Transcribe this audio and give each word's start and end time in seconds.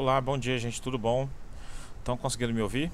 Olá, 0.00 0.20
bom 0.20 0.38
dia, 0.38 0.56
gente. 0.58 0.80
Tudo 0.80 0.96
bom? 0.96 1.28
Estão 1.98 2.16
conseguindo 2.16 2.54
me 2.54 2.62
ouvir? 2.62 2.88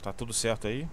Tá 0.00 0.10
tudo 0.10 0.32
certo 0.32 0.66
aí? 0.66 0.88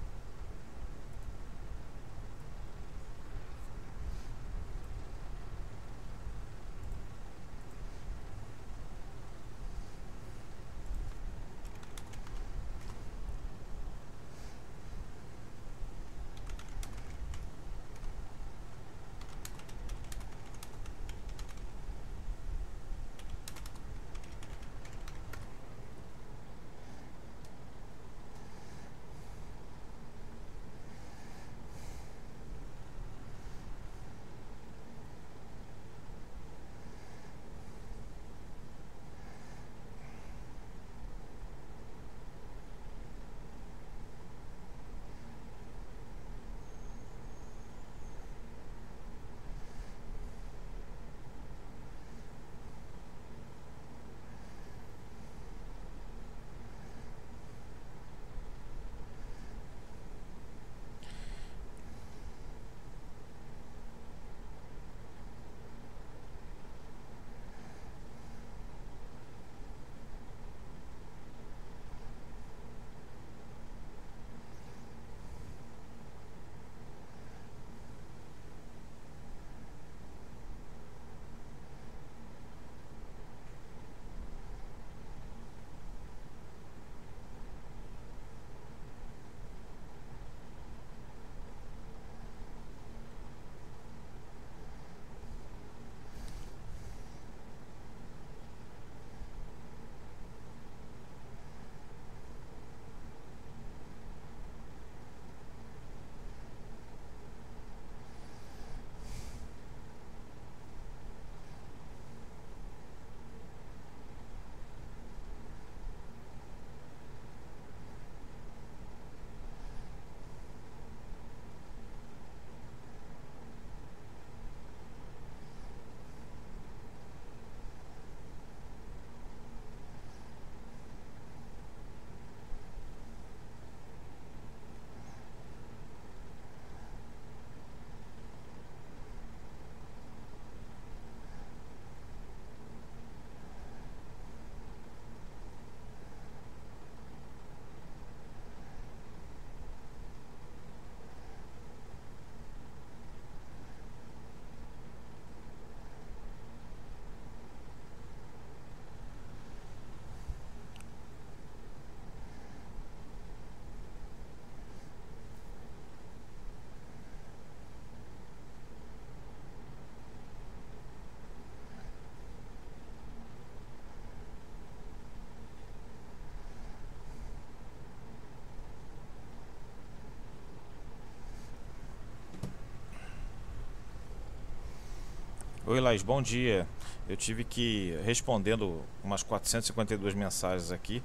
Oi, 185.69 185.79
Laís, 185.79 186.01
bom 186.01 186.19
dia. 186.19 186.67
Eu 187.07 187.15
tive 187.15 187.43
que 187.43 187.61
ir 187.91 188.01
respondendo 188.01 188.81
umas 189.03 189.21
452 189.21 190.15
mensagens 190.15 190.71
aqui, 190.71 191.03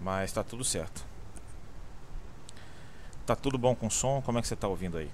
mas 0.00 0.30
está 0.30 0.42
tudo 0.42 0.64
certo. 0.64 1.04
Tá 3.26 3.36
tudo 3.36 3.58
bom 3.58 3.74
com 3.74 3.88
o 3.88 3.90
som? 3.90 4.22
Como 4.22 4.38
é 4.38 4.40
que 4.40 4.48
você 4.48 4.54
está 4.54 4.66
ouvindo 4.66 4.96
aí? 4.96 5.10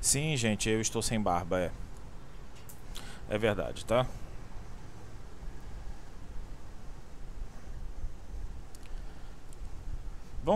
Sim, 0.00 0.34
gente, 0.38 0.70
eu 0.70 0.80
estou 0.80 1.02
sem 1.02 1.20
barba, 1.20 1.60
é. 1.60 1.70
É 3.28 3.36
verdade, 3.36 3.84
tá? 3.84 4.06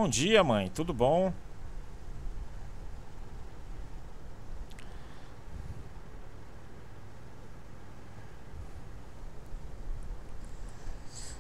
Bom 0.07 0.11
dia, 0.11 0.45
mãe. 0.45 0.69
Tudo 0.69 0.95
bom? 0.95 1.33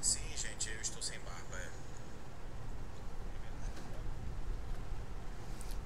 Sim, 0.00 0.18
gente, 0.34 0.68
eu 0.68 0.80
estou 0.80 1.00
sem 1.00 1.16
barba. 1.20 1.56
É. 1.56 1.68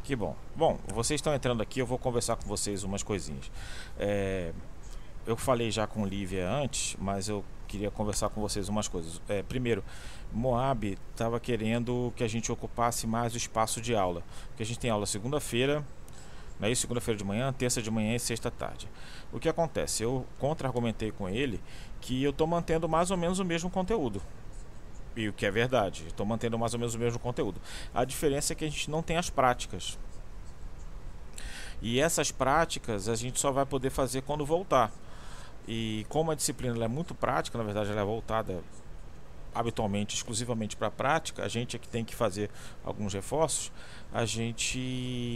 Que 0.02 0.16
bom. 0.16 0.34
Bom, 0.56 0.78
vocês 0.86 1.18
estão 1.18 1.34
entrando 1.34 1.62
aqui, 1.62 1.80
eu 1.80 1.86
vou 1.86 1.98
conversar 1.98 2.36
com 2.36 2.48
vocês 2.48 2.82
umas 2.82 3.02
coisinhas. 3.02 3.52
É, 3.98 4.54
eu 5.26 5.36
falei 5.36 5.70
já 5.70 5.86
com 5.86 6.06
Lívia 6.06 6.48
antes, 6.48 6.96
mas 6.98 7.28
eu 7.28 7.44
queria 7.70 7.90
conversar 7.90 8.28
com 8.30 8.40
vocês 8.40 8.68
umas 8.68 8.88
coisas. 8.88 9.22
É, 9.28 9.42
primeiro, 9.42 9.84
Moab 10.32 10.98
estava 11.12 11.38
querendo 11.38 12.12
que 12.16 12.24
a 12.24 12.28
gente 12.28 12.50
ocupasse 12.50 13.06
mais 13.06 13.32
o 13.34 13.36
espaço 13.36 13.80
de 13.80 13.94
aula, 13.94 14.22
porque 14.48 14.62
a 14.62 14.66
gente 14.66 14.78
tem 14.78 14.90
aula 14.90 15.06
segunda-feira, 15.06 15.84
não 16.58 16.68
é 16.68 16.72
isso? 16.72 16.82
Segunda-feira 16.82 17.16
de 17.16 17.24
manhã, 17.24 17.52
terça 17.52 17.80
de 17.80 17.90
manhã 17.90 18.14
e 18.14 18.18
sexta 18.18 18.50
tarde. 18.50 18.88
O 19.32 19.38
que 19.38 19.48
acontece? 19.48 20.02
Eu 20.02 20.26
contra-argumentei 20.38 21.12
com 21.12 21.28
ele 21.28 21.60
que 22.00 22.22
eu 22.22 22.30
estou 22.30 22.46
mantendo 22.46 22.88
mais 22.88 23.10
ou 23.10 23.16
menos 23.16 23.38
o 23.38 23.44
mesmo 23.44 23.70
conteúdo. 23.70 24.20
E 25.16 25.28
o 25.28 25.32
que 25.32 25.46
é 25.46 25.50
verdade, 25.50 26.04
estou 26.06 26.26
mantendo 26.26 26.58
mais 26.58 26.74
ou 26.74 26.80
menos 26.80 26.94
o 26.94 26.98
mesmo 26.98 27.18
conteúdo. 27.18 27.60
A 27.94 28.04
diferença 28.04 28.52
é 28.52 28.56
que 28.56 28.64
a 28.64 28.68
gente 28.68 28.90
não 28.90 29.02
tem 29.02 29.16
as 29.16 29.30
práticas. 29.30 29.98
E 31.80 32.00
essas 32.00 32.30
práticas 32.30 33.08
a 33.08 33.14
gente 33.14 33.40
só 33.40 33.50
vai 33.50 33.64
poder 33.64 33.90
fazer 33.90 34.22
quando 34.22 34.44
voltar. 34.44 34.92
E 35.68 36.06
como 36.08 36.30
a 36.30 36.34
disciplina 36.34 36.84
é 36.84 36.88
muito 36.88 37.14
prática, 37.14 37.56
na 37.56 37.64
verdade 37.64 37.90
ela 37.90 38.00
é 38.00 38.04
voltada 38.04 38.62
habitualmente 39.54 40.14
exclusivamente 40.14 40.76
para 40.76 40.88
a 40.88 40.90
prática, 40.90 41.44
a 41.44 41.48
gente 41.48 41.76
é 41.76 41.78
que 41.78 41.88
tem 41.88 42.04
que 42.04 42.14
fazer 42.14 42.50
alguns 42.84 43.12
reforços, 43.12 43.72
a 44.12 44.24
gente 44.24 44.78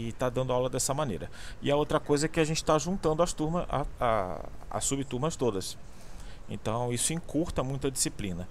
está 0.09 0.29
dando 0.29 0.53
aula 0.53 0.69
dessa 0.69 0.93
maneira. 0.93 1.29
E 1.61 1.69
a 1.69 1.75
outra 1.75 1.99
coisa 1.99 2.25
é 2.25 2.29
que 2.29 2.39
a 2.39 2.43
gente 2.43 2.57
está 2.57 2.77
juntando 2.77 3.21
as 3.21 3.33
turmas, 3.33 3.65
a, 3.69 3.85
a, 3.99 4.49
as 4.69 4.85
subturmas 4.85 5.35
todas. 5.35 5.77
Então 6.49 6.93
isso 6.93 7.13
encurta 7.13 7.63
muito 7.63 7.87
a 7.87 7.89
disciplina. 7.89 8.47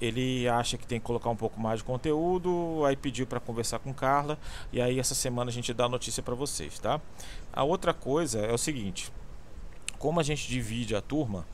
ele 0.00 0.48
acha 0.48 0.78
que 0.78 0.86
tem 0.86 1.00
que 1.00 1.06
colocar 1.06 1.28
um 1.30 1.36
pouco 1.36 1.60
mais 1.60 1.80
de 1.80 1.84
conteúdo, 1.84 2.84
aí 2.86 2.96
pediu 2.96 3.26
para 3.26 3.40
conversar 3.40 3.80
com 3.80 3.92
Carla 3.92 4.38
e 4.72 4.80
aí 4.80 4.98
essa 5.00 5.14
semana 5.14 5.50
a 5.50 5.52
gente 5.52 5.74
dá 5.74 5.86
a 5.86 5.88
notícia 5.88 6.22
para 6.22 6.34
vocês, 6.34 6.78
tá? 6.78 7.00
A 7.52 7.64
outra 7.64 7.92
coisa 7.92 8.38
é 8.38 8.52
o 8.52 8.58
seguinte, 8.58 9.12
como 9.98 10.20
a 10.20 10.22
gente 10.22 10.48
divide 10.48 10.94
a 10.94 11.00
turma, 11.00 11.46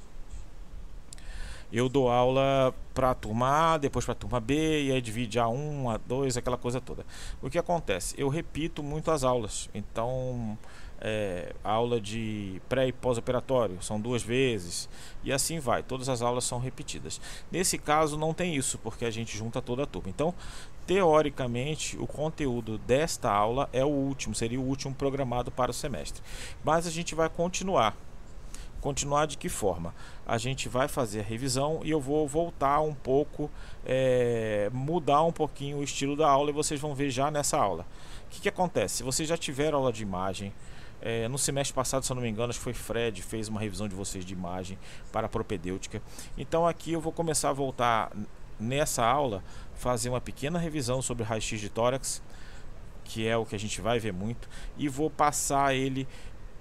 eu 1.73 1.89
dou 1.89 2.09
aula 2.09 2.73
para 2.95 3.11
a 3.11 3.15
turma 3.15 3.75
A, 3.75 3.79
depois 3.79 4.05
para 4.05 4.13
a 4.13 4.17
turma 4.17 4.39
B, 4.39 4.85
e 4.85 4.93
aí 4.93 5.01
divide 5.01 5.41
A1, 5.41 5.99
A2, 5.99 6.37
aquela 6.37 6.57
coisa 6.57 6.81
toda. 6.81 7.05
O 7.43 7.51
que 7.51 7.59
acontece? 7.59 8.15
Eu 8.17 8.29
repito 8.29 8.81
muito 8.81 9.11
as 9.11 9.25
aulas, 9.25 9.69
então 9.75 10.57
é, 11.01 11.53
aula 11.65 12.01
de 12.01 12.63
pré 12.69 12.87
e 12.87 12.93
pós-operatório 12.93 13.83
são 13.83 14.01
duas 14.01 14.23
vezes, 14.23 14.89
e 15.25 15.33
assim 15.33 15.59
vai, 15.59 15.83
todas 15.83 16.09
as 16.09 16.23
aulas 16.23 16.45
são 16.45 16.61
repetidas. 16.61 17.21
Nesse 17.51 17.77
caso 17.77 18.17
não 18.17 18.33
tem 18.33 18.55
isso, 18.55 18.79
porque 18.79 19.05
a 19.05 19.11
gente 19.11 19.37
junta 19.37 19.61
toda 19.61 19.83
a 19.83 19.87
turma. 19.87 20.09
Então, 20.09 20.33
teoricamente, 20.87 21.99
o 21.99 22.07
conteúdo 22.07 22.79
desta 22.79 23.33
aula 23.33 23.69
é 23.73 23.85
o 23.85 23.89
último, 23.89 24.33
seria 24.33 24.61
o 24.61 24.65
último 24.65 24.95
programado 24.95 25.51
para 25.51 25.73
o 25.73 25.75
semestre. 25.75 26.23
Mas 26.63 26.87
a 26.87 26.91
gente 26.91 27.17
vai 27.17 27.29
continuar 27.29 27.97
Continuar 28.85 29.27
de 29.27 29.39
que 29.39 29.49
forma? 29.49 29.95
A 30.27 30.37
gente 30.37 30.69
vai 30.69 30.89
fazer 30.89 31.21
a 31.21 31.23
revisão 31.23 31.81
e 31.83 31.91
eu 31.91 31.99
vou 31.99 32.29
voltar 32.29 32.83
um 32.83 32.93
pouco, 32.93 33.51
é, 33.83 34.69
mudar 34.75 35.23
um 35.23 35.33
pouquinho 35.33 35.79
o 35.79 35.83
estilo 35.83 36.15
da 36.15 36.29
aula 36.29 36.51
e 36.51 36.53
vocês 36.53 36.79
vão 36.79 36.95
ver 36.95 37.09
já 37.09 37.31
nessa 37.31 37.57
aula. 37.57 37.87
O 38.27 38.29
que, 38.29 38.43
que 38.43 38.49
acontece? 38.51 38.97
Se 38.97 39.03
vocês 39.03 39.27
já 39.27 39.39
tiveram 39.39 39.79
aula 39.79 39.91
de 39.91 40.03
imagem, 40.03 40.53
é, 41.01 41.27
no 41.29 41.39
semestre 41.39 41.75
passado, 41.75 42.05
se 42.05 42.13
eu 42.13 42.15
não 42.15 42.23
me 42.23 42.29
engano, 42.29 42.51
acho 42.51 42.59
que 42.59 42.63
foi 42.63 42.75
Fred 42.75 43.23
fez 43.23 43.49
uma 43.49 43.59
revisão 43.59 43.89
de 43.89 43.95
vocês 43.95 44.23
de 44.23 44.35
imagem 44.35 44.79
para 45.11 45.29
a 45.29 45.31
propedêutica. 45.31 46.03
Então 46.37 46.67
aqui 46.67 46.93
eu 46.93 47.01
vou 47.01 47.11
começar 47.11 47.49
a 47.49 47.55
voltar 47.55 48.13
nessa 48.61 49.03
aula, 49.03 49.43
fazer 49.77 50.11
uma 50.11 50.21
pequena 50.21 50.59
revisão 50.59 51.01
sobre 51.01 51.25
raio-x 51.25 51.59
de 51.59 51.71
tórax, 51.71 52.21
que 53.03 53.27
é 53.27 53.35
o 53.35 53.47
que 53.47 53.57
a 53.57 53.59
gente 53.59 53.81
vai 53.81 53.99
ver 53.99 54.13
muito, 54.13 54.47
e 54.77 54.91
vou 54.91 55.09
passar 55.09 55.75
ele 55.75 56.07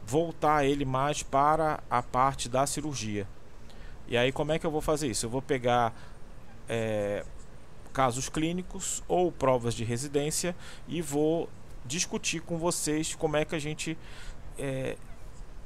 voltar 0.05 0.65
ele 0.65 0.85
mais 0.85 1.23
para 1.23 1.81
a 1.89 2.01
parte 2.01 2.49
da 2.49 2.65
cirurgia. 2.65 3.27
E 4.07 4.17
aí 4.17 4.31
como 4.31 4.51
é 4.51 4.59
que 4.59 4.65
eu 4.65 4.71
vou 4.71 4.81
fazer 4.81 5.07
isso? 5.07 5.25
Eu 5.25 5.29
vou 5.29 5.41
pegar 5.41 5.93
é, 6.67 7.25
casos 7.93 8.29
clínicos 8.29 9.03
ou 9.07 9.31
provas 9.31 9.73
de 9.73 9.83
residência 9.83 10.55
e 10.87 11.01
vou 11.01 11.49
discutir 11.85 12.41
com 12.41 12.57
vocês 12.57 13.15
como 13.15 13.37
é 13.37 13.45
que 13.45 13.55
a 13.55 13.59
gente 13.59 13.97
é, 14.57 14.97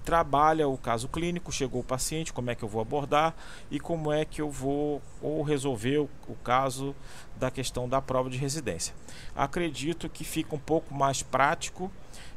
trabalha 0.07 0.68
o 0.68 0.78
caso 0.78 1.10
clínico, 1.10 1.51
chegou 1.51 1.81
o 1.81 1.83
paciente, 1.83 2.31
como 2.31 2.50
é 2.50 2.56
que 2.56 2.63
eu 2.63 2.69
vou 2.69 2.81
abordar 2.81 3.36
e 3.69 3.80
como 3.80 4.12
é 4.12 4.24
que 4.24 4.42
eu 4.42 4.50
vou 4.50 5.01
ou 5.22 5.42
resolver 5.42 5.98
o, 5.98 6.10
o 6.28 6.36
caso 6.36 6.95
da 7.36 7.51
questão 7.51 7.90
da 7.90 8.01
prova 8.01 8.30
de 8.30 8.38
residência. 8.38 8.94
Acredito 9.36 10.07
que 10.07 10.24
fica 10.24 10.56
um 10.56 10.60
pouco 10.60 10.94
mais 10.94 11.22
prático 11.22 11.92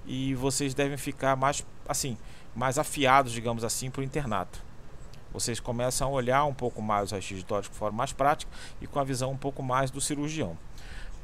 e 0.05 0.35
vocês 0.35 0.75
devem 0.75 0.97
ficar 0.97 1.37
mais 1.37 1.65
assim, 1.91 2.17
mais 2.55 2.79
afiados, 2.79 3.33
digamos 3.33 3.65
assim, 3.65 3.91
para 3.91 4.01
o 4.01 4.05
internato. 4.05 4.63
Vocês 5.33 5.61
começam 5.61 6.09
a 6.09 6.11
olhar 6.11 6.45
um 6.45 6.55
pouco 6.55 6.83
mais 6.83 7.13
os 7.13 7.25
de 7.25 7.45
tórax 7.45 7.69
de 7.69 7.77
forma 7.77 7.97
mais 7.97 8.13
prática 8.13 8.51
e 8.81 8.87
com 8.87 8.99
a 8.99 9.05
visão 9.05 9.31
um 9.31 9.37
pouco 9.37 9.63
mais 9.63 9.91
do 9.91 10.01
cirurgião. 10.01 10.57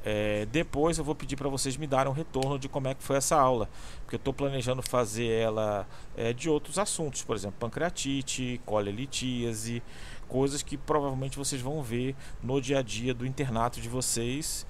É, 0.05 0.47
depois 0.53 0.99
eu 0.99 1.05
vou 1.05 1.17
pedir 1.17 1.35
para 1.35 1.49
vocês 1.49 1.77
me 1.77 1.85
darem 1.85 2.09
um 2.13 2.15
retorno 2.15 2.61
de 2.61 2.69
como 2.69 2.87
é 2.87 2.95
que 2.95 3.03
foi 3.03 3.17
essa 3.17 3.35
aula, 3.35 3.69
porque 4.03 4.15
eu 4.15 4.19
estou 4.19 4.33
planejando 4.33 4.81
fazer 4.81 5.27
ela 5.27 5.85
é, 6.17 6.33
de 6.33 6.49
outros 6.49 6.79
assuntos, 6.79 7.25
por 7.25 7.35
exemplo, 7.35 7.57
pancreatite, 7.59 8.61
colelitíase, 8.65 9.83
coisas 10.29 10.63
que 10.63 10.77
provavelmente 10.77 11.37
vocês 11.37 11.61
vão 11.61 11.83
ver 11.83 12.15
no 12.41 12.61
dia 12.61 12.79
a 12.79 12.83
dia 12.83 13.13
do 13.13 13.27
internato 13.27 13.81
de 13.81 13.89
vocês 13.89 14.65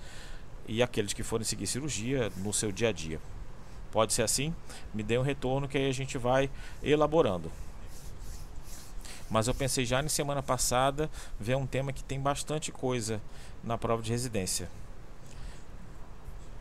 e 0.66 0.82
aqueles 0.82 1.12
que 1.12 1.22
forem 1.22 1.44
seguir 1.44 1.66
cirurgia 1.66 2.32
no 2.38 2.50
seu 2.54 2.72
dia 2.72 2.88
a 2.88 2.92
dia. 2.92 3.20
Pode 3.90 4.12
ser 4.12 4.22
assim? 4.22 4.54
Me 4.92 5.02
dê 5.02 5.18
um 5.18 5.22
retorno 5.22 5.68
que 5.68 5.78
aí 5.78 5.88
a 5.88 5.92
gente 5.92 6.18
vai 6.18 6.50
elaborando. 6.82 7.50
Mas 9.28 9.48
eu 9.48 9.54
pensei 9.54 9.84
já 9.84 10.02
na 10.02 10.08
semana 10.08 10.42
passada 10.42 11.10
ver 11.38 11.56
um 11.56 11.66
tema 11.66 11.92
que 11.92 12.04
tem 12.04 12.20
bastante 12.20 12.70
coisa 12.70 13.20
na 13.62 13.76
prova 13.76 14.02
de 14.02 14.10
residência. 14.10 14.70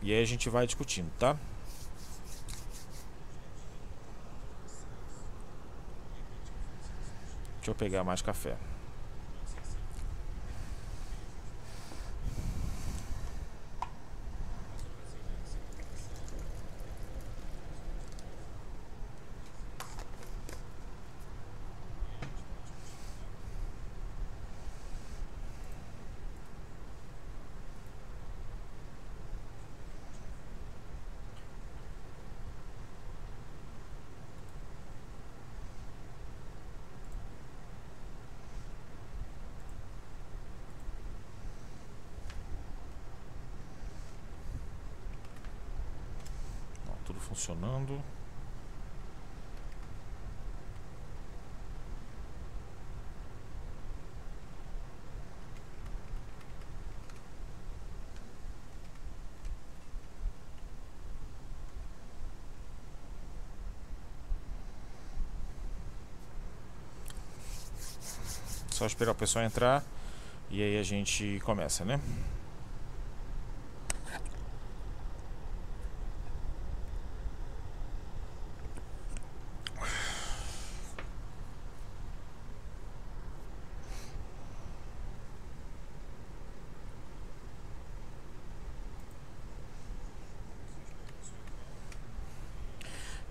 E 0.02 0.12
aí 0.12 0.22
a 0.22 0.26
gente 0.26 0.48
vai 0.50 0.66
discutindo, 0.66 1.10
tá? 1.18 1.36
Deixa 7.56 7.70
eu 7.70 7.74
pegar 7.74 8.04
mais 8.04 8.22
café. 8.22 8.56
Funcionando. 47.86 48.02
Só 68.70 68.84
esperar 68.84 69.12
o 69.12 69.14
pessoal 69.14 69.44
entrar 69.44 69.82
e 70.50 70.62
aí 70.62 70.78
a 70.78 70.82
gente 70.82 71.40
começa, 71.44 71.82
né? 71.82 71.98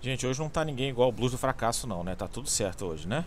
Gente, 0.06 0.24
hoje 0.24 0.38
não 0.38 0.48
tá 0.48 0.64
ninguém 0.64 0.88
igual 0.88 1.08
o 1.08 1.12
Blues 1.12 1.32
do 1.32 1.38
Fracasso 1.38 1.84
não, 1.84 2.04
né? 2.04 2.14
Tá 2.14 2.28
tudo 2.28 2.48
certo 2.48 2.84
hoje, 2.86 3.08
né? 3.08 3.24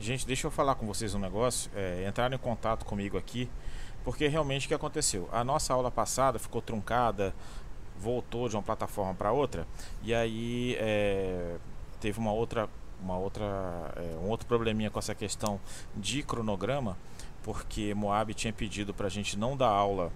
Gente, 0.00 0.24
deixa 0.24 0.46
eu 0.46 0.50
falar 0.50 0.76
com 0.76 0.86
vocês 0.86 1.12
um 1.14 1.18
negócio. 1.18 1.68
É, 1.74 2.06
entraram 2.08 2.36
em 2.36 2.38
contato 2.38 2.84
comigo 2.84 3.18
aqui, 3.18 3.50
porque 4.04 4.28
realmente 4.28 4.66
o 4.66 4.68
que 4.68 4.74
aconteceu? 4.74 5.28
A 5.32 5.42
nossa 5.42 5.74
aula 5.74 5.90
passada 5.90 6.38
ficou 6.38 6.62
truncada, 6.62 7.34
voltou 7.98 8.48
de 8.48 8.54
uma 8.54 8.62
plataforma 8.62 9.12
para 9.12 9.32
outra, 9.32 9.66
e 10.04 10.14
aí 10.14 10.76
é, 10.78 11.56
teve 12.00 12.20
uma 12.20 12.32
outra, 12.32 12.68
uma 13.02 13.18
outra, 13.18 13.44
é, 13.96 14.16
um 14.22 14.28
outro 14.28 14.46
probleminha 14.46 14.88
com 14.88 15.00
essa 15.00 15.16
questão 15.16 15.60
de 15.96 16.22
cronograma, 16.22 16.96
porque 17.42 17.92
Moab 17.92 18.32
tinha 18.34 18.52
pedido 18.52 18.94
para 18.94 19.08
a 19.08 19.10
gente 19.10 19.36
não 19.36 19.56
dar 19.56 19.68
aula 19.68 20.12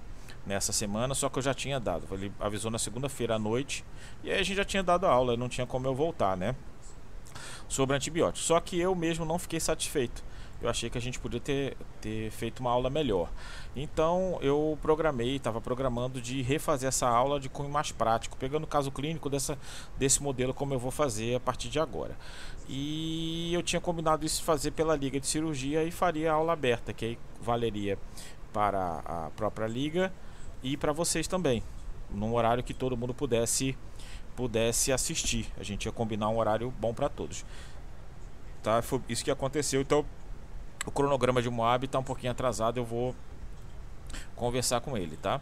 nessa 0.46 0.72
semana, 0.72 1.12
só 1.12 1.28
que 1.28 1.40
eu 1.40 1.42
já 1.42 1.54
tinha 1.54 1.80
dado. 1.80 2.06
Ele 2.12 2.32
avisou 2.38 2.70
na 2.70 2.78
segunda-feira 2.78 3.34
à 3.34 3.38
noite, 3.38 3.84
e 4.22 4.30
aí 4.30 4.38
a 4.38 4.42
gente 4.44 4.56
já 4.56 4.64
tinha 4.64 4.82
dado 4.84 5.06
a 5.06 5.10
aula, 5.10 5.36
não 5.36 5.48
tinha 5.48 5.66
como 5.66 5.88
eu 5.88 5.94
voltar, 5.94 6.36
né? 6.36 6.54
Sobre 7.72 7.96
antibióticos. 7.96 8.46
Só 8.46 8.60
que 8.60 8.78
eu 8.78 8.94
mesmo 8.94 9.24
não 9.24 9.38
fiquei 9.38 9.58
satisfeito. 9.58 10.22
Eu 10.60 10.68
achei 10.68 10.88
que 10.88 10.96
a 10.96 11.00
gente 11.00 11.18
podia 11.18 11.40
ter, 11.40 11.76
ter 12.00 12.30
feito 12.30 12.60
uma 12.60 12.70
aula 12.70 12.88
melhor. 12.88 13.28
Então 13.74 14.38
eu 14.40 14.78
programei, 14.80 15.36
estava 15.36 15.60
programando 15.60 16.20
de 16.20 16.40
refazer 16.40 16.88
essa 16.88 17.08
aula 17.08 17.40
de 17.40 17.48
cunho 17.48 17.68
mais 17.68 17.90
prático, 17.90 18.36
pegando 18.36 18.64
o 18.64 18.66
caso 18.66 18.92
clínico 18.92 19.28
dessa, 19.28 19.58
desse 19.98 20.22
modelo 20.22 20.54
como 20.54 20.72
eu 20.72 20.78
vou 20.78 20.92
fazer 20.92 21.34
a 21.34 21.40
partir 21.40 21.68
de 21.68 21.80
agora. 21.80 22.16
E 22.68 23.52
eu 23.52 23.62
tinha 23.62 23.80
combinado 23.80 24.24
isso 24.24 24.44
fazer 24.44 24.70
pela 24.70 24.94
liga 24.94 25.18
de 25.18 25.26
cirurgia 25.26 25.82
e 25.82 25.90
faria 25.90 26.30
a 26.30 26.34
aula 26.34 26.52
aberta, 26.52 26.92
que 26.92 27.04
aí 27.04 27.18
valeria 27.40 27.98
para 28.52 29.02
a 29.04 29.30
própria 29.34 29.66
liga 29.66 30.12
e 30.62 30.76
para 30.76 30.92
vocês 30.92 31.26
também, 31.26 31.60
num 32.08 32.34
horário 32.34 32.62
que 32.62 32.74
todo 32.74 32.96
mundo 32.96 33.12
pudesse 33.12 33.76
pudesse 34.36 34.92
assistir. 34.92 35.46
A 35.58 35.62
gente 35.62 35.86
ia 35.86 35.92
combinar 35.92 36.28
um 36.28 36.38
horário 36.38 36.72
bom 36.78 36.92
para 36.92 37.08
todos. 37.08 37.44
Tá? 38.62 38.80
Foi 38.82 39.00
isso 39.08 39.24
que 39.24 39.30
aconteceu. 39.30 39.80
Então, 39.80 40.04
o 40.86 40.90
cronograma 40.90 41.42
de 41.42 41.50
Moab 41.50 41.84
está 41.84 41.98
um 41.98 42.04
pouquinho 42.04 42.32
atrasado. 42.32 42.78
Eu 42.78 42.84
vou 42.84 43.14
conversar 44.36 44.80
com 44.80 44.96
ele, 44.96 45.16
tá? 45.16 45.40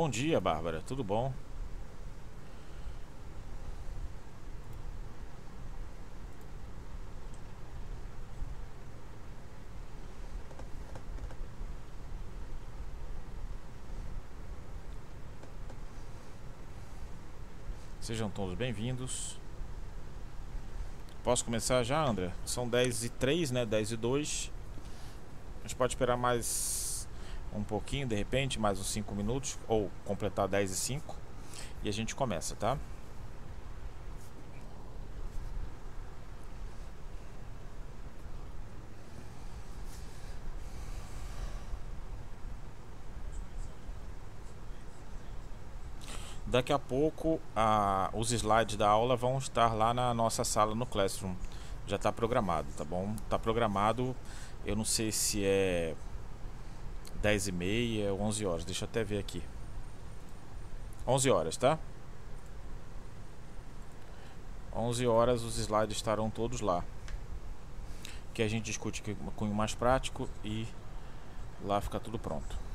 Bom 0.00 0.08
dia, 0.08 0.40
Bárbara. 0.40 0.80
Tudo 0.86 1.04
bom? 1.04 1.30
Sejam 18.00 18.30
todos 18.30 18.54
bem-vindos. 18.54 19.38
Posso 21.22 21.44
começar 21.44 21.82
já, 21.82 22.02
André? 22.02 22.32
São 22.46 22.66
10 22.66 23.04
e 23.04 23.08
3, 23.10 23.50
né? 23.50 23.66
10 23.66 23.92
e 23.92 23.96
2. 23.98 24.50
A 25.58 25.68
gente 25.68 25.76
pode 25.76 25.92
esperar 25.92 26.16
mais 26.16 26.89
um 27.54 27.62
pouquinho, 27.62 28.06
de 28.06 28.14
repente, 28.14 28.58
mais 28.58 28.78
uns 28.78 28.86
5 28.86 29.14
minutos, 29.14 29.58
ou 29.66 29.90
completar 30.04 30.46
10 30.48 30.70
e 30.70 30.76
5, 30.76 31.16
e 31.82 31.88
a 31.88 31.92
gente 31.92 32.14
começa, 32.14 32.54
tá? 32.56 32.78
Daqui 46.50 46.72
a 46.72 46.78
pouco 46.80 47.40
a, 47.54 48.10
os 48.12 48.32
slides 48.32 48.76
da 48.76 48.88
aula 48.88 49.14
vão 49.14 49.38
estar 49.38 49.72
lá 49.72 49.94
na 49.94 50.12
nossa 50.12 50.42
sala 50.42 50.74
no 50.74 50.84
Classroom. 50.84 51.32
Já 51.86 51.94
está 51.94 52.10
programado, 52.10 52.66
tá 52.76 52.84
bom? 52.84 53.14
Está 53.22 53.38
programado. 53.38 54.16
Eu 54.66 54.74
não 54.74 54.84
sei 54.84 55.12
se 55.12 55.44
é 55.44 55.94
10 57.22 57.48
e 57.48 57.52
meia, 57.52 58.14
11 58.14 58.46
horas. 58.46 58.64
Deixa 58.64 58.84
eu 58.84 58.88
até 58.88 59.04
ver 59.04 59.18
aqui. 59.18 59.42
11 61.06 61.30
horas, 61.30 61.56
tá? 61.56 61.78
11 64.74 65.06
horas 65.06 65.42
os 65.42 65.58
slides 65.58 65.96
estarão 65.96 66.30
todos 66.30 66.60
lá. 66.60 66.84
Que 68.32 68.42
a 68.42 68.48
gente 68.48 68.64
discute 68.66 69.02
com 69.36 69.44
o 69.44 69.54
mais 69.54 69.74
prático 69.74 70.28
e 70.44 70.66
lá 71.64 71.80
fica 71.80 71.98
tudo 71.98 72.18
pronto. 72.18 72.69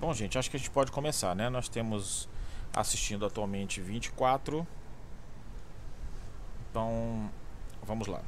Bom, 0.00 0.14
gente, 0.14 0.38
acho 0.38 0.50
que 0.50 0.56
a 0.56 0.58
gente 0.58 0.70
pode 0.70 0.90
começar, 0.90 1.36
né? 1.36 1.50
Nós 1.50 1.68
temos 1.68 2.26
assistindo 2.72 3.26
atualmente 3.26 3.82
24. 3.82 4.66
Então, 6.70 7.30
vamos 7.82 8.08
lá. 8.08 8.22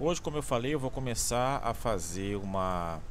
Hoje, 0.00 0.22
como 0.22 0.38
eu 0.38 0.42
falei, 0.42 0.72
eu 0.72 0.80
vou 0.80 0.90
começar 0.90 1.60
a 1.62 1.74
fazer 1.74 2.36
uma, 2.36 3.02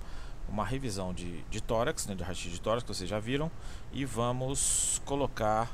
uma 0.49 0.65
revisão 0.65 1.13
de, 1.13 1.43
de 1.43 1.61
tórax, 1.61 2.07
né, 2.07 2.15
de 2.15 2.23
raio 2.23 2.35
de 2.35 2.59
tórax, 2.59 2.81
que 2.81 2.91
vocês 2.91 3.07
já 3.07 3.19
viram, 3.19 3.51
e 3.93 4.03
vamos 4.03 4.99
colocar 5.05 5.71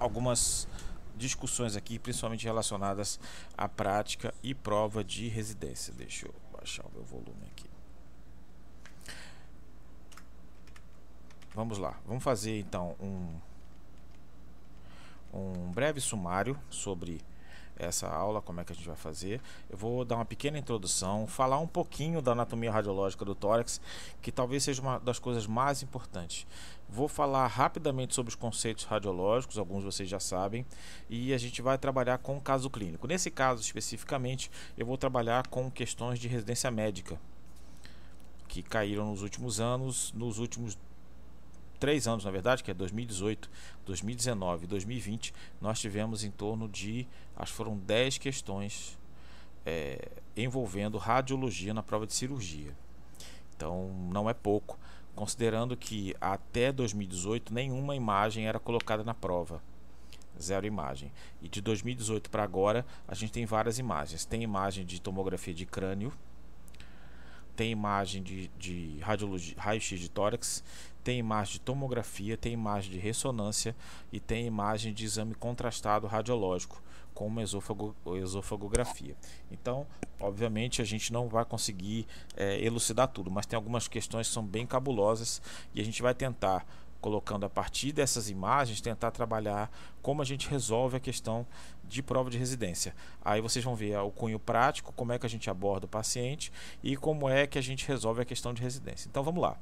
algumas 0.00 0.66
discussões 1.14 1.76
aqui, 1.76 1.98
principalmente 1.98 2.46
relacionadas 2.46 3.20
à 3.58 3.68
prática 3.68 4.32
e 4.42 4.54
prova 4.54 5.04
de 5.04 5.28
residência. 5.28 5.92
Deixa 5.92 6.26
eu 6.26 6.34
baixar 6.50 6.86
o 6.86 6.90
meu 6.94 7.04
volume 7.04 7.44
aqui. 7.50 7.74
Vamos 11.54 11.78
lá, 11.78 11.94
vamos 12.04 12.24
fazer 12.24 12.58
então 12.58 12.96
um, 13.00 13.28
um 15.32 15.70
breve 15.70 16.00
sumário 16.00 16.58
sobre 16.68 17.20
essa 17.76 18.08
aula, 18.08 18.42
como 18.42 18.60
é 18.60 18.64
que 18.64 18.72
a 18.72 18.74
gente 18.74 18.88
vai 18.88 18.96
fazer. 18.96 19.40
Eu 19.70 19.76
vou 19.76 20.04
dar 20.04 20.16
uma 20.16 20.24
pequena 20.24 20.58
introdução, 20.58 21.28
falar 21.28 21.60
um 21.60 21.66
pouquinho 21.66 22.20
da 22.20 22.32
anatomia 22.32 22.72
radiológica 22.72 23.24
do 23.24 23.36
tórax, 23.36 23.80
que 24.20 24.32
talvez 24.32 24.64
seja 24.64 24.82
uma 24.82 24.98
das 24.98 25.20
coisas 25.20 25.46
mais 25.46 25.80
importantes. 25.80 26.44
Vou 26.88 27.06
falar 27.06 27.46
rapidamente 27.46 28.16
sobre 28.16 28.30
os 28.30 28.36
conceitos 28.36 28.84
radiológicos, 28.84 29.56
alguns 29.56 29.84
vocês 29.84 30.08
já 30.08 30.18
sabem, 30.18 30.66
e 31.08 31.32
a 31.32 31.38
gente 31.38 31.62
vai 31.62 31.78
trabalhar 31.78 32.18
com 32.18 32.36
o 32.36 32.40
caso 32.40 32.68
clínico. 32.68 33.06
Nesse 33.06 33.30
caso 33.30 33.60
especificamente, 33.60 34.50
eu 34.76 34.84
vou 34.84 34.98
trabalhar 34.98 35.46
com 35.46 35.70
questões 35.70 36.18
de 36.18 36.26
residência 36.26 36.68
médica 36.68 37.16
que 38.48 38.60
caíram 38.60 39.06
nos 39.10 39.22
últimos 39.22 39.60
anos, 39.60 40.12
nos 40.12 40.38
últimos 40.38 40.76
três 41.84 42.08
anos, 42.08 42.24
na 42.24 42.30
verdade, 42.30 42.64
que 42.64 42.70
é 42.70 42.74
2018, 42.74 43.50
2019 43.84 44.64
e 44.64 44.66
2020, 44.66 45.34
nós 45.60 45.78
tivemos 45.78 46.24
em 46.24 46.30
torno 46.30 46.66
de, 46.66 47.06
acho 47.36 47.52
que 47.52 47.56
foram 47.58 47.76
10 47.76 48.16
questões 48.16 48.98
é, 49.66 50.08
envolvendo 50.34 50.96
radiologia 50.96 51.74
na 51.74 51.82
prova 51.82 52.06
de 52.06 52.14
cirurgia. 52.14 52.74
Então, 53.54 53.90
não 54.10 54.30
é 54.30 54.32
pouco, 54.32 54.78
considerando 55.14 55.76
que 55.76 56.16
até 56.18 56.72
2018 56.72 57.52
nenhuma 57.52 57.94
imagem 57.94 58.46
era 58.46 58.58
colocada 58.58 59.04
na 59.04 59.12
prova. 59.12 59.62
Zero 60.40 60.64
imagem. 60.64 61.12
E 61.42 61.50
de 61.50 61.60
2018 61.60 62.30
para 62.30 62.42
agora, 62.42 62.86
a 63.06 63.14
gente 63.14 63.30
tem 63.30 63.44
várias 63.44 63.78
imagens. 63.78 64.24
Tem 64.24 64.42
imagem 64.42 64.86
de 64.86 65.02
tomografia 65.02 65.52
de 65.52 65.66
crânio, 65.66 66.14
tem 67.54 67.70
imagem 67.70 68.22
de, 68.22 68.50
de 68.58 68.98
raio-x 69.56 70.00
de 70.00 70.08
tórax, 70.08 70.64
tem 71.04 71.18
imagem 71.18 71.52
de 71.52 71.60
tomografia, 71.60 72.36
tem 72.36 72.54
imagem 72.54 72.90
de 72.90 72.98
ressonância 72.98 73.76
e 74.10 74.18
tem 74.18 74.46
imagem 74.46 74.92
de 74.94 75.04
exame 75.04 75.34
contrastado 75.34 76.06
radiológico, 76.06 76.82
como 77.12 77.40
esôfago, 77.42 77.94
esofagografia. 78.16 79.14
Então, 79.52 79.86
obviamente, 80.18 80.80
a 80.80 80.84
gente 80.84 81.12
não 81.12 81.28
vai 81.28 81.44
conseguir 81.44 82.06
é, 82.34 82.58
elucidar 82.64 83.06
tudo, 83.08 83.30
mas 83.30 83.44
tem 83.44 83.56
algumas 83.56 83.86
questões 83.86 84.26
que 84.28 84.34
são 84.34 84.44
bem 84.44 84.66
cabulosas 84.66 85.42
e 85.74 85.80
a 85.80 85.84
gente 85.84 86.00
vai 86.00 86.14
tentar 86.14 86.66
colocando 87.02 87.44
a 87.44 87.50
partir 87.50 87.92
dessas 87.92 88.30
imagens, 88.30 88.80
tentar 88.80 89.10
trabalhar 89.10 89.70
como 90.00 90.22
a 90.22 90.24
gente 90.24 90.48
resolve 90.48 90.96
a 90.96 91.00
questão 91.00 91.46
de 91.86 92.02
prova 92.02 92.30
de 92.30 92.38
residência. 92.38 92.94
Aí 93.22 93.42
vocês 93.42 93.62
vão 93.62 93.76
ver 93.76 93.98
o 93.98 94.10
cunho 94.10 94.38
prático, 94.38 94.90
como 94.94 95.12
é 95.12 95.18
que 95.18 95.26
a 95.26 95.28
gente 95.28 95.50
aborda 95.50 95.84
o 95.84 95.88
paciente 95.88 96.50
e 96.82 96.96
como 96.96 97.28
é 97.28 97.46
que 97.46 97.58
a 97.58 97.62
gente 97.62 97.86
resolve 97.86 98.22
a 98.22 98.24
questão 98.24 98.54
de 98.54 98.62
residência. 98.62 99.06
Então 99.06 99.22
vamos 99.22 99.42
lá 99.42 99.58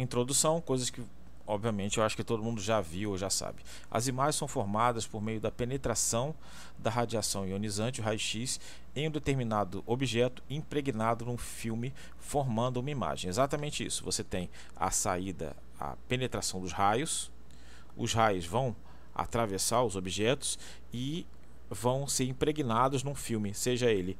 introdução, 0.00 0.60
coisas 0.60 0.90
que 0.90 1.02
obviamente 1.46 1.98
eu 1.98 2.04
acho 2.04 2.14
que 2.14 2.22
todo 2.22 2.42
mundo 2.42 2.60
já 2.60 2.80
viu 2.80 3.10
ou 3.10 3.18
já 3.18 3.28
sabe. 3.28 3.62
As 3.90 4.06
imagens 4.06 4.36
são 4.36 4.46
formadas 4.46 5.04
por 5.06 5.20
meio 5.20 5.40
da 5.40 5.50
penetração 5.50 6.34
da 6.78 6.90
radiação 6.90 7.46
ionizante, 7.46 8.00
o 8.00 8.04
raio-x, 8.04 8.60
em 8.94 9.08
um 9.08 9.10
determinado 9.10 9.82
objeto 9.84 10.42
impregnado 10.48 11.24
num 11.24 11.36
filme, 11.36 11.92
formando 12.18 12.78
uma 12.78 12.90
imagem. 12.90 13.28
Exatamente 13.28 13.84
isso. 13.84 14.04
Você 14.04 14.22
tem 14.22 14.48
a 14.76 14.90
saída, 14.92 15.56
a 15.78 15.96
penetração 16.08 16.60
dos 16.60 16.72
raios, 16.72 17.32
os 17.96 18.14
raios 18.14 18.46
vão 18.46 18.74
atravessar 19.14 19.82
os 19.82 19.96
objetos 19.96 20.58
e 20.92 21.26
vão 21.68 22.06
ser 22.06 22.24
impregnados 22.24 23.02
num 23.02 23.14
filme, 23.14 23.52
seja 23.54 23.90
ele 23.90 24.16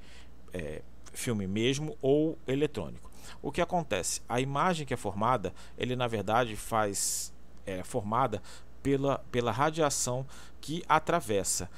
é, 0.52 0.82
filme 1.12 1.46
mesmo 1.46 1.96
ou 2.02 2.38
eletrônico. 2.46 3.09
O 3.42 3.50
que 3.50 3.60
acontece? 3.60 4.22
A 4.28 4.40
imagem 4.40 4.86
que 4.86 4.94
é 4.94 4.96
formada, 4.96 5.52
ele 5.76 5.96
na 5.96 6.06
verdade 6.06 6.56
faz 6.56 7.32
é 7.66 7.82
formada 7.84 8.42
pela, 8.82 9.18
pela 9.30 9.52
radiação 9.52 10.26
que 10.60 10.82
atravessa. 10.88 11.70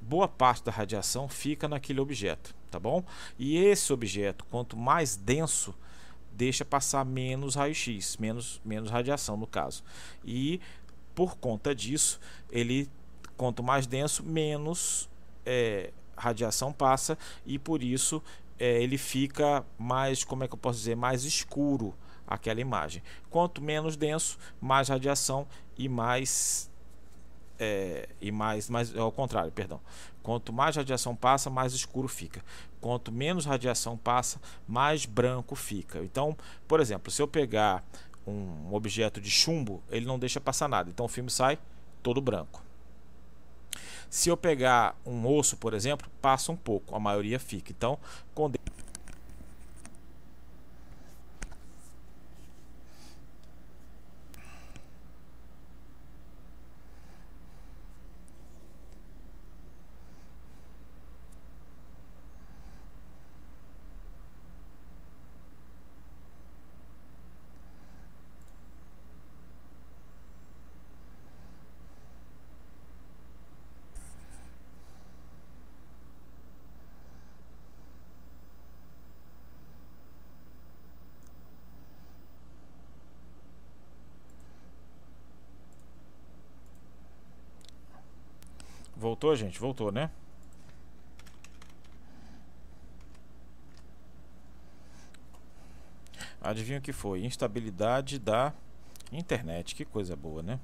Boa 0.00 0.28
parte 0.28 0.64
da 0.64 0.72
radiação 0.72 1.28
fica 1.28 1.68
naquele 1.68 2.00
objeto, 2.00 2.54
tá 2.70 2.78
bom? 2.78 3.02
E 3.38 3.56
esse 3.56 3.92
objeto, 3.92 4.44
quanto 4.50 4.76
mais 4.76 5.16
denso, 5.16 5.74
deixa 6.32 6.64
passar 6.64 7.04
menos 7.04 7.54
raio-x, 7.54 8.16
menos, 8.18 8.60
menos 8.64 8.90
radiação 8.90 9.36
no 9.36 9.46
caso. 9.46 9.82
E 10.24 10.60
por 11.14 11.36
conta 11.36 11.74
disso, 11.74 12.20
ele 12.50 12.90
quanto 13.36 13.62
mais 13.62 13.86
denso, 13.86 14.22
menos 14.22 15.08
é, 15.44 15.92
radiação 16.16 16.72
passa 16.72 17.18
e 17.44 17.58
por 17.58 17.82
isso 17.82 18.22
é, 18.58 18.82
ele 18.82 18.98
fica 18.98 19.64
mais, 19.78 20.24
como 20.24 20.44
é 20.44 20.48
que 20.48 20.54
eu 20.54 20.58
posso 20.58 20.78
dizer, 20.78 20.96
mais 20.96 21.24
escuro 21.24 21.94
aquela 22.26 22.60
imagem. 22.60 23.02
Quanto 23.30 23.62
menos 23.62 23.96
denso, 23.96 24.38
mais 24.60 24.88
radiação 24.88 25.46
e 25.78 25.88
mais 25.88 26.70
é, 27.58 28.08
e 28.20 28.30
mais, 28.30 28.68
mais 28.68 28.94
ao 28.96 29.10
contrário, 29.10 29.50
perdão. 29.50 29.80
Quanto 30.22 30.52
mais 30.52 30.76
radiação 30.76 31.14
passa, 31.14 31.48
mais 31.48 31.72
escuro 31.72 32.08
fica. 32.08 32.42
Quanto 32.80 33.12
menos 33.12 33.46
radiação 33.46 33.96
passa, 33.96 34.40
mais 34.66 35.06
branco 35.06 35.54
fica. 35.54 36.00
Então, 36.00 36.36
por 36.66 36.80
exemplo, 36.80 37.10
se 37.10 37.22
eu 37.22 37.28
pegar 37.28 37.84
um 38.26 38.74
objeto 38.74 39.20
de 39.20 39.30
chumbo, 39.30 39.82
ele 39.88 40.04
não 40.04 40.18
deixa 40.18 40.40
passar 40.40 40.68
nada. 40.68 40.90
Então 40.90 41.06
o 41.06 41.08
filme 41.08 41.30
sai 41.30 41.58
todo 42.02 42.20
branco. 42.20 42.65
Se 44.10 44.28
eu 44.28 44.36
pegar 44.36 44.96
um 45.04 45.26
osso, 45.26 45.56
por 45.56 45.74
exemplo, 45.74 46.08
passa 46.22 46.52
um 46.52 46.56
pouco, 46.56 46.94
a 46.94 47.00
maioria 47.00 47.38
fica. 47.38 47.72
Então, 47.72 47.98
com 48.34 48.50
Voltou, 89.26 89.36
gente? 89.36 89.58
Voltou, 89.58 89.90
né? 89.90 90.08
Adivinha 96.40 96.78
o 96.78 96.80
que 96.80 96.92
foi? 96.92 97.24
Instabilidade 97.24 98.20
da 98.20 98.52
internet. 99.10 99.74
Que 99.74 99.84
coisa 99.84 100.14
boa, 100.14 100.44
né? 100.44 100.60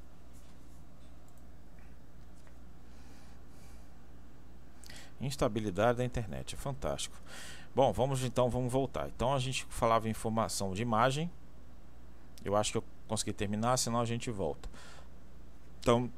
Instabilidade 5.20 5.98
da 5.98 6.04
internet. 6.04 6.54
É 6.54 6.58
fantástico. 6.58 7.16
Bom, 7.74 7.92
vamos 7.92 8.22
então, 8.22 8.48
vamos 8.48 8.72
voltar. 8.72 9.08
Então 9.08 9.34
a 9.34 9.40
gente 9.40 9.64
falava 9.70 10.08
informação 10.08 10.72
de 10.72 10.82
imagem. 10.82 11.28
Eu 12.44 12.54
acho 12.54 12.70
que 12.70 12.78
eu 12.78 12.84
consegui 13.08 13.32
terminar, 13.32 13.76
senão 13.76 13.98
a 13.98 14.04
gente 14.04 14.30
volta. 14.30 14.68
Então, 15.80 16.08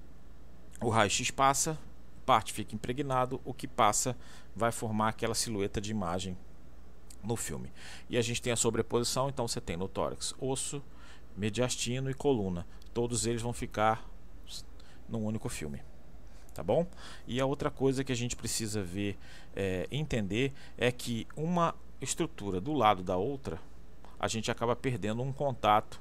o 0.78 0.90
raio-x 0.90 1.30
passa, 1.30 1.78
parte 2.24 2.52
fica 2.52 2.74
impregnado, 2.74 3.40
o 3.44 3.52
que 3.52 3.68
passa 3.68 4.16
vai 4.54 4.72
formar 4.72 5.08
aquela 5.10 5.34
silhueta 5.34 5.80
de 5.80 5.90
imagem 5.90 6.36
no 7.22 7.36
filme. 7.36 7.72
E 8.08 8.16
a 8.16 8.22
gente 8.22 8.40
tem 8.40 8.52
a 8.52 8.56
sobreposição, 8.56 9.28
então 9.28 9.48
você 9.48 9.60
tem 9.60 9.76
no 9.76 9.88
tórax 9.88 10.34
osso, 10.38 10.82
mediastino 11.36 12.10
e 12.10 12.14
coluna. 12.14 12.66
Todos 12.92 13.26
eles 13.26 13.42
vão 13.42 13.52
ficar 13.52 14.08
num 15.08 15.24
único 15.24 15.48
filme. 15.48 15.82
Tá 16.54 16.62
bom? 16.62 16.86
E 17.26 17.40
a 17.40 17.46
outra 17.46 17.70
coisa 17.70 18.04
que 18.04 18.12
a 18.12 18.16
gente 18.16 18.36
precisa 18.36 18.80
ver, 18.80 19.18
é, 19.56 19.88
entender, 19.90 20.52
é 20.78 20.92
que 20.92 21.26
uma 21.36 21.74
estrutura 22.00 22.60
do 22.60 22.72
lado 22.72 23.02
da 23.02 23.16
outra, 23.16 23.60
a 24.20 24.28
gente 24.28 24.50
acaba 24.50 24.76
perdendo 24.76 25.20
um 25.22 25.32
contato, 25.32 26.00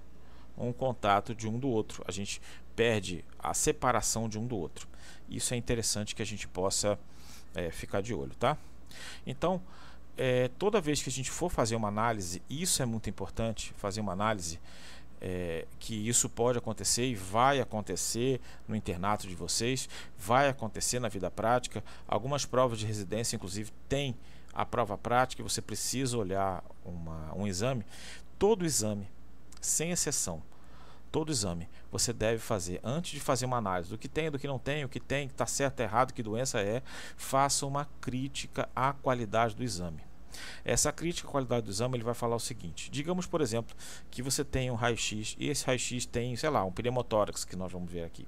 um 0.58 0.72
contato 0.72 1.34
de 1.34 1.48
um 1.48 1.58
do 1.58 1.68
outro. 1.68 2.04
A 2.08 2.12
gente 2.12 2.42
perde 2.76 3.24
a 3.40 3.54
separação 3.54 4.28
de 4.28 4.40
um 4.40 4.46
do 4.46 4.56
outro. 4.56 4.88
Isso 5.30 5.54
é 5.54 5.58
interessante 5.58 6.16
que 6.16 6.22
a 6.22 6.26
gente 6.26 6.48
possa 6.48 7.00
é, 7.56 7.72
ficar 7.72 8.02
de 8.02 8.14
olho, 8.14 8.36
tá? 8.36 8.58
Então, 9.26 9.62
é, 10.18 10.50
toda 10.60 10.80
vez 10.80 11.02
que 11.02 11.10
a 11.10 11.12
gente 11.12 11.32
for 11.32 11.50
fazer 11.50 11.76
uma 11.76 11.88
análise, 11.88 12.42
isso 12.50 12.82
é 12.82 12.86
muito 12.86 13.10
importante, 13.10 13.74
fazer 13.78 14.02
uma 14.02 14.12
análise, 14.12 14.60
é, 15.20 15.66
que 15.80 16.08
isso 16.08 16.30
pode 16.30 16.58
acontecer 16.58 17.06
e 17.06 17.16
vai 17.16 17.62
acontecer 17.62 18.42
no 18.68 18.76
internato 18.76 19.26
de 19.26 19.34
vocês, 19.34 19.88
vai 20.18 20.50
acontecer 20.50 21.00
na 21.00 21.08
vida 21.08 21.32
prática. 21.32 21.84
Algumas 22.08 22.46
provas 22.46 22.78
de 22.78 22.86
residência, 22.86 23.36
inclusive, 23.36 23.72
têm 23.88 24.16
a 24.54 24.66
prova 24.66 24.98
prática 24.98 25.42
e 25.42 25.44
você 25.44 25.62
precisa 25.62 26.18
olhar 26.18 26.64
uma, 26.84 27.34
um 27.36 27.48
exame. 27.48 27.86
Todo 28.38 28.66
exame, 28.66 29.08
sem 29.66 29.92
exceção, 29.92 30.44
todo 31.12 31.32
exame 31.32 31.70
você 31.92 32.12
deve 32.12 32.40
fazer 32.40 32.82
antes 32.84 33.12
de 33.12 33.20
fazer 33.20 33.46
uma 33.46 33.58
análise 33.58 33.90
do 33.90 33.98
que 33.98 34.08
tem, 34.08 34.32
do 34.32 34.40
que 34.40 34.48
não 34.48 34.58
tem, 34.58 34.84
o 34.84 34.90
que 34.90 35.00
tem, 35.00 35.28
que 35.28 35.34
está 35.34 35.46
certo, 35.46 35.80
errado, 35.80 36.12
que 36.12 36.24
doença 36.24 36.60
é, 36.60 36.82
faça 37.16 37.66
uma 37.68 37.86
crítica 38.02 38.68
à 38.76 38.94
qualidade 38.94 39.56
do 39.56 39.64
exame. 39.64 40.02
Essa 40.66 40.92
crítica 40.92 41.28
à 41.28 41.32
qualidade 41.32 41.66
do 41.66 41.72
exame 41.72 41.96
ele 41.96 42.04
vai 42.04 42.16
falar 42.16 42.36
o 42.36 42.40
seguinte: 42.40 42.90
digamos, 42.90 43.28
por 43.28 43.42
exemplo, 43.42 43.76
que 44.10 44.24
você 44.24 44.44
tem 44.44 44.72
um 44.72 44.76
raio-x 44.76 45.36
e 45.38 45.50
esse 45.50 45.66
raio-x 45.66 46.08
tem, 46.08 46.36
sei 46.36 46.50
lá, 46.50 46.66
um 46.66 46.72
pneumotórax 46.72 47.46
que 47.46 47.56
nós 47.56 47.72
vamos 47.72 47.92
ver 47.92 48.04
aqui. 48.04 48.28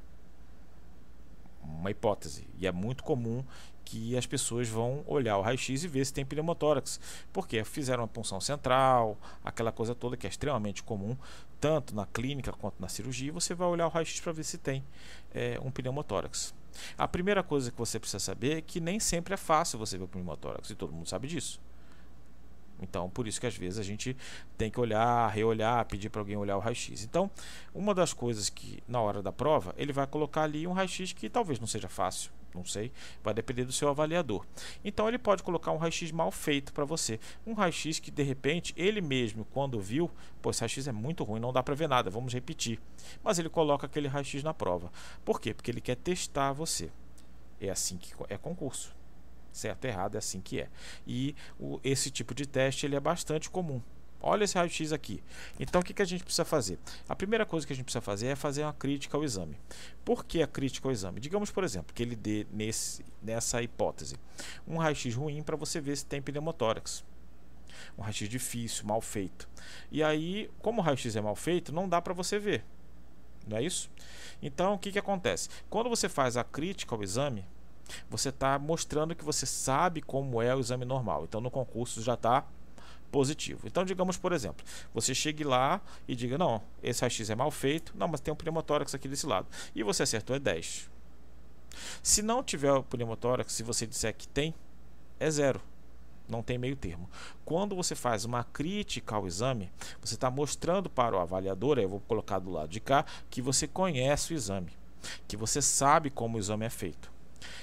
Uma 1.63 1.89
hipótese. 1.89 2.47
E 2.59 2.67
é 2.67 2.71
muito 2.71 3.03
comum 3.03 3.43
que 3.85 4.17
as 4.17 4.25
pessoas 4.25 4.67
vão 4.67 5.03
olhar 5.05 5.37
o 5.37 5.41
raio-x 5.41 5.83
e 5.83 5.87
ver 5.87 6.03
se 6.03 6.11
tem 6.11 6.25
pneumotórax, 6.25 6.99
porque 7.31 7.63
fizeram 7.63 8.01
uma 8.01 8.07
punção 8.07 8.41
central, 8.41 9.17
aquela 9.43 9.71
coisa 9.71 9.93
toda 9.93 10.17
que 10.17 10.25
é 10.25 10.29
extremamente 10.29 10.83
comum, 10.83 11.15
tanto 11.61 11.95
na 11.95 12.05
clínica 12.05 12.51
quanto 12.51 12.81
na 12.81 12.89
cirurgia, 12.89 13.31
você 13.31 13.53
vai 13.53 13.67
olhar 13.67 13.85
o 13.85 13.89
raio-x 13.89 14.19
para 14.19 14.33
ver 14.33 14.43
se 14.43 14.57
tem 14.57 14.83
é, 15.33 15.59
um 15.63 15.71
pneumotórax. 15.71 16.53
A 16.97 17.07
primeira 17.07 17.41
coisa 17.41 17.71
que 17.71 17.77
você 17.77 17.99
precisa 17.99 18.19
saber 18.19 18.57
é 18.57 18.61
que 18.61 18.81
nem 18.81 18.99
sempre 18.99 19.35
é 19.35 19.37
fácil 19.37 19.79
você 19.79 19.97
ver 19.97 20.05
o 20.05 20.07
pneumotórax, 20.07 20.69
e 20.71 20.75
todo 20.75 20.91
mundo 20.91 21.07
sabe 21.07 21.27
disso. 21.27 21.61
Então, 22.81 23.09
por 23.09 23.27
isso 23.27 23.39
que 23.39 23.47
às 23.47 23.55
vezes 23.55 23.79
a 23.79 23.83
gente 23.83 24.17
tem 24.57 24.69
que 24.69 24.79
olhar, 24.79 25.29
reolhar, 25.29 25.85
pedir 25.85 26.09
para 26.09 26.19
alguém 26.19 26.35
olhar 26.35 26.57
o 26.57 26.59
raio-x. 26.59 27.03
Então, 27.03 27.31
uma 27.73 27.93
das 27.93 28.13
coisas 28.13 28.49
que 28.49 28.83
na 28.87 28.99
hora 28.99 29.21
da 29.21 29.31
prova, 29.31 29.73
ele 29.77 29.93
vai 29.93 30.05
colocar 30.05 30.43
ali 30.43 30.67
um 30.67 30.73
raio-x 30.73 31.13
que 31.13 31.29
talvez 31.29 31.59
não 31.59 31.67
seja 31.67 31.87
fácil, 31.87 32.31
não 32.55 32.65
sei, 32.65 32.91
vai 33.23 33.33
depender 33.33 33.65
do 33.65 33.71
seu 33.71 33.89
avaliador. 33.89 34.45
Então, 34.83 35.07
ele 35.07 35.17
pode 35.17 35.43
colocar 35.43 35.71
um 35.71 35.77
raio-x 35.77 36.11
mal 36.11 36.31
feito 36.31 36.73
para 36.73 36.85
você. 36.85 37.19
Um 37.45 37.53
raio-x 37.53 37.99
que 37.99 38.09
de 38.09 38.23
repente 38.23 38.73
ele 38.77 39.01
mesmo, 39.01 39.45
quando 39.45 39.79
viu, 39.79 40.09
pô, 40.41 40.49
esse 40.49 40.61
raio-x 40.61 40.87
é 40.87 40.91
muito 40.91 41.23
ruim, 41.23 41.39
não 41.39 41.53
dá 41.53 41.61
para 41.61 41.75
ver 41.75 41.87
nada, 41.87 42.09
vamos 42.09 42.33
repetir. 42.33 42.79
Mas 43.23 43.37
ele 43.37 43.49
coloca 43.49 43.85
aquele 43.85 44.07
raio-x 44.07 44.41
na 44.41 44.53
prova. 44.53 44.91
Por 45.23 45.39
quê? 45.39 45.53
Porque 45.53 45.69
ele 45.69 45.81
quer 45.81 45.95
testar 45.95 46.53
você. 46.53 46.89
É 47.59 47.69
assim 47.69 47.97
que 47.97 48.13
é 48.29 48.37
concurso 48.37 48.95
certo 49.55 49.85
errado 49.85 50.15
é 50.15 50.17
assim 50.17 50.41
que 50.41 50.59
é 50.59 50.67
e 51.07 51.33
o, 51.57 51.79
esse 51.81 52.11
tipo 52.11 52.35
de 52.35 52.45
teste 52.45 52.85
ele 52.85 52.95
é 52.95 52.99
bastante 52.99 53.49
comum 53.49 53.81
olha 54.25 54.43
esse 54.43 54.57
raio-x 54.57 54.91
aqui 54.91 55.23
então 55.59 55.81
o 55.81 55.83
que, 55.83 55.93
que 55.93 56.01
a 56.01 56.05
gente 56.05 56.23
precisa 56.23 56.43
fazer 56.43 56.79
a 57.07 57.15
primeira 57.15 57.45
coisa 57.45 57.65
que 57.65 57.73
a 57.73 57.75
gente 57.75 57.85
precisa 57.85 58.01
fazer 58.01 58.27
é 58.27 58.35
fazer 58.35 58.63
uma 58.63 58.73
crítica 58.73 59.15
ao 59.15 59.23
exame 59.23 59.57
por 60.03 60.25
que 60.25 60.41
a 60.41 60.47
crítica 60.47 60.87
ao 60.87 60.91
exame 60.91 61.19
digamos 61.19 61.51
por 61.51 61.63
exemplo 61.63 61.93
que 61.93 62.03
ele 62.03 62.15
dê 62.15 62.45
nesse, 62.51 63.05
nessa 63.21 63.61
hipótese 63.61 64.15
um 64.67 64.77
raio-x 64.77 65.15
ruim 65.15 65.43
para 65.43 65.55
você 65.55 65.79
ver 65.79 65.95
se 65.95 66.05
tem 66.05 66.21
pneumotórax 66.21 67.03
um 67.97 68.01
raio-x 68.01 68.27
difícil, 68.27 68.85
mal 68.85 69.01
feito. 69.01 69.47
E 69.91 70.03
aí, 70.03 70.49
como 70.61 70.81
o 70.81 70.83
raio-x 70.83 71.15
é 71.15 71.21
mal 71.21 71.35
feito, 71.35 71.73
não 71.73 71.87
dá 71.87 72.01
para 72.01 72.13
você 72.13 72.39
ver. 72.39 72.63
Não 73.47 73.57
é 73.57 73.63
isso? 73.63 73.89
Então, 74.41 74.73
o 74.73 74.79
que, 74.79 74.91
que 74.91 74.99
acontece? 74.99 75.49
Quando 75.69 75.89
você 75.89 76.09
faz 76.09 76.35
a 76.35 76.43
crítica 76.43 76.95
ao 76.95 77.03
exame, 77.03 77.45
você 78.09 78.29
está 78.29 78.57
mostrando 78.57 79.15
que 79.15 79.23
você 79.23 79.45
sabe 79.45 80.01
como 80.01 80.41
é 80.41 80.53
o 80.55 80.59
exame 80.59 80.85
normal. 80.85 81.25
Então, 81.25 81.39
no 81.39 81.51
concurso 81.51 82.01
já 82.01 82.15
está 82.15 82.45
positivo. 83.11 83.61
Então, 83.65 83.83
digamos, 83.85 84.17
por 84.17 84.33
exemplo, 84.33 84.65
você 84.93 85.13
chegue 85.13 85.43
lá 85.43 85.81
e 86.07 86.15
diga: 86.15 86.37
Não, 86.37 86.61
esse 86.81 87.01
raio-x 87.01 87.29
é 87.29 87.35
mal 87.35 87.51
feito, 87.51 87.93
não, 87.95 88.07
mas 88.07 88.21
tem 88.21 88.33
um 88.33 88.37
pneumotórax 88.37 88.93
aqui 88.93 89.07
desse 89.07 89.25
lado. 89.25 89.47
E 89.73 89.83
você 89.83 90.03
acertou, 90.03 90.35
é 90.35 90.39
10. 90.39 90.89
Se 92.01 92.21
não 92.21 92.43
tiver 92.43 92.71
o 92.71 92.83
pneumotórax, 92.83 93.51
se 93.51 93.63
você 93.63 93.85
disser 93.85 94.15
que 94.15 94.27
tem, 94.27 94.53
é 95.19 95.29
zero. 95.29 95.61
Não 96.27 96.41
tem 96.41 96.57
meio 96.57 96.75
termo. 96.75 97.09
Quando 97.43 97.75
você 97.75 97.93
faz 97.93 98.25
uma 98.25 98.43
crítica 98.43 99.15
ao 99.15 99.27
exame, 99.27 99.71
você 100.01 100.15
está 100.15 100.31
mostrando 100.31 100.89
para 100.89 101.15
o 101.15 101.19
avaliador, 101.19 101.77
eu 101.77 101.87
vou 101.87 101.99
colocar 101.99 102.39
do 102.39 102.51
lado 102.51 102.69
de 102.69 102.79
cá, 102.79 103.05
que 103.29 103.41
você 103.41 103.67
conhece 103.67 104.33
o 104.33 104.35
exame, 104.35 104.71
que 105.27 105.37
você 105.37 105.61
sabe 105.61 106.09
como 106.09 106.37
o 106.37 106.39
exame 106.39 106.65
é 106.65 106.69
feito 106.69 107.14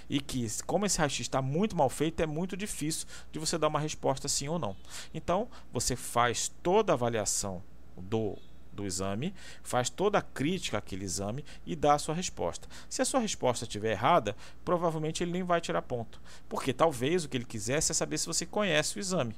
e 0.08 0.20
que, 0.20 0.46
como 0.66 0.86
esse 0.86 0.98
raio-x 0.98 1.20
está 1.20 1.40
muito 1.40 1.76
mal 1.76 1.88
feito, 1.88 2.20
é 2.20 2.26
muito 2.26 2.56
difícil 2.56 3.06
de 3.30 3.38
você 3.38 3.58
dar 3.58 3.68
uma 3.68 3.80
resposta 3.80 4.28
sim 4.28 4.48
ou 4.48 4.58
não. 4.58 4.76
Então, 5.12 5.48
você 5.72 5.96
faz 5.96 6.48
toda 6.62 6.92
a 6.92 6.94
avaliação 6.94 7.62
do 7.96 8.36
do 8.72 8.86
exame, 8.86 9.34
faz 9.62 9.90
toda 9.90 10.18
a 10.18 10.22
crítica 10.22 10.78
àquele 10.78 11.04
exame 11.04 11.44
e 11.66 11.76
dá 11.76 11.94
a 11.94 11.98
sua 11.98 12.14
resposta. 12.14 12.66
Se 12.88 13.02
a 13.02 13.04
sua 13.04 13.20
resposta 13.20 13.64
estiver 13.64 13.92
errada, 13.92 14.34
provavelmente 14.64 15.22
ele 15.22 15.32
nem 15.32 15.42
vai 15.42 15.60
tirar 15.60 15.82
ponto, 15.82 16.20
porque 16.48 16.72
talvez 16.72 17.24
o 17.24 17.28
que 17.28 17.36
ele 17.36 17.44
quisesse 17.44 17.92
é 17.92 17.94
saber 17.94 18.18
se 18.18 18.26
você 18.26 18.46
conhece 18.46 18.96
o 18.96 19.00
exame. 19.00 19.36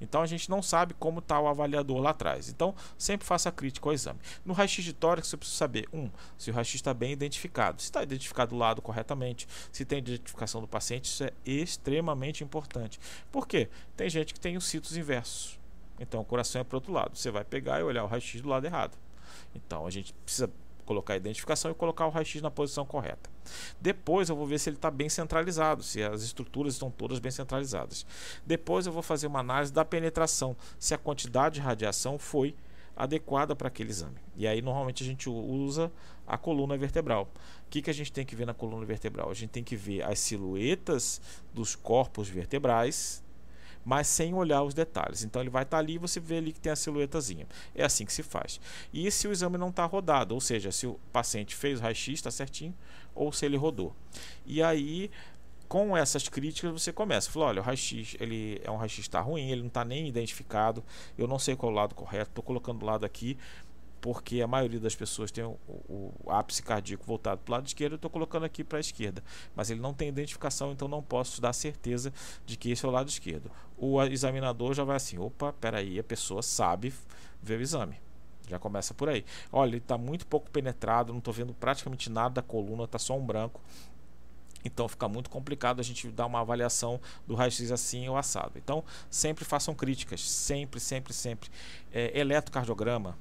Então 0.00 0.22
a 0.22 0.26
gente 0.26 0.48
não 0.50 0.62
sabe 0.62 0.94
como 0.94 1.18
está 1.18 1.40
o 1.40 1.48
avaliador 1.48 1.98
lá 1.98 2.10
atrás. 2.10 2.48
Então 2.48 2.74
sempre 2.96 3.26
faça 3.26 3.50
crítica 3.50 3.88
ao 3.88 3.92
exame. 3.92 4.18
No 4.44 4.52
raio-x 4.52 4.84
de 4.84 4.92
tórax 4.92 5.28
você 5.28 5.36
precisa 5.36 5.58
saber, 5.58 5.88
um, 5.92 6.10
se 6.36 6.50
o 6.50 6.54
raio-x 6.54 6.74
está 6.74 6.94
bem 6.94 7.12
identificado, 7.12 7.80
se 7.80 7.86
está 7.86 8.02
identificado 8.02 8.50
do 8.50 8.56
lado 8.56 8.82
corretamente, 8.82 9.48
se 9.72 9.84
tem 9.84 9.98
identificação 9.98 10.60
do 10.60 10.68
paciente, 10.68 11.06
isso 11.06 11.24
é 11.24 11.32
extremamente 11.44 12.44
importante. 12.44 12.98
Por 13.30 13.46
quê? 13.46 13.68
Tem 13.96 14.08
gente 14.08 14.34
que 14.34 14.40
tem 14.40 14.56
os 14.56 14.66
citos 14.66 14.96
inversos. 14.96 15.58
Então 15.98 16.20
o 16.20 16.24
coração 16.24 16.60
é 16.60 16.64
para 16.64 16.76
o 16.76 16.78
outro 16.78 16.92
lado. 16.92 17.16
Você 17.16 17.30
vai 17.30 17.44
pegar 17.44 17.80
e 17.80 17.82
olhar 17.82 18.04
o 18.04 18.06
raio-x 18.06 18.40
do 18.40 18.48
lado 18.48 18.64
errado. 18.64 18.96
Então 19.54 19.86
a 19.86 19.90
gente 19.90 20.12
precisa 20.24 20.50
colocar 20.84 21.14
a 21.14 21.16
identificação 21.16 21.70
e 21.70 21.74
colocar 21.74 22.06
o 22.06 22.10
raio-x 22.10 22.40
na 22.40 22.50
posição 22.50 22.86
correta. 22.86 23.28
Depois 23.80 24.28
eu 24.28 24.36
vou 24.36 24.46
ver 24.46 24.58
se 24.58 24.68
ele 24.68 24.76
está 24.76 24.90
bem 24.90 25.08
centralizado, 25.08 25.82
se 25.82 26.02
as 26.02 26.22
estruturas 26.22 26.74
estão 26.74 26.90
todas 26.90 27.18
bem 27.18 27.30
centralizadas. 27.30 28.06
Depois 28.46 28.86
eu 28.86 28.92
vou 28.92 29.02
fazer 29.02 29.26
uma 29.26 29.40
análise 29.40 29.72
da 29.72 29.84
penetração, 29.84 30.56
se 30.78 30.94
a 30.94 30.98
quantidade 30.98 31.56
de 31.56 31.60
radiação 31.60 32.18
foi 32.18 32.54
adequada 32.96 33.54
para 33.54 33.68
aquele 33.68 33.90
exame. 33.90 34.16
E 34.36 34.46
aí 34.46 34.60
normalmente 34.60 35.04
a 35.04 35.06
gente 35.06 35.28
usa 35.30 35.90
a 36.26 36.36
coluna 36.36 36.76
vertebral. 36.76 37.28
O 37.66 37.70
que, 37.70 37.80
que 37.80 37.90
a 37.90 37.94
gente 37.94 38.12
tem 38.12 38.26
que 38.26 38.34
ver 38.34 38.44
na 38.44 38.54
coluna 38.54 38.84
vertebral? 38.84 39.30
A 39.30 39.34
gente 39.34 39.50
tem 39.50 39.62
que 39.62 39.76
ver 39.76 40.02
as 40.02 40.18
silhuetas 40.18 41.20
dos 41.54 41.76
corpos 41.76 42.28
vertebrais 42.28 43.22
mas 43.88 44.06
sem 44.06 44.34
olhar 44.34 44.62
os 44.62 44.74
detalhes. 44.74 45.24
Então 45.24 45.40
ele 45.40 45.48
vai 45.48 45.62
estar 45.62 45.78
tá 45.78 45.80
ali 45.82 45.94
e 45.94 45.98
você 45.98 46.20
vê 46.20 46.36
ali 46.36 46.52
que 46.52 46.60
tem 46.60 46.70
a 46.70 46.76
silhuetazinha. 46.76 47.46
É 47.74 47.86
assim 47.86 48.04
que 48.04 48.12
se 48.12 48.22
faz. 48.22 48.60
E 48.92 49.10
se 49.10 49.26
o 49.26 49.32
exame 49.32 49.56
não 49.56 49.70
está 49.70 49.86
rodado, 49.86 50.34
ou 50.34 50.42
seja, 50.42 50.70
se 50.70 50.86
o 50.86 51.00
paciente 51.10 51.56
fez 51.56 51.78
o 51.80 51.82
raio-x, 51.82 52.12
está 52.16 52.30
certinho, 52.30 52.74
ou 53.14 53.32
se 53.32 53.46
ele 53.46 53.56
rodou. 53.56 53.96
E 54.44 54.62
aí 54.62 55.10
com 55.66 55.96
essas 55.96 56.28
críticas 56.28 56.70
você 56.70 56.92
começa, 56.92 57.30
fala, 57.30 57.46
olha, 57.46 57.60
o 57.60 57.64
raio-x, 57.64 58.16
ele 58.20 58.60
é 58.62 58.70
um 58.70 58.76
raio-x 58.76 59.00
está 59.00 59.20
ruim, 59.20 59.50
ele 59.50 59.60
não 59.60 59.68
está 59.68 59.84
nem 59.84 60.08
identificado, 60.08 60.82
eu 61.16 61.26
não 61.26 61.38
sei 61.38 61.56
qual 61.56 61.70
é 61.70 61.74
o 61.74 61.76
lado 61.76 61.94
correto, 61.94 62.30
estou 62.30 62.42
colocando 62.42 62.82
o 62.82 62.86
lado 62.86 63.04
aqui, 63.04 63.36
porque 64.00 64.40
a 64.40 64.46
maioria 64.46 64.80
das 64.80 64.94
pessoas 64.94 65.30
tem 65.30 65.44
o, 65.44 65.58
o, 65.66 66.14
o 66.24 66.30
ápice 66.30 66.62
cardíaco 66.62 67.04
voltado 67.04 67.40
para 67.44 67.50
o 67.50 67.54
lado 67.54 67.66
esquerdo, 67.66 67.92
eu 67.92 67.96
estou 67.96 68.10
colocando 68.10 68.44
aqui 68.44 68.62
para 68.62 68.78
a 68.78 68.80
esquerda, 68.80 69.22
mas 69.54 69.70
ele 69.70 69.80
não 69.80 69.92
tem 69.92 70.08
identificação, 70.08 70.72
então 70.72 70.88
não 70.88 71.02
posso 71.02 71.40
dar 71.40 71.52
certeza 71.52 72.12
de 72.46 72.56
que 72.56 72.70
esse 72.70 72.84
é 72.84 72.88
o 72.88 72.92
lado 72.92 73.08
esquerdo. 73.08 73.50
O 73.76 74.02
examinador 74.04 74.74
já 74.74 74.84
vai 74.84 74.96
assim, 74.96 75.18
opa, 75.18 75.52
peraí, 75.52 75.98
a 75.98 76.04
pessoa 76.04 76.42
sabe 76.42 76.92
ver 77.42 77.58
o 77.58 77.62
exame. 77.62 77.96
Já 78.48 78.58
começa 78.58 78.94
por 78.94 79.08
aí. 79.08 79.24
Olha, 79.52 79.70
ele 79.70 79.76
está 79.78 79.98
muito 79.98 80.26
pouco 80.26 80.50
penetrado, 80.50 81.12
não 81.12 81.18
estou 81.18 81.34
vendo 81.34 81.52
praticamente 81.52 82.10
nada 82.10 82.36
da 82.36 82.42
coluna, 82.42 82.84
está 82.84 82.98
só 82.98 83.16
um 83.16 83.24
branco. 83.24 83.60
Então 84.64 84.88
fica 84.88 85.08
muito 85.08 85.30
complicado 85.30 85.80
a 85.80 85.82
gente 85.82 86.08
dar 86.08 86.26
uma 86.26 86.40
avaliação 86.40 87.00
do 87.26 87.34
raio-x 87.34 87.70
assim 87.70 88.08
ou 88.08 88.16
assado. 88.16 88.52
Então 88.56 88.82
sempre 89.10 89.44
façam 89.44 89.74
críticas, 89.74 90.28
sempre, 90.28 90.80
sempre, 90.80 91.12
sempre. 91.12 91.50
É, 91.92 92.18
eletrocardiograma, 92.18 93.16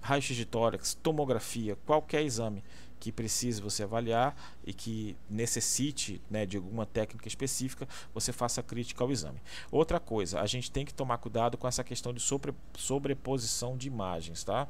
raio-x 0.00 0.36
de 0.36 0.44
tórax, 0.44 0.94
tomografia, 0.94 1.76
qualquer 1.86 2.22
exame 2.22 2.62
que 3.00 3.10
precise 3.10 3.62
você 3.62 3.82
avaliar 3.82 4.36
e 4.64 4.74
que 4.74 5.16
necessite 5.28 6.20
né, 6.30 6.44
de 6.44 6.58
alguma 6.58 6.84
técnica 6.84 7.26
específica, 7.26 7.88
você 8.12 8.30
faça 8.30 8.62
crítica 8.62 9.02
ao 9.02 9.10
exame. 9.10 9.40
Outra 9.72 9.98
coisa, 9.98 10.40
a 10.40 10.46
gente 10.46 10.70
tem 10.70 10.84
que 10.84 10.92
tomar 10.92 11.16
cuidado 11.16 11.56
com 11.56 11.66
essa 11.66 11.82
questão 11.82 12.12
de 12.12 12.20
sobre, 12.20 12.54
sobreposição 12.76 13.76
de 13.76 13.88
imagens, 13.88 14.44
tá? 14.44 14.68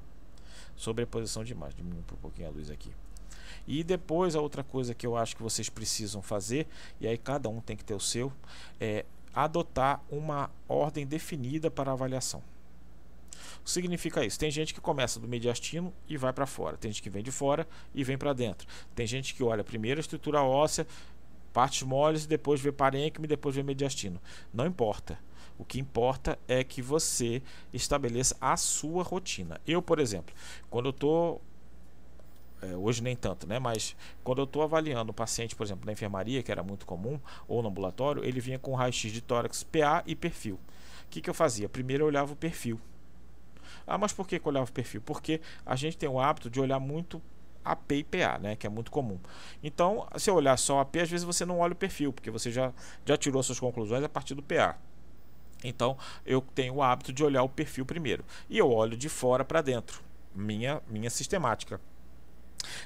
Sobreposição 0.77 1.43
de 1.43 1.53
imagens. 1.53 1.77
Diminui 1.77 1.99
um 1.99 2.17
pouquinho 2.17 2.49
a 2.49 2.51
luz 2.53 2.71
aqui. 2.71 2.93
E 3.67 3.83
depois 3.83 4.37
a 4.37 4.41
outra 4.41 4.63
coisa 4.63 4.95
que 4.95 5.07
eu 5.07 5.17
acho 5.17 5.37
que 5.37 5.43
vocês 5.43 5.69
precisam 5.69 6.23
fazer, 6.23 6.69
e 7.01 7.09
aí 7.09 7.19
cada 7.19 7.49
um 7.49 7.61
tem 7.61 7.77
que 7.77 7.85
ter 7.85 7.95
o 7.95 8.01
seu, 8.01 8.33
é 8.81 9.05
adotar 9.35 10.03
uma 10.11 10.51
ordem 10.69 11.07
definida 11.07 11.71
para 11.71 11.93
a 13.51 13.57
avaliação. 13.57 13.61
Significa 13.65 14.25
isso. 14.25 14.39
Tem 14.39 14.51
gente 14.51 14.75
que 14.75 14.81
começa 14.81 15.19
do 15.19 15.29
mediastino 15.29 15.93
e 16.09 16.17
vai 16.17 16.33
para 16.33 16.47
fora. 16.47 16.77
Tem 16.77 16.91
gente 16.91 17.03
que 17.03 17.11
vem 17.11 17.23
de 17.23 17.31
fora 17.31 17.67
e 17.95 18.05
vem 18.05 18.19
para 18.19 18.33
dentro. 18.33 18.67
Tem 18.95 19.07
gente 19.07 19.35
que 19.35 19.43
olha 19.43 19.65
primeiro 19.65 19.99
a 19.99 20.03
estrutura 20.03 20.43
óssea, 20.43 20.87
partes 21.53 21.83
moles, 21.83 22.27
depois 22.27 22.61
vê 22.61 22.73
parênquima 22.73 23.27
e 23.27 23.29
depois 23.29 23.55
vê 23.55 23.63
mediastino. 23.63 24.21
Não 24.53 24.67
importa. 24.67 25.19
O 25.59 25.65
que 25.65 25.79
importa 25.79 26.39
é 26.49 26.65
que 26.65 26.81
você 26.81 27.43
estabeleça 27.73 28.37
a 28.41 28.57
sua 28.57 29.03
rotina. 29.03 29.61
Eu, 29.67 29.83
por 29.83 29.99
exemplo, 29.99 30.35
quando 30.71 30.87
eu 30.87 30.91
estou 30.91 31.43
é, 32.63 32.77
hoje 32.77 33.03
nem 33.03 33.17
tanto, 33.17 33.47
né? 33.47 33.59
Mas 33.59 33.97
quando 34.23 34.39
eu 34.39 34.45
estou 34.45 34.63
avaliando 34.63 35.11
um 35.11 35.15
paciente, 35.15 35.57
por 35.57 35.65
exemplo, 35.65 35.87
na 35.87 35.93
enfermaria, 35.93 36.43
que 36.43 36.53
era 36.53 36.63
muito 36.63 36.87
comum, 36.87 37.19
ou 37.49 37.63
no 37.63 37.69
ambulatório, 37.69 38.25
ele 38.25 38.41
vinha 38.41 38.59
com 38.59 38.75
raio-x 38.75 39.13
de 39.13 39.21
tórax, 39.21 39.63
PA 39.63 40.03
e 40.07 40.15
perfil. 40.15 40.55
O 40.55 41.11
que, 41.11 41.21
que 41.21 41.31
eu 41.31 41.35
fazia? 41.35 41.69
Primeiro 41.69 42.05
eu 42.05 42.09
olhava 42.09 42.33
o 42.33 42.37
perfil. 42.37 42.81
Ah, 43.91 43.99
mas 43.99 44.13
por 44.13 44.27
que, 44.27 44.39
que 44.39 44.49
olhava 44.49 44.71
o 44.71 44.73
perfil? 44.73 45.01
Porque 45.01 45.41
a 45.67 45.75
gente 45.75 45.99
tem 45.99 46.09
o 46.09 46.21
hábito 46.21 46.49
de 46.49 46.61
olhar 46.61 46.79
muito 46.79 47.21
AP 47.65 47.93
e 47.93 48.05
PA, 48.05 48.39
né, 48.39 48.55
que 48.55 48.67
é 48.67 48.71
muito 48.71 48.91
comum. 48.91 49.19
Então, 49.63 50.07
se 50.17 50.31
eu 50.31 50.35
olhar 50.37 50.57
só 50.57 50.81
AP, 50.81 50.97
às 50.97 51.11
vezes 51.11 51.25
você 51.25 51.45
não 51.45 51.59
olha 51.59 51.73
o 51.73 51.77
perfil, 51.77 52.13
porque 52.13 52.31
você 52.31 52.53
já, 52.53 52.73
já 53.05 53.17
tirou 53.17 53.43
suas 53.43 53.59
conclusões 53.59 54.05
a 54.05 54.09
partir 54.09 54.35
do 54.35 54.43
PA. 54.43 54.79
Então, 55.65 55.99
eu 56.25 56.41
tenho 56.41 56.75
o 56.75 56.83
hábito 56.83 57.13
de 57.13 57.25
olhar 57.25 57.43
o 57.43 57.49
perfil 57.49 57.85
primeiro. 57.85 58.25
E 58.49 58.57
eu 58.57 58.71
olho 58.71 58.97
de 58.97 59.09
fora 59.09 59.45
para 59.45 59.61
dentro. 59.61 60.01
Minha, 60.35 60.81
minha 60.89 61.11
sistemática. 61.11 61.81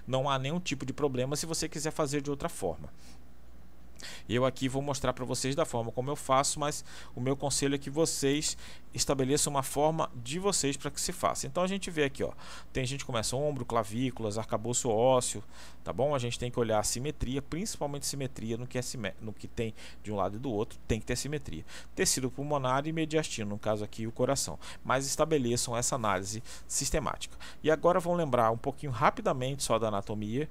Não 0.07 0.29
há 0.29 0.39
nenhum 0.39 0.59
tipo 0.59 0.87
de 0.87 0.93
problema 0.93 1.37
se 1.37 1.45
você 1.45 1.69
quiser 1.69 1.91
fazer 1.91 2.23
de 2.23 2.31
outra 2.31 2.49
forma. 2.49 2.89
Eu 4.29 4.45
aqui 4.45 4.69
vou 4.69 4.83
mostrar 4.83 5.13
para 5.13 5.25
vocês 5.25 5.55
da 5.55 5.65
forma 5.65 5.91
como 5.93 6.11
eu 6.11 6.17
faço, 6.17 6.59
mas 6.59 6.85
o 7.15 7.21
meu 7.21 7.37
conselho 7.37 7.75
é 7.75 7.79
que 7.79 7.91
vocês 7.91 8.57
estabeleçam 8.95 9.53
uma 9.53 9.63
forma 9.63 10.09
de 10.15 10.39
vocês 10.39 10.77
para 10.77 10.91
que 10.91 11.01
se 11.01 11.13
faça. 11.13 11.47
Então 11.47 11.63
a 11.63 11.67
gente 11.67 11.91
vê 11.91 12.05
aqui, 12.05 12.23
ó, 12.23 12.33
tem 12.73 12.87
gente 12.87 13.01
que 13.01 13.07
começa 13.07 13.37
ombro, 13.37 13.65
clavículas, 13.65 14.39
arcabouço 14.39 14.89
ósseo, 14.89 15.43
tá 15.83 15.93
bom? 15.93 16.15
A 16.15 16.19
gente 16.19 16.39
tem 16.39 16.51
que 16.51 16.59
olhar 16.59 16.79
a 16.79 16.83
simetria, 16.83 17.43
principalmente 17.43 18.07
simetria 18.07 18.57
no 18.57 18.67
que, 18.67 18.79
é 18.79 18.83
no 19.21 19.33
que 19.33 19.49
tem 19.49 19.75
de 20.03 20.13
um 20.13 20.17
lado 20.17 20.37
e 20.37 20.39
do 20.39 20.51
outro, 20.51 20.79
tem 20.87 21.01
que 21.01 21.07
ter 21.07 21.17
simetria. 21.17 21.65
Tecido 21.95 22.31
pulmonar 22.31 22.87
e 22.87 22.93
mediastino, 22.93 23.51
no 23.51 23.59
caso 23.59 23.85
aqui 23.85 24.07
o 24.07 24.13
coração. 24.13 24.59
Mas 24.85 25.07
estabeleçam 25.07 25.77
essa 25.77 25.97
análise 25.97 26.43
sistemática. 26.69 27.37
E 27.63 27.71
agora 27.71 27.99
vão 27.99 28.15
lembrar 28.15 28.51
um 28.51 28.59
pouquinho 28.59 28.93
rapidamente 28.93 29.63
só 29.63 29.79
da 29.79 29.89
anatomia 29.89 30.49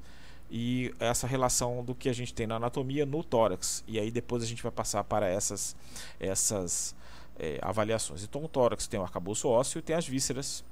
e 0.56 0.94
essa 1.00 1.26
relação 1.26 1.84
do 1.84 1.96
que 1.96 2.08
a 2.08 2.14
gente 2.14 2.32
tem 2.32 2.46
na 2.46 2.58
anatomia 2.58 3.08
no 3.08 3.24
tórax. 3.24 3.84
E 3.88 4.00
aí 4.00 4.12
depois 4.12 4.44
a 4.44 4.46
gente 4.46 4.62
vai 4.62 4.72
passar 4.72 5.04
para 5.04 5.28
essas, 5.28 5.76
essas 6.20 6.96
é, 7.40 7.58
avaliações. 7.60 8.24
Então 8.24 8.44
o 8.44 8.48
tórax 8.48 8.86
tem 8.86 9.00
o 9.00 9.04
arcabouço 9.04 9.50
ósseo 9.50 9.80
e 9.80 9.82
tem 9.82 9.96
as 9.96 10.08
vísceras, 10.08 10.64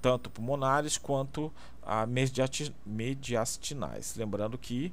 tanto 0.00 0.30
pulmonares 0.30 0.96
quanto 0.96 1.52
a 1.82 2.06
mediastinais. 2.06 4.14
Lembrando 4.14 4.56
que 4.56 4.92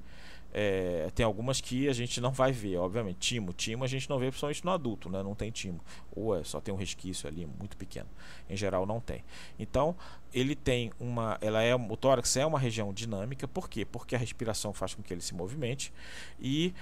é, 0.57 1.11
tem 1.13 1.25
algumas 1.25 1.59
que 1.59 1.89
a 1.89 1.91
gente 1.91 2.21
não 2.21 2.31
vai 2.31 2.53
ver, 2.53 2.77
obviamente. 2.77 3.17
Timo, 3.17 3.51
timo 3.51 3.83
a 3.83 3.87
gente 3.87 4.09
não 4.09 4.17
vê 4.17 4.27
principalmente 4.27 4.63
no 4.63 4.71
adulto, 4.71 5.09
né? 5.09 5.21
Não 5.21 5.35
tem 5.35 5.51
timo. 5.51 5.81
Ou 6.15 6.33
é, 6.33 6.45
só 6.45 6.61
tem 6.61 6.73
um 6.73 6.77
resquício 6.77 7.27
ali, 7.27 7.45
muito 7.45 7.75
pequeno. 7.75 8.07
Em 8.49 8.55
geral 8.55 8.85
não 8.85 9.01
tem. 9.01 9.21
Então, 9.59 9.97
ele 10.33 10.55
tem 10.55 10.93
uma. 10.97 11.37
Ela 11.41 11.61
é, 11.61 11.75
o 11.75 11.97
tórax 11.97 12.37
é 12.37 12.45
uma 12.45 12.57
região 12.57 12.93
dinâmica, 12.93 13.45
por 13.49 13.67
quê? 13.67 13.83
Porque 13.83 14.15
a 14.15 14.17
respiração 14.17 14.71
faz 14.71 14.93
com 14.93 15.03
que 15.03 15.13
ele 15.13 15.19
se 15.19 15.35
movimente. 15.35 15.91
E, 16.39 16.73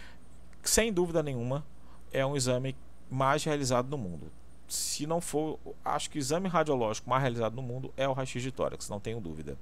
sem 0.61 0.93
dúvida 0.93 1.23
nenhuma, 1.23 1.65
é 2.11 2.23
um 2.23 2.35
exame 2.35 2.75
mais 3.09 3.43
realizado 3.43 3.89
no 3.89 3.97
mundo. 3.97 4.31
Se 4.67 5.07
não 5.07 5.19
for, 5.19 5.57
acho 5.83 6.11
que 6.11 6.19
o 6.19 6.19
exame 6.19 6.47
radiológico 6.47 7.09
mais 7.09 7.23
realizado 7.23 7.55
no 7.55 7.63
mundo 7.63 7.91
é 7.97 8.07
o 8.07 8.13
raio-x 8.13 8.39
de 8.39 8.51
tórax, 8.51 8.87
não 8.87 8.99
tenho 8.99 9.19
dúvida. 9.19 9.57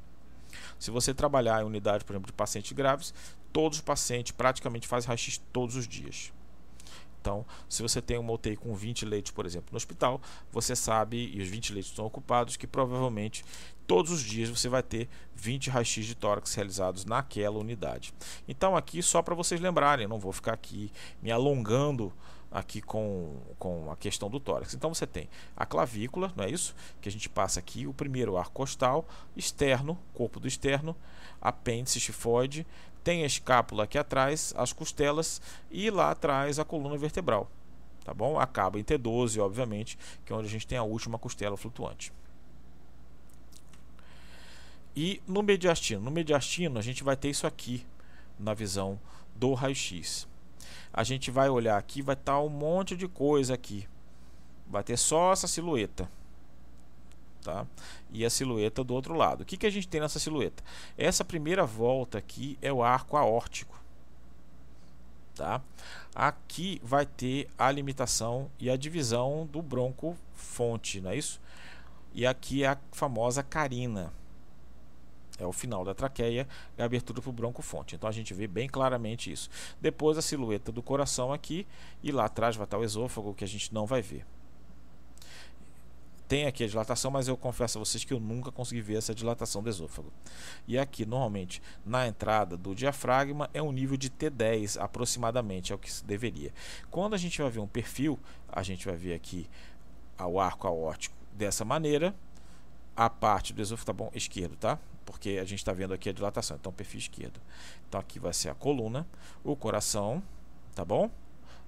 Se 0.82 0.90
você 0.90 1.14
trabalhar 1.14 1.62
em 1.62 1.64
unidade, 1.64 2.04
por 2.04 2.14
exemplo, 2.14 2.26
de 2.26 2.34
pacientes 2.34 2.72
graves, 2.72 3.14
todos 3.54 3.78
os 3.78 3.84
pacientes 3.84 4.32
praticamente 4.32 4.88
fazem 4.88 5.10
raio-x 5.10 5.40
todos 5.54 5.76
os 5.76 5.88
dias. 5.88 6.34
Então, 7.22 7.46
se 7.70 7.84
você 7.84 8.02
tem 8.02 8.18
uma 8.18 8.34
UTI 8.34 8.56
com 8.56 8.74
20 8.74 9.06
leitos, 9.06 9.32
por 9.32 9.46
exemplo, 9.46 9.68
no 9.72 9.78
hospital, 9.78 10.20
você 10.52 10.76
sabe, 10.76 11.30
e 11.36 11.40
os 11.40 11.48
20 11.48 11.72
leitos 11.72 11.92
estão 11.92 12.04
ocupados, 12.04 12.58
que 12.58 12.66
provavelmente 12.66 13.46
todos 13.86 14.12
os 14.12 14.24
dias 14.24 14.50
você 14.50 14.68
vai 14.68 14.82
ter 14.82 15.08
20 15.36 15.70
raios-x 15.70 16.04
de 16.04 16.16
tórax 16.16 16.56
realizados 16.56 17.06
naquela 17.06 17.60
unidade. 17.60 18.12
Então, 18.48 18.76
aqui 18.76 19.04
só 19.04 19.22
para 19.22 19.36
vocês 19.36 19.62
lembrarem, 19.62 20.08
não 20.08 20.18
vou 20.18 20.32
ficar 20.32 20.54
aqui 20.54 20.92
me 21.22 21.32
alongando 21.32 22.12
aqui 22.52 22.82
com, 22.82 23.38
com 23.58 23.90
a 23.90 23.96
questão 23.96 24.30
do 24.30 24.40
tórax. 24.40 24.74
Então 24.74 24.94
você 24.94 25.08
tem 25.08 25.30
a 25.56 25.66
clavícula, 25.66 26.34
não 26.36 26.44
é 26.44 26.50
isso? 26.50 26.76
Que 27.00 27.08
a 27.08 27.12
gente 27.12 27.30
passa 27.30 27.60
aqui 27.60 27.88
o 27.88 27.94
primeiro 27.94 28.36
arco 28.36 28.52
costal, 28.52 29.08
externo, 29.36 29.98
corpo 30.14 30.40
do 30.40 30.48
externo, 30.48 30.96
apêndice 31.42 32.00
tifoide, 32.00 32.68
tem 33.04 33.24
a 33.24 33.26
escápula 33.26 33.86
aqui 33.86 33.98
atrás, 33.98 34.54
as 34.58 34.74
costelas 34.74 35.42
e 35.72 35.90
lá 35.90 36.12
atrás 36.12 36.60
a 36.60 36.66
coluna 36.66 36.98
vertebral. 36.98 37.50
Tá 38.04 38.14
bom? 38.14 38.40
Acaba 38.40 38.80
em 38.80 38.84
T12, 38.84 39.42
obviamente, 39.42 39.98
que 40.26 40.34
é 40.34 40.36
onde 40.36 40.48
a 40.48 40.52
gente 40.52 40.68
tem 40.68 40.78
a 40.78 40.84
última 40.84 41.18
costela 41.18 41.56
flutuante. 41.56 42.12
E 44.96 45.22
no 45.26 45.42
mediastino, 45.42 46.02
no 46.02 46.12
mediastino 46.12 46.78
a 46.78 46.82
gente 46.82 47.04
vai 47.04 47.16
ter 47.16 47.30
isso 47.30 47.48
aqui 47.48 47.86
na 48.38 48.54
visão 48.54 49.00
do 49.36 49.54
raio-x 49.54 50.28
a 50.94 51.04
gente 51.04 51.32
vai 51.32 51.50
olhar 51.50 51.78
aqui, 51.78 52.02
vai 52.02 52.16
estar 52.16 52.34
tá 52.34 52.42
um 52.42 52.50
monte 52.50 52.96
de 52.96 53.08
coisa 53.08 53.54
aqui. 53.54 53.88
Vai 54.68 54.84
ter 54.84 54.98
só 54.98 55.32
essa 55.32 55.48
silhueta. 55.48 56.10
Tá? 57.42 57.66
E 58.12 58.26
a 58.26 58.30
silhueta 58.30 58.84
do 58.84 58.94
outro 58.94 59.14
lado. 59.14 59.42
O 59.42 59.46
que, 59.46 59.58
que 59.58 59.66
a 59.66 59.70
gente 59.70 59.88
tem 59.88 60.02
nessa 60.02 60.20
silhueta? 60.20 60.64
Essa 60.98 61.26
primeira 61.26 61.66
volta 61.66 62.18
aqui 62.18 62.58
é 62.62 62.72
o 62.72 62.84
arco 62.84 63.18
aórtico. 63.18 63.80
Tá? 65.36 65.62
Aqui 66.14 66.80
vai 66.84 67.06
ter 67.06 67.50
a 67.58 67.72
limitação 67.72 68.52
e 68.60 68.70
a 68.70 68.76
divisão 68.76 69.48
do 69.52 69.62
bronco 69.62 70.16
fonte, 70.36 71.00
não 71.00 71.12
é 71.12 71.16
isso? 71.16 71.40
E 72.14 72.28
aqui 72.28 72.64
é 72.64 72.68
a 72.68 72.78
famosa 72.92 73.42
carina 73.42 74.14
é 75.42 75.46
o 75.46 75.52
final 75.52 75.84
da 75.84 75.94
traqueia 75.94 76.48
e 76.78 76.82
a 76.82 76.86
abertura 76.86 77.22
para 77.22 77.30
o 77.30 77.34
bronco-fonte. 77.34 77.96
Então 77.96 78.08
a 78.08 78.14
gente 78.14 78.34
vê 78.34 78.48
bem 78.48 78.70
claramente 78.70 79.32
isso. 79.32 79.50
Depois 79.80 80.18
a 80.18 80.22
silhueta 80.22 80.72
do 80.72 80.82
coração 80.82 81.34
aqui 81.34 81.68
e 82.04 82.12
lá 82.12 82.26
atrás 82.26 82.56
vai 82.56 82.66
estar 82.66 82.78
o 82.78 82.84
esôfago 82.84 83.34
que 83.34 83.44
a 83.44 83.48
gente 83.48 83.74
não 83.74 83.86
vai 83.86 84.02
ver. 84.02 84.26
Tem 86.28 86.46
aqui 86.46 86.64
a 86.64 86.68
dilatação, 86.68 87.12
mas 87.12 87.28
eu 87.28 87.36
confesso 87.36 87.78
a 87.78 87.84
vocês 87.84 88.06
que 88.06 88.14
eu 88.14 88.20
nunca 88.20 88.54
consegui 88.54 88.80
ver 88.82 88.96
essa 88.96 89.14
dilatação 89.14 89.62
do 89.62 89.70
esôfago. 89.70 90.14
E 90.66 90.80
aqui, 90.80 91.06
normalmente, 91.06 91.62
na 91.86 92.08
entrada 92.08 92.56
do 92.56 92.74
diafragma 92.74 93.50
é 93.54 93.62
um 93.62 93.74
nível 93.74 93.98
de 93.98 94.10
T10 94.10 94.82
aproximadamente, 94.82 95.74
é 95.74 95.76
o 95.76 95.78
que 95.78 95.92
deveria. 96.06 96.54
Quando 96.90 97.16
a 97.16 97.18
gente 97.18 97.42
vai 97.42 97.52
ver 97.52 97.60
um 97.60 97.68
perfil, 97.68 98.18
a 98.48 98.64
gente 98.64 98.86
vai 98.86 98.96
ver 98.96 99.14
aqui 99.14 99.50
o 100.18 100.40
arco 100.40 100.68
aórtico 100.68 101.14
dessa 101.34 101.66
maneira, 101.66 102.16
a 102.96 103.10
parte 103.10 103.52
do 103.52 103.62
esôfago 103.62 103.88
tá 103.88 103.92
bom 103.94 104.10
esquerdo, 104.14 104.56
tá? 104.56 104.80
Porque 105.12 105.38
a 105.42 105.44
gente 105.44 105.60
está 105.60 105.74
vendo 105.74 105.94
aqui 105.94 106.10
a 106.10 106.14
dilatação, 106.14 106.56
então 106.56 106.72
perfil 106.72 107.00
esquerdo. 107.00 107.40
Então 107.88 108.00
aqui 108.00 108.18
vai 108.18 108.34
ser 108.34 108.50
a 108.50 108.56
coluna, 108.56 109.06
o 109.44 109.56
coração, 109.56 110.24
tá 110.74 110.86
bom? 110.86 111.12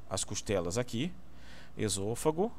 As 0.09 0.23
costelas 0.23 0.77
aqui, 0.77 1.11
esôfago 1.77 2.51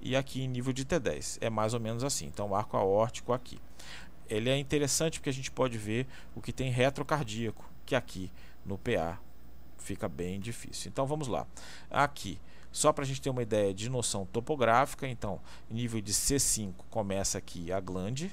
e 0.00 0.16
aqui 0.16 0.42
em 0.42 0.48
nível 0.48 0.72
de 0.72 0.84
T10. 0.84 1.38
É 1.40 1.48
mais 1.48 1.74
ou 1.74 1.80
menos 1.80 2.02
assim. 2.02 2.26
Então 2.26 2.50
o 2.50 2.54
arco 2.56 2.76
aórtico 2.76 3.32
aqui. 3.32 3.60
Ele 4.28 4.50
é 4.50 4.58
interessante 4.58 5.20
porque 5.20 5.30
a 5.30 5.32
gente 5.32 5.50
pode 5.50 5.78
ver 5.78 6.06
o 6.34 6.40
que 6.40 6.52
tem 6.52 6.70
retrocardíaco, 6.70 7.64
que 7.86 7.94
aqui 7.94 8.30
no 8.66 8.76
PA 8.76 9.20
fica 9.78 10.08
bem 10.08 10.40
difícil. 10.40 10.90
Então 10.90 11.06
vamos 11.06 11.28
lá. 11.28 11.46
Aqui, 11.88 12.38
só 12.72 12.92
para 12.92 13.04
a 13.04 13.06
gente 13.06 13.20
ter 13.20 13.30
uma 13.30 13.42
ideia 13.42 13.72
de 13.72 13.88
noção 13.88 14.26
topográfica, 14.26 15.06
então 15.06 15.40
nível 15.70 16.00
de 16.00 16.12
C5 16.12 16.72
começa 16.90 17.38
aqui 17.38 17.70
a 17.70 17.78
glande, 17.78 18.32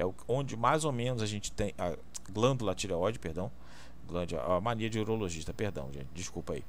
é 0.00 0.12
onde 0.26 0.56
mais 0.56 0.84
ou 0.84 0.92
menos 0.92 1.22
a 1.22 1.26
gente 1.26 1.52
tem 1.52 1.74
a 1.78 1.96
glândula 2.32 2.74
tireoide, 2.74 3.18
perdão, 3.18 3.50
glândula, 4.06 4.56
a 4.56 4.60
mania 4.60 4.88
de 4.88 4.98
urologista, 4.98 5.52
perdão, 5.52 5.90
gente, 5.92 6.08
desculpa 6.14 6.54
aí. 6.54 6.64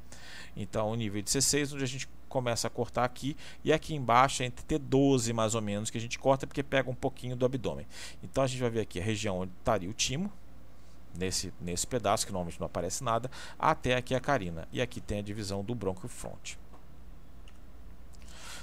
Então, 0.55 0.89
o 0.89 0.95
nível 0.95 1.21
de 1.21 1.29
C6, 1.29 1.73
onde 1.73 1.83
a 1.83 1.87
gente 1.87 2.07
começa 2.27 2.67
a 2.67 2.69
cortar 2.69 3.03
aqui, 3.03 3.35
e 3.63 3.71
aqui 3.71 3.95
embaixo 3.95 4.43
é 4.43 4.45
entre 4.45 4.65
T12 4.65 5.33
mais 5.33 5.55
ou 5.55 5.61
menos, 5.61 5.89
que 5.89 5.97
a 5.97 6.01
gente 6.01 6.19
corta 6.19 6.45
porque 6.45 6.63
pega 6.63 6.89
um 6.89 6.95
pouquinho 6.95 7.35
do 7.35 7.45
abdômen. 7.45 7.87
Então, 8.21 8.43
a 8.43 8.47
gente 8.47 8.59
vai 8.59 8.69
ver 8.69 8.81
aqui 8.81 8.99
a 8.99 9.03
região 9.03 9.39
onde 9.39 9.51
estaria 9.59 9.89
o 9.89 9.93
timo, 9.93 10.31
nesse, 11.13 11.53
nesse 11.59 11.85
pedaço, 11.87 12.25
que 12.25 12.31
normalmente 12.31 12.59
não 12.59 12.67
aparece 12.67 13.03
nada, 13.03 13.29
até 13.57 13.95
aqui 13.95 14.15
a 14.15 14.19
carina. 14.19 14.67
E 14.71 14.81
aqui 14.81 15.01
tem 15.01 15.19
a 15.19 15.21
divisão 15.21 15.63
do 15.63 15.77
fronte. 16.07 16.57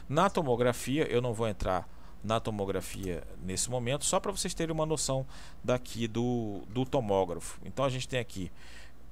Na 0.09 0.31
tomografia, 0.31 1.07
eu 1.11 1.21
não 1.21 1.35
vou 1.35 1.47
entrar 1.47 1.87
na 2.23 2.41
tomografia 2.41 3.23
nesse 3.43 3.71
momento, 3.71 4.05
só 4.05 4.19
para 4.19 4.33
vocês 4.33 4.55
terem 4.55 4.75
uma 4.75 4.87
noção 4.87 5.27
daqui 5.63 6.09
do, 6.09 6.63
do 6.69 6.85
tomógrafo. 6.85 7.61
Então 7.65 7.85
a 7.85 7.89
gente 7.89 8.09
tem 8.09 8.19
aqui 8.19 8.51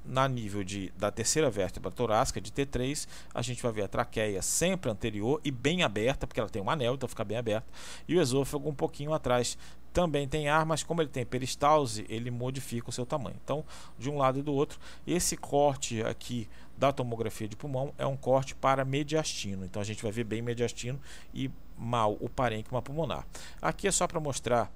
na 0.08 0.28
nível 0.28 0.62
de, 0.62 0.92
da 0.96 1.10
terceira 1.10 1.50
vértebra 1.50 1.90
torácica, 1.90 2.40
de 2.40 2.50
T3, 2.50 3.08
a 3.34 3.42
gente 3.42 3.62
vai 3.62 3.72
ver 3.72 3.82
a 3.82 3.88
traqueia 3.88 4.40
sempre 4.40 4.90
anterior 4.90 5.40
e 5.44 5.50
bem 5.50 5.82
aberta, 5.82 6.26
porque 6.26 6.40
ela 6.40 6.48
tem 6.48 6.62
um 6.62 6.70
anel, 6.70 6.94
então 6.94 7.08
fica 7.08 7.24
bem 7.24 7.36
aberta, 7.36 7.66
e 8.06 8.16
o 8.16 8.20
esôfago 8.20 8.68
um 8.68 8.74
pouquinho 8.74 9.12
atrás. 9.12 9.58
Também 9.92 10.28
tem 10.28 10.46
ar, 10.46 10.66
mas 10.66 10.82
como 10.82 11.00
ele 11.00 11.08
tem 11.08 11.24
peristalse, 11.24 12.04
ele 12.10 12.30
modifica 12.30 12.90
o 12.90 12.92
seu 12.92 13.06
tamanho. 13.06 13.36
Então, 13.42 13.64
de 13.98 14.10
um 14.10 14.18
lado 14.18 14.38
e 14.38 14.42
do 14.42 14.52
outro, 14.52 14.78
esse 15.06 15.38
corte 15.38 16.02
aqui 16.02 16.46
da 16.76 16.92
tomografia 16.92 17.48
de 17.48 17.56
pulmão 17.56 17.92
é 17.96 18.06
um 18.06 18.16
corte 18.16 18.54
para 18.54 18.84
mediastino. 18.84 19.64
Então, 19.64 19.80
a 19.80 19.84
gente 19.84 20.02
vai 20.02 20.12
ver 20.12 20.24
bem 20.24 20.42
mediastino 20.42 21.00
e 21.32 21.50
mal 21.76 22.16
o 22.20 22.28
parênquima 22.28 22.82
pulmonar. 22.82 23.26
Aqui 23.60 23.88
é 23.88 23.90
só 23.90 24.06
para 24.06 24.20
mostrar, 24.20 24.72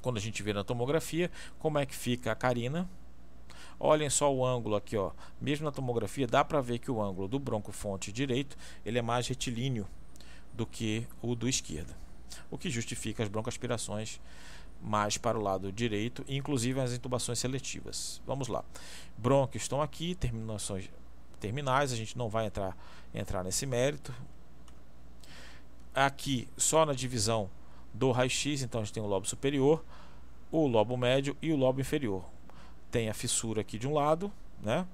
quando 0.00 0.16
a 0.16 0.20
gente 0.20 0.42
vê 0.42 0.52
na 0.52 0.64
tomografia, 0.64 1.30
como 1.58 1.78
é 1.78 1.86
que 1.86 1.94
fica 1.94 2.32
a 2.32 2.34
carina, 2.34 2.88
Olhem 3.84 4.08
só 4.08 4.32
o 4.32 4.46
ângulo 4.46 4.76
aqui, 4.76 4.96
ó. 4.96 5.10
Mesmo 5.40 5.64
na 5.64 5.72
tomografia 5.72 6.24
dá 6.24 6.44
para 6.44 6.60
ver 6.60 6.78
que 6.78 6.88
o 6.88 7.02
ângulo 7.02 7.26
do 7.26 7.40
broncofonte 7.40 8.12
direito 8.12 8.56
ele 8.86 8.96
é 8.96 9.02
mais 9.02 9.26
retilíneo 9.26 9.88
do 10.52 10.64
que 10.64 11.04
o 11.20 11.34
do 11.34 11.48
esquerdo, 11.48 11.92
o 12.48 12.56
que 12.56 12.70
justifica 12.70 13.24
as 13.24 13.28
broncoaspirações 13.28 14.20
mais 14.82 15.16
para 15.16 15.38
o 15.38 15.42
lado 15.42 15.70
direito, 15.70 16.24
inclusive 16.28 16.80
as 16.80 16.92
intubações 16.92 17.38
seletivas. 17.38 18.20
Vamos 18.26 18.48
lá. 18.48 18.64
Brônquios 19.16 19.62
estão 19.62 19.80
aqui, 19.80 20.14
terminações 20.14 20.90
terminais, 21.38 21.92
a 21.92 21.96
gente 21.96 22.16
não 22.18 22.28
vai 22.28 22.46
entrar 22.46 22.76
entrar 23.14 23.44
nesse 23.44 23.66
mérito. 23.66 24.14
Aqui 25.94 26.48
só 26.56 26.86
na 26.86 26.92
divisão 26.92 27.50
do 27.92 28.10
raio-x, 28.10 28.62
então 28.62 28.80
a 28.80 28.84
gente 28.84 28.94
tem 28.94 29.02
o 29.02 29.06
lobo 29.06 29.26
superior, 29.26 29.84
o 30.50 30.66
lobo 30.66 30.96
médio 30.96 31.36
e 31.40 31.52
o 31.52 31.56
lobo 31.56 31.80
inferior 31.80 32.24
tem 32.90 33.08
a 33.08 33.14
fissura 33.14 33.62
aqui 33.62 33.78
de 33.78 33.88
um 33.88 33.94
lado, 33.94 34.30
né? 34.62 34.86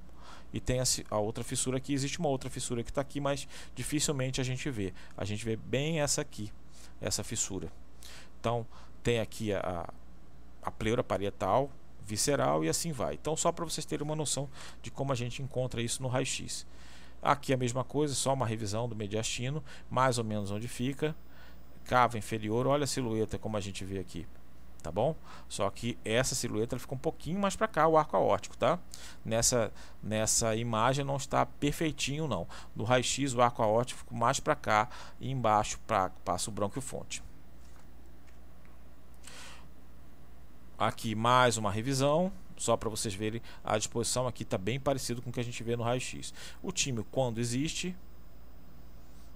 E 0.53 0.61
tem 0.61 0.81
a, 0.81 0.85
a 1.11 1.18
outra 1.18 1.44
fissura 1.44 1.77
aqui. 1.77 1.92
Existe 1.92 2.18
uma 2.18 2.29
outra 2.29 2.48
fissura 2.48 2.83
que 2.83 2.90
está 2.90 3.01
aqui, 3.01 3.20
mas 3.20 3.46
dificilmente 3.74 4.40
a 4.40 4.44
gente 4.44 4.70
vê. 4.70 4.94
A 5.16 5.24
gente 5.24 5.44
vê 5.44 5.57
bem 5.57 6.01
essa 6.01 6.22
aqui, 6.22 6.51
essa 7.01 7.22
fissura. 7.22 7.70
Então, 8.40 8.64
tem 9.02 9.20
aqui 9.20 9.52
a, 9.52 9.88
a 10.62 10.70
pleura 10.70 11.02
parietal, 11.02 11.70
visceral 12.04 12.64
e 12.64 12.68
assim 12.68 12.92
vai. 12.92 13.14
Então, 13.14 13.37
só 13.37 13.52
para 13.52 13.64
vocês 13.64 13.84
terem 13.84 14.04
uma 14.04 14.16
noção 14.16 14.48
de 14.82 14.90
como 14.90 15.12
a 15.12 15.14
gente 15.14 15.42
encontra 15.42 15.82
isso 15.82 16.02
no 16.02 16.08
raio-x. 16.08 16.66
Aqui 17.22 17.52
a 17.52 17.56
mesma 17.56 17.84
coisa, 17.84 18.14
só 18.14 18.32
uma 18.32 18.46
revisão 18.46 18.88
do 18.88 18.94
mediastino, 18.94 19.62
mais 19.90 20.18
ou 20.18 20.24
menos 20.24 20.50
onde 20.50 20.68
fica. 20.68 21.14
Cava 21.84 22.18
inferior, 22.18 22.66
olha 22.66 22.84
a 22.84 22.87
silhueta 22.87 23.38
como 23.38 23.56
a 23.56 23.61
gente 23.61 23.84
vê 23.84 23.98
aqui 23.98 24.26
tá 24.82 24.92
bom? 24.92 25.14
Só 25.48 25.68
que 25.70 25.98
essa 26.04 26.34
silhueta 26.34 26.78
fica 26.78 26.94
um 26.94 26.98
pouquinho 26.98 27.38
mais 27.38 27.56
para 27.56 27.68
cá, 27.68 27.87
o 27.87 27.96
arco 27.96 28.16
aórtico, 28.16 28.56
tá? 28.56 28.78
Nessa, 29.24 29.72
nessa 30.02 30.54
imagem 30.54 31.04
não 31.04 31.16
está 31.16 31.44
perfeitinho 31.44 32.26
não. 32.26 32.46
No 32.74 32.84
raio-x 32.84 33.34
o 33.34 33.42
arco 33.42 33.62
aórtico 33.62 34.14
mais 34.14 34.40
para 34.40 34.54
cá 34.54 34.88
e 35.20 35.30
embaixo 35.30 35.78
pra, 35.87 36.11
passa 36.24 36.50
o 36.50 36.52
bronquiofonte. 36.52 37.22
Aqui 40.79 41.17
mais 41.17 41.57
uma 41.57 41.73
revisão, 41.73 42.33
só 42.57 42.77
para 42.77 42.88
vocês 42.88 43.12
verem 43.12 43.43
a 43.64 43.77
disposição 43.77 44.29
aqui 44.29 44.45
está 44.45 44.57
bem 44.57 44.79
parecido 44.79 45.21
com 45.21 45.31
o 45.31 45.33
que 45.33 45.41
a 45.41 45.45
gente 45.45 45.61
vê 45.64 45.77
no 45.77 45.83
raio-x. 45.83 46.33
O 46.62 46.71
time 46.71 47.05
quando 47.11 47.38
existe, 47.38 47.97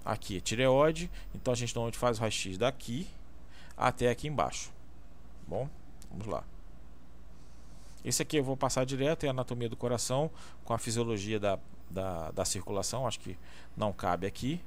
aqui 0.05 0.37
é 0.37 0.39
tireoide, 0.39 1.11
então 1.35 1.51
a 1.51 1.55
gente 1.55 1.75
normalmente 1.75 1.97
faz 1.97 2.17
o 2.17 2.21
raio-x 2.21 2.57
daqui 2.57 3.09
até 3.75 4.09
aqui 4.09 4.29
embaixo. 4.29 4.71
Bom, 5.45 5.69
vamos 6.09 6.27
lá. 6.27 6.45
Esse 8.05 8.21
aqui 8.21 8.37
eu 8.37 8.43
vou 8.43 8.55
passar 8.55 8.85
direto, 8.85 9.25
é 9.25 9.27
a 9.27 9.31
anatomia 9.31 9.67
do 9.67 9.75
coração 9.75 10.31
com 10.63 10.73
a 10.73 10.77
fisiologia 10.77 11.41
da, 11.41 11.59
da, 11.89 12.31
da 12.31 12.45
circulação, 12.45 13.05
acho 13.05 13.19
que 13.19 13.37
não 13.75 13.91
cabe 13.91 14.25
aqui. 14.25 14.61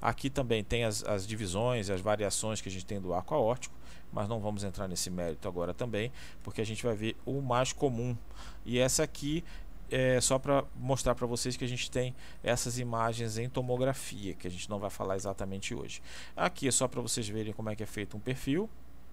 Aqui 0.00 0.30
também 0.30 0.64
tem 0.64 0.84
as, 0.84 1.04
as 1.04 1.26
divisões, 1.26 1.90
as 1.90 2.00
variações 2.00 2.62
que 2.62 2.70
a 2.70 2.72
gente 2.72 2.86
tem 2.86 3.00
do 3.00 3.12
arco 3.12 3.34
aórtico, 3.34 3.75
mas 4.16 4.30
não 4.30 4.40
vamos 4.40 4.64
entrar 4.64 4.88
nesse 4.88 5.10
mérito 5.10 5.46
agora 5.46 5.74
também, 5.74 6.10
porque 6.42 6.62
a 6.62 6.64
gente 6.64 6.82
vai 6.82 6.96
ver 6.96 7.14
o 7.26 7.42
mais 7.42 7.70
comum. 7.70 8.16
E 8.64 8.78
essa 8.78 9.02
aqui 9.02 9.44
é 9.90 10.18
só 10.22 10.38
para 10.38 10.64
mostrar 10.74 11.14
para 11.14 11.26
vocês 11.26 11.54
que 11.54 11.62
a 11.62 11.68
gente 11.68 11.90
tem 11.90 12.16
essas 12.42 12.78
imagens 12.78 13.36
em 13.36 13.46
tomografia, 13.46 14.32
que 14.32 14.46
a 14.46 14.50
gente 14.50 14.70
não 14.70 14.78
vai 14.78 14.88
falar 14.88 15.16
exatamente 15.16 15.74
hoje. 15.74 16.02
Aqui 16.34 16.66
é 16.66 16.70
só 16.70 16.88
para 16.88 17.02
vocês 17.02 17.28
verem 17.28 17.52
como 17.52 17.68
é 17.68 17.76
que 17.76 17.82
é 17.82 17.86
feito 17.86 18.16
um 18.16 18.20
perfil. 18.20 18.70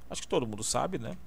Acho 0.10 0.22
que 0.22 0.28
todo 0.28 0.48
mundo 0.48 0.64
sabe, 0.64 0.98
né? 0.98 1.18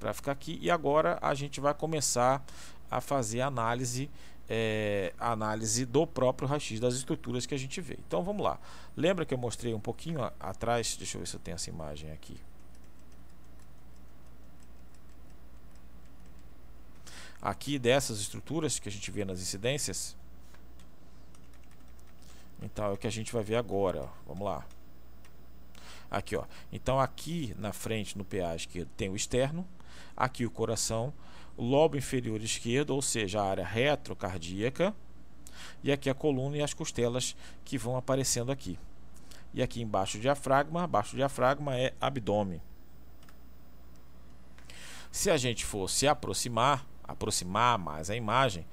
Para 0.00 0.12
ficar 0.12 0.32
aqui. 0.32 0.58
E 0.60 0.68
agora 0.68 1.16
a 1.22 1.34
gente 1.34 1.60
vai 1.60 1.72
começar 1.72 2.44
a 2.90 3.00
fazer 3.00 3.42
análise, 3.42 4.10
é, 4.48 5.14
a 5.20 5.30
análise 5.30 5.86
do 5.86 6.04
próprio 6.04 6.48
raio-x 6.48 6.80
das 6.80 6.94
estruturas 6.94 7.46
que 7.46 7.54
a 7.54 7.58
gente 7.58 7.80
vê. 7.80 7.96
Então 8.08 8.24
vamos 8.24 8.42
lá. 8.42 8.58
Lembra 8.96 9.24
que 9.24 9.32
eu 9.32 9.38
mostrei 9.38 9.72
um 9.72 9.78
pouquinho 9.80 10.20
atrás? 10.40 10.96
Deixa 10.96 11.16
eu 11.16 11.20
ver 11.20 11.28
se 11.28 11.36
eu 11.36 11.40
tenho 11.40 11.54
essa 11.54 11.70
imagem 11.70 12.10
aqui. 12.10 12.36
Aqui 17.44 17.78
dessas 17.78 18.20
estruturas 18.20 18.78
que 18.78 18.88
a 18.88 18.92
gente 18.92 19.10
vê 19.10 19.22
nas 19.22 19.38
incidências. 19.38 20.16
Então 22.62 22.86
é 22.86 22.90
o 22.92 22.96
que 22.96 23.06
a 23.06 23.10
gente 23.10 23.30
vai 23.30 23.42
ver 23.42 23.56
agora. 23.56 24.08
Vamos 24.26 24.46
lá. 24.46 24.66
Aqui, 26.10 26.36
ó. 26.36 26.46
Então 26.72 26.98
aqui 26.98 27.54
na 27.58 27.70
frente 27.70 28.16
no 28.16 28.24
PA 28.24 28.56
esquerdo 28.56 28.88
tem 28.96 29.10
o 29.10 29.16
externo, 29.16 29.68
aqui 30.16 30.46
o 30.46 30.50
coração, 30.50 31.12
o 31.54 31.62
lobo 31.62 31.98
inferior 31.98 32.40
esquerdo, 32.40 32.94
ou 32.94 33.02
seja, 33.02 33.42
a 33.42 33.46
área 33.46 33.66
retrocardíaca, 33.66 34.94
e 35.82 35.92
aqui 35.92 36.08
a 36.08 36.14
coluna 36.14 36.56
e 36.56 36.62
as 36.62 36.72
costelas 36.72 37.36
que 37.62 37.76
vão 37.76 37.94
aparecendo 37.94 38.50
aqui. 38.50 38.78
E 39.52 39.62
aqui 39.62 39.82
embaixo 39.82 40.16
o 40.16 40.20
diafragma, 40.20 40.84
abaixo 40.84 41.10
do 41.10 41.16
diafragma 41.16 41.76
é 41.76 41.92
abdômen. 42.00 42.62
Se 45.12 45.30
a 45.30 45.36
gente 45.36 45.64
for 45.64 45.90
se 45.90 46.08
aproximar, 46.08 46.86
aproximar 47.06 47.78
mais 47.78 48.10
a 48.10 48.16
imagem, 48.16 48.66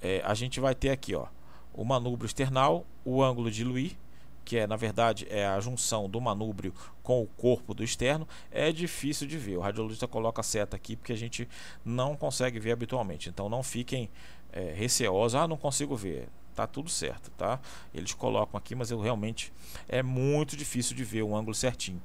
é, 0.00 0.22
a 0.24 0.34
gente 0.34 0.60
vai 0.60 0.74
ter 0.74 0.90
aqui 0.90 1.14
ó, 1.14 1.26
o 1.72 1.84
manubro 1.84 2.26
external, 2.26 2.86
o 3.04 3.22
ângulo 3.22 3.50
de 3.50 3.64
Louis, 3.64 3.96
que 4.44 4.58
é 4.58 4.66
na 4.66 4.76
verdade 4.76 5.26
é 5.30 5.46
a 5.46 5.58
junção 5.58 6.08
do 6.08 6.20
manúbrio 6.20 6.72
com 7.02 7.22
o 7.22 7.26
corpo 7.26 7.74
do 7.74 7.82
externo, 7.82 8.28
é 8.50 8.70
difícil 8.70 9.26
de 9.26 9.38
ver. 9.38 9.56
O 9.56 9.60
radiologista 9.60 10.06
coloca 10.06 10.40
a 10.40 10.44
seta 10.44 10.76
aqui 10.76 10.96
porque 10.96 11.12
a 11.12 11.16
gente 11.16 11.48
não 11.84 12.14
consegue 12.16 12.58
ver 12.58 12.72
habitualmente. 12.72 13.28
Então 13.28 13.48
não 13.48 13.62
fiquem 13.62 14.10
é, 14.52 14.72
receosos, 14.74 15.34
ah, 15.34 15.48
não 15.48 15.56
consigo 15.56 15.96
ver. 15.96 16.28
Tá 16.54 16.66
tudo 16.68 16.88
certo, 16.88 17.30
tá? 17.32 17.58
Eles 17.92 18.14
colocam 18.14 18.56
aqui, 18.56 18.76
mas 18.76 18.90
eu 18.90 19.00
realmente 19.00 19.52
é 19.88 20.02
muito 20.02 20.56
difícil 20.56 20.94
de 20.94 21.02
ver 21.02 21.22
o 21.22 21.34
ângulo 21.34 21.54
certinho. 21.54 22.00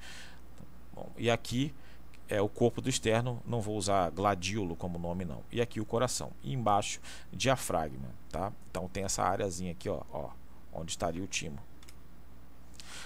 Bom, 0.94 1.12
e 1.18 1.30
aqui 1.30 1.72
é 2.30 2.40
o 2.40 2.48
corpo 2.48 2.80
do 2.80 2.90
externo, 2.90 3.42
não 3.46 3.60
vou 3.60 3.76
usar 3.76 4.12
gladíolo 4.12 4.76
como 4.76 5.00
nome 5.00 5.26
não. 5.26 5.42
E 5.52 5.60
aqui 5.60 5.82
o 5.82 5.86
coração. 5.86 6.32
E 6.44 6.54
embaixo, 6.54 7.02
diafragma, 7.34 8.10
tá? 8.30 8.54
Então 8.70 8.88
tem 8.88 9.04
essa 9.04 9.24
áreazinha 9.24 9.72
aqui, 9.72 9.90
ó, 9.90 10.02
ó 10.14 10.30
onde 10.72 10.92
estaria 10.92 11.24
o 11.24 11.28
timo. 11.28 11.60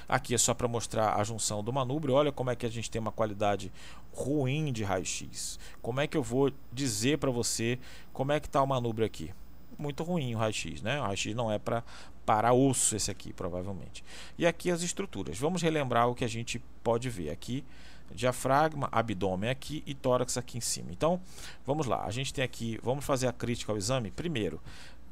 Aqui 0.07 0.35
é 0.35 0.37
só 0.37 0.53
para 0.53 0.67
mostrar 0.67 1.15
a 1.15 1.23
junção 1.23 1.63
do 1.63 1.71
manubrio. 1.71 2.13
Olha 2.13 2.31
como 2.31 2.49
é 2.49 2.55
que 2.55 2.65
a 2.65 2.69
gente 2.69 2.91
tem 2.91 2.99
uma 2.99 3.11
qualidade 3.11 3.71
ruim 4.11 4.71
de 4.73 4.83
raio-x. 4.83 5.57
Como 5.81 6.01
é 6.01 6.07
que 6.07 6.17
eu 6.17 6.21
vou 6.21 6.51
dizer 6.71 7.17
para 7.17 7.31
você 7.31 7.79
como 8.11 8.33
é 8.33 8.39
que 8.39 8.47
está 8.47 8.61
o 8.61 8.67
manubrio 8.67 9.05
aqui? 9.05 9.33
Muito 9.77 10.03
ruim 10.03 10.35
o 10.35 10.37
raio-x, 10.37 10.81
né? 10.81 10.99
O 10.99 11.03
raio-x 11.03 11.33
não 11.33 11.49
é 11.49 11.57
para 11.57 11.83
para 12.25 12.53
osso 12.53 12.95
esse 12.95 13.11
aqui, 13.11 13.33
provavelmente. 13.33 14.01
E 14.37 14.45
aqui 14.45 14.71
as 14.71 14.81
estruturas. 14.81 15.37
Vamos 15.37 15.61
relembrar 15.61 16.07
o 16.07 16.15
que 16.15 16.23
a 16.23 16.27
gente 16.27 16.57
pode 16.81 17.09
ver 17.09 17.29
aqui 17.29 17.65
diafragma, 18.11 18.89
abdômen 18.91 19.49
aqui 19.49 19.83
e 19.85 19.93
tórax 19.93 20.37
aqui 20.37 20.57
em 20.57 20.61
cima. 20.61 20.91
Então, 20.91 21.19
vamos 21.65 21.87
lá. 21.87 22.03
A 22.05 22.11
gente 22.11 22.33
tem 22.33 22.43
aqui, 22.43 22.79
vamos 22.83 23.05
fazer 23.05 23.27
a 23.27 23.33
crítica 23.33 23.71
ao 23.71 23.77
exame. 23.77 24.11
Primeiro, 24.11 24.61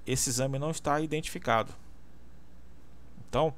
esse 0.05 0.29
exame 0.29 0.59
não 0.59 0.71
está 0.71 0.99
identificado. 0.99 1.73
Então, 3.29 3.53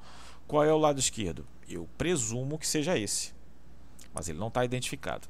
qual 0.48 0.64
é 0.64 0.72
o 0.74 0.78
lado 0.78 1.00
esquerdo? 1.00 1.46
Eu 1.68 1.88
presumo 1.98 2.58
que 2.58 2.68
seja 2.68 2.98
esse, 2.98 3.34
mas 4.14 4.30
ele 4.30 4.40
não 4.40 4.50
está 4.50 4.64
identificado. 4.64 5.28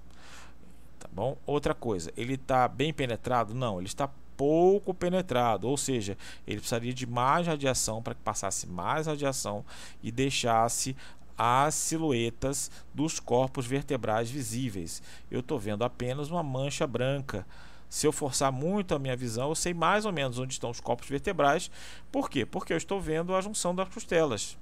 Tá 0.99 1.07
bom? 1.11 1.37
Outra 1.45 1.73
coisa, 1.73 2.11
ele 2.17 2.33
está 2.33 2.67
bem 2.67 2.93
penetrado? 2.93 3.53
Não, 3.53 3.77
ele 3.77 3.87
está 3.87 4.09
pouco 4.35 4.93
penetrado, 4.93 5.67
ou 5.67 5.77
seja, 5.77 6.17
ele 6.45 6.57
precisaria 6.57 6.93
de 6.93 7.05
mais 7.05 7.47
radiação 7.47 8.01
para 8.01 8.15
que 8.15 8.21
passasse 8.21 8.67
mais 8.67 9.07
radiação 9.07 9.63
e 10.01 10.11
deixasse 10.11 10.95
as 11.37 11.75
silhuetas 11.75 12.69
dos 12.93 13.19
corpos 13.19 13.65
vertebrais 13.65 14.29
visíveis. 14.29 15.01
Eu 15.29 15.39
estou 15.39 15.57
vendo 15.57 15.83
apenas 15.83 16.29
uma 16.29 16.43
mancha 16.43 16.85
branca. 16.85 17.45
Se 17.89 18.07
eu 18.07 18.11
forçar 18.11 18.51
muito 18.51 18.95
a 18.95 18.99
minha 18.99 19.15
visão, 19.15 19.49
eu 19.49 19.55
sei 19.55 19.73
mais 19.73 20.05
ou 20.05 20.11
menos 20.11 20.39
onde 20.39 20.53
estão 20.53 20.69
os 20.69 20.79
corpos 20.79 21.07
vertebrais. 21.07 21.69
Por 22.11 22.29
quê? 22.29 22.45
Porque 22.45 22.73
eu 22.73 22.77
estou 22.77 22.99
vendo 22.99 23.35
a 23.35 23.41
junção 23.41 23.75
das 23.75 23.89
costelas. 23.89 24.57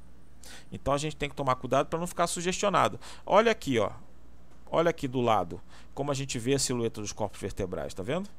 Então 0.72 0.94
a 0.94 0.98
gente 0.98 1.16
tem 1.16 1.30
que 1.30 1.36
tomar 1.36 1.56
cuidado 1.56 1.88
para 1.88 2.00
não 2.00 2.08
ficar 2.08 2.28
sugestionado. 2.28 3.00
Olha 3.26 3.52
aqui, 3.52 3.80
ó. 3.80 3.92
Olha 4.70 4.90
aqui 4.90 5.08
do 5.08 5.20
lado, 5.20 5.62
como 5.94 6.12
a 6.12 6.14
gente 6.14 6.40
vê 6.40 6.54
a 6.54 6.60
silhueta 6.60 7.02
dos 7.02 7.12
corpos 7.12 7.42
vertebrais, 7.42 7.94
tá 7.94 8.02
vendo? 8.02 8.30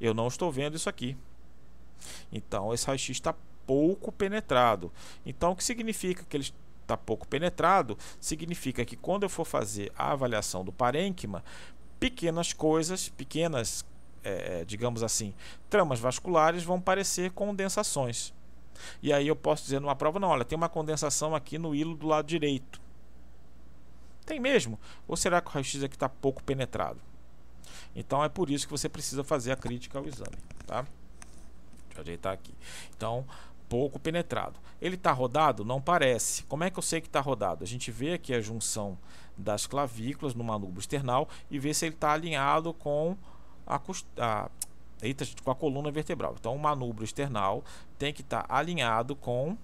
Eu 0.00 0.14
não 0.14 0.28
estou 0.28 0.52
vendo 0.52 0.76
isso 0.76 0.88
aqui. 0.88 1.16
Então, 2.30 2.72
esse 2.72 2.86
raio-x 2.86 3.10
está 3.10 3.34
pouco 3.66 4.12
penetrado. 4.12 4.92
Então, 5.26 5.50
o 5.50 5.56
que 5.56 5.64
significa 5.64 6.24
que 6.24 6.36
ele 6.36 6.52
está 6.88 6.96
pouco 6.96 7.28
penetrado? 7.28 7.98
Significa 8.18 8.84
que 8.84 8.96
quando 8.96 9.24
eu 9.24 9.28
for 9.28 9.44
fazer 9.44 9.92
a 9.96 10.12
avaliação 10.12 10.64
do 10.64 10.72
parênquima, 10.72 11.44
pequenas 12.00 12.52
coisas, 12.52 13.10
pequenas, 13.10 13.84
é, 14.24 14.64
digamos 14.64 15.02
assim, 15.02 15.34
tramas 15.68 16.00
vasculares 16.00 16.64
vão 16.64 16.80
parecer 16.80 17.30
condensações. 17.32 18.32
E 19.02 19.12
aí 19.12 19.28
eu 19.28 19.36
posso 19.36 19.64
dizer 19.64 19.80
numa 19.80 19.96
prova, 19.96 20.18
não, 20.18 20.28
olha, 20.28 20.44
tem 20.44 20.56
uma 20.56 20.68
condensação 20.68 21.34
aqui 21.34 21.58
no 21.58 21.74
hilo 21.74 21.94
do 21.94 22.06
lado 22.06 22.26
direito. 22.26 22.80
Tem 24.24 24.38
mesmo? 24.38 24.78
Ou 25.06 25.16
será 25.16 25.40
que 25.40 25.48
o 25.48 25.50
raio-x 25.50 25.82
aqui 25.82 25.96
está 25.96 26.08
pouco 26.08 26.42
penetrado? 26.42 27.00
Então 27.94 28.22
é 28.22 28.28
por 28.28 28.50
isso 28.50 28.66
que 28.66 28.70
você 28.70 28.88
precisa 28.88 29.24
fazer 29.24 29.52
a 29.52 29.56
crítica 29.56 29.98
ao 29.98 30.06
exame. 30.06 30.36
Tá? 30.66 30.82
Deixa 31.86 31.98
eu 31.98 32.02
ajeitar 32.02 32.32
aqui. 32.32 32.54
Então, 32.96 33.26
pouco 33.68 33.98
penetrado. 33.98 34.58
Ele 34.80 34.94
está 34.94 35.12
rodado? 35.12 35.64
Não 35.64 35.80
parece. 35.80 36.42
Como 36.44 36.64
é 36.64 36.70
que 36.70 36.78
eu 36.78 36.82
sei 36.82 37.00
que 37.00 37.06
está 37.06 37.20
rodado? 37.20 37.64
A 37.64 37.66
gente 37.66 37.90
vê 37.90 38.14
aqui 38.14 38.34
a 38.34 38.40
junção 38.40 38.98
das 39.36 39.66
clavículas 39.66 40.34
no 40.34 40.42
manubro 40.42 40.80
external 40.80 41.28
e 41.50 41.58
vê 41.58 41.72
se 41.72 41.86
ele 41.86 41.94
está 41.94 42.12
alinhado 42.12 42.72
com 42.74 43.16
a, 43.66 43.80
a, 44.18 44.50
eita, 45.02 45.24
com 45.44 45.50
a 45.50 45.54
coluna 45.54 45.90
vertebral. 45.90 46.34
Então, 46.38 46.54
o 46.54 46.58
manubro 46.58 47.04
external 47.04 47.62
tem 47.98 48.12
que 48.12 48.22
estar 48.22 48.42
tá 48.42 48.54
alinhado 48.56 49.14
com 49.14 49.56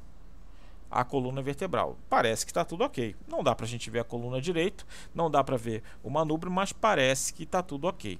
a 0.90 1.02
coluna 1.04 1.42
vertebral. 1.42 1.96
Parece 2.08 2.44
que 2.46 2.52
está 2.52 2.64
tudo 2.64 2.84
ok. 2.84 3.16
Não 3.26 3.42
dá 3.42 3.54
para 3.54 3.66
a 3.66 3.68
gente 3.68 3.90
ver 3.90 4.00
a 4.00 4.04
coluna 4.04 4.40
direito, 4.40 4.86
não 5.12 5.30
dá 5.30 5.42
para 5.42 5.56
ver 5.56 5.82
o 6.02 6.10
manubro, 6.10 6.50
mas 6.50 6.72
parece 6.72 7.32
que 7.34 7.42
está 7.42 7.62
tudo 7.62 7.88
ok. 7.88 8.18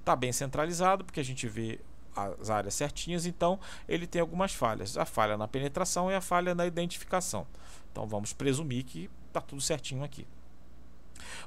Está 0.00 0.16
bem 0.16 0.32
centralizado, 0.32 1.04
porque 1.04 1.20
a 1.20 1.24
gente 1.24 1.46
vê 1.46 1.78
as 2.26 2.50
áreas 2.50 2.74
certinhas, 2.74 3.26
então 3.26 3.58
ele 3.88 4.06
tem 4.06 4.20
algumas 4.20 4.52
falhas. 4.52 4.96
A 4.96 5.04
falha 5.04 5.36
na 5.36 5.48
penetração 5.48 6.10
e 6.10 6.14
a 6.14 6.20
falha 6.20 6.54
na 6.54 6.66
identificação. 6.66 7.46
Então 7.90 8.06
vamos 8.06 8.32
presumir 8.32 8.84
que 8.84 9.10
está 9.28 9.40
tudo 9.40 9.60
certinho 9.60 10.04
aqui. 10.04 10.26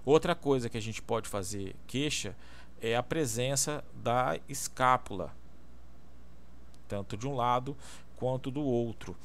Outra 0.06 0.36
coisa 0.36 0.70
que 0.70 0.78
a 0.78 0.82
gente 0.82 1.02
pode 1.02 1.28
fazer 1.28 1.76
queixa 1.88 2.36
é 2.82 2.96
a 2.96 3.04
presença 3.04 3.84
da 3.94 4.38
escápula, 4.48 5.34
tanto 6.88 7.16
de 7.16 7.28
um 7.28 7.36
lado 7.36 7.76
quanto 8.16 8.52
do 8.52 8.62
outro 8.62 9.18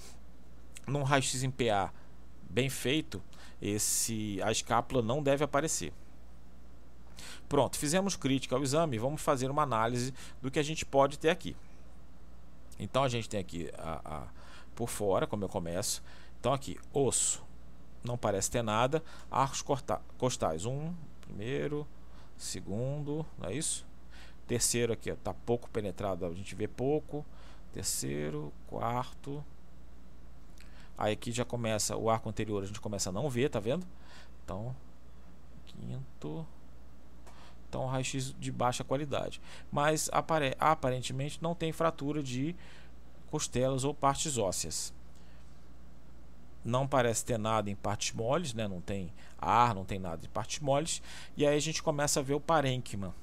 num 0.88 1.02
raio-x 1.02 1.42
em 1.42 1.50
PA 1.50 1.92
bem 2.48 2.68
feito, 2.68 3.22
esse 3.60 4.40
a 4.42 4.50
escápula 4.50 5.02
não 5.02 5.22
deve 5.22 5.44
aparecer. 5.44 5.92
Pronto, 7.48 7.76
fizemos 7.76 8.16
crítica 8.16 8.56
ao 8.56 8.62
exame, 8.62 8.98
vamos 8.98 9.20
fazer 9.20 9.50
uma 9.50 9.62
análise 9.62 10.12
do 10.40 10.50
que 10.50 10.58
a 10.58 10.62
gente 10.62 10.84
pode 10.84 11.18
ter 11.18 11.30
aqui. 11.30 11.56
Então 12.78 13.02
a 13.02 13.08
gente 13.08 13.28
tem 13.28 13.40
aqui 13.40 13.70
a, 13.76 14.00
a, 14.04 14.26
por 14.74 14.88
fora, 14.88 15.26
como 15.26 15.44
eu 15.44 15.48
começo. 15.48 16.02
Então 16.38 16.52
aqui, 16.52 16.78
osso, 16.92 17.42
não 18.04 18.16
parece 18.16 18.50
ter 18.50 18.62
nada. 18.62 19.02
Arcos 19.30 19.64
costais, 20.16 20.64
um, 20.64 20.94
primeiro, 21.20 21.86
segundo, 22.36 23.26
não 23.38 23.48
é 23.48 23.54
isso? 23.54 23.86
Terceiro 24.46 24.92
aqui, 24.92 25.10
está 25.10 25.34
pouco 25.34 25.68
penetrado, 25.70 26.24
a 26.24 26.32
gente 26.32 26.54
vê 26.54 26.66
pouco. 26.68 27.24
Terceiro, 27.72 28.52
quarto, 28.66 29.44
Aí 30.98 31.12
aqui 31.12 31.30
já 31.30 31.44
começa 31.44 31.96
o 31.96 32.10
arco 32.10 32.28
anterior, 32.28 32.60
a 32.60 32.66
gente 32.66 32.80
começa 32.80 33.10
a 33.10 33.12
não 33.12 33.30
ver, 33.30 33.48
tá 33.48 33.60
vendo? 33.60 33.86
Então, 34.44 34.74
quinto. 35.64 36.44
Então, 37.68 37.86
raio-x 37.86 38.34
de 38.38 38.50
baixa 38.50 38.82
qualidade. 38.82 39.40
Mas 39.70 40.08
apare 40.12 40.56
aparentemente 40.58 41.38
não 41.42 41.54
tem 41.54 41.70
fratura 41.72 42.22
de 42.22 42.56
costelas 43.30 43.84
ou 43.84 43.92
partes 43.92 44.38
ósseas. 44.38 44.92
Não 46.64 46.86
parece 46.86 47.24
ter 47.24 47.38
nada 47.38 47.70
em 47.70 47.74
partes 47.74 48.12
moles, 48.12 48.52
né? 48.52 48.66
não 48.66 48.80
tem 48.80 49.12
ar, 49.38 49.74
não 49.74 49.84
tem 49.84 49.98
nada 49.98 50.18
de 50.18 50.28
partes 50.28 50.60
moles. 50.60 51.02
E 51.36 51.46
aí 51.46 51.56
a 51.56 51.60
gente 51.60 51.82
começa 51.82 52.20
a 52.20 52.22
ver 52.22 52.34
o 52.34 52.40
parênquima. 52.40 53.14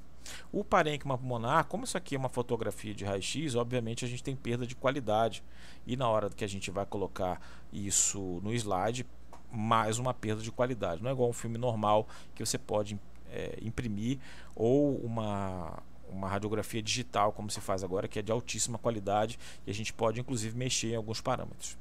O 0.51 0.63
parênquima 0.63 1.17
pulmonar, 1.17 1.65
como 1.65 1.83
isso 1.83 1.97
aqui 1.97 2.15
é 2.15 2.17
uma 2.17 2.29
fotografia 2.29 2.93
de 2.93 3.05
raio-x, 3.05 3.55
obviamente 3.55 4.05
a 4.05 4.07
gente 4.07 4.23
tem 4.23 4.35
perda 4.35 4.65
de 4.65 4.75
qualidade. 4.75 5.43
E 5.85 5.95
na 5.95 6.07
hora 6.09 6.29
que 6.29 6.43
a 6.43 6.47
gente 6.47 6.71
vai 6.71 6.85
colocar 6.85 7.39
isso 7.71 8.39
no 8.41 8.53
slide, 8.53 9.05
mais 9.51 9.99
uma 9.99 10.13
perda 10.13 10.41
de 10.41 10.51
qualidade. 10.51 11.01
Não 11.01 11.09
é 11.09 11.13
igual 11.13 11.29
um 11.29 11.33
filme 11.33 11.57
normal 11.57 12.07
que 12.33 12.45
você 12.45 12.57
pode 12.57 12.99
é, 13.31 13.57
imprimir 13.61 14.19
ou 14.55 14.97
uma, 14.97 15.81
uma 16.09 16.27
radiografia 16.27 16.81
digital, 16.81 17.31
como 17.31 17.49
se 17.49 17.59
faz 17.61 17.83
agora, 17.83 18.07
que 18.07 18.19
é 18.19 18.21
de 18.21 18.31
altíssima 18.31 18.77
qualidade 18.77 19.39
e 19.65 19.71
a 19.71 19.73
gente 19.73 19.93
pode 19.93 20.19
inclusive 20.19 20.57
mexer 20.57 20.93
em 20.93 20.95
alguns 20.95 21.21
parâmetros. 21.21 21.77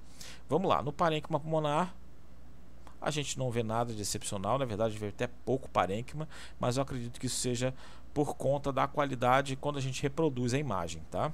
Vamos 0.49 0.68
lá, 0.68 0.82
no 0.82 0.92
parênquima 0.92 1.38
pulmonar, 1.38 1.95
a 3.01 3.11
gente 3.11 3.38
não 3.38 3.51
vê 3.51 3.62
nada 3.62 3.92
de 3.92 4.01
excepcional, 4.01 4.59
na 4.59 4.64
verdade, 4.64 4.97
vê 4.97 5.09
até 5.09 5.26
pouco 5.26 5.68
parênquima, 5.68 6.26
mas 6.59 6.76
eu 6.76 6.82
acredito 6.82 7.20
que 7.20 7.26
isso 7.26 7.36
seja 7.36 7.74
por 8.14 8.34
conta 8.34 8.72
da 8.72 8.88
qualidade 8.88 9.57
quando 9.57 9.76
a 9.76 9.80
gente 9.80 10.03
reproduz 10.03 10.55
a 10.55 10.59
imagem, 10.59 11.03
tá? 11.11 11.30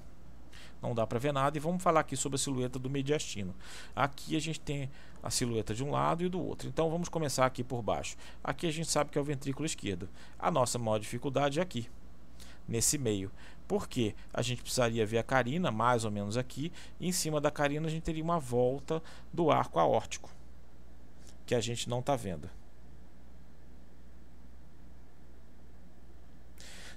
Não 0.82 0.94
dá 0.94 1.06
para 1.06 1.18
ver 1.18 1.32
nada 1.32 1.56
e 1.56 1.60
vamos 1.60 1.82
falar 1.82 2.00
aqui 2.00 2.16
sobre 2.16 2.36
a 2.36 2.38
silhueta 2.38 2.78
do 2.78 2.88
mediastino. 2.88 3.54
Aqui 3.94 4.34
a 4.34 4.40
gente 4.40 4.58
tem 4.58 4.90
a 5.22 5.30
silhueta 5.30 5.74
de 5.74 5.84
um 5.84 5.90
lado 5.90 6.24
e 6.24 6.28
do 6.28 6.40
outro. 6.40 6.68
Então 6.68 6.90
vamos 6.90 7.08
começar 7.08 7.46
aqui 7.46 7.62
por 7.62 7.82
baixo. 7.82 8.16
Aqui 8.42 8.66
a 8.66 8.72
gente 8.72 8.90
sabe 8.90 9.10
que 9.10 9.18
é 9.18 9.20
o 9.20 9.24
ventrículo 9.24 9.66
esquerdo. 9.66 10.08
A 10.38 10.50
nossa 10.50 10.78
maior 10.78 10.98
dificuldade 10.98 11.58
é 11.58 11.62
aqui, 11.62 11.88
nesse 12.68 12.98
meio. 12.98 13.30
Porque 13.68 14.14
a 14.34 14.42
gente 14.42 14.62
precisaria 14.62 15.06
ver 15.06 15.18
a 15.18 15.22
carina 15.22 15.70
mais 15.70 16.04
ou 16.04 16.10
menos 16.10 16.36
aqui, 16.36 16.72
e 16.98 17.08
em 17.08 17.12
cima 17.12 17.40
da 17.40 17.50
carina 17.50 17.86
a 17.86 17.90
gente 17.90 18.02
teria 18.02 18.24
uma 18.24 18.38
volta 18.38 19.02
do 19.32 19.50
arco 19.50 19.78
aórtico, 19.78 20.30
que 21.46 21.54
a 21.54 21.60
gente 21.60 21.88
não 21.88 22.00
está 22.00 22.16
vendo. 22.16 22.50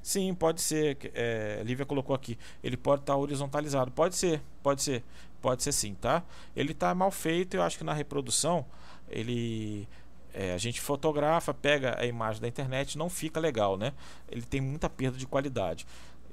Sim, 0.03 0.33
pode 0.35 0.61
ser. 0.61 0.97
É, 1.15 1.63
Lívia 1.65 1.85
colocou 1.85 2.13
aqui. 2.13 2.37
Ele 2.61 2.75
pode 2.75 3.03
estar 3.03 3.13
tá 3.13 3.17
horizontalizado. 3.17 3.89
Pode 3.89 4.15
ser, 4.17 4.41
pode 4.61 4.83
ser. 4.83 5.01
Pode 5.41 5.63
ser 5.63 5.71
sim, 5.71 5.95
tá? 5.95 6.23
Ele 6.55 6.73
está 6.73 6.93
mal 6.93 7.09
feito. 7.09 7.55
Eu 7.55 7.63
acho 7.63 7.77
que 7.77 7.83
na 7.85 7.93
reprodução 7.93 8.65
ele 9.09 9.87
é, 10.33 10.53
a 10.53 10.57
gente 10.57 10.81
fotografa, 10.81 11.53
pega 11.53 11.99
a 11.99 12.05
imagem 12.05 12.41
da 12.41 12.47
internet, 12.47 12.97
não 12.97 13.09
fica 13.09 13.39
legal, 13.39 13.77
né? 13.77 13.93
Ele 14.29 14.41
tem 14.41 14.59
muita 14.59 14.89
perda 14.89 15.17
de 15.17 15.25
qualidade. 15.25 15.87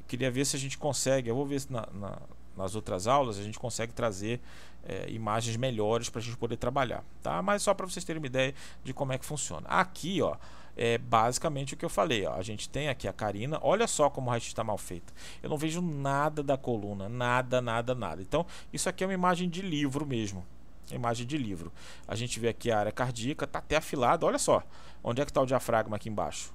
Queria 0.09 0.31
ver 0.31 0.45
se 0.45 0.57
a 0.57 0.59
gente 0.59 0.77
consegue. 0.77 1.29
Eu 1.29 1.37
vou 1.37 1.47
ver 1.47 1.61
se 1.61 1.73
na, 1.73 1.87
na, 1.93 2.18
nas 2.57 2.75
outras 2.75 3.07
aulas 3.07 3.39
a 3.39 3.43
gente 3.43 3.59
consegue 3.59 3.93
trazer 3.93 4.41
é, 4.85 5.09
imagens 5.11 5.57
melhores 5.57 6.09
para 6.09 6.21
a 6.21 6.23
gente 6.23 6.37
poder 6.37 6.57
trabalhar, 6.57 7.05
tá? 7.23 7.41
Mas 7.41 7.62
só 7.62 7.73
para 7.73 7.87
vocês 7.87 8.05
terem 8.05 8.21
uma 8.21 8.27
ideia 8.27 8.53
de 8.83 8.93
como 8.93 9.12
é 9.12 9.18
que 9.18 9.25
funciona. 9.25 9.68
Aqui, 9.68 10.21
ó 10.21 10.37
é 10.83 10.97
basicamente 10.97 11.74
o 11.74 11.76
que 11.76 11.85
eu 11.85 11.91
falei. 11.91 12.24
Ó. 12.24 12.33
A 12.33 12.41
gente 12.41 12.66
tem 12.66 12.89
aqui 12.89 13.07
a 13.07 13.12
Karina. 13.12 13.59
Olha 13.61 13.87
só 13.87 14.09
como 14.09 14.28
o 14.28 14.31
raio 14.31 14.41
está 14.41 14.64
mal 14.64 14.78
feito. 14.78 15.12
Eu 15.43 15.51
não 15.51 15.59
vejo 15.59 15.83
nada 15.83 16.43
da 16.43 16.57
coluna. 16.57 17.07
Nada, 17.07 17.61
nada, 17.61 17.95
nada. 17.95 18.22
Então, 18.22 18.47
isso 18.72 18.89
aqui 18.89 19.05
é 19.05 19.07
uma 19.07 19.12
imagem 19.12 19.47
de 19.51 19.61
livro 19.61 20.07
mesmo. 20.07 20.43
Imagem 20.91 21.26
de 21.26 21.37
livro. 21.37 21.70
A 22.09 22.14
gente 22.14 22.41
vê 22.41 22.49
aqui 22.49 22.70
a 22.70 22.78
área 22.78 22.93
cardíaca. 22.93 23.45
Está 23.45 23.59
até 23.59 23.76
afilado. 23.76 24.24
Olha 24.24 24.39
só. 24.39 24.62
Onde 25.05 25.20
é 25.20 25.24
que 25.26 25.31
está 25.31 25.43
o 25.43 25.47
diafragma 25.47 25.97
aqui 25.97 26.09
embaixo? 26.09 26.51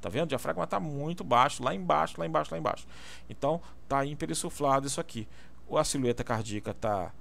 Tá 0.00 0.08
vendo? 0.08 0.26
O 0.26 0.28
diafragma 0.28 0.62
está 0.62 0.78
muito 0.78 1.24
baixo. 1.24 1.60
Lá 1.60 1.74
embaixo, 1.74 2.14
lá 2.16 2.26
embaixo, 2.26 2.52
lá 2.52 2.58
embaixo. 2.58 2.86
Então, 3.28 3.60
está 3.82 4.06
imperinsuflado 4.06 4.86
isso 4.86 5.00
aqui. 5.00 5.26
A 5.68 5.82
silhueta 5.82 6.22
cardíaca 6.22 6.70
está 6.70 7.12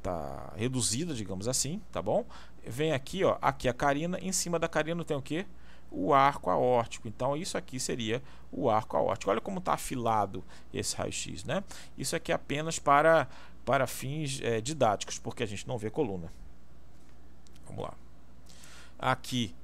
tá 0.00 0.52
reduzida, 0.54 1.12
digamos 1.12 1.48
assim, 1.48 1.82
tá 1.90 2.00
bom? 2.00 2.24
Vem 2.64 2.92
aqui, 2.92 3.24
ó, 3.24 3.36
aqui 3.42 3.68
a 3.68 3.74
carina, 3.74 4.18
em 4.22 4.32
cima 4.32 4.58
da 4.58 4.68
carina 4.68 5.04
tem 5.04 5.16
o 5.16 5.20
que? 5.20 5.44
O 5.90 6.14
arco 6.14 6.50
aórtico. 6.50 7.08
Então, 7.08 7.36
isso 7.36 7.58
aqui 7.58 7.80
seria 7.80 8.22
o 8.52 8.70
arco 8.70 8.96
aórtico. 8.96 9.30
Olha 9.30 9.40
como 9.40 9.58
está 9.58 9.74
afilado 9.74 10.44
esse 10.72 10.94
raio-x. 10.96 11.44
Né? 11.44 11.64
Isso 11.98 12.14
aqui 12.14 12.32
é 12.32 12.34
apenas 12.34 12.78
para, 12.78 13.28
para 13.64 13.86
fins 13.86 14.40
é, 14.42 14.60
didáticos, 14.60 15.18
porque 15.18 15.42
a 15.42 15.46
gente 15.46 15.66
não 15.66 15.76
vê 15.76 15.90
coluna. 15.90 16.32
Vamos 17.66 17.84
lá. 17.84 17.94
Aqui, 18.98 19.54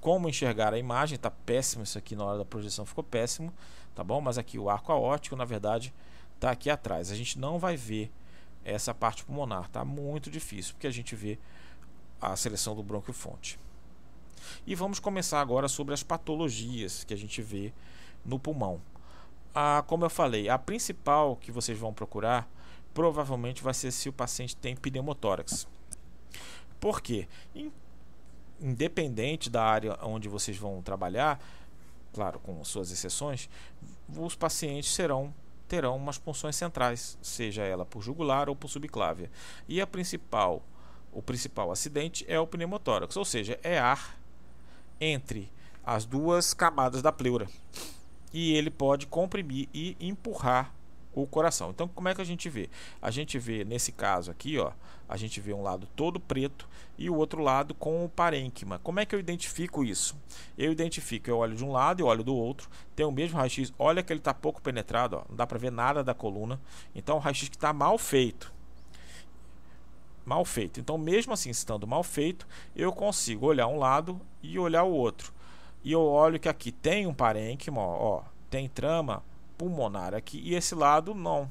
como 0.00 0.28
enxergar 0.28 0.72
a 0.72 0.78
imagem, 0.78 1.16
está 1.16 1.30
péssimo 1.30 1.82
isso 1.82 1.98
aqui 1.98 2.14
na 2.14 2.24
hora 2.24 2.38
da 2.38 2.44
projeção, 2.44 2.86
ficou 2.86 3.04
péssimo, 3.04 3.52
tá 3.94 4.02
bom? 4.04 4.20
Mas 4.20 4.38
aqui 4.38 4.58
o 4.58 4.70
arco 4.70 4.92
aórtico, 4.92 5.36
na 5.36 5.44
verdade, 5.44 5.92
está 6.34 6.50
aqui 6.50 6.70
atrás. 6.70 7.10
A 7.10 7.14
gente 7.14 7.38
não 7.38 7.58
vai 7.58 7.76
ver 7.76 8.10
essa 8.64 8.94
parte 8.94 9.24
pulmonar, 9.24 9.68
tá 9.70 9.84
muito 9.84 10.30
difícil, 10.30 10.74
porque 10.74 10.86
a 10.86 10.90
gente 10.90 11.16
vê 11.16 11.38
a 12.20 12.36
seleção 12.36 12.76
do 12.76 12.82
brônquio 12.82 13.12
fonte. 13.12 13.58
E 14.66 14.74
vamos 14.74 14.98
começar 14.98 15.40
agora 15.40 15.68
sobre 15.68 15.94
as 15.94 16.02
patologias 16.02 17.04
que 17.04 17.14
a 17.14 17.16
gente 17.16 17.42
vê 17.42 17.72
no 18.24 18.38
pulmão. 18.38 18.80
Ah, 19.54 19.82
como 19.86 20.04
eu 20.04 20.10
falei, 20.10 20.48
a 20.48 20.58
principal 20.58 21.36
que 21.36 21.50
vocês 21.50 21.78
vão 21.78 21.92
procurar 21.92 22.48
provavelmente 22.94 23.62
vai 23.62 23.74
ser 23.74 23.90
se 23.90 24.08
o 24.08 24.12
paciente 24.12 24.56
tem 24.56 24.76
pneumotórax. 24.76 25.66
Por 26.78 27.00
quê? 27.00 27.28
Independente 28.60 29.50
da 29.50 29.62
área 29.62 29.98
onde 30.02 30.28
vocês 30.28 30.56
vão 30.56 30.82
trabalhar, 30.82 31.40
claro, 32.12 32.38
com 32.40 32.62
suas 32.64 32.90
exceções, 32.90 33.48
os 34.08 34.34
pacientes 34.34 34.92
serão 34.92 35.32
terão 35.68 35.96
umas 35.96 36.18
punções 36.18 36.56
centrais, 36.56 37.16
seja 37.22 37.62
ela 37.62 37.86
por 37.86 38.02
jugular 38.02 38.48
ou 38.48 38.56
por 38.56 38.66
subclávia. 38.66 39.30
E 39.68 39.80
a 39.80 39.86
principal, 39.86 40.64
o 41.12 41.22
principal 41.22 41.70
acidente 41.70 42.24
é 42.26 42.40
o 42.40 42.46
pneumotórax, 42.46 43.16
ou 43.16 43.24
seja, 43.24 43.56
é 43.62 43.78
ar 43.78 44.19
entre 45.00 45.50
as 45.84 46.04
duas 46.04 46.52
camadas 46.52 47.02
da 47.02 47.10
pleura. 47.10 47.46
E 48.32 48.52
ele 48.52 48.70
pode 48.70 49.06
comprimir 49.06 49.68
e 49.74 49.96
empurrar 50.00 50.72
o 51.12 51.26
coração. 51.26 51.70
Então, 51.70 51.88
como 51.88 52.08
é 52.08 52.14
que 52.14 52.20
a 52.20 52.24
gente 52.24 52.48
vê? 52.48 52.68
A 53.02 53.10
gente 53.10 53.38
vê 53.38 53.64
nesse 53.64 53.90
caso 53.92 54.30
aqui, 54.30 54.58
ó, 54.58 54.72
a 55.08 55.16
gente 55.16 55.40
vê 55.40 55.52
um 55.52 55.62
lado 55.62 55.88
todo 55.96 56.20
preto 56.20 56.68
e 56.96 57.10
o 57.10 57.16
outro 57.16 57.42
lado 57.42 57.74
com 57.74 58.04
o 58.04 58.08
parênquima. 58.08 58.78
Como 58.78 59.00
é 59.00 59.06
que 59.06 59.14
eu 59.14 59.18
identifico 59.18 59.82
isso? 59.82 60.16
Eu 60.56 60.70
identifico, 60.70 61.28
eu 61.28 61.38
olho 61.38 61.56
de 61.56 61.64
um 61.64 61.72
lado 61.72 62.00
e 62.00 62.02
olho 62.04 62.22
do 62.22 62.34
outro, 62.34 62.68
tem 62.94 63.04
o 63.04 63.10
mesmo 63.10 63.36
raio-x. 63.36 63.72
Olha 63.78 64.02
que 64.02 64.12
ele 64.12 64.20
está 64.20 64.32
pouco 64.32 64.62
penetrado, 64.62 65.16
ó, 65.16 65.24
não 65.28 65.36
dá 65.36 65.46
para 65.46 65.58
ver 65.58 65.72
nada 65.72 66.04
da 66.04 66.14
coluna. 66.14 66.60
Então, 66.94 67.16
o 67.16 67.20
raio-x 67.20 67.48
que 67.48 67.56
está 67.56 67.72
mal 67.72 67.98
feito. 67.98 68.52
Mal 70.24 70.44
feito. 70.44 70.80
Então, 70.80 70.98
mesmo 70.98 71.32
assim, 71.32 71.50
estando 71.50 71.86
mal 71.86 72.02
feito, 72.02 72.46
eu 72.76 72.92
consigo 72.92 73.46
olhar 73.46 73.66
um 73.66 73.78
lado 73.78 74.20
e 74.42 74.58
olhar 74.58 74.84
o 74.84 74.92
outro. 74.92 75.32
E 75.82 75.92
eu 75.92 76.02
olho 76.02 76.38
que 76.38 76.48
aqui 76.48 76.70
tem 76.70 77.06
um 77.06 77.14
parênquima, 77.14 77.80
ó, 77.80 78.18
ó 78.18 78.22
tem 78.50 78.68
trama 78.68 79.22
pulmonar 79.56 80.14
aqui 80.14 80.40
e 80.44 80.54
esse 80.54 80.74
lado 80.74 81.14
não. 81.14 81.50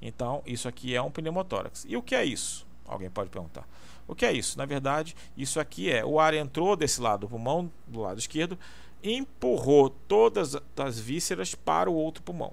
Então, 0.00 0.42
isso 0.46 0.68
aqui 0.68 0.94
é 0.94 1.02
um 1.02 1.10
pneumotórax. 1.10 1.84
E 1.88 1.96
o 1.96 2.02
que 2.02 2.14
é 2.14 2.24
isso? 2.24 2.66
Alguém 2.86 3.10
pode 3.10 3.30
perguntar. 3.30 3.66
O 4.06 4.14
que 4.14 4.26
é 4.26 4.32
isso? 4.32 4.58
Na 4.58 4.66
verdade, 4.66 5.16
isso 5.36 5.58
aqui 5.58 5.90
é 5.90 6.04
o 6.04 6.20
ar 6.20 6.34
entrou 6.34 6.76
desse 6.76 7.00
lado 7.00 7.20
do 7.20 7.28
pulmão, 7.28 7.70
do 7.86 8.00
lado 8.00 8.18
esquerdo, 8.18 8.58
empurrou 9.02 9.90
todas 9.90 10.56
as 10.76 10.98
vísceras 10.98 11.54
para 11.54 11.90
o 11.90 11.94
outro 11.94 12.22
pulmão. 12.22 12.52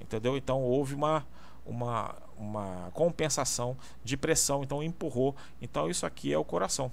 Entendeu? 0.00 0.36
Então 0.36 0.62
houve 0.62 0.94
uma, 0.94 1.26
uma, 1.66 2.14
uma 2.36 2.90
compensação 2.92 3.76
de 4.04 4.16
pressão, 4.16 4.62
então 4.62 4.82
empurrou. 4.82 5.34
Então 5.60 5.90
isso 5.90 6.06
aqui 6.06 6.32
é 6.32 6.38
o 6.38 6.44
coração 6.44 6.92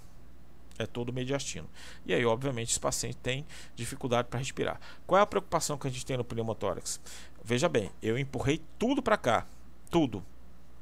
é 0.77 0.85
todo 0.85 1.13
mediastino. 1.13 1.69
E 2.05 2.13
aí, 2.13 2.25
obviamente, 2.25 2.71
esse 2.71 2.79
paciente 2.79 3.17
tem 3.17 3.45
dificuldade 3.75 4.27
para 4.27 4.39
respirar. 4.39 4.79
Qual 5.05 5.19
é 5.19 5.21
a 5.21 5.25
preocupação 5.25 5.77
que 5.77 5.87
a 5.87 5.89
gente 5.89 6.05
tem 6.05 6.17
no 6.17 6.23
pneumotórax? 6.23 6.99
Veja 7.43 7.69
bem, 7.69 7.91
eu 8.01 8.17
empurrei 8.17 8.61
tudo 8.79 9.01
para 9.01 9.17
cá, 9.17 9.45
tudo, 9.91 10.23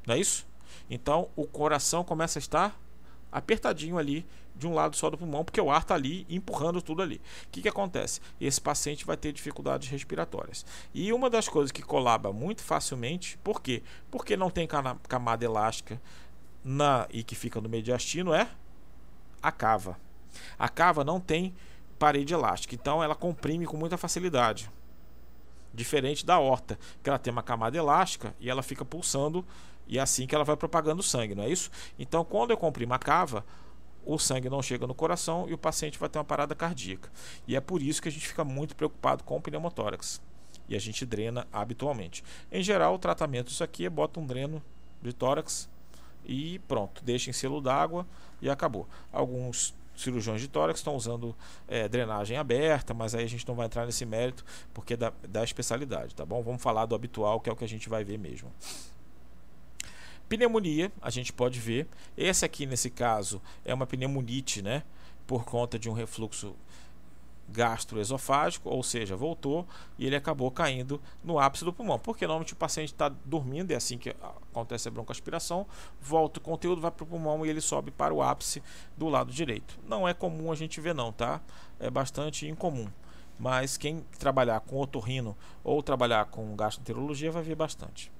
não 0.06 0.14
é 0.14 0.18
isso? 0.18 0.46
Então, 0.88 1.28
o 1.36 1.46
coração 1.46 2.04
começa 2.04 2.38
a 2.38 2.40
estar 2.40 2.80
apertadinho 3.32 3.98
ali 3.98 4.26
de 4.54 4.66
um 4.66 4.74
lado 4.74 4.94
só 4.94 5.08
do 5.08 5.16
pulmão, 5.16 5.44
porque 5.44 5.60
o 5.60 5.70
ar 5.70 5.80
está 5.80 5.94
ali 5.94 6.26
empurrando 6.28 6.82
tudo 6.82 7.02
ali. 7.02 7.16
O 7.46 7.48
que, 7.50 7.62
que 7.62 7.68
acontece? 7.68 8.20
Esse 8.40 8.60
paciente 8.60 9.06
vai 9.06 9.16
ter 9.16 9.32
dificuldades 9.32 9.88
respiratórias. 9.88 10.64
E 10.92 11.12
uma 11.12 11.30
das 11.30 11.48
coisas 11.48 11.72
que 11.72 11.82
colaba 11.82 12.32
muito 12.32 12.62
facilmente, 12.62 13.38
por 13.38 13.62
quê? 13.62 13.82
Porque 14.10 14.36
não 14.36 14.50
tem 14.50 14.68
camada 15.08 15.44
elástica 15.44 16.00
na 16.62 17.08
e 17.10 17.24
que 17.24 17.34
fica 17.34 17.60
no 17.60 17.68
mediastino 17.68 18.34
é 18.34 18.48
a 19.42 19.50
cava. 19.50 19.98
A 20.58 20.68
cava 20.68 21.02
não 21.02 21.18
tem 21.18 21.54
parede 21.98 22.34
elástica, 22.34 22.74
então 22.74 23.02
ela 23.02 23.14
comprime 23.14 23.66
com 23.66 23.76
muita 23.76 23.96
facilidade. 23.96 24.70
Diferente 25.74 26.26
da 26.26 26.38
horta, 26.38 26.78
que 27.02 27.08
ela 27.08 27.18
tem 27.18 27.32
uma 27.32 27.42
camada 27.42 27.76
elástica 27.76 28.34
e 28.38 28.50
ela 28.50 28.62
fica 28.62 28.84
pulsando 28.84 29.44
e 29.86 29.98
é 29.98 30.00
assim 30.00 30.26
que 30.26 30.34
ela 30.34 30.44
vai 30.44 30.56
propagando 30.56 31.02
sangue, 31.02 31.34
não 31.34 31.44
é 31.44 31.48
isso? 31.48 31.70
Então, 31.98 32.24
quando 32.24 32.50
eu 32.50 32.56
comprimo 32.56 32.94
a 32.94 32.98
cava, 32.98 33.44
o 34.04 34.18
sangue 34.18 34.48
não 34.48 34.62
chega 34.62 34.86
no 34.86 34.94
coração 34.94 35.48
e 35.48 35.54
o 35.54 35.58
paciente 35.58 35.98
vai 35.98 36.08
ter 36.08 36.18
uma 36.18 36.24
parada 36.24 36.54
cardíaca. 36.54 37.10
E 37.46 37.56
é 37.56 37.60
por 37.60 37.82
isso 37.82 38.02
que 38.02 38.08
a 38.08 38.12
gente 38.12 38.26
fica 38.26 38.44
muito 38.44 38.74
preocupado 38.74 39.22
com 39.24 39.36
o 39.36 39.40
pneumotórax. 39.40 40.20
E 40.68 40.76
a 40.76 40.78
gente 40.78 41.04
drena 41.04 41.46
habitualmente. 41.52 42.24
Em 42.50 42.62
geral, 42.62 42.94
o 42.94 42.98
tratamento 42.98 43.48
disso 43.48 43.62
aqui 43.62 43.86
é 43.86 43.90
bota 43.90 44.18
um 44.18 44.26
dreno 44.26 44.62
de 45.00 45.12
tórax 45.12 45.68
e 46.24 46.58
pronto, 46.60 47.02
deixa 47.04 47.30
em 47.30 47.32
selo 47.32 47.60
d'água 47.60 48.06
e 48.40 48.48
acabou. 48.48 48.88
Alguns 49.12 49.74
cirurgiões 49.96 50.40
de 50.40 50.48
tórax 50.48 50.80
estão 50.80 50.96
usando 50.96 51.36
é, 51.68 51.88
drenagem 51.88 52.36
aberta, 52.36 52.94
mas 52.94 53.14
aí 53.14 53.24
a 53.24 53.28
gente 53.28 53.46
não 53.46 53.54
vai 53.54 53.66
entrar 53.66 53.84
nesse 53.86 54.06
mérito 54.06 54.44
porque 54.72 54.94
é 54.94 54.96
da, 54.96 55.12
da 55.28 55.44
especialidade, 55.44 56.14
tá 56.14 56.24
bom? 56.24 56.42
Vamos 56.42 56.62
falar 56.62 56.86
do 56.86 56.94
habitual, 56.94 57.40
que 57.40 57.50
é 57.50 57.52
o 57.52 57.56
que 57.56 57.64
a 57.64 57.68
gente 57.68 57.88
vai 57.88 58.04
ver 58.04 58.18
mesmo. 58.18 58.50
Pneumonia, 60.32 60.90
a 61.02 61.10
gente 61.10 61.30
pode 61.30 61.60
ver. 61.60 61.86
Esse 62.16 62.42
aqui, 62.42 62.64
nesse 62.64 62.88
caso, 62.88 63.38
é 63.66 63.74
uma 63.74 63.86
pneumonite, 63.86 64.62
né? 64.62 64.82
Por 65.26 65.44
conta 65.44 65.78
de 65.78 65.90
um 65.90 65.92
refluxo 65.92 66.56
gastroesofágico, 67.50 68.70
ou 68.70 68.82
seja, 68.82 69.14
voltou 69.14 69.68
e 69.98 70.06
ele 70.06 70.16
acabou 70.16 70.50
caindo 70.50 70.98
no 71.22 71.38
ápice 71.38 71.66
do 71.66 71.72
pulmão. 71.72 71.98
Porque 71.98 72.26
normalmente 72.26 72.54
o 72.54 72.56
paciente 72.56 72.94
está 72.94 73.10
dormindo, 73.10 73.72
é 73.72 73.74
assim 73.74 73.98
que 73.98 74.08
acontece 74.08 74.88
a 74.88 74.90
broncoaspiração, 74.90 75.66
volta 76.00 76.40
o 76.40 76.42
conteúdo, 76.42 76.80
vai 76.80 76.90
para 76.90 77.04
o 77.04 77.06
pulmão 77.06 77.44
e 77.44 77.50
ele 77.50 77.60
sobe 77.60 77.90
para 77.90 78.14
o 78.14 78.22
ápice 78.22 78.62
do 78.96 79.10
lado 79.10 79.30
direito. 79.30 79.78
Não 79.86 80.08
é 80.08 80.14
comum 80.14 80.50
a 80.50 80.54
gente 80.54 80.80
ver 80.80 80.94
não, 80.94 81.12
tá? 81.12 81.42
É 81.78 81.90
bastante 81.90 82.48
incomum. 82.48 82.88
Mas 83.38 83.76
quem 83.76 84.02
trabalhar 84.18 84.60
com 84.60 84.80
otorrino 84.80 85.36
ou 85.62 85.82
trabalhar 85.82 86.24
com 86.24 86.56
gastroenterologia 86.56 87.30
vai 87.30 87.42
ver 87.42 87.54
bastante. 87.54 88.10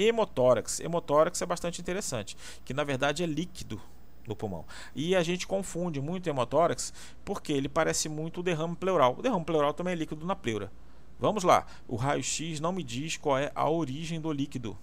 Hemotórax. 0.00 0.80
Hemotórax 0.80 1.42
é 1.42 1.46
bastante 1.46 1.80
interessante, 1.80 2.36
que 2.64 2.72
na 2.72 2.84
verdade 2.84 3.22
é 3.22 3.26
líquido 3.26 3.80
no 4.26 4.34
pulmão. 4.34 4.64
E 4.94 5.14
a 5.14 5.22
gente 5.22 5.46
confunde 5.46 6.00
muito 6.00 6.28
hemotórax 6.28 6.92
porque 7.24 7.52
ele 7.52 7.68
parece 7.68 8.08
muito 8.08 8.40
o 8.40 8.42
derrame 8.42 8.76
pleural. 8.76 9.16
O 9.18 9.22
derrame 9.22 9.44
pleural 9.44 9.74
também 9.74 9.92
é 9.92 9.96
líquido 9.96 10.24
na 10.24 10.36
pleura. 10.36 10.72
Vamos 11.18 11.44
lá, 11.44 11.66
o 11.86 11.96
raio-x 11.96 12.60
não 12.60 12.72
me 12.72 12.82
diz 12.82 13.18
qual 13.18 13.36
é 13.36 13.52
a 13.54 13.68
origem 13.68 14.18
do 14.18 14.32
líquido. 14.32 14.78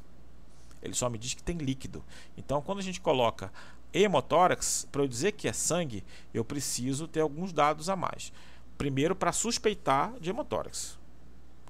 Ele 0.84 0.94
só 0.94 1.10
me 1.10 1.18
diz 1.18 1.34
que 1.34 1.42
tem 1.42 1.58
líquido. 1.58 2.04
Então, 2.38 2.62
quando 2.62 2.78
a 2.78 2.84
gente 2.84 3.02
coloca 3.02 3.52
hemotórax, 3.92 4.88
para 4.92 5.02
eu 5.02 5.08
dizer 5.08 5.32
que 5.32 5.48
é 5.48 5.54
sangue, 5.54 6.04
eu 6.32 6.46
preciso 6.46 7.08
ter 7.08 7.22
alguns 7.22 7.52
dados 7.52 7.90
a 7.90 7.96
mais. 7.96 8.32
Primeiro, 8.78 9.16
para 9.16 9.32
suspeitar 9.32 10.14
de 10.20 10.30
hemotórax. 10.30 11.00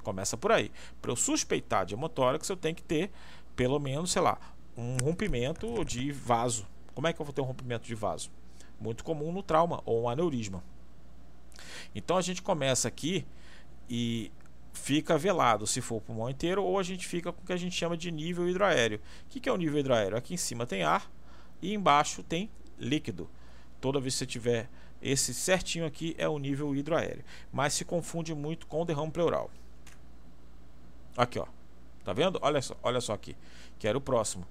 Começa 0.03 0.35
por 0.35 0.51
aí. 0.51 0.69
Para 1.01 1.11
eu 1.11 1.15
suspeitar 1.15 1.85
de 1.85 1.93
hemotórax, 1.93 2.49
eu 2.49 2.57
tenho 2.57 2.75
que 2.75 2.83
ter 2.83 3.09
pelo 3.57 3.77
menos, 3.77 4.11
sei 4.11 4.21
lá, 4.21 4.39
um 4.77 4.95
rompimento 5.03 5.83
de 5.83 6.13
vaso 6.13 6.65
como 6.97 7.05
é 7.05 7.13
que 7.13 7.21
eu 7.21 7.25
vou 7.27 7.31
ter 7.31 7.41
um 7.41 7.45
rompimento 7.45 7.85
de 7.85 7.93
vaso? 7.93 8.31
Muito 8.81 9.03
comum 9.03 9.31
no 9.31 9.43
trauma 9.43 9.83
ou 9.85 10.01
um 10.01 10.09
aneurisma. 10.09 10.63
Então 11.93 12.17
a 12.17 12.23
gente 12.23 12.41
começa 12.41 12.87
aqui 12.87 13.23
e 13.87 14.31
fica 14.73 15.15
velado 15.15 15.67
se 15.67 15.79
for 15.79 15.97
o 15.97 16.01
pulmão 16.01 16.27
inteiro 16.27 16.63
ou 16.63 16.79
a 16.79 16.81
gente 16.81 17.07
fica 17.07 17.31
com 17.31 17.43
o 17.43 17.45
que 17.45 17.53
a 17.53 17.57
gente 17.57 17.75
chama 17.75 17.95
de 17.95 18.09
nível 18.09 18.49
hidroaéreo. 18.49 18.99
O 19.25 19.29
que 19.29 19.47
é 19.47 19.51
o 19.51 19.57
nível 19.57 19.79
hidroaéreo? 19.79 20.17
Aqui 20.17 20.33
em 20.33 20.37
cima 20.37 20.65
tem 20.65 20.81
ar 20.81 21.07
e 21.61 21.71
embaixo 21.71 22.23
tem 22.23 22.49
líquido. 22.79 23.29
Toda 23.79 23.99
vez 23.99 24.15
que 24.15 24.17
você 24.17 24.25
tiver 24.25 24.67
esse 24.99 25.35
certinho 25.35 25.85
aqui 25.85 26.15
é 26.17 26.27
o 26.27 26.39
nível 26.39 26.75
hidroaéreo, 26.75 27.23
mas 27.53 27.75
se 27.75 27.85
confunde 27.85 28.33
muito 28.33 28.65
com 28.65 28.81
o 28.81 28.85
derrame 28.85 29.11
pleural. 29.11 29.51
Aqui, 31.15 31.37
ó. 31.37 31.45
Tá 32.07 32.13
vendo? 32.13 32.39
Olha 32.41 32.61
só, 32.61 32.73
olha 32.81 33.01
só 33.01 33.11
aqui, 33.11 33.35
que 33.77 33.85
era 33.85 33.97
o 33.97 33.99
próximo 33.99 34.47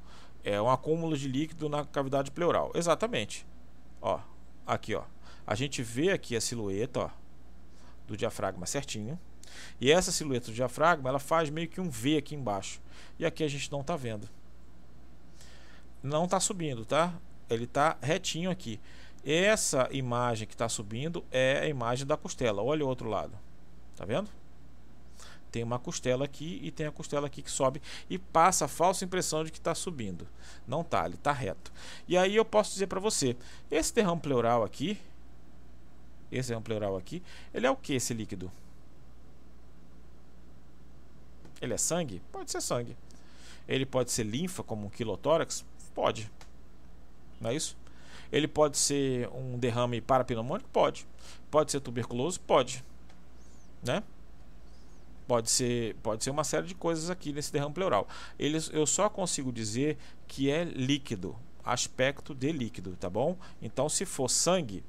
é 0.47 0.63
um 0.63 0.71
acúmulo 0.71 1.17
de 1.17 1.27
líquido 1.27 1.69
na 1.69 1.85
cavidade 1.85 2.31
pleural. 2.31 2.71
Exatamente. 2.73 3.45
Ó, 4.01 4.21
aqui, 4.65 4.95
ó. 4.95 5.03
A 5.45 5.57
gente 5.57 5.83
vê 5.83 6.13
aqui 6.13 6.37
a 6.37 6.41
silhueta, 6.41 7.01
ó, 7.01 7.11
do 8.07 8.17
diafragma 8.17 8.65
certinho. 8.65 9.19
E 9.81 9.91
essa 9.91 10.13
silhueta 10.13 10.47
do 10.47 10.55
diafragma, 10.55 11.09
ela 11.09 11.19
faz 11.19 11.51
meio 11.51 11.69
que 11.69 11.81
um 11.81 11.91
V 11.91 12.17
aqui 12.17 12.37
embaixo. 12.37 12.81
E 13.19 13.27
aqui 13.27 13.43
a 13.43 13.49
gente 13.49 13.71
não 13.73 13.81
está 13.81 13.97
vendo. 13.97 14.29
Não 16.01 16.27
está 16.27 16.39
subindo, 16.39 16.85
tá? 16.85 17.13
Ele 17.51 17.65
está 17.65 17.97
retinho 18.01 18.49
aqui. 18.49 18.79
Essa 19.25 19.89
imagem 19.91 20.47
que 20.47 20.55
está 20.55 20.69
subindo 20.69 21.25
é 21.33 21.59
a 21.59 21.69
imagem 21.69 22.07
da 22.07 22.17
costela. 22.17 22.63
Olha 22.63 22.85
o 22.85 22.89
outro 22.89 23.09
lado. 23.09 23.37
Tá 23.97 24.05
vendo? 24.05 24.31
Tem 25.51 25.63
uma 25.63 25.79
costela 25.79 26.25
aqui 26.25 26.61
e 26.63 26.71
tem 26.71 26.87
a 26.87 26.93
costela 26.93 27.27
aqui 27.27 27.43
que 27.43 27.51
sobe 27.51 27.81
e 28.09 28.19
passa 28.19 28.67
a 28.67 28.69
falsa 28.69 29.05
impressão 29.05 29.45
de 29.45 29.51
que 29.51 29.59
está 29.59 29.75
subindo. 29.75 30.27
Não 30.67 30.81
está, 30.83 31.07
ele 31.07 31.15
está 31.15 31.33
reto. 31.33 31.73
E 32.07 32.17
aí 32.17 32.37
eu 32.37 32.45
posso 32.45 32.73
dizer 32.73 32.87
para 32.87 33.01
você, 33.01 33.37
esse 33.71 33.95
derrame 33.95 34.21
pleural 34.21 34.63
aqui, 34.63 34.99
esse 36.31 36.49
derrame 36.49 36.65
pleural 36.65 36.97
aqui, 36.97 37.23
ele 37.55 37.67
é 37.67 37.71
o 37.71 37.77
que 37.77 37.95
esse 37.95 38.13
líquido? 38.13 38.51
Ele 41.61 41.75
é 41.75 41.79
sangue? 41.79 42.21
Pode 42.31 42.51
ser 42.51 42.61
sangue. 42.61 42.97
Ele 43.67 43.87
pode 43.87 44.11
ser 44.13 44.25
linfa, 44.25 44.63
como 44.63 44.87
um 44.87 44.91
quilotórax? 44.91 45.65
Pode. 45.95 46.31
Não 47.41 47.51
é 47.51 47.55
isso? 47.55 47.77
Ele 48.31 48.47
pode 48.47 48.77
ser 48.77 49.29
um 49.29 49.59
derrame 49.59 50.01
parapneumônico? 50.01 50.69
Pode. 50.71 51.07
Pode 51.51 51.73
ser 51.73 51.81
tuberculoso? 51.81 52.41
Pode. 52.41 52.85
Né? 53.83 54.03
Pode 55.27 55.51
ser, 55.51 55.95
pode 56.03 56.23
ser 56.23 56.31
uma 56.31 56.45
série 56.45 56.67
de 56.67 56.75
coisas 56.75 57.11
aqui 57.11 57.33
nesse 57.33 57.53
derrame 57.53 57.75
pleural. 57.75 58.07
Eles, 58.39 58.71
eu 58.73 58.87
só 58.87 59.09
consigo 59.09 59.53
dizer 59.53 59.99
que 60.29 60.51
é 60.51 60.65
líquido, 60.65 61.37
aspecto 61.65 62.35
de 62.35 62.53
líquido, 62.53 62.97
tá 62.97 63.11
bom? 63.11 63.37
Então, 63.61 63.89
se 63.89 64.05
for 64.05 64.29
sangue, 64.29 64.85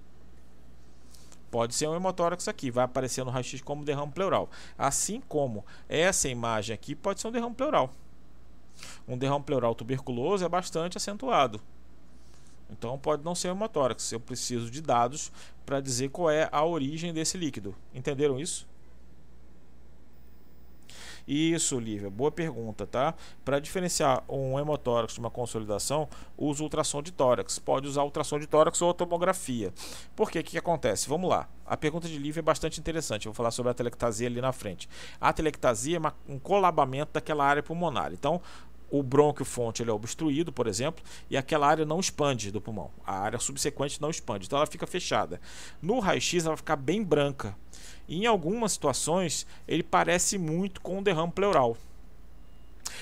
Pode 1.50 1.74
ser 1.74 1.88
um 1.88 1.96
hemotórax 1.96 2.48
aqui, 2.48 2.70
vai 2.70 2.84
aparecer 2.84 3.24
no 3.24 3.32
raio-x 3.32 3.62
como 3.62 3.86
derrame 3.86 4.12
pleural. 4.12 4.50
Assim 4.78 5.22
como 5.30 5.66
essa 5.88 6.28
imagem 6.28 6.74
aqui 6.74 6.94
pode 6.94 7.22
ser 7.22 7.28
um 7.30 7.32
derrame 7.32 7.56
pleural. 7.56 7.90
Um 9.08 9.18
derrame 9.18 9.44
pleural 9.44 9.74
tuberculoso 9.74 10.44
é 10.44 10.50
bastante 10.50 10.98
acentuado. 10.98 11.62
Então 12.70 12.98
pode 13.00 13.24
não 13.24 13.34
ser 13.34 13.48
um 13.48 13.52
hemotórax. 13.52 14.12
Eu 14.12 14.20
preciso 14.20 14.70
de 14.70 14.82
dados 14.82 15.32
para 15.66 15.80
dizer 15.80 16.10
qual 16.10 16.30
é 16.30 16.50
a 16.52 16.66
origem 16.66 17.14
desse 17.14 17.38
líquido. 17.38 17.74
Entenderam 17.94 18.38
isso? 18.40 18.68
Isso, 21.28 21.78
Lívia, 21.78 22.10
boa 22.10 22.32
pergunta, 22.32 22.88
tá? 22.88 23.14
Para 23.44 23.60
diferenciar 23.60 24.24
um 24.30 24.58
hemotórax 24.58 25.14
de 25.14 25.20
uma 25.20 25.30
consolidação, 25.30 26.08
usa 26.38 26.64
ultrassom 26.64 27.02
de 27.02 27.12
tórax. 27.12 27.60
Pode 27.60 27.86
usar 27.86 28.04
ultrassom 28.04 28.40
de 28.40 28.48
tórax 28.48 28.82
ou 28.82 28.94
tomografia. 28.94 29.74
Por 30.16 30.32
quê? 30.32 30.40
O 30.40 30.44
que, 30.44 30.58
acontece? 30.58 31.10
Vamos 31.10 31.30
lá. 31.30 31.50
A 31.66 31.76
pergunta 31.76 32.08
de 32.08 32.18
Lívia 32.18 32.40
é 32.40 32.42
bastante 32.42 32.80
interessante. 32.80 33.26
Eu 33.26 33.34
vou 33.34 33.36
falar 33.36 33.52
sobre 33.52 33.70
a 33.70 33.74
telectasia 33.74 34.26
ali 34.26 34.40
na 34.40 34.54
frente. 34.54 34.88
A 35.20 35.34
telectasia 35.34 35.98
é 35.98 36.32
um 36.32 36.40
colabamento 36.40 37.12
daquela 37.12 37.44
área 37.44 37.62
pulmonar. 37.62 38.14
Então, 38.14 38.42
o 38.90 39.04
brônquio 39.04 39.44
fonte 39.44 39.84
ele 39.84 39.90
é 39.90 39.94
obstruído, 39.94 40.52
por 40.52 40.66
exemplo, 40.66 41.04
e 41.30 41.36
aquela 41.36 41.68
área 41.68 41.86
não 41.86 42.00
expande 42.00 42.52
do 42.52 42.62
pulmão. 42.62 42.90
A 43.06 43.20
área 43.20 43.38
subsequente 43.40 44.02
não 44.02 44.10
expande, 44.10 44.46
então 44.46 44.58
ela 44.58 44.66
fica 44.66 44.88
fechada. 44.88 45.42
No 45.82 46.00
raio-x 46.00 46.46
ela 46.46 46.52
vai 46.52 46.58
ficar 46.58 46.78
bem 46.78 47.04
branca. 47.04 47.56
E 48.08 48.24
em 48.24 48.26
algumas 48.26 48.72
situações 48.72 49.46
ele 49.68 49.84
parece 49.84 50.38
muito 50.38 50.82
com 50.82 51.00
um 51.00 51.04
derrame 51.04 51.32
pleural. 51.32 51.78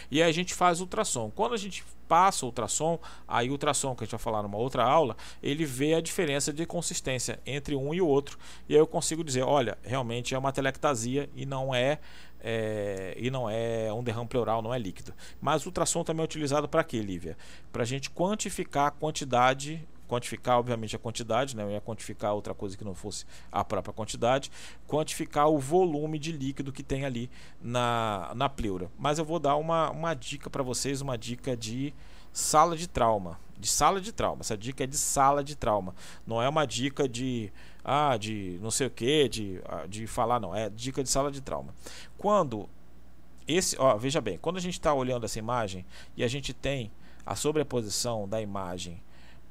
E 0.09 0.21
aí 0.21 0.29
a 0.29 0.33
gente 0.33 0.53
faz 0.53 0.81
ultrassom. 0.81 1.31
Quando 1.35 1.53
a 1.53 1.57
gente 1.57 1.83
passa 2.07 2.45
o 2.45 2.49
ultrassom, 2.49 2.99
aí 3.27 3.49
o 3.49 3.53
ultrassom 3.53 3.95
que 3.95 4.03
a 4.03 4.05
gente 4.05 4.11
vai 4.11 4.19
falar 4.19 4.43
numa 4.43 4.57
outra 4.57 4.83
aula, 4.83 5.15
ele 5.41 5.65
vê 5.65 5.95
a 5.95 6.01
diferença 6.01 6.53
de 6.53 6.65
consistência 6.65 7.39
entre 7.45 7.75
um 7.75 7.93
e 7.93 8.01
o 8.01 8.07
outro. 8.07 8.37
E 8.69 8.73
aí 8.73 8.79
eu 8.79 8.87
consigo 8.87 9.23
dizer, 9.23 9.43
olha, 9.43 9.77
realmente 9.83 10.35
é 10.35 10.37
uma 10.37 10.51
telectasia 10.51 11.29
e 11.35 11.45
não 11.45 11.73
é, 11.73 11.99
é 12.41 13.15
e 13.17 13.31
não 13.31 13.49
é 13.49 13.91
um 13.91 14.03
derrame 14.03 14.27
pleural, 14.27 14.61
não 14.61 14.73
é 14.73 14.79
líquido. 14.79 15.13
Mas 15.41 15.65
o 15.65 15.69
ultrassom 15.69 16.03
também 16.03 16.21
é 16.21 16.25
utilizado 16.25 16.67
para 16.67 16.83
quê, 16.83 16.99
Lívia? 16.99 17.37
Para 17.71 17.83
a 17.83 17.85
gente 17.85 18.09
quantificar 18.09 18.87
a 18.87 18.91
quantidade 18.91 19.85
quantificar, 20.07 20.57
obviamente, 20.57 20.95
a 20.95 20.99
quantidade, 20.99 21.55
né? 21.55 21.63
eu 21.63 21.71
ia 21.71 21.81
quantificar 21.81 22.33
outra 22.33 22.53
coisa 22.53 22.77
que 22.77 22.83
não 22.83 22.95
fosse 22.95 23.25
a 23.51 23.63
própria 23.63 23.93
quantidade, 23.93 24.51
quantificar 24.87 25.49
o 25.49 25.57
volume 25.57 26.19
de 26.19 26.31
líquido 26.31 26.71
que 26.71 26.83
tem 26.83 27.05
ali 27.05 27.29
na, 27.61 28.31
na 28.35 28.49
pleura. 28.49 28.89
Mas 28.97 29.19
eu 29.19 29.25
vou 29.25 29.39
dar 29.39 29.55
uma, 29.55 29.89
uma 29.91 30.13
dica 30.13 30.49
para 30.49 30.63
vocês, 30.63 31.01
uma 31.01 31.17
dica 31.17 31.55
de 31.55 31.93
sala 32.31 32.75
de 32.75 32.87
trauma. 32.87 33.39
De 33.57 33.67
sala 33.67 34.01
de 34.01 34.11
trauma. 34.11 34.41
Essa 34.41 34.57
dica 34.57 34.83
é 34.83 34.87
de 34.87 34.97
sala 34.97 35.43
de 35.43 35.55
trauma. 35.55 35.95
Não 36.27 36.41
é 36.41 36.49
uma 36.49 36.65
dica 36.65 37.07
de 37.07 37.51
ah, 37.83 38.17
de 38.17 38.57
não 38.61 38.71
sei 38.71 38.87
o 38.87 38.89
que, 38.89 39.29
de, 39.29 39.61
ah, 39.65 39.85
de 39.87 40.07
falar, 40.07 40.39
não. 40.39 40.53
É 40.53 40.69
dica 40.69 41.03
de 41.03 41.09
sala 41.09 41.31
de 41.31 41.39
trauma. 41.39 41.73
Quando 42.17 42.67
esse, 43.47 43.77
ó, 43.79 43.95
veja 43.95 44.19
bem, 44.19 44.37
quando 44.39 44.57
a 44.57 44.59
gente 44.59 44.73
está 44.73 44.93
olhando 44.93 45.23
essa 45.23 45.37
imagem 45.37 45.85
e 46.17 46.23
a 46.23 46.27
gente 46.27 46.51
tem 46.51 46.91
a 47.25 47.35
sobreposição 47.35 48.27
da 48.27 48.41
imagem 48.41 49.01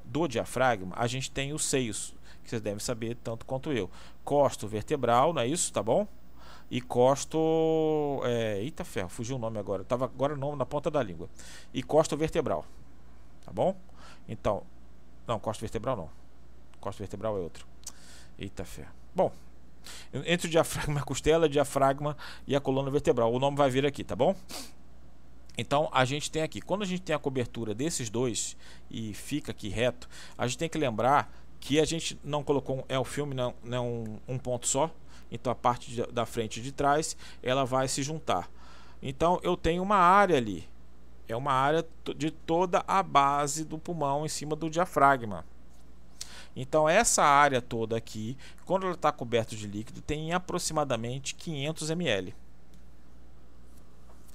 do 0.04 0.28
diafragma, 0.28 0.94
a 0.96 1.06
gente 1.06 1.30
tem 1.30 1.52
os 1.52 1.64
seios, 1.64 2.14
que 2.42 2.50
vocês 2.50 2.62
devem 2.62 2.78
saber 2.78 3.16
tanto 3.16 3.46
quanto 3.46 3.72
eu. 3.72 3.90
Costo 4.24 4.68
vertebral, 4.68 5.32
não 5.32 5.42
é 5.42 5.46
isso? 5.46 5.72
Tá 5.72 5.82
bom? 5.82 6.06
E 6.70 6.80
costo. 6.80 8.20
É, 8.24 8.60
eita 8.60 8.84
ferro, 8.84 9.08
fugiu 9.08 9.36
o 9.36 9.38
nome 9.38 9.58
agora. 9.58 9.84
Tava 9.84 10.04
agora 10.06 10.34
o 10.34 10.36
nome 10.36 10.56
na 10.56 10.66
ponta 10.66 10.90
da 10.90 11.02
língua. 11.02 11.28
E 11.72 11.82
costo 11.82 12.16
vertebral. 12.16 12.64
Tá 13.44 13.52
bom? 13.52 13.76
Então. 14.28 14.62
Não, 15.26 15.38
costo 15.38 15.60
vertebral 15.60 15.96
não. 15.96 16.10
Costo 16.80 16.98
vertebral 16.98 17.36
é 17.36 17.40
outro. 17.40 17.66
Eita 18.38 18.64
ferro. 18.64 18.92
Bom, 19.14 19.32
entre 20.12 20.48
o 20.48 20.50
diafragma 20.50 21.00
a 21.00 21.02
costela, 21.02 21.48
diafragma 21.48 22.16
e 22.46 22.54
a 22.54 22.60
coluna 22.60 22.90
vertebral. 22.90 23.32
O 23.32 23.38
nome 23.38 23.56
vai 23.56 23.70
vir 23.70 23.86
aqui, 23.86 24.04
tá 24.04 24.16
bom? 24.16 24.34
Então 25.56 25.88
a 25.92 26.04
gente 26.04 26.30
tem 26.30 26.42
aqui, 26.42 26.60
quando 26.60 26.82
a 26.82 26.86
gente 26.86 27.02
tem 27.02 27.14
a 27.14 27.18
cobertura 27.18 27.74
desses 27.74 28.10
dois 28.10 28.56
e 28.90 29.14
fica 29.14 29.52
aqui 29.52 29.68
reto, 29.68 30.08
a 30.36 30.46
gente 30.46 30.58
tem 30.58 30.68
que 30.68 30.78
lembrar 30.78 31.32
que 31.60 31.80
a 31.80 31.84
gente 31.84 32.18
não 32.22 32.42
colocou 32.42 32.84
é 32.88 32.98
o 32.98 33.04
filme 33.04 33.34
não, 33.34 33.54
não 33.62 33.76
é 33.76 33.80
um, 33.80 34.18
um 34.34 34.38
ponto 34.38 34.66
só, 34.66 34.90
então 35.30 35.52
a 35.52 35.54
parte 35.54 35.90
de, 35.90 36.02
da 36.08 36.26
frente 36.26 36.58
e 36.58 36.62
de 36.62 36.72
trás 36.72 37.16
ela 37.42 37.64
vai 37.64 37.88
se 37.88 38.02
juntar. 38.02 38.50
Então 39.00 39.38
eu 39.42 39.56
tenho 39.56 39.82
uma 39.82 39.96
área 39.96 40.36
ali, 40.36 40.68
é 41.28 41.36
uma 41.36 41.52
área 41.52 41.86
de 42.16 42.30
toda 42.30 42.84
a 42.86 43.02
base 43.02 43.64
do 43.64 43.78
pulmão 43.78 44.26
em 44.26 44.28
cima 44.28 44.56
do 44.56 44.68
diafragma. 44.68 45.44
Então 46.56 46.88
essa 46.88 47.22
área 47.22 47.62
toda 47.62 47.96
aqui, 47.96 48.36
quando 48.64 48.84
ela 48.84 48.94
está 48.94 49.10
coberta 49.12 49.54
de 49.54 49.66
líquido, 49.66 50.00
tem 50.00 50.32
aproximadamente 50.32 51.34
500 51.34 51.90
ml. 51.90 52.34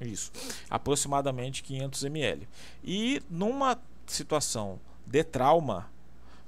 Isso, 0.02 0.32
aproximadamente 0.70 1.62
500 1.62 2.04
ml. 2.06 2.47
E 2.84 3.22
numa 3.30 3.78
situação 4.06 4.80
de 5.06 5.24
trauma, 5.24 5.89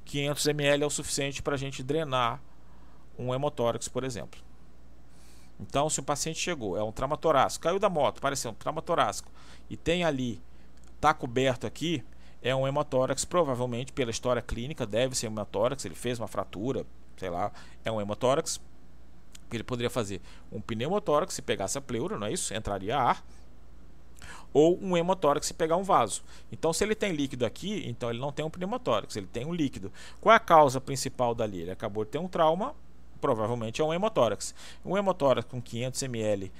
500 0.05 0.47
ml 0.47 0.83
é 0.83 0.85
o 0.85 0.89
suficiente 0.89 1.41
para 1.41 1.55
a 1.55 1.57
gente 1.57 1.83
drenar 1.83 2.41
um 3.17 3.33
hemotórax, 3.33 3.87
por 3.87 4.03
exemplo. 4.03 4.39
Então, 5.59 5.89
se 5.89 5.99
o 5.99 6.03
paciente 6.03 6.39
chegou, 6.39 6.77
é 6.77 6.83
um 6.83 6.91
trauma 6.91 7.15
torácico, 7.17 7.63
caiu 7.63 7.77
da 7.77 7.89
moto, 7.89 8.19
pareceu 8.19 8.51
um 8.51 8.53
trauma 8.53 8.81
torácico, 8.81 9.31
e 9.69 9.77
tem 9.77 10.03
ali, 10.03 10.41
está 10.95 11.13
coberto 11.13 11.67
aqui, 11.67 12.03
é 12.41 12.55
um 12.55 12.67
hemotórax, 12.67 13.23
provavelmente 13.23 13.93
pela 13.93 14.09
história 14.09 14.41
clínica, 14.41 14.85
deve 14.85 15.15
ser 15.15 15.27
um 15.27 15.31
hemotórax, 15.31 15.85
ele 15.85 15.93
fez 15.93 16.17
uma 16.17 16.27
fratura, 16.27 16.85
sei 17.15 17.29
lá, 17.29 17.51
é 17.85 17.91
um 17.91 18.01
hemotórax. 18.01 18.59
Ele 19.51 19.63
poderia 19.63 19.89
fazer 19.89 20.21
um 20.51 20.61
pneumotórax 20.61 21.33
se 21.33 21.41
pegasse 21.41 21.77
a 21.77 21.81
pleura, 21.81 22.17
não 22.17 22.25
é 22.25 22.31
isso? 22.31 22.53
Entraria 22.53 22.97
ar 22.97 23.23
ou 24.53 24.77
um 24.81 24.97
hemotórax 24.97 25.47
se 25.47 25.53
pegar 25.53 25.77
um 25.77 25.83
vaso. 25.83 26.23
Então, 26.51 26.73
se 26.73 26.83
ele 26.83 26.95
tem 26.95 27.11
líquido 27.11 27.45
aqui, 27.45 27.83
então 27.87 28.09
ele 28.09 28.19
não 28.19 28.31
tem 28.31 28.45
um 28.45 28.49
pneumotórax, 28.49 29.15
ele 29.15 29.27
tem 29.27 29.45
um 29.45 29.53
líquido. 29.53 29.91
Qual 30.19 30.33
é 30.33 30.35
a 30.35 30.39
causa 30.39 30.81
principal 30.81 31.33
dali? 31.33 31.61
Ele 31.61 31.71
acabou 31.71 32.03
de 32.03 32.11
ter 32.11 32.17
um 32.17 32.27
trauma, 32.27 32.75
provavelmente 33.19 33.81
é 33.81 33.83
um 33.83 33.93
hemotórax. 33.93 34.53
Um 34.85 34.97
hemotórax 34.97 35.47
com 35.47 35.61
500 35.61 36.03
ml 36.03 36.51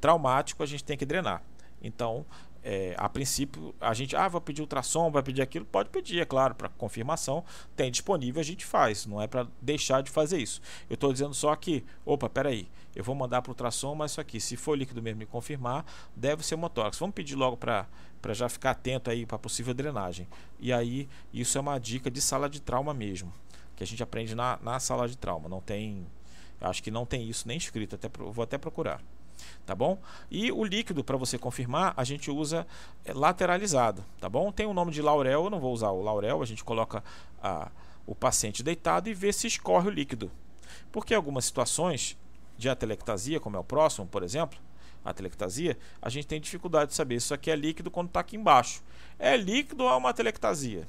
traumático, 0.00 0.62
a 0.62 0.66
gente 0.66 0.84
tem 0.84 0.96
que 0.96 1.06
drenar. 1.06 1.42
Então, 1.82 2.24
é, 2.64 2.94
a 2.96 3.08
princípio, 3.10 3.74
a 3.78 3.92
gente, 3.92 4.16
ah, 4.16 4.26
vai 4.26 4.40
pedir 4.40 4.62
ultrassom, 4.62 5.10
vai 5.10 5.22
pedir 5.22 5.42
aquilo, 5.42 5.66
pode 5.66 5.90
pedir, 5.90 6.20
é 6.20 6.24
claro, 6.24 6.54
para 6.54 6.70
confirmação, 6.70 7.44
tem 7.76 7.90
disponível, 7.90 8.40
a 8.40 8.44
gente 8.44 8.64
faz, 8.64 9.04
não 9.04 9.20
é 9.20 9.26
para 9.26 9.46
deixar 9.60 10.02
de 10.02 10.10
fazer 10.10 10.38
isso. 10.38 10.62
Eu 10.88 10.94
estou 10.94 11.12
dizendo 11.12 11.34
só 11.34 11.54
que, 11.54 11.84
opa, 12.06 12.28
peraí, 12.28 12.66
eu 12.94 13.02
vou 13.02 13.14
mandar 13.14 13.42
para 13.42 13.50
ultrassom, 13.50 13.94
mas 13.94 14.12
isso 14.12 14.20
aqui, 14.20 14.40
se 14.40 14.56
for 14.56 14.76
líquido 14.76 15.02
mesmo 15.02 15.22
e 15.22 15.26
confirmar, 15.26 15.84
deve 16.14 16.44
ser 16.44 16.56
motórax. 16.56 16.98
Vamos 16.98 17.14
pedir 17.14 17.34
logo 17.34 17.56
para 17.56 17.86
já 18.30 18.48
ficar 18.48 18.72
atento 18.72 19.10
aí 19.10 19.26
para 19.26 19.38
possível 19.38 19.74
drenagem. 19.74 20.28
E 20.60 20.72
aí, 20.72 21.08
isso 21.32 21.58
é 21.58 21.60
uma 21.60 21.78
dica 21.78 22.10
de 22.10 22.20
sala 22.20 22.48
de 22.48 22.60
trauma 22.60 22.94
mesmo, 22.94 23.32
que 23.76 23.82
a 23.82 23.86
gente 23.86 24.02
aprende 24.02 24.34
na, 24.34 24.58
na 24.62 24.78
sala 24.78 25.08
de 25.08 25.16
trauma, 25.16 25.48
não 25.48 25.60
tem, 25.60 26.06
acho 26.60 26.82
que 26.82 26.90
não 26.90 27.04
tem 27.04 27.28
isso 27.28 27.48
nem 27.48 27.56
escrito, 27.56 27.96
até, 27.96 28.08
vou 28.08 28.42
até 28.42 28.58
procurar 28.58 29.00
tá 29.66 29.74
bom? 29.74 29.98
E 30.30 30.52
o 30.52 30.64
líquido, 30.64 31.02
para 31.02 31.16
você 31.16 31.38
confirmar, 31.38 31.94
a 31.96 32.04
gente 32.04 32.30
usa 32.30 32.66
é, 33.04 33.12
lateralizado, 33.12 34.04
tá 34.20 34.28
bom? 34.28 34.52
Tem 34.52 34.66
o 34.66 34.74
nome 34.74 34.92
de 34.92 35.02
laurel, 35.02 35.44
eu 35.44 35.50
não 35.50 35.60
vou 35.60 35.72
usar 35.72 35.90
o 35.90 36.02
laurel, 36.02 36.42
a 36.42 36.46
gente 36.46 36.62
coloca 36.62 37.02
a, 37.42 37.70
o 38.06 38.14
paciente 38.14 38.62
deitado 38.62 39.08
e 39.08 39.14
vê 39.14 39.32
se 39.32 39.46
escorre 39.46 39.88
o 39.88 39.92
líquido. 39.92 40.30
Porque 40.92 41.14
em 41.14 41.16
algumas 41.16 41.44
situações 41.44 42.16
de 42.56 42.68
atelectasia, 42.68 43.40
como 43.40 43.56
é 43.56 43.60
o 43.60 43.64
próximo, 43.64 44.06
por 44.06 44.22
exemplo, 44.22 44.58
a 45.04 45.10
atelectasia, 45.10 45.76
a 46.00 46.08
gente 46.08 46.26
tem 46.26 46.40
dificuldade 46.40 46.90
de 46.90 46.96
saber 46.96 47.20
se 47.20 47.26
isso 47.26 47.34
aqui 47.34 47.50
é 47.50 47.56
líquido 47.56 47.90
quando 47.90 48.08
está 48.08 48.20
aqui 48.20 48.36
embaixo. 48.36 48.82
É 49.18 49.36
líquido 49.36 49.84
ou 49.84 49.90
é 49.90 49.96
uma 49.96 50.10
atelectasia? 50.10 50.88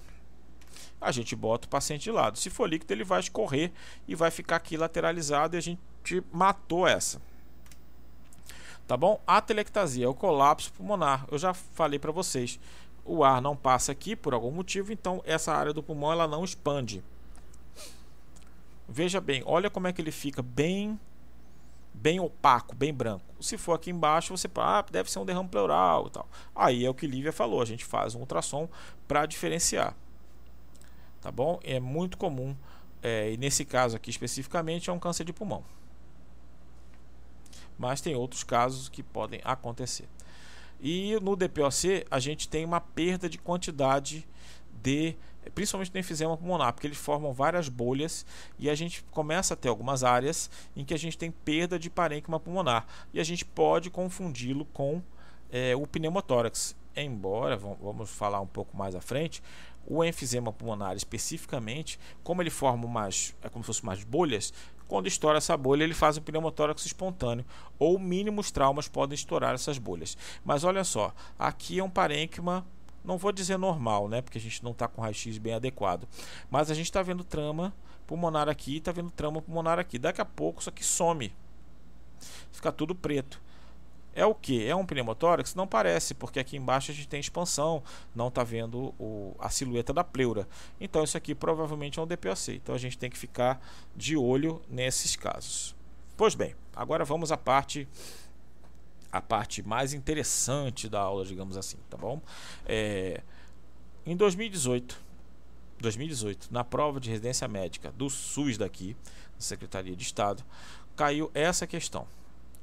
A 1.01 1.11
gente 1.11 1.35
bota 1.35 1.67
o 1.67 1.69
paciente 1.69 2.03
de 2.03 2.11
lado. 2.11 2.37
Se 2.37 2.49
for 2.49 2.67
líquido, 2.67 2.93
ele 2.93 3.03
vai 3.03 3.19
escorrer 3.19 3.71
e 4.07 4.15
vai 4.15 4.31
ficar 4.31 4.55
aqui 4.55 4.77
lateralizado 4.77 5.55
e 5.55 5.59
a 5.59 5.61
gente 5.61 6.23
matou 6.31 6.87
essa. 6.87 7.21
Tá 8.87 8.95
bom? 8.95 9.21
A 9.25 9.41
telectasia 9.41 10.05
é 10.05 10.07
o 10.07 10.13
colapso 10.13 10.71
pulmonar. 10.71 11.25
Eu 11.29 11.37
já 11.37 11.53
falei 11.53 11.99
para 11.99 12.11
vocês. 12.11 12.59
O 13.03 13.23
ar 13.23 13.41
não 13.41 13.55
passa 13.55 13.91
aqui 13.91 14.15
por 14.15 14.33
algum 14.33 14.51
motivo, 14.51 14.93
então 14.93 15.21
essa 15.25 15.53
área 15.53 15.73
do 15.73 15.83
pulmão 15.83 16.11
ela 16.11 16.27
não 16.27 16.43
expande. 16.43 17.03
Veja 18.87 19.19
bem, 19.19 19.43
olha 19.45 19.69
como 19.69 19.87
é 19.87 19.93
que 19.93 20.01
ele 20.01 20.11
fica 20.11 20.41
bem 20.41 20.99
bem 21.95 22.19
opaco, 22.19 22.75
bem 22.75 22.93
branco. 22.93 23.25
Se 23.41 23.57
for 23.57 23.73
aqui 23.73 23.89
embaixo, 23.89 24.35
você 24.35 24.49
ah, 24.55 24.85
deve 24.89 25.11
ser 25.11 25.19
um 25.19 25.25
derrame 25.25 25.49
pleural 25.49 26.07
e 26.07 26.09
tal. 26.11 26.29
Aí 26.55 26.85
é 26.85 26.89
o 26.89 26.93
que 26.93 27.07
Lívia 27.07 27.31
falou, 27.31 27.61
a 27.61 27.65
gente 27.65 27.85
faz 27.85 28.15
um 28.15 28.19
ultrassom 28.19 28.69
para 29.07 29.25
diferenciar. 29.25 29.95
Tá 31.21 31.31
bom? 31.31 31.59
É 31.63 31.79
muito 31.79 32.17
comum, 32.17 32.55
é, 33.01 33.31
e 33.31 33.37
nesse 33.37 33.65
caso 33.65 33.95
aqui 33.95 34.09
especificamente, 34.09 34.89
é 34.89 34.93
um 34.93 34.99
câncer 34.99 35.23
de 35.23 35.33
pulmão 35.33 35.63
mas 37.77 38.01
tem 38.01 38.15
outros 38.15 38.43
casos 38.43 38.89
que 38.89 39.03
podem 39.03 39.41
acontecer. 39.43 40.07
E 40.79 41.17
no 41.21 41.35
DPOC 41.35 42.05
a 42.09 42.19
gente 42.19 42.47
tem 42.47 42.65
uma 42.65 42.81
perda 42.81 43.29
de 43.29 43.37
quantidade 43.37 44.27
de 44.81 45.15
principalmente 45.53 45.93
no 45.93 45.99
enfisema 45.99 46.37
pulmonar, 46.37 46.73
porque 46.73 46.87
eles 46.87 46.97
formam 46.97 47.33
várias 47.33 47.69
bolhas 47.69 48.25
e 48.57 48.69
a 48.69 48.75
gente 48.75 49.03
começa 49.11 49.53
a 49.53 49.57
ter 49.57 49.69
algumas 49.69 50.03
áreas 50.03 50.49
em 50.75 50.83
que 50.83 50.93
a 50.93 50.97
gente 50.97 51.17
tem 51.17 51.31
perda 51.31 51.77
de 51.77 51.89
parênquima 51.89 52.39
pulmonar 52.39 52.85
e 53.13 53.19
a 53.19 53.23
gente 53.23 53.45
pode 53.45 53.89
confundi-lo 53.89 54.65
com 54.65 55.01
é, 55.51 55.75
o 55.75 55.85
pneumotórax. 55.85 56.75
Embora, 56.95 57.57
vamos 57.57 58.09
falar 58.09 58.39
um 58.39 58.47
pouco 58.47 58.77
mais 58.77 58.95
à 58.95 59.01
frente, 59.01 59.43
o 59.85 60.03
enfisema 60.03 60.51
pulmonar 60.51 60.95
especificamente, 60.95 61.99
como 62.23 62.41
ele 62.41 62.49
forma 62.49 62.85
umas, 62.85 63.35
é 63.41 63.49
como 63.49 63.63
se 63.63 63.67
fossem 63.67 63.83
umas 63.83 64.03
bolhas, 64.03 64.53
quando 64.87 65.07
estoura 65.07 65.37
essa 65.37 65.57
bolha, 65.57 65.83
ele 65.83 65.93
faz 65.93 66.17
um 66.17 66.21
pneumotórax 66.21 66.85
espontâneo, 66.85 67.45
ou 67.79 67.97
mínimos 67.97 68.51
traumas 68.51 68.87
podem 68.87 69.15
estourar 69.15 69.53
essas 69.53 69.77
bolhas. 69.77 70.17
Mas 70.43 70.63
olha 70.63 70.83
só, 70.83 71.13
aqui 71.37 71.79
é 71.79 71.83
um 71.83 71.89
parênquima, 71.89 72.65
não 73.05 73.17
vou 73.17 73.31
dizer 73.31 73.57
normal, 73.57 74.07
né, 74.07 74.21
porque 74.21 74.37
a 74.37 74.41
gente 74.41 74.63
não 74.63 74.71
está 74.71 74.87
com 74.87 75.01
raio-x 75.01 75.37
bem 75.37 75.53
adequado, 75.53 76.07
mas 76.49 76.71
a 76.71 76.73
gente 76.73 76.85
está 76.85 77.01
vendo 77.01 77.23
trama 77.23 77.73
pulmonar 78.05 78.49
aqui, 78.49 78.77
está 78.77 78.91
vendo 78.91 79.09
trama 79.11 79.41
pulmonar 79.41 79.79
aqui. 79.79 79.97
Daqui 79.97 80.21
a 80.21 80.25
pouco 80.25 80.59
isso 80.59 80.69
aqui 80.69 80.83
some, 80.83 81.33
fica 82.51 82.71
tudo 82.71 82.93
preto. 82.93 83.41
É 84.15 84.25
o 84.25 84.33
que? 84.33 84.65
É 84.65 84.73
um 84.73 84.85
pneumotórax? 84.85 85.55
Não 85.55 85.67
parece, 85.67 86.13
porque 86.13 86.39
aqui 86.39 86.55
embaixo 86.55 86.89
a 86.89 86.93
gente 86.93 87.07
tem 87.09 87.19
expansão, 87.19 87.83
não 88.15 88.29
está 88.29 88.45
vendo 88.45 88.95
o, 88.97 89.35
a 89.37 89.49
silhueta 89.49 89.91
da 89.91 90.05
pleura. 90.05 90.47
Então 90.79 91.03
isso 91.03 91.17
aqui 91.17 91.35
provavelmente 91.35 91.99
é 91.99 92.01
um 92.01 92.07
DPOC. 92.07 92.53
Então 92.53 92.73
a 92.73 92.77
gente 92.77 92.97
tem 92.97 93.09
que 93.09 93.17
ficar 93.17 93.59
de 93.93 94.15
olho 94.15 94.61
nesses 94.69 95.17
casos. 95.17 95.75
Pois 96.15 96.33
bem, 96.33 96.55
agora 96.73 97.03
vamos 97.03 97.29
à 97.29 97.35
parte 97.35 97.89
a 99.15 99.21
parte 99.21 99.63
mais 99.63 99.93
interessante 99.93 100.89
da 100.89 100.99
aula, 100.99 101.23
digamos 101.23 101.55
assim, 101.55 101.77
tá 101.89 101.95
bom? 101.95 102.21
É, 102.65 103.21
em 104.05 104.13
2018, 104.13 105.01
2018, 105.79 106.49
na 106.51 106.65
prova 106.65 106.99
de 106.99 107.09
residência 107.09 107.47
médica 107.47 107.93
do 107.93 108.09
SUS 108.09 108.57
daqui, 108.57 108.93
da 109.35 109.39
Secretaria 109.39 109.95
de 109.95 110.03
Estado, 110.03 110.43
caiu 110.97 111.31
essa 111.33 111.65
questão. 111.65 112.05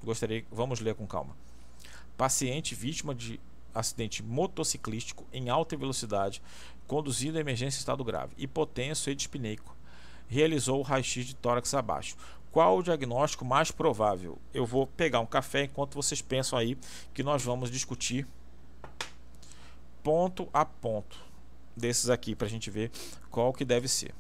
Gostaria, 0.05 0.45
vamos 0.53 0.81
ler 0.81 0.95
com 0.95 1.07
calma. 1.07 1.35
Paciente 2.19 2.75
vítima 2.75 3.15
de 3.15 3.41
acidente 3.75 4.23
motociclístico 4.23 5.25
em 5.33 5.49
alta 5.49 5.75
velocidade, 5.75 6.43
conduzido 6.87 7.39
à 7.39 7.41
emergência 7.41 7.79
em 7.79 7.81
estado 7.81 8.05
grave, 8.05 8.35
hipotenso 8.37 9.09
e 9.09 9.15
dispneico, 9.15 9.75
realizou 10.29 10.81
o 10.81 10.83
raio-x 10.83 11.25
de 11.25 11.35
tórax 11.35 11.73
abaixo. 11.73 12.15
Qual 12.53 12.77
o 12.77 12.83
diagnóstico 12.83 13.47
mais 13.47 13.71
provável? 13.71 14.39
Eu 14.53 14.67
vou 14.67 14.87
pegar 14.87 15.21
um 15.21 15.27
café 15.27 15.65
enquanto 15.65 15.95
vocês 15.95 16.21
pensam 16.21 16.59
aí 16.59 16.77
que 17.15 17.23
nós 17.23 17.43
vamos 17.43 17.71
discutir 17.71 18.29
ponto 20.03 20.47
a 20.53 20.63
ponto 20.63 21.19
desses 21.75 22.11
aqui 22.11 22.35
para 22.35 22.47
a 22.47 22.51
gente 22.51 22.71
ver 22.71 22.91
qual 23.31 23.55
que 23.55 23.65
deve 23.65 23.89
ser. 23.89 24.15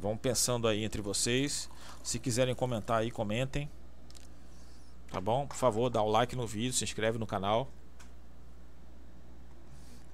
Vão 0.00 0.16
pensando 0.16 0.66
aí 0.66 0.82
entre 0.82 1.02
vocês. 1.02 1.68
Se 2.02 2.18
quiserem 2.18 2.54
comentar 2.54 3.00
aí, 3.00 3.10
comentem. 3.10 3.70
Tá 5.10 5.20
bom? 5.20 5.46
Por 5.46 5.56
favor, 5.56 5.90
dá 5.90 6.02
o 6.02 6.08
like 6.08 6.34
no 6.34 6.46
vídeo, 6.46 6.72
se 6.72 6.84
inscreve 6.84 7.18
no 7.18 7.26
canal. 7.26 7.68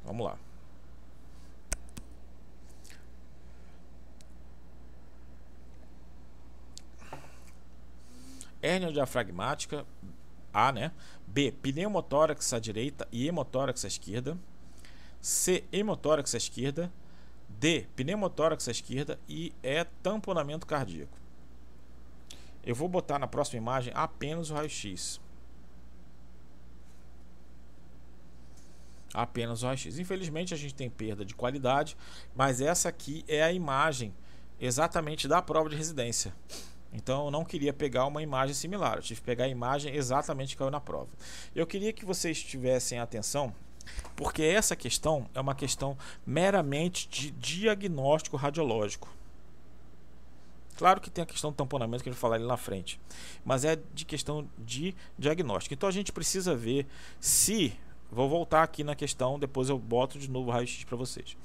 Vamos 0.04 0.26
lá. 0.26 0.36
Hérnia 8.66 8.92
diafragmática, 8.92 9.86
A, 10.52 10.72
né? 10.72 10.92
B, 11.26 11.52
pneumotórax 11.52 12.52
à 12.52 12.58
direita 12.58 13.06
e 13.12 13.26
hemotórax 13.26 13.84
à 13.84 13.88
esquerda. 13.88 14.36
C, 15.20 15.64
hemotórax 15.72 16.34
à 16.34 16.38
esquerda. 16.38 16.92
D, 17.48 17.86
pneumotórax 17.94 18.68
à 18.68 18.70
esquerda 18.70 19.18
e 19.28 19.52
E, 19.62 19.84
tamponamento 20.02 20.66
cardíaco. 20.66 21.16
Eu 22.64 22.74
vou 22.74 22.88
botar 22.88 23.18
na 23.18 23.28
próxima 23.28 23.58
imagem 23.58 23.92
apenas 23.94 24.50
o 24.50 24.54
raio-x. 24.54 25.20
Apenas 29.14 29.62
o 29.62 29.66
raio-x. 29.66 29.98
Infelizmente 29.98 30.52
a 30.52 30.56
gente 30.56 30.74
tem 30.74 30.90
perda 30.90 31.24
de 31.24 31.34
qualidade, 31.34 31.96
mas 32.34 32.60
essa 32.60 32.88
aqui 32.88 33.24
é 33.28 33.42
a 33.42 33.52
imagem 33.52 34.12
exatamente 34.60 35.28
da 35.28 35.40
prova 35.40 35.68
de 35.68 35.76
residência. 35.76 36.34
Então 36.96 37.26
eu 37.26 37.30
não 37.30 37.44
queria 37.44 37.74
pegar 37.74 38.06
uma 38.06 38.22
imagem 38.22 38.54
similar, 38.54 38.96
eu 38.96 39.02
tive 39.02 39.20
que 39.20 39.26
pegar 39.26 39.44
a 39.44 39.48
imagem 39.48 39.94
exatamente 39.94 40.54
que 40.54 40.56
caiu 40.56 40.70
na 40.70 40.80
prova. 40.80 41.08
Eu 41.54 41.66
queria 41.66 41.92
que 41.92 42.06
vocês 42.06 42.42
tivessem 42.42 42.98
atenção, 42.98 43.54
porque 44.16 44.42
essa 44.42 44.74
questão 44.74 45.28
é 45.34 45.40
uma 45.40 45.54
questão 45.54 45.96
meramente 46.26 47.06
de 47.08 47.30
diagnóstico 47.32 48.36
radiológico. 48.36 49.08
Claro 50.76 51.00
que 51.00 51.10
tem 51.10 51.22
a 51.22 51.26
questão 51.26 51.50
do 51.50 51.56
tamponamento 51.56 52.02
que 52.02 52.10
vai 52.10 52.18
falar 52.18 52.36
ali 52.36 52.46
na 52.46 52.56
frente, 52.56 52.98
mas 53.44 53.64
é 53.64 53.78
de 53.94 54.04
questão 54.04 54.48
de 54.58 54.94
diagnóstico. 55.18 55.74
Então 55.74 55.88
a 55.88 55.92
gente 55.92 56.12
precisa 56.12 56.54
ver 56.54 56.86
se. 57.20 57.74
Vou 58.08 58.28
voltar 58.28 58.62
aqui 58.62 58.84
na 58.84 58.94
questão, 58.94 59.36
depois 59.36 59.68
eu 59.68 59.76
boto 59.76 60.16
de 60.16 60.30
novo 60.30 60.48
o 60.48 60.52
raio-x 60.52 60.84
para 60.84 60.96
vocês. 60.96 61.36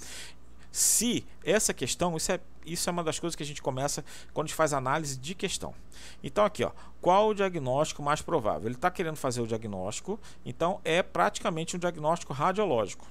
Se 0.71 1.25
essa 1.43 1.73
questão, 1.73 2.15
isso 2.15 2.31
é, 2.31 2.39
isso 2.65 2.89
é 2.89 2.91
uma 2.91 3.03
das 3.03 3.19
coisas 3.19 3.35
que 3.35 3.43
a 3.43 3.45
gente 3.45 3.61
começa 3.61 4.05
quando 4.33 4.45
a 4.45 4.47
gente 4.47 4.55
faz 4.55 4.71
análise 4.71 5.17
de 5.17 5.35
questão. 5.35 5.75
Então, 6.23 6.45
aqui, 6.45 6.63
ó, 6.63 6.71
qual 7.01 7.29
o 7.29 7.33
diagnóstico 7.33 8.01
mais 8.01 8.21
provável? 8.21 8.67
Ele 8.67 8.75
está 8.75 8.89
querendo 8.89 9.17
fazer 9.17 9.41
o 9.41 9.47
diagnóstico, 9.47 10.17
então 10.45 10.79
é 10.85 11.03
praticamente 11.03 11.75
um 11.75 11.79
diagnóstico 11.79 12.31
radiológico. 12.31 13.05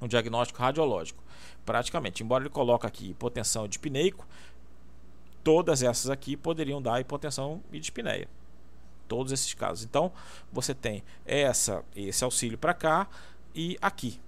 Um 0.00 0.08
diagnóstico 0.08 0.58
radiológico, 0.58 1.22
praticamente. 1.64 2.22
Embora 2.22 2.44
ele 2.44 2.50
coloque 2.50 2.86
aqui 2.86 3.10
hipotensão 3.10 3.68
de 3.68 3.78
pineico, 3.78 4.26
todas 5.42 5.82
essas 5.82 6.08
aqui 6.08 6.36
poderiam 6.36 6.80
dar 6.80 7.00
hipotensão 7.00 7.62
e 7.70 7.78
dispneia. 7.78 8.28
Todos 9.06 9.30
esses 9.30 9.52
casos. 9.52 9.84
Então, 9.84 10.10
você 10.50 10.74
tem 10.74 11.04
essa, 11.26 11.84
esse 11.94 12.24
auxílio 12.24 12.56
para 12.56 12.72
cá 12.72 13.06
e 13.54 13.76
aqui. 13.82 14.18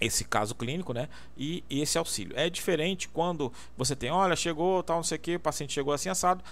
Esse 0.00 0.24
caso 0.24 0.54
clínico, 0.54 0.92
né? 0.92 1.08
E 1.36 1.62
esse 1.68 1.98
auxílio. 1.98 2.36
É 2.36 2.48
diferente 2.48 3.08
quando 3.08 3.52
você 3.76 3.94
tem, 3.94 4.10
olha, 4.10 4.34
chegou, 4.34 4.82
tal, 4.82 4.96
não 4.96 5.04
sei 5.04 5.18
o 5.18 5.20
que, 5.20 5.36
o 5.36 5.40
paciente 5.40 5.72
chegou 5.72 5.92
assim 5.92 6.08
assado, 6.08 6.42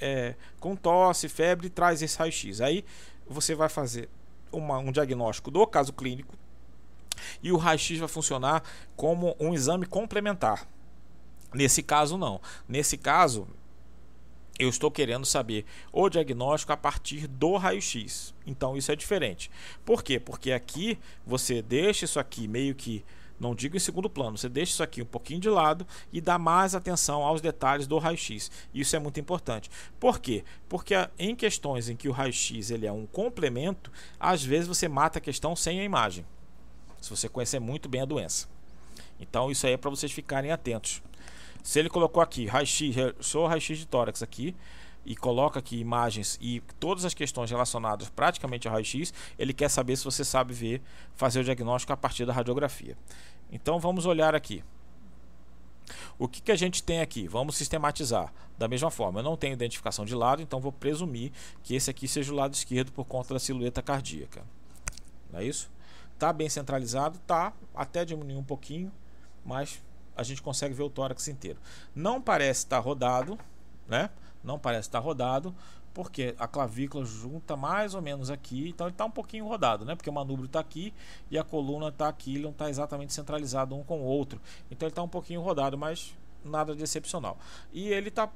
é, 0.00 0.34
com 0.58 0.76
tosse, 0.76 1.28
febre, 1.28 1.70
traz 1.70 2.02
esse 2.02 2.18
raio-x. 2.18 2.60
Aí 2.60 2.84
você 3.28 3.54
vai 3.54 3.68
fazer 3.68 4.08
uma, 4.52 4.78
um 4.78 4.92
diagnóstico 4.92 5.50
do 5.50 5.66
caso 5.66 5.92
clínico 5.92 6.34
e 7.42 7.52
o 7.52 7.56
raio-x 7.56 7.98
vai 7.98 8.08
funcionar 8.08 8.62
como 8.96 9.36
um 9.38 9.54
exame 9.54 9.86
complementar. 9.86 10.66
Nesse 11.52 11.82
caso, 11.82 12.16
não. 12.16 12.40
Nesse 12.68 12.96
caso, 12.96 13.46
eu 14.60 14.68
estou 14.68 14.90
querendo 14.90 15.24
saber 15.24 15.64
o 15.90 16.08
diagnóstico 16.10 16.72
a 16.72 16.76
partir 16.76 17.26
do 17.26 17.56
raio-x. 17.56 18.34
Então, 18.46 18.76
isso 18.76 18.92
é 18.92 18.96
diferente. 18.96 19.50
Por 19.86 20.02
quê? 20.04 20.20
Porque 20.20 20.52
aqui 20.52 20.98
você 21.26 21.62
deixa 21.62 22.04
isso 22.04 22.20
aqui 22.20 22.46
meio 22.46 22.74
que, 22.74 23.02
não 23.40 23.54
digo 23.54 23.74
em 23.74 23.80
segundo 23.80 24.10
plano, 24.10 24.36
você 24.36 24.50
deixa 24.50 24.72
isso 24.72 24.82
aqui 24.82 25.00
um 25.00 25.06
pouquinho 25.06 25.40
de 25.40 25.48
lado 25.48 25.86
e 26.12 26.20
dá 26.20 26.38
mais 26.38 26.74
atenção 26.74 27.22
aos 27.22 27.40
detalhes 27.40 27.86
do 27.86 27.96
raio-x. 27.96 28.50
Isso 28.74 28.94
é 28.94 28.98
muito 28.98 29.18
importante. 29.18 29.70
Por 29.98 30.20
quê? 30.20 30.44
Porque 30.68 30.94
em 31.18 31.34
questões 31.34 31.88
em 31.88 31.96
que 31.96 32.08
o 32.08 32.12
raio-x 32.12 32.70
ele 32.70 32.86
é 32.86 32.92
um 32.92 33.06
complemento, 33.06 33.90
às 34.18 34.44
vezes 34.44 34.68
você 34.68 34.88
mata 34.88 35.18
a 35.18 35.22
questão 35.22 35.56
sem 35.56 35.80
a 35.80 35.84
imagem. 35.84 36.26
Se 37.00 37.08
você 37.08 37.30
conhecer 37.30 37.60
muito 37.60 37.88
bem 37.88 38.02
a 38.02 38.04
doença. 38.04 38.46
Então, 39.18 39.50
isso 39.50 39.66
aí 39.66 39.72
é 39.72 39.76
para 39.78 39.88
vocês 39.88 40.12
ficarem 40.12 40.50
atentos. 40.50 41.02
Se 41.62 41.78
ele 41.78 41.88
colocou 41.88 42.22
aqui 42.22 42.46
raio-x, 42.46 42.94
sou 43.20 43.46
raio-x 43.46 43.78
de 43.78 43.86
tórax 43.86 44.22
aqui 44.22 44.54
e 45.04 45.16
coloca 45.16 45.58
aqui 45.58 45.78
imagens 45.78 46.38
e 46.40 46.60
todas 46.78 47.04
as 47.04 47.14
questões 47.14 47.50
relacionadas 47.50 48.08
praticamente 48.10 48.68
ao 48.68 48.74
raio-x, 48.74 49.12
ele 49.38 49.52
quer 49.52 49.68
saber 49.68 49.96
se 49.96 50.04
você 50.04 50.24
sabe 50.24 50.52
ver, 50.52 50.82
fazer 51.14 51.40
o 51.40 51.44
diagnóstico 51.44 51.92
a 51.92 51.96
partir 51.96 52.24
da 52.24 52.32
radiografia. 52.32 52.96
Então 53.50 53.78
vamos 53.78 54.06
olhar 54.06 54.34
aqui. 54.34 54.62
O 56.18 56.28
que, 56.28 56.40
que 56.40 56.52
a 56.52 56.56
gente 56.56 56.82
tem 56.82 57.00
aqui? 57.00 57.26
Vamos 57.26 57.56
sistematizar. 57.56 58.32
Da 58.56 58.68
mesma 58.68 58.90
forma, 58.90 59.20
eu 59.20 59.24
não 59.24 59.36
tenho 59.36 59.54
identificação 59.54 60.04
de 60.04 60.14
lado, 60.14 60.42
então 60.42 60.60
vou 60.60 60.70
presumir 60.70 61.32
que 61.62 61.74
esse 61.74 61.90
aqui 61.90 62.06
seja 62.06 62.32
o 62.32 62.36
lado 62.36 62.54
esquerdo 62.54 62.92
por 62.92 63.04
conta 63.04 63.34
da 63.34 63.40
silhueta 63.40 63.82
cardíaca. 63.82 64.44
Não 65.32 65.40
é 65.40 65.44
isso? 65.44 65.70
Tá 66.18 66.32
bem 66.32 66.48
centralizado? 66.48 67.18
Tá. 67.26 67.52
Até 67.74 68.04
diminuiu 68.04 68.38
um 68.38 68.44
pouquinho, 68.44 68.92
mas 69.44 69.82
a 70.16 70.22
gente 70.22 70.42
consegue 70.42 70.74
ver 70.74 70.82
o 70.82 70.90
tórax 70.90 71.28
inteiro. 71.28 71.58
Não 71.94 72.20
parece 72.20 72.60
estar 72.60 72.78
rodado, 72.78 73.38
né? 73.88 74.10
Não 74.42 74.58
parece 74.58 74.88
estar 74.88 74.98
rodado, 74.98 75.54
porque 75.92 76.34
a 76.38 76.46
clavícula 76.46 77.04
junta 77.04 77.56
mais 77.56 77.94
ou 77.94 78.02
menos 78.02 78.30
aqui, 78.30 78.68
então 78.68 78.86
ele 78.86 78.94
está 78.94 79.04
um 79.04 79.10
pouquinho 79.10 79.46
rodado, 79.46 79.84
né? 79.84 79.94
Porque 79.94 80.08
o 80.08 80.12
manubrio 80.12 80.46
está 80.46 80.60
aqui 80.60 80.94
e 81.30 81.38
a 81.38 81.44
coluna 81.44 81.88
está 81.88 82.08
aqui, 82.08 82.34
ele 82.34 82.44
não 82.44 82.50
está 82.50 82.70
exatamente 82.70 83.12
centralizado 83.12 83.74
um 83.74 83.82
com 83.82 84.00
o 84.00 84.04
outro. 84.04 84.40
Então 84.70 84.86
ele 84.86 84.92
está 84.92 85.02
um 85.02 85.08
pouquinho 85.08 85.40
rodado, 85.40 85.76
mas 85.76 86.14
nada 86.44 86.74
de 86.74 86.82
excepcional. 86.82 87.38
E 87.72 87.88
ele 87.88 88.08
está 88.08 88.30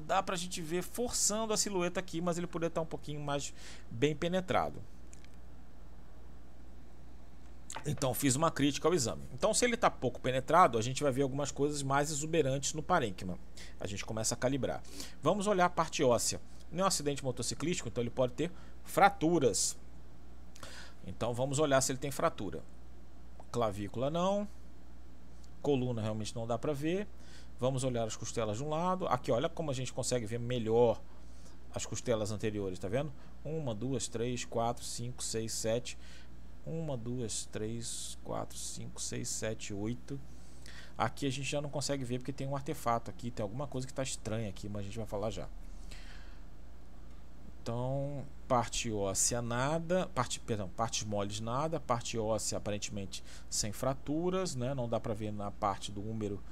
dá 0.00 0.22
para 0.22 0.34
a 0.34 0.38
gente 0.38 0.60
ver 0.60 0.82
forçando 0.82 1.52
a 1.52 1.56
silhueta 1.56 2.00
aqui, 2.00 2.20
mas 2.20 2.36
ele 2.36 2.46
poderia 2.46 2.68
estar 2.68 2.80
um 2.80 2.86
pouquinho 2.86 3.20
mais 3.20 3.54
bem 3.90 4.16
penetrado. 4.16 4.82
Então 7.86 8.14
fiz 8.14 8.36
uma 8.36 8.50
crítica 8.50 8.86
ao 8.86 8.94
exame. 8.94 9.22
Então 9.32 9.52
se 9.52 9.64
ele 9.64 9.74
está 9.74 9.90
pouco 9.90 10.20
penetrado, 10.20 10.78
a 10.78 10.82
gente 10.82 11.02
vai 11.02 11.10
ver 11.10 11.22
algumas 11.22 11.50
coisas 11.50 11.82
mais 11.82 12.10
exuberantes 12.10 12.74
no 12.74 12.82
parênquima. 12.82 13.38
A 13.80 13.86
gente 13.86 14.04
começa 14.04 14.34
a 14.34 14.36
calibrar. 14.36 14.82
Vamos 15.20 15.46
olhar 15.46 15.66
a 15.66 15.70
parte 15.70 16.02
óssea. 16.04 16.40
Não 16.70 16.80
é 16.80 16.84
um 16.84 16.86
acidente 16.86 17.24
motociclístico, 17.24 17.88
então 17.88 18.02
ele 18.02 18.10
pode 18.10 18.32
ter 18.32 18.50
fraturas. 18.84 19.76
Então 21.06 21.34
vamos 21.34 21.58
olhar 21.58 21.80
se 21.80 21.92
ele 21.92 21.98
tem 21.98 22.10
fratura. 22.10 22.62
Clavícula 23.50 24.10
não. 24.10 24.48
Coluna 25.60 26.00
realmente 26.00 26.34
não 26.34 26.46
dá 26.46 26.58
para 26.58 26.72
ver. 26.72 27.06
Vamos 27.58 27.84
olhar 27.84 28.04
as 28.04 28.16
costelas 28.16 28.56
de 28.56 28.64
um 28.64 28.68
lado. 28.68 29.06
Aqui, 29.06 29.30
olha 29.30 29.48
como 29.48 29.70
a 29.70 29.74
gente 29.74 29.92
consegue 29.92 30.26
ver 30.26 30.38
melhor 30.38 31.00
as 31.74 31.86
costelas 31.86 32.30
anteriores, 32.30 32.78
tá 32.78 32.88
vendo? 32.88 33.12
Uma, 33.44 33.74
duas, 33.74 34.08
três, 34.08 34.44
quatro, 34.44 34.84
cinco, 34.84 35.22
seis, 35.22 35.52
sete. 35.52 35.98
Uma, 36.64 36.96
duas, 36.96 37.46
três, 37.46 38.18
quatro, 38.22 38.56
cinco, 38.56 39.00
seis, 39.00 39.28
sete, 39.28 39.74
oito. 39.74 40.20
Aqui 40.96 41.26
a 41.26 41.30
gente 41.30 41.48
já 41.48 41.60
não 41.60 41.70
consegue 41.70 42.04
ver 42.04 42.18
porque 42.18 42.32
tem 42.32 42.46
um 42.46 42.54
artefato 42.54 43.10
aqui, 43.10 43.30
tem 43.30 43.42
alguma 43.42 43.66
coisa 43.66 43.86
que 43.86 43.92
está 43.92 44.02
estranha 44.02 44.48
aqui, 44.48 44.68
mas 44.68 44.82
a 44.82 44.84
gente 44.84 44.98
vai 44.98 45.06
falar 45.06 45.30
já. 45.30 45.48
Então, 47.62 48.24
parte 48.48 48.90
óssea 48.90 49.40
nada, 49.40 50.08
parte, 50.08 50.40
perdão, 50.40 50.68
partes 50.68 51.04
moles 51.04 51.38
nada, 51.38 51.78
parte 51.78 52.18
óssea 52.18 52.58
aparentemente 52.58 53.22
sem 53.48 53.72
fraturas, 53.72 54.56
né? 54.56 54.74
Não 54.74 54.88
dá 54.88 54.98
para 54.98 55.14
ver 55.14 55.32
na 55.32 55.50
parte 55.50 55.92
do 55.92 56.02
úmero 56.02 56.42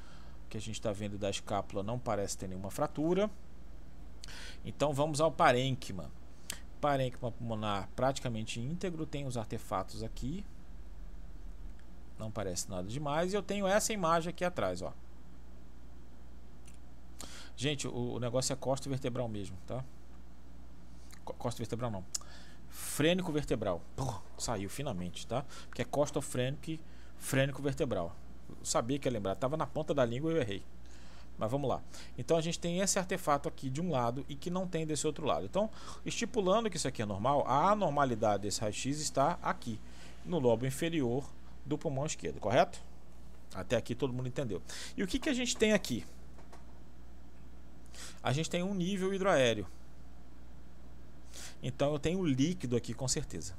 que 0.49 0.57
a 0.57 0.61
gente 0.61 0.75
está 0.75 0.93
vendo 0.93 1.19
da 1.19 1.29
escápula, 1.29 1.83
não 1.83 1.99
parece 1.99 2.39
ter 2.39 2.49
nenhuma 2.49 2.71
fratura. 2.71 3.29
Então 4.65 4.93
vamos 4.93 5.21
ao 5.21 5.33
parênquima. 5.33 6.11
Parênquima 6.81 7.31
pulmonar 7.31 7.89
praticamente 7.95 8.61
íntegro, 8.61 9.05
tem 9.05 9.27
os 9.27 9.37
artefatos 9.37 10.03
aqui. 10.03 10.45
Não 12.19 12.31
parece 12.31 12.69
nada 12.71 12.89
demais. 12.89 13.33
E 13.33 13.37
eu 13.37 13.43
tenho 13.43 13.67
essa 13.67 13.93
imagem 13.93 14.31
aqui 14.31 14.45
atrás, 14.45 14.83
ó. 14.83 14.93
Gente, 17.57 17.87
o, 17.87 18.15
o 18.15 18.19
negócio 18.19 18.53
é 18.53 18.57
costa 18.57 18.89
vertebral 18.89 19.29
mesmo, 19.29 19.57
tá? 19.67 19.85
Costa 21.25 21.59
vertebral 21.59 21.91
não. 21.91 22.05
Frênico 22.69 23.31
vertebral. 23.33 23.83
saiu 24.39 24.71
finalmente, 24.71 25.27
tá? 25.27 25.45
Porque 25.69 25.83
é 25.83 25.85
costofrênico 25.85 26.71
e 26.71 26.81
frênico 27.19 27.61
vertebral. 27.61 28.17
Eu 28.49 28.65
sabia 28.65 28.99
que 28.99 29.07
ia 29.07 29.13
lembrar. 29.13 29.35
Tava 29.35 29.57
na 29.57 29.67
ponta 29.67 29.93
da 29.93 30.05
língua 30.05 30.33
e 30.33 30.37
eu 30.37 30.41
errei. 30.41 30.63
Mas 31.41 31.51
vamos 31.51 31.71
lá. 31.71 31.83
Então 32.19 32.37
a 32.37 32.43
gente 32.43 32.59
tem 32.59 32.81
esse 32.81 32.99
artefato 32.99 33.49
aqui 33.49 33.71
de 33.71 33.81
um 33.81 33.91
lado 33.91 34.27
e 34.29 34.37
que 34.37 34.51
não 34.51 34.67
tem 34.67 34.87
desse 34.87 35.07
outro 35.07 35.25
lado. 35.25 35.47
Então, 35.47 35.71
estipulando 36.05 36.69
que 36.69 36.77
isso 36.77 36.87
aqui 36.87 37.01
é 37.01 37.07
normal, 37.07 37.47
a 37.47 37.71
anormalidade 37.71 38.43
desse 38.43 38.61
raio-x 38.61 39.01
está 39.01 39.39
aqui, 39.41 39.81
no 40.23 40.39
lobo 40.39 40.67
inferior 40.67 41.27
do 41.65 41.79
pulmão 41.79 42.05
esquerdo, 42.05 42.39
correto? 42.39 42.79
Até 43.55 43.75
aqui 43.75 43.95
todo 43.95 44.13
mundo 44.13 44.29
entendeu. 44.29 44.61
E 44.95 45.03
o 45.03 45.07
que, 45.07 45.19
que 45.19 45.31
a 45.31 45.33
gente 45.33 45.57
tem 45.57 45.73
aqui? 45.73 46.05
A 48.23 48.35
gente 48.35 48.51
tem 48.51 48.63
um 48.63 48.75
nível 48.75 49.15
hidroaéreo. 49.15 49.67
Então 51.63 51.95
eu 51.95 51.99
tenho 51.99 52.23
líquido 52.23 52.77
aqui 52.77 52.93
com 52.93 53.09
certeza. 53.09 53.57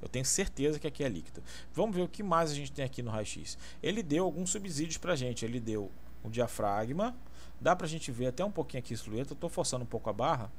Eu 0.00 0.08
tenho 0.08 0.24
certeza 0.24 0.78
que 0.78 0.86
aqui 0.86 1.04
é 1.04 1.08
líquido. 1.10 1.42
Vamos 1.74 1.94
ver 1.94 2.02
o 2.02 2.08
que 2.08 2.22
mais 2.22 2.50
a 2.50 2.54
gente 2.54 2.72
tem 2.72 2.86
aqui 2.86 3.02
no 3.02 3.10
raio-x. 3.10 3.58
Ele 3.82 4.02
deu 4.02 4.24
alguns 4.24 4.48
subsídios 4.48 4.96
para 4.96 5.14
gente. 5.14 5.44
Ele 5.44 5.60
deu 5.60 5.90
o 6.22 6.30
diafragma. 6.30 7.14
Dá 7.60 7.74
para 7.74 7.86
a 7.86 7.88
gente 7.88 8.10
ver 8.12 8.26
até 8.26 8.44
um 8.44 8.50
pouquinho 8.50 8.80
aqui 8.80 8.94
a 8.94 8.96
silhueta. 8.96 9.32
Estou 9.32 9.50
forçando 9.50 9.84
um 9.84 9.86
pouco 9.86 10.08
a 10.08 10.12
barra, 10.12 10.50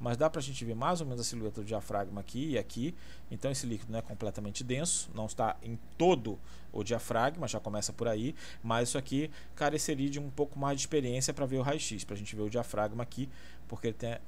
mas 0.00 0.16
dá 0.16 0.28
para 0.28 0.40
a 0.40 0.42
gente 0.42 0.64
ver 0.64 0.74
mais 0.74 1.00
ou 1.00 1.06
menos 1.06 1.20
a 1.20 1.24
silhueta 1.24 1.60
do 1.60 1.66
diafragma 1.66 2.20
aqui 2.20 2.50
e 2.50 2.58
aqui. 2.58 2.94
Então 3.30 3.50
esse 3.50 3.66
líquido 3.66 3.92
não 3.92 3.98
é 3.98 4.02
completamente 4.02 4.64
denso, 4.64 5.10
não 5.14 5.26
está 5.26 5.56
em 5.62 5.78
todo 5.96 6.38
o 6.72 6.82
diafragma, 6.82 7.46
já 7.46 7.60
começa 7.60 7.92
por 7.92 8.08
aí. 8.08 8.34
Mas 8.62 8.88
isso 8.88 8.98
aqui 8.98 9.30
careceria 9.54 10.10
de 10.10 10.18
um 10.18 10.30
pouco 10.30 10.58
mais 10.58 10.76
de 10.76 10.82
experiência 10.82 11.32
para 11.32 11.46
ver 11.46 11.58
o 11.58 11.62
raio-x, 11.62 12.02
para 12.02 12.14
a 12.14 12.18
gente 12.18 12.34
ver 12.34 12.42
o 12.42 12.50
diafragma 12.50 13.02
aqui, 13.02 13.28
porque 13.68 13.88
ele 13.88 13.94
tem, 13.94 14.18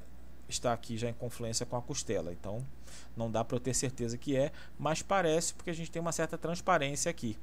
está 0.49 0.73
aqui 0.73 0.97
já 0.97 1.09
em 1.09 1.15
confluência 1.15 1.67
com 1.67 1.77
a 1.77 1.83
costela. 1.83 2.33
Então 2.33 2.65
não 3.17 3.31
dá 3.31 3.43
para 3.43 3.57
eu 3.57 3.61
ter 3.61 3.75
certeza 3.75 4.17
que 4.17 4.37
é, 4.37 4.53
mas 4.79 5.03
parece 5.03 5.55
porque 5.55 5.71
a 5.71 5.75
gente 5.75 5.91
tem 5.91 6.01
uma 6.01 6.13
certa 6.13 6.39
transparência 6.39 7.11
aqui. 7.11 7.37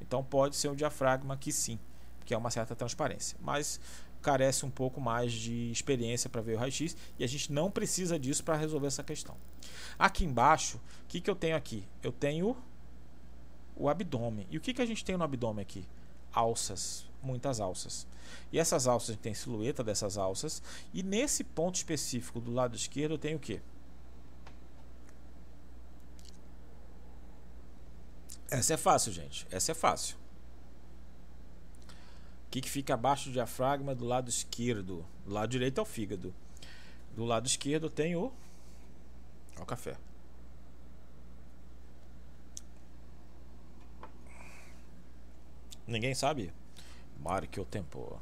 Então 0.00 0.24
pode 0.24 0.56
ser 0.56 0.68
o 0.68 0.76
diafragma 0.76 1.34
aqui 1.34 1.52
sim 1.52 1.78
que 2.24 2.34
é 2.34 2.36
uma 2.36 2.50
certa 2.50 2.74
transparência. 2.74 3.36
Mas 3.40 3.80
carece 4.22 4.64
um 4.64 4.70
pouco 4.70 5.00
mais 5.00 5.32
de 5.32 5.70
experiência 5.70 6.30
para 6.30 6.40
ver 6.40 6.54
o 6.54 6.58
raio-x 6.58 6.96
e 7.18 7.24
a 7.24 7.26
gente 7.26 7.52
não 7.52 7.70
precisa 7.70 8.18
disso 8.18 8.42
para 8.44 8.56
resolver 8.56 8.86
essa 8.86 9.02
questão. 9.02 9.36
Aqui 9.98 10.24
embaixo, 10.24 10.76
o 10.76 11.06
que, 11.08 11.20
que 11.20 11.28
eu 11.28 11.34
tenho 11.34 11.56
aqui? 11.56 11.84
Eu 12.02 12.12
tenho 12.12 12.56
o 13.76 13.88
abdômen. 13.88 14.46
E 14.50 14.56
o 14.56 14.60
que, 14.60 14.72
que 14.72 14.80
a 14.80 14.86
gente 14.86 15.04
tem 15.04 15.16
no 15.16 15.24
abdômen 15.24 15.62
aqui? 15.62 15.86
Alças, 16.32 17.04
muitas 17.20 17.60
alças. 17.60 18.06
E 18.50 18.58
essas 18.58 18.86
alças, 18.86 19.10
a 19.10 19.12
gente 19.14 19.22
tem 19.22 19.34
silhueta 19.34 19.82
dessas 19.82 20.16
alças. 20.16 20.62
E 20.94 21.02
nesse 21.02 21.42
ponto 21.42 21.74
específico 21.74 22.40
do 22.40 22.52
lado 22.52 22.76
esquerdo, 22.76 23.12
eu 23.12 23.18
tenho 23.18 23.36
o 23.36 23.40
que? 23.40 23.60
Essa 28.50 28.74
é 28.74 28.76
fácil, 28.76 29.12
gente. 29.12 29.46
Essa 29.50 29.72
é 29.72 29.74
fácil 29.74 30.21
que, 32.52 32.60
que 32.60 32.68
fica 32.68 32.92
abaixo 32.92 33.30
do 33.30 33.32
diafragma 33.32 33.94
do 33.94 34.04
lado 34.04 34.28
esquerdo. 34.28 35.06
Do 35.24 35.32
lado 35.32 35.48
direito 35.48 35.78
é 35.78 35.82
o 35.82 35.86
fígado. 35.86 36.34
Do 37.16 37.24
lado 37.24 37.46
esquerdo 37.46 37.88
tem 37.88 38.14
o, 38.14 38.30
o 39.58 39.64
café. 39.64 39.96
Ninguém 45.86 46.14
sabe? 46.14 46.52
Marque 47.18 47.58
o 47.58 47.64
tempo. 47.64 48.20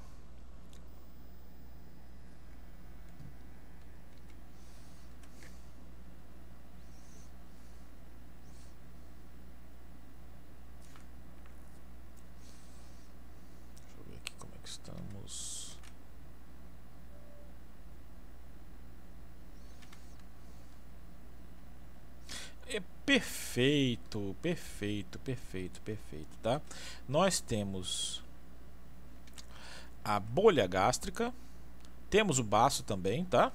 Perfeito, 23.60 24.34
perfeito, 24.40 25.18
perfeito, 25.18 25.80
perfeito, 25.82 26.38
tá? 26.42 26.62
Nós 27.06 27.40
temos 27.40 28.24
a 30.02 30.18
bolha 30.18 30.66
gástrica, 30.66 31.30
temos 32.08 32.38
o 32.38 32.42
baço 32.42 32.82
também, 32.82 33.22
tá? 33.26 33.52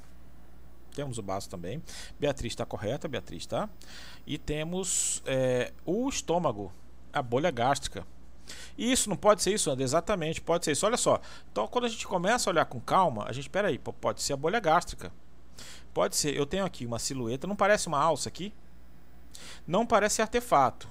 Temos 0.94 1.18
o 1.18 1.24
baço 1.24 1.50
também. 1.50 1.82
Beatriz 2.20 2.54
está 2.54 2.68
correta, 2.68 3.08
Beatriz, 3.08 3.48
tá? 3.48 3.68
E 4.28 4.38
temos 4.38 5.24
é, 5.26 5.74
o 5.84 6.08
estômago, 6.08 6.72
a 7.12 7.24
bolha 7.24 7.50
gástrica. 7.50 8.06
E 8.78 8.92
isso 8.92 9.10
não 9.10 9.18
pode 9.18 9.42
ser 9.42 9.56
isso, 9.56 9.72
André? 9.72 9.86
Exatamente, 9.86 10.40
pode 10.40 10.66
ser 10.66 10.74
isso. 10.74 10.86
Olha 10.86 10.98
só. 10.98 11.20
Então, 11.52 11.68
quando 11.68 11.86
a 11.86 11.90
gente 11.90 12.06
começa 12.06 12.48
a 12.48 12.52
olhar 12.52 12.66
com 12.66 12.80
calma, 12.80 13.26
a 13.28 13.34
gente, 13.34 13.46
espera 13.46 13.70
aí, 13.70 13.80
pode 13.80 14.22
ser 14.22 14.34
a 14.34 14.38
bolha 14.38 14.60
gástrica. 14.60 15.12
Pode 15.96 16.16
ser. 16.16 16.36
Eu 16.36 16.46
tenho 16.46 16.64
aqui 16.64 16.86
uma 16.86 17.00
silhueta, 17.00 17.48
não 17.48 17.56
parece 17.56 17.88
uma 17.88 17.98
alça 17.98 18.30
aqui? 18.30 18.54
Não 19.68 19.86
parece 19.86 20.22
artefato, 20.22 20.88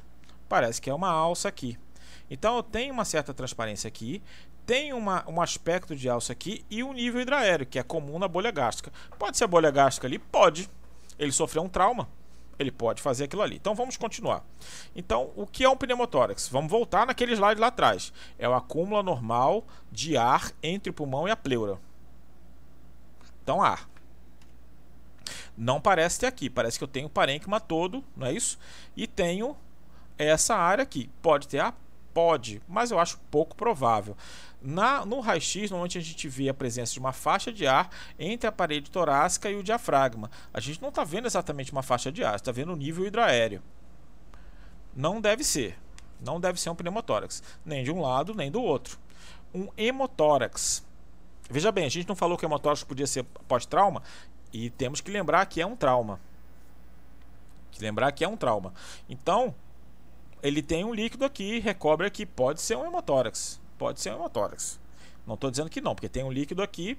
parece 0.48 0.80
que 0.80 0.90
é 0.90 0.94
uma 0.94 1.10
alça 1.10 1.48
aqui. 1.48 1.78
Então 2.30 2.56
eu 2.56 2.62
tenho 2.62 2.92
uma 2.92 3.04
certa 3.04 3.34
transparência 3.34 3.88
aqui, 3.88 4.22
tem 4.66 4.92
uma, 4.92 5.28
um 5.28 5.40
aspecto 5.42 5.94
de 5.94 6.08
alça 6.08 6.32
aqui 6.32 6.64
e 6.70 6.82
um 6.82 6.92
nível 6.92 7.20
hidraéreo, 7.20 7.66
que 7.66 7.78
é 7.78 7.82
comum 7.82 8.18
na 8.18 8.26
bolha 8.26 8.50
gástrica. 8.50 8.92
Pode 9.18 9.36
ser 9.36 9.44
a 9.44 9.48
bolha 9.48 9.70
gástrica 9.70 10.06
ali? 10.06 10.18
Pode. 10.18 10.70
Ele 11.18 11.32
sofreu 11.32 11.62
um 11.62 11.68
trauma, 11.68 12.08
ele 12.58 12.70
pode 12.70 13.02
fazer 13.02 13.24
aquilo 13.24 13.42
ali. 13.42 13.56
Então 13.56 13.74
vamos 13.74 13.96
continuar. 13.96 14.44
Então, 14.96 15.30
o 15.36 15.46
que 15.46 15.64
é 15.64 15.68
um 15.68 15.76
pneumotórax? 15.76 16.48
Vamos 16.48 16.70
voltar 16.70 17.06
naquele 17.06 17.34
slide 17.34 17.60
lá 17.60 17.68
atrás. 17.68 18.12
É 18.38 18.48
o 18.48 18.54
acúmulo 18.54 19.02
normal 19.02 19.64
de 19.92 20.16
ar 20.16 20.50
entre 20.62 20.90
o 20.90 20.94
pulmão 20.94 21.28
e 21.28 21.30
a 21.30 21.36
pleura. 21.36 21.78
Então, 23.42 23.62
ar. 23.62 23.88
Não 25.56 25.80
parece 25.80 26.20
ter 26.20 26.26
aqui, 26.26 26.50
parece 26.50 26.78
que 26.78 26.84
eu 26.84 26.88
tenho 26.88 27.06
o 27.06 27.10
parênquima 27.10 27.60
todo, 27.60 28.02
não 28.16 28.26
é 28.26 28.32
isso? 28.32 28.58
E 28.96 29.06
tenho 29.06 29.56
essa 30.18 30.54
área 30.56 30.82
aqui. 30.82 31.10
Pode 31.22 31.46
ter? 31.46 31.60
Ah, 31.60 31.74
pode, 32.12 32.62
mas 32.68 32.90
eu 32.90 32.98
acho 32.98 33.18
pouco 33.30 33.56
provável. 33.56 34.16
Na, 34.62 35.04
no 35.04 35.20
raio-x, 35.20 35.70
normalmente 35.70 35.98
a 35.98 36.00
gente 36.00 36.28
vê 36.28 36.48
a 36.48 36.54
presença 36.54 36.92
de 36.92 36.98
uma 36.98 37.12
faixa 37.12 37.52
de 37.52 37.66
ar 37.66 37.90
entre 38.18 38.48
a 38.48 38.52
parede 38.52 38.90
torácica 38.90 39.50
e 39.50 39.56
o 39.56 39.62
diafragma. 39.62 40.30
A 40.54 40.60
gente 40.60 40.80
não 40.80 40.88
está 40.88 41.04
vendo 41.04 41.26
exatamente 41.26 41.70
uma 41.70 41.82
faixa 41.82 42.10
de 42.10 42.24
ar, 42.24 42.36
está 42.36 42.50
vendo 42.50 42.72
o 42.72 42.76
nível 42.76 43.06
hidroaéreo. 43.06 43.62
Não 44.96 45.20
deve 45.20 45.44
ser. 45.44 45.78
Não 46.20 46.40
deve 46.40 46.58
ser 46.58 46.70
um 46.70 46.74
pneumotórax, 46.74 47.42
nem 47.66 47.84
de 47.84 47.90
um 47.90 48.00
lado, 48.00 48.34
nem 48.34 48.50
do 48.50 48.62
outro. 48.62 48.98
Um 49.52 49.68
hemotórax. 49.76 50.82
Veja 51.50 51.70
bem, 51.70 51.84
a 51.84 51.90
gente 51.90 52.08
não 52.08 52.16
falou 52.16 52.38
que 52.38 52.46
hemotórax 52.46 52.82
podia 52.84 53.06
ser 53.06 53.24
pós-trauma, 53.46 54.02
e 54.54 54.70
temos 54.70 55.00
que 55.00 55.10
lembrar 55.10 55.44
que 55.46 55.60
é 55.60 55.66
um 55.66 55.74
trauma. 55.74 56.20
Que 57.72 57.82
lembrar 57.82 58.12
que 58.12 58.24
é 58.24 58.28
um 58.28 58.36
trauma. 58.36 58.72
Então, 59.08 59.52
ele 60.40 60.62
tem 60.62 60.84
um 60.84 60.94
líquido 60.94 61.24
aqui, 61.24 61.58
recobre 61.58 62.06
aqui, 62.06 62.24
pode 62.24 62.62
ser 62.62 62.76
um 62.76 62.86
hemotórax, 62.86 63.60
pode 63.76 64.00
ser 64.00 64.12
um 64.12 64.14
hemotórax. 64.14 64.78
Não 65.26 65.34
estou 65.34 65.50
dizendo 65.50 65.68
que 65.68 65.80
não, 65.80 65.92
porque 65.92 66.08
tem 66.08 66.22
um 66.22 66.30
líquido 66.30 66.62
aqui 66.62 66.96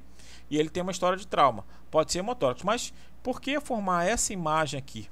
e 0.49 0.57
ele 0.57 0.69
tem 0.69 0.83
uma 0.83 0.91
história 0.91 1.17
de 1.17 1.25
trauma. 1.25 1.63
Pode 1.89 2.11
ser 2.11 2.19
hemotórax, 2.19 2.61
mas 2.63 2.93
por 3.23 3.39
que 3.39 3.57
formar 3.61 4.05
essa 4.05 4.33
imagem 4.33 4.77
aqui? 4.77 5.09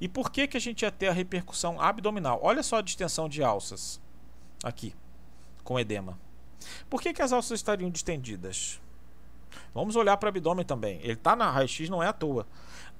E 0.00 0.08
por 0.08 0.30
que, 0.30 0.46
que 0.46 0.56
a 0.56 0.60
gente 0.60 0.82
ia 0.82 0.92
ter 0.92 1.08
a 1.08 1.12
repercussão 1.12 1.80
abdominal? 1.80 2.38
Olha 2.40 2.62
só 2.62 2.76
a 2.76 2.82
distensão 2.82 3.28
de 3.28 3.42
alças 3.42 4.00
aqui, 4.62 4.94
com 5.64 5.80
edema. 5.80 6.16
Por 6.88 7.02
que, 7.02 7.12
que 7.12 7.22
as 7.22 7.32
alças 7.32 7.58
estariam 7.58 7.90
distendidas? 7.90 8.80
Vamos 9.74 9.96
olhar 9.96 10.16
para 10.16 10.26
o 10.26 10.30
abdômen 10.30 10.64
também. 10.64 10.98
Ele 11.02 11.14
está 11.14 11.34
na 11.36 11.50
raio-x, 11.50 11.88
não 11.88 12.02
é 12.02 12.08
à 12.08 12.12
toa. 12.12 12.46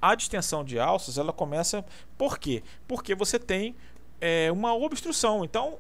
A 0.00 0.14
distensão 0.14 0.64
de 0.64 0.78
alças, 0.78 1.18
ela 1.18 1.32
começa 1.32 1.84
por 2.16 2.38
quê? 2.38 2.62
Porque 2.86 3.14
você 3.14 3.38
tem 3.38 3.76
é, 4.20 4.52
uma 4.52 4.74
obstrução. 4.74 5.44
Então, 5.44 5.78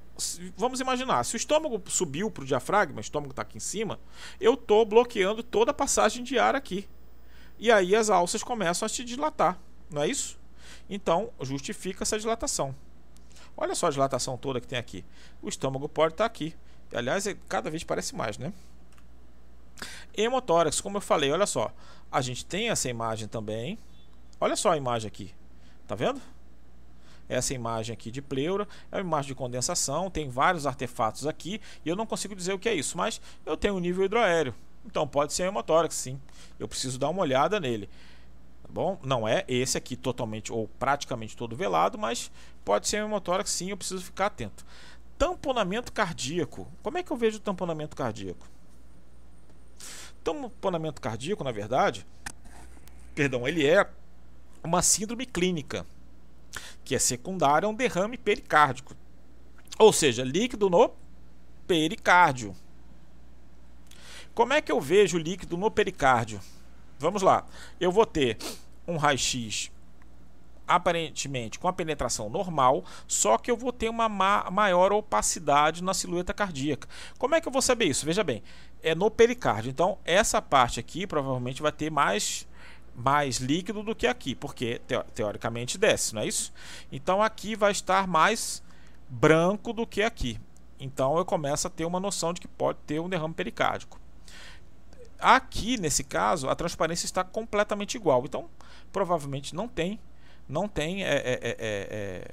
vamos 0.56 0.80
imaginar, 0.80 1.24
se 1.24 1.34
o 1.34 1.38
estômago 1.38 1.80
subiu 1.88 2.30
para 2.30 2.42
o 2.42 2.46
diafragma, 2.46 2.98
o 2.98 3.00
estômago 3.00 3.32
está 3.32 3.42
aqui 3.42 3.58
em 3.58 3.60
cima, 3.60 4.00
eu 4.40 4.54
estou 4.54 4.84
bloqueando 4.84 5.42
toda 5.42 5.70
a 5.70 5.74
passagem 5.74 6.24
de 6.24 6.38
ar 6.38 6.54
aqui. 6.54 6.88
E 7.58 7.70
aí 7.70 7.94
as 7.94 8.08
alças 8.08 8.42
começam 8.42 8.86
a 8.86 8.88
se 8.88 9.04
dilatar, 9.04 9.58
não 9.90 10.02
é 10.02 10.08
isso? 10.08 10.38
Então, 10.88 11.30
justifica 11.42 12.02
essa 12.02 12.18
dilatação. 12.18 12.74
Olha 13.56 13.74
só 13.74 13.88
a 13.88 13.90
dilatação 13.90 14.38
toda 14.38 14.60
que 14.60 14.66
tem 14.66 14.78
aqui. 14.78 15.04
O 15.42 15.48
estômago 15.48 15.88
pode 15.88 16.14
estar 16.14 16.24
tá 16.24 16.26
aqui. 16.26 16.54
Aliás, 16.92 17.26
é, 17.26 17.36
cada 17.48 17.70
vez 17.70 17.84
parece 17.84 18.14
mais, 18.14 18.38
né? 18.38 18.52
Hemotórax, 20.16 20.80
como 20.80 20.96
eu 20.96 21.00
falei, 21.00 21.30
olha 21.30 21.46
só. 21.46 21.72
A 22.10 22.20
gente 22.20 22.44
tem 22.44 22.70
essa 22.70 22.88
imagem 22.88 23.28
também. 23.28 23.78
Olha 24.40 24.56
só 24.56 24.72
a 24.72 24.76
imagem 24.76 25.08
aqui. 25.08 25.34
Tá 25.86 25.94
vendo? 25.94 26.20
Essa 27.28 27.54
imagem 27.54 27.92
aqui 27.92 28.10
de 28.10 28.20
pleura 28.20 28.66
é 28.90 28.96
uma 28.96 29.02
imagem 29.02 29.28
de 29.28 29.34
condensação, 29.36 30.10
tem 30.10 30.28
vários 30.28 30.66
artefatos 30.66 31.28
aqui 31.28 31.60
e 31.84 31.88
eu 31.88 31.94
não 31.94 32.04
consigo 32.04 32.34
dizer 32.34 32.52
o 32.52 32.58
que 32.58 32.68
é 32.68 32.74
isso, 32.74 32.98
mas 32.98 33.20
eu 33.46 33.56
tenho 33.56 33.74
um 33.74 33.78
nível 33.78 34.04
hidroaéreo. 34.04 34.52
Então 34.84 35.06
pode 35.06 35.32
ser 35.32 35.44
hemotórax, 35.44 35.94
sim. 35.94 36.20
Eu 36.58 36.66
preciso 36.66 36.98
dar 36.98 37.08
uma 37.08 37.22
olhada 37.22 37.60
nele. 37.60 37.88
Tá 38.62 38.68
bom? 38.68 38.98
Não 39.04 39.28
é 39.28 39.44
esse 39.46 39.78
aqui 39.78 39.94
totalmente 39.94 40.52
ou 40.52 40.66
praticamente 40.78 41.36
todo 41.36 41.54
velado, 41.54 41.96
mas 41.96 42.32
pode 42.64 42.88
ser 42.88 42.96
hemotórax, 42.96 43.48
sim. 43.50 43.70
Eu 43.70 43.76
preciso 43.76 44.02
ficar 44.02 44.26
atento. 44.26 44.66
Tamponamento 45.16 45.92
cardíaco. 45.92 46.66
Como 46.82 46.98
é 46.98 47.02
que 47.02 47.12
eu 47.12 47.16
vejo 47.16 47.36
o 47.36 47.40
tamponamento 47.40 47.94
cardíaco? 47.94 48.48
Tamponamento 50.22 51.00
cardíaco, 51.00 51.42
na 51.42 51.52
verdade, 51.52 52.06
perdão, 53.14 53.46
ele 53.48 53.66
é 53.66 53.88
uma 54.62 54.82
síndrome 54.82 55.26
clínica 55.26 55.86
que 56.84 56.94
é 56.94 56.98
secundária 56.98 57.66
a 57.66 57.70
um 57.70 57.74
derrame 57.74 58.18
pericárdico. 58.18 58.94
Ou 59.78 59.92
seja, 59.92 60.24
líquido 60.24 60.68
no 60.68 60.92
pericárdio. 61.66 62.54
Como 64.34 64.52
é 64.52 64.60
que 64.60 64.70
eu 64.70 64.80
vejo 64.80 65.18
líquido 65.18 65.56
no 65.56 65.70
pericárdio? 65.70 66.40
Vamos 66.98 67.22
lá. 67.22 67.46
Eu 67.78 67.90
vou 67.90 68.04
ter 68.04 68.36
um 68.86 68.96
raio-x 68.96 69.70
aparentemente 70.70 71.58
com 71.58 71.66
a 71.66 71.72
penetração 71.72 72.30
normal, 72.30 72.84
só 73.06 73.36
que 73.36 73.50
eu 73.50 73.56
vou 73.56 73.72
ter 73.72 73.88
uma 73.88 74.08
ma 74.08 74.48
maior 74.50 74.92
opacidade 74.92 75.82
na 75.82 75.92
silhueta 75.92 76.32
cardíaca. 76.32 76.88
Como 77.18 77.34
é 77.34 77.40
que 77.40 77.48
eu 77.48 77.52
vou 77.52 77.60
saber 77.60 77.86
isso? 77.86 78.06
Veja 78.06 78.22
bem, 78.22 78.42
é 78.82 78.94
no 78.94 79.10
pericárdio. 79.10 79.70
Então, 79.70 79.98
essa 80.04 80.40
parte 80.40 80.78
aqui 80.78 81.06
provavelmente 81.06 81.60
vai 81.60 81.72
ter 81.72 81.90
mais 81.90 82.48
mais 82.94 83.38
líquido 83.38 83.82
do 83.82 83.94
que 83.94 84.06
aqui, 84.06 84.34
porque 84.34 84.80
teoricamente 85.14 85.78
desce, 85.78 86.14
não 86.14 86.22
é 86.22 86.26
isso? 86.26 86.52
Então 86.92 87.22
aqui 87.22 87.54
vai 87.54 87.72
estar 87.72 88.06
mais 88.06 88.62
branco 89.08 89.72
do 89.72 89.86
que 89.86 90.02
aqui. 90.02 90.38
Então 90.78 91.16
eu 91.16 91.24
começo 91.24 91.66
a 91.66 91.70
ter 91.70 91.84
uma 91.84 92.00
noção 92.00 92.32
de 92.32 92.40
que 92.40 92.48
pode 92.48 92.78
ter 92.86 93.00
um 93.00 93.08
derrame 93.08 93.32
pericárdico. 93.32 93.98
Aqui, 95.18 95.78
nesse 95.78 96.02
caso, 96.02 96.48
a 96.48 96.54
transparência 96.54 97.06
está 97.06 97.22
completamente 97.22 97.94
igual. 97.94 98.22
Então, 98.24 98.48
provavelmente 98.90 99.54
não 99.54 99.68
tem, 99.68 100.00
não 100.50 100.68
tem, 100.68 101.04
é, 101.04 101.14
é, 101.14 101.40
é, 101.42 101.58
é 101.58 102.30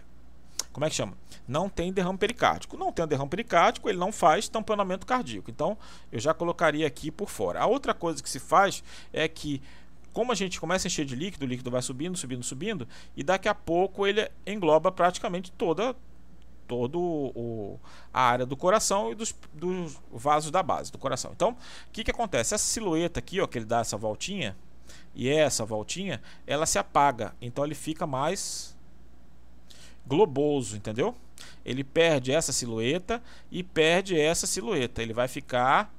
como 0.73 0.85
é 0.85 0.89
que 0.89 0.95
chama? 0.95 1.17
Não 1.47 1.69
tem 1.69 1.91
derrame 1.91 2.17
pericárdico. 2.17 2.77
Não 2.77 2.91
tem 2.91 3.07
derrame 3.07 3.29
pericárdico, 3.29 3.89
ele 3.89 3.97
não 3.97 4.11
faz 4.11 4.47
tamponamento 4.47 5.07
cardíaco. 5.07 5.49
Então, 5.49 5.77
eu 6.11 6.19
já 6.19 6.33
colocaria 6.33 6.85
aqui 6.85 7.09
por 7.09 7.29
fora. 7.29 7.61
A 7.61 7.65
outra 7.65 7.93
coisa 7.93 8.21
que 8.21 8.29
se 8.29 8.39
faz 8.39 8.83
é 9.11 9.27
que 9.27 9.61
como 10.13 10.31
a 10.31 10.35
gente 10.35 10.59
começa 10.59 10.87
a 10.87 10.89
encher 10.89 11.05
de 11.05 11.15
líquido, 11.15 11.45
o 11.45 11.47
líquido 11.47 11.69
vai 11.69 11.81
subindo, 11.81 12.17
subindo, 12.17 12.43
subindo, 12.43 12.87
e 13.15 13.23
daqui 13.23 13.47
a 13.47 13.53
pouco 13.53 14.07
ele 14.07 14.27
engloba 14.47 14.91
praticamente 14.91 15.51
toda 15.51 15.95
todo 16.67 16.99
o, 16.99 17.79
a 18.13 18.21
área 18.21 18.45
do 18.45 18.57
coração 18.57 19.11
e 19.11 19.15
dos, 19.15 19.33
dos 19.53 19.99
vasos 20.11 20.51
da 20.51 20.61
base 20.61 20.91
do 20.91 20.97
coração. 20.97 21.31
Então, 21.35 21.51
o 21.51 21.91
que, 21.91 22.03
que 22.03 22.11
acontece? 22.11 22.53
Essa 22.53 22.65
silhueta 22.65 23.19
aqui, 23.19 23.39
ó, 23.39 23.47
que 23.47 23.57
ele 23.57 23.65
dá 23.65 23.79
essa 23.79 23.95
voltinha, 23.95 24.55
e 25.17 25.27
essa 25.27 25.65
voltinha, 25.65 26.21
ela 26.45 26.67
se 26.67 26.77
apaga. 26.77 27.33
Então 27.41 27.65
ele 27.65 27.73
fica 27.73 28.05
mais 28.05 28.77
globoso, 30.05 30.77
entendeu? 30.77 31.15
Ele 31.65 31.83
perde 31.83 32.31
essa 32.31 32.53
silhueta 32.53 33.21
e 33.51 33.63
perde 33.63 34.17
essa 34.17 34.45
silhueta. 34.45 35.01
Ele 35.01 35.13
vai 35.13 35.27
ficar 35.27 35.91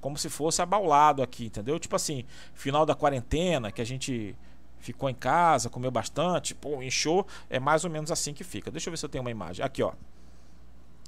como 0.00 0.16
se 0.16 0.30
fosse 0.30 0.62
abaulado 0.62 1.22
aqui, 1.22 1.44
entendeu? 1.44 1.78
Tipo 1.78 1.96
assim, 1.96 2.24
final 2.54 2.86
da 2.86 2.94
quarentena, 2.94 3.70
que 3.70 3.82
a 3.82 3.84
gente 3.84 4.34
ficou 4.78 5.08
em 5.10 5.14
casa, 5.14 5.68
comeu 5.68 5.90
bastante, 5.90 6.54
pô, 6.54 6.82
inchou, 6.82 7.26
é 7.50 7.60
mais 7.60 7.84
ou 7.84 7.90
menos 7.90 8.10
assim 8.10 8.32
que 8.32 8.42
fica. 8.42 8.70
Deixa 8.70 8.88
eu 8.88 8.90
ver 8.90 8.96
se 8.96 9.04
eu 9.04 9.10
tenho 9.10 9.22
uma 9.22 9.30
imagem. 9.30 9.62
Aqui, 9.62 9.82
ó. 9.82 9.92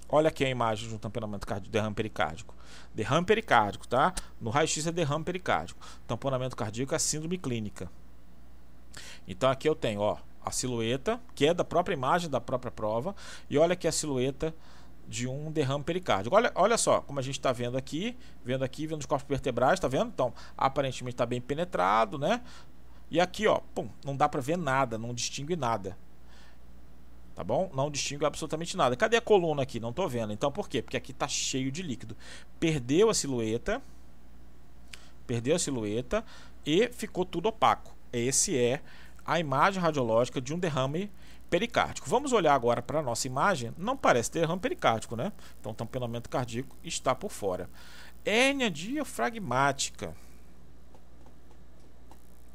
Olha 0.08 0.28
aqui 0.28 0.44
a 0.44 0.48
imagem 0.48 0.88
de 0.88 0.94
um 0.94 0.98
tamponamento 0.98 1.46
cardíaco, 1.46 1.72
derrame 1.72 1.94
pericárdico. 1.94 2.54
Derrame 2.94 3.26
pericárdico, 3.26 3.88
tá? 3.88 4.14
No 4.40 4.50
raio-x 4.50 4.86
é 4.86 4.92
derrame 4.92 5.24
pericárdico. 5.24 5.80
Tamponamento 6.06 6.56
cardíaco 6.56 6.94
é 6.94 6.98
síndrome 6.98 7.38
clínica. 7.38 7.90
Então 9.26 9.50
aqui 9.50 9.68
eu 9.68 9.74
tenho, 9.74 10.00
ó, 10.00 10.18
a 10.44 10.50
silhueta, 10.50 11.20
que 11.34 11.46
é 11.46 11.54
da 11.54 11.64
própria 11.64 11.94
imagem 11.94 12.28
da 12.28 12.40
própria 12.40 12.70
prova, 12.70 13.14
e 13.48 13.56
olha 13.56 13.72
aqui 13.72 13.88
a 13.88 13.92
silhueta 13.92 14.54
de 15.08 15.26
um 15.26 15.50
derrame 15.50 15.84
pericárdico. 15.84 16.34
Olha, 16.34 16.52
olha 16.54 16.78
só 16.78 17.00
como 17.00 17.18
a 17.18 17.22
gente 17.22 17.38
está 17.38 17.52
vendo 17.52 17.76
aqui, 17.76 18.16
vendo 18.44 18.62
aqui, 18.62 18.86
vendo 18.86 19.00
os 19.00 19.06
corpos 19.06 19.28
vertebrais, 19.28 19.74
está 19.74 19.88
vendo? 19.88 20.08
Então, 20.08 20.32
aparentemente 20.56 21.14
está 21.14 21.26
bem 21.26 21.40
penetrado, 21.40 22.18
né? 22.18 22.42
E 23.10 23.20
aqui, 23.20 23.46
ó, 23.46 23.60
pum, 23.74 23.88
não 24.04 24.16
dá 24.16 24.28
para 24.28 24.40
ver 24.40 24.56
nada, 24.56 24.98
não 24.98 25.14
distingue 25.14 25.56
nada. 25.56 25.96
Tá 27.34 27.42
bom? 27.42 27.68
Não 27.74 27.90
distingue 27.90 28.24
absolutamente 28.24 28.76
nada. 28.76 28.96
Cadê 28.96 29.16
a 29.16 29.20
coluna 29.20 29.62
aqui? 29.62 29.80
Não 29.80 29.90
estou 29.90 30.08
vendo. 30.08 30.32
Então, 30.32 30.52
por 30.52 30.68
quê? 30.68 30.80
Porque 30.80 30.96
aqui 30.96 31.10
está 31.10 31.26
cheio 31.26 31.70
de 31.72 31.82
líquido. 31.82 32.16
Perdeu 32.60 33.10
a 33.10 33.14
silhueta, 33.14 33.82
perdeu 35.26 35.56
a 35.56 35.58
silhueta 35.58 36.24
e 36.64 36.88
ficou 36.92 37.24
tudo 37.24 37.48
opaco. 37.48 37.92
Esse 38.12 38.56
é 38.56 38.80
a 39.26 39.40
imagem 39.40 39.82
radiológica 39.82 40.40
de 40.40 40.54
um 40.54 40.58
derrame 40.58 41.10
pericárdico. 41.50 42.08
Vamos 42.08 42.32
olhar 42.32 42.54
agora 42.54 42.80
para 42.80 43.00
a 43.00 43.02
nossa 43.02 43.26
imagem. 43.26 43.74
Não 43.76 43.96
parece 43.96 44.30
derrame 44.30 44.60
pericárdico, 44.60 45.16
né? 45.16 45.32
Então, 45.58 45.72
o 45.72 45.74
tamponamento 45.74 46.30
cardíaco 46.30 46.76
está 46.84 47.16
por 47.16 47.32
fora. 47.32 47.68
Hérnia 48.24 48.70
diafragmática. 48.70 50.14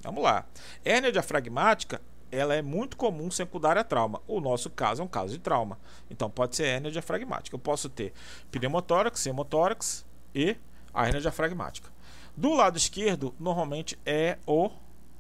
Vamos 0.02 0.24
lá. 0.24 0.46
Hérnia 0.86 1.12
diafragmática 1.12 2.02
ela 2.32 2.56
é 2.56 2.62
muito 2.62 2.98
comum 2.98 3.30
secundária 3.32 3.82
a 3.82 3.84
trauma. 3.84 4.22
O 4.28 4.40
nosso 4.40 4.70
caso 4.70 5.02
é 5.02 5.06
um 5.06 5.08
caso 5.08 5.34
de 5.34 5.40
trauma. 5.40 5.78
Então 6.10 6.30
pode 6.30 6.56
ser 6.56 6.66
hérnia 6.66 6.92
diafragmática. 6.92 7.56
Eu 7.56 7.60
posso 7.60 7.90
ter 7.90 8.14
pneumotórax, 8.52 9.26
hemotórax 9.26 10.06
e 10.34 10.56
a 10.94 11.06
hérnia 11.06 11.22
diafragmática. 11.22 11.90
Do 12.36 12.54
lado 12.54 12.78
esquerdo, 12.78 13.34
normalmente 13.40 13.98
é 14.06 14.38
o 14.46 14.70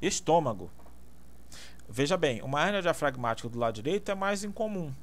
estômago. 0.01 0.70
Veja 1.88 2.16
bem, 2.16 2.41
uma 2.41 2.66
hernia 2.66 2.82
diafragmática 2.82 3.49
do 3.49 3.57
lado 3.57 3.76
direito 3.76 4.12
é 4.12 4.16
mais 4.16 4.43
incomum 4.43 4.93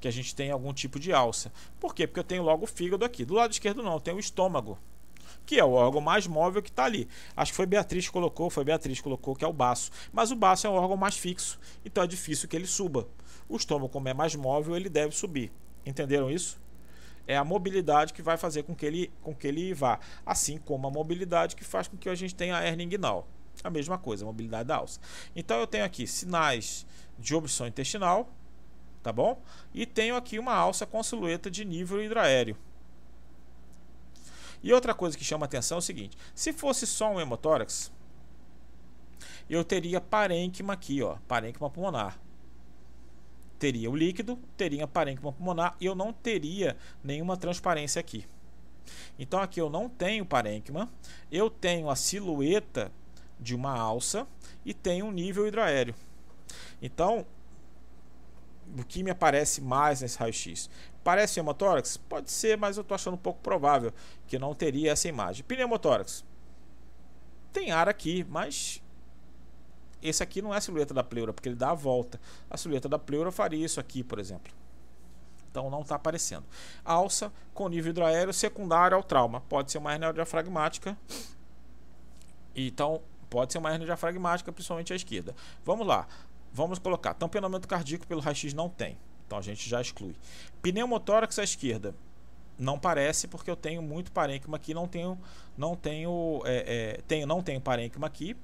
que 0.00 0.08
a 0.08 0.12
gente 0.12 0.34
tenha 0.34 0.52
algum 0.52 0.72
tipo 0.72 1.00
de 1.00 1.12
alça. 1.12 1.50
Por 1.80 1.94
quê? 1.94 2.06
Porque 2.06 2.20
eu 2.20 2.24
tenho 2.24 2.42
logo 2.42 2.64
o 2.64 2.68
fígado 2.68 3.04
aqui. 3.04 3.24
Do 3.24 3.34
lado 3.34 3.52
esquerdo 3.52 3.82
não, 3.82 3.94
eu 3.94 4.00
tenho 4.00 4.18
o 4.18 4.20
estômago, 4.20 4.78
que 5.46 5.58
é 5.58 5.64
o 5.64 5.72
órgão 5.72 6.00
mais 6.00 6.26
móvel 6.26 6.62
que 6.62 6.70
está 6.70 6.84
ali. 6.84 7.08
Acho 7.36 7.52
que 7.52 7.56
foi 7.56 7.66
Beatriz 7.66 8.06
que 8.06 8.12
colocou, 8.12 8.50
foi 8.50 8.64
Beatriz 8.64 8.98
que 8.98 9.04
colocou 9.04 9.34
que 9.34 9.44
é 9.44 9.48
o 9.48 9.52
baço. 9.52 9.90
Mas 10.12 10.30
o 10.30 10.36
baço 10.36 10.66
é 10.66 10.70
um 10.70 10.74
órgão 10.74 10.96
mais 10.96 11.16
fixo, 11.16 11.58
então 11.84 12.02
é 12.02 12.06
difícil 12.06 12.48
que 12.48 12.56
ele 12.56 12.66
suba. 12.66 13.06
O 13.48 13.56
estômago, 13.56 13.90
como 13.90 14.08
é 14.08 14.14
mais 14.14 14.34
móvel, 14.34 14.76
ele 14.76 14.88
deve 14.88 15.14
subir. 15.14 15.52
Entenderam 15.84 16.30
isso? 16.30 16.58
É 17.26 17.36
a 17.36 17.44
mobilidade 17.44 18.12
que 18.12 18.22
vai 18.22 18.36
fazer 18.36 18.62
com 18.64 18.74
que 18.74 18.84
ele, 18.84 19.10
com 19.22 19.34
que 19.34 19.46
ele 19.46 19.72
vá. 19.72 19.98
Assim 20.24 20.58
como 20.58 20.86
a 20.86 20.90
mobilidade 20.90 21.56
que 21.56 21.64
faz 21.64 21.88
com 21.88 21.96
que 21.96 22.08
a 22.08 22.14
gente 22.14 22.34
tenha 22.34 22.56
a 22.56 22.66
hernia 22.66 22.84
inguinal. 22.84 23.26
A 23.62 23.70
mesma 23.70 23.96
coisa, 23.96 24.24
a 24.24 24.26
mobilidade 24.26 24.68
da 24.68 24.76
alça. 24.76 25.00
Então 25.34 25.58
eu 25.58 25.66
tenho 25.66 25.84
aqui 25.84 26.06
sinais 26.06 26.86
de 27.18 27.34
obstrução 27.34 27.66
intestinal, 27.66 28.28
tá 29.02 29.12
bom? 29.12 29.40
E 29.72 29.86
tenho 29.86 30.16
aqui 30.16 30.38
uma 30.38 30.54
alça 30.54 30.84
com 30.84 31.02
silhueta 31.02 31.50
de 31.50 31.64
nível 31.64 32.02
hidroaéreo. 32.02 32.56
E 34.64 34.72
outra 34.72 34.94
coisa 34.94 35.16
que 35.16 35.22
chama 35.22 35.44
atenção 35.44 35.76
é 35.76 35.78
o 35.78 35.82
seguinte: 35.82 36.16
se 36.34 36.50
fosse 36.50 36.86
só 36.86 37.12
um 37.12 37.20
hemotórax, 37.20 37.92
eu 39.48 39.62
teria 39.62 40.00
parênquima 40.00 40.72
aqui, 40.72 41.02
ó, 41.02 41.18
parênquima 41.28 41.68
pulmonar. 41.68 42.18
teria 43.58 43.90
o 43.90 43.96
líquido, 43.96 44.38
teria 44.56 44.86
parênquima 44.86 45.32
pulmonar 45.32 45.76
e 45.78 45.84
eu 45.84 45.94
não 45.94 46.14
teria 46.14 46.78
nenhuma 47.02 47.36
transparência 47.36 48.00
aqui. 48.00 48.26
Então 49.18 49.38
aqui 49.38 49.60
eu 49.60 49.68
não 49.68 49.86
tenho 49.86 50.24
parênquima, 50.24 50.90
eu 51.30 51.50
tenho 51.50 51.90
a 51.90 51.96
silhueta 51.96 52.90
de 53.38 53.54
uma 53.54 53.78
alça 53.78 54.26
e 54.64 54.72
tenho 54.72 55.04
um 55.06 55.12
nível 55.12 55.46
hidroaéreo. 55.46 55.94
Então, 56.80 57.26
o 58.78 58.84
que 58.84 59.02
me 59.02 59.10
aparece 59.10 59.60
mais 59.60 60.00
nesse 60.00 60.18
raio-x? 60.18 60.70
Parece 61.04 61.38
hemotórax? 61.38 61.98
Pode 61.98 62.30
ser, 62.30 62.56
mas 62.56 62.78
eu 62.78 62.80
estou 62.80 62.94
achando 62.94 63.14
um 63.14 63.18
pouco 63.18 63.40
provável 63.40 63.92
que 64.26 64.38
não 64.38 64.54
teria 64.54 64.90
essa 64.92 65.06
imagem. 65.06 65.44
Pneumotórax. 65.44 66.24
Tem 67.52 67.70
ar 67.70 67.88
aqui, 67.88 68.26
mas 68.28 68.82
esse 70.02 70.22
aqui 70.22 70.40
não 70.40 70.52
é 70.52 70.56
a 70.56 70.60
silhueta 70.60 70.94
da 70.94 71.04
pleura, 71.04 71.32
porque 71.32 71.48
ele 71.48 71.56
dá 71.56 71.70
a 71.70 71.74
volta. 71.74 72.18
A 72.50 72.56
silhueta 72.56 72.88
da 72.88 72.98
pleura 72.98 73.30
faria 73.30 73.64
isso 73.64 73.78
aqui, 73.78 74.02
por 74.02 74.18
exemplo. 74.18 74.50
Então 75.50 75.70
não 75.70 75.82
está 75.82 75.94
aparecendo. 75.94 76.44
Alça 76.84 77.30
com 77.52 77.68
nível 77.68 77.90
hidroaéreo 77.90 78.32
secundário 78.32 78.96
ao 78.96 79.02
trauma. 79.02 79.42
Pode 79.42 79.70
ser 79.70 79.78
uma 79.78 79.92
hernia 79.92 80.12
diafragmática. 80.12 80.98
Então, 82.56 83.02
pode 83.28 83.52
ser 83.52 83.58
uma 83.58 83.70
hernia 83.70 83.86
diafragmática, 83.86 84.50
principalmente 84.50 84.92
à 84.92 84.96
esquerda. 84.96 85.34
Vamos 85.64 85.86
lá. 85.86 86.08
Vamos 86.52 86.78
colocar. 86.78 87.14
Tamponamento 87.14 87.68
cardíaco 87.68 88.06
pelo 88.06 88.20
raio-x 88.20 88.52
não 88.54 88.68
tem. 88.68 88.98
Então 89.34 89.38
a 89.40 89.42
gente 89.42 89.68
já 89.68 89.80
exclui. 89.80 90.14
Pneumotórax 90.62 91.40
à 91.40 91.42
esquerda. 91.42 91.92
Não 92.56 92.78
parece 92.78 93.26
porque 93.26 93.50
eu 93.50 93.56
tenho 93.56 93.82
muito 93.82 94.12
parênquima 94.12 94.56
aqui, 94.56 94.72
não 94.72 94.86
tenho, 94.86 95.18
não 95.58 95.74
tenho, 95.74 96.40
é, 96.44 96.98
é, 96.98 97.00
tenho, 97.08 97.26
não 97.26 97.42
tenho 97.42 97.60
parênquima 97.60 98.06
aqui, 98.06 98.36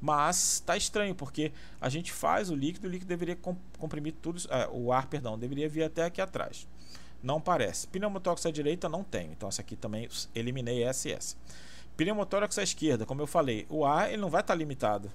mas 0.00 0.54
está 0.54 0.76
estranho 0.76 1.16
porque 1.16 1.50
a 1.80 1.88
gente 1.88 2.12
faz 2.12 2.48
o 2.48 2.54
líquido, 2.54 2.86
o 2.86 2.90
líquido 2.90 3.08
deveria 3.08 3.36
comprimir 3.76 4.14
tudo, 4.22 4.40
é, 4.50 4.68
o 4.70 4.92
ar, 4.92 5.08
perdão, 5.08 5.36
deveria 5.36 5.68
vir 5.68 5.82
até 5.82 6.04
aqui 6.04 6.20
atrás. 6.20 6.68
Não 7.20 7.40
parece. 7.40 7.88
Pneumotórax 7.88 8.46
à 8.46 8.52
direita 8.52 8.88
não 8.88 9.02
tem, 9.02 9.32
então 9.32 9.48
essa 9.48 9.62
aqui 9.62 9.74
também 9.74 10.08
eliminei 10.32 10.84
SS. 10.92 11.36
Pneumotórax 11.96 12.56
à 12.56 12.62
esquerda, 12.62 13.04
como 13.04 13.20
eu 13.20 13.26
falei, 13.26 13.66
o 13.68 13.84
ar 13.84 14.12
ele 14.12 14.22
não 14.22 14.30
vai 14.30 14.42
estar 14.42 14.54
tá 14.54 14.58
limitado. 14.58 15.10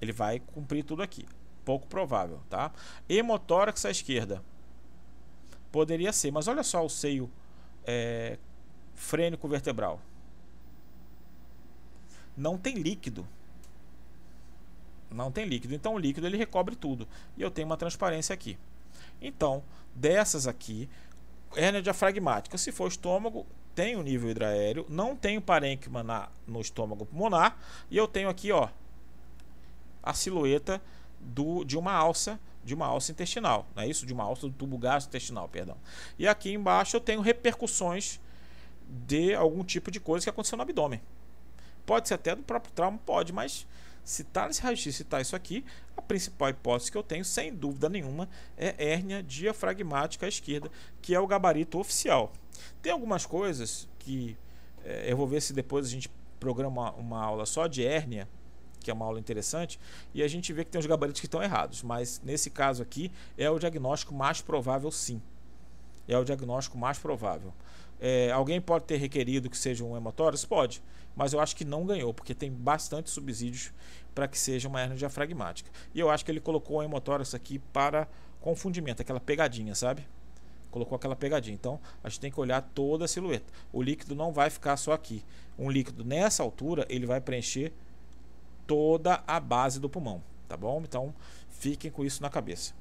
Ele 0.00 0.12
vai 0.12 0.40
cumprir 0.40 0.82
tudo 0.82 1.02
aqui. 1.02 1.24
Pouco 1.70 1.86
provável, 1.86 2.40
tá? 2.50 2.72
Hemotórax 3.08 3.84
à 3.84 3.92
esquerda. 3.92 4.42
Poderia 5.70 6.12
ser, 6.12 6.32
mas 6.32 6.48
olha 6.48 6.64
só 6.64 6.84
o 6.84 6.90
seio 6.90 7.30
é, 7.84 8.38
frênico 8.92 9.46
vertebral. 9.46 10.00
Não 12.36 12.58
tem 12.58 12.74
líquido 12.74 13.24
não 15.12 15.30
tem 15.30 15.44
líquido. 15.44 15.72
Então 15.72 15.94
o 15.94 15.98
líquido 15.98 16.26
ele 16.26 16.36
recobre 16.36 16.74
tudo. 16.74 17.06
E 17.36 17.42
eu 17.42 17.52
tenho 17.52 17.66
uma 17.66 17.76
transparência 17.76 18.34
aqui. 18.34 18.58
Então, 19.20 19.62
dessas 19.94 20.48
aqui, 20.48 20.88
hérnia 21.54 21.80
diafragmática, 21.82 22.58
se 22.58 22.72
for 22.72 22.88
estômago, 22.88 23.46
tem 23.76 23.94
o 23.94 24.02
nível 24.02 24.30
hidroaéreo, 24.30 24.86
não 24.88 25.14
tenho 25.14 25.40
parênquima 25.40 26.02
na, 26.02 26.28
no 26.48 26.60
estômago 26.60 27.06
pulmonar, 27.06 27.56
e 27.90 27.96
eu 27.96 28.08
tenho 28.08 28.28
aqui, 28.28 28.50
ó, 28.50 28.68
a 30.02 30.14
silhueta 30.14 30.80
do, 31.20 31.64
de 31.64 31.76
uma 31.76 31.92
alça, 31.92 32.40
de 32.64 32.74
uma 32.74 32.86
alça 32.86 33.12
intestinal, 33.12 33.66
não 33.74 33.82
é 33.82 33.88
isso? 33.88 34.06
De 34.06 34.12
uma 34.12 34.24
alça 34.24 34.46
do 34.46 34.52
tubo 34.52 34.78
gastrointestinal, 34.78 35.48
perdão. 35.48 35.76
E 36.18 36.26
aqui 36.26 36.52
embaixo 36.52 36.96
eu 36.96 37.00
tenho 37.00 37.20
repercussões 37.20 38.20
de 38.88 39.34
algum 39.34 39.62
tipo 39.62 39.90
de 39.90 40.00
coisa 40.00 40.24
que 40.24 40.30
aconteceu 40.30 40.56
no 40.56 40.62
abdômen. 40.62 41.00
Pode 41.86 42.08
ser 42.08 42.14
até 42.14 42.34
do 42.34 42.42
próprio 42.42 42.72
trauma, 42.72 42.98
pode, 43.04 43.32
mas 43.32 43.66
se 44.04 44.22
está 44.22 44.46
nesse 44.46 44.62
raio-x, 44.62 44.96
se 44.96 45.02
está 45.02 45.20
isso 45.20 45.36
aqui, 45.36 45.64
a 45.96 46.02
principal 46.02 46.50
hipótese 46.50 46.90
que 46.90 46.98
eu 46.98 47.02
tenho, 47.02 47.24
sem 47.24 47.54
dúvida 47.54 47.88
nenhuma, 47.88 48.28
é 48.56 48.74
hérnia 48.78 49.22
diafragmática 49.22 50.26
à 50.26 50.28
esquerda, 50.28 50.70
que 51.00 51.14
é 51.14 51.20
o 51.20 51.26
gabarito 51.26 51.78
oficial. 51.78 52.32
Tem 52.82 52.92
algumas 52.92 53.24
coisas 53.26 53.88
que 53.98 54.36
é, 54.84 55.12
eu 55.12 55.16
vou 55.16 55.26
ver 55.26 55.40
se 55.40 55.52
depois 55.52 55.86
a 55.86 55.88
gente 55.88 56.10
programa 56.38 56.92
uma, 56.92 57.22
aula 57.22 57.44
só 57.44 57.66
de 57.66 57.84
hérnia, 57.84 58.28
que 58.80 58.90
é 58.90 58.94
uma 58.94 59.04
aula 59.04 59.18
interessante, 59.18 59.78
e 60.14 60.22
a 60.22 60.28
gente 60.28 60.52
vê 60.52 60.64
que 60.64 60.70
tem 60.70 60.78
os 60.78 60.86
gabaritos 60.86 61.20
que 61.20 61.26
estão 61.26 61.42
errados, 61.42 61.82
mas 61.82 62.20
nesse 62.24 62.50
caso 62.50 62.82
aqui 62.82 63.12
é 63.36 63.48
o 63.50 63.58
diagnóstico 63.58 64.14
mais 64.14 64.40
provável 64.40 64.90
sim. 64.90 65.20
É 66.08 66.16
o 66.18 66.24
diagnóstico 66.24 66.76
mais 66.76 66.98
provável. 66.98 67.52
É, 68.00 68.30
alguém 68.32 68.60
pode 68.60 68.86
ter 68.86 68.96
requerido 68.96 69.50
que 69.50 69.56
seja 69.56 69.84
um 69.84 69.96
hematórax? 69.96 70.44
Pode, 70.44 70.82
mas 71.14 71.32
eu 71.32 71.40
acho 71.40 71.54
que 71.54 71.64
não 71.64 71.84
ganhou, 71.84 72.14
porque 72.14 72.34
tem 72.34 72.50
bastante 72.50 73.10
subsídios 73.10 73.72
para 74.14 74.26
que 74.26 74.38
seja 74.38 74.68
uma 74.68 74.80
hernia 74.80 74.96
diafragmática. 74.96 75.70
E 75.94 76.00
eu 76.00 76.10
acho 76.10 76.24
que 76.24 76.30
ele 76.30 76.40
colocou 76.40 76.78
o 76.78 76.82
hemotórax 76.82 77.34
aqui 77.34 77.58
para 77.58 78.08
confundimento, 78.40 79.02
aquela 79.02 79.20
pegadinha, 79.20 79.74
sabe? 79.74 80.06
Colocou 80.70 80.96
aquela 80.96 81.14
pegadinha. 81.14 81.54
Então 81.54 81.78
a 82.02 82.08
gente 82.08 82.20
tem 82.20 82.30
que 82.30 82.40
olhar 82.40 82.62
toda 82.62 83.04
a 83.04 83.08
silhueta. 83.08 83.52
O 83.72 83.82
líquido 83.82 84.14
não 84.14 84.32
vai 84.32 84.48
ficar 84.50 84.76
só 84.76 84.92
aqui. 84.92 85.22
Um 85.58 85.70
líquido 85.70 86.04
nessa 86.04 86.42
altura 86.42 86.86
ele 86.88 87.06
vai 87.06 87.20
preencher 87.20 87.72
toda 88.70 89.20
a 89.26 89.40
base 89.40 89.80
do 89.80 89.90
pulmão, 89.90 90.22
tá 90.46 90.56
bom? 90.56 90.80
Então 90.84 91.12
fiquem 91.48 91.90
com 91.90 92.04
isso 92.04 92.22
na 92.22 92.30
cabeça. 92.30 92.72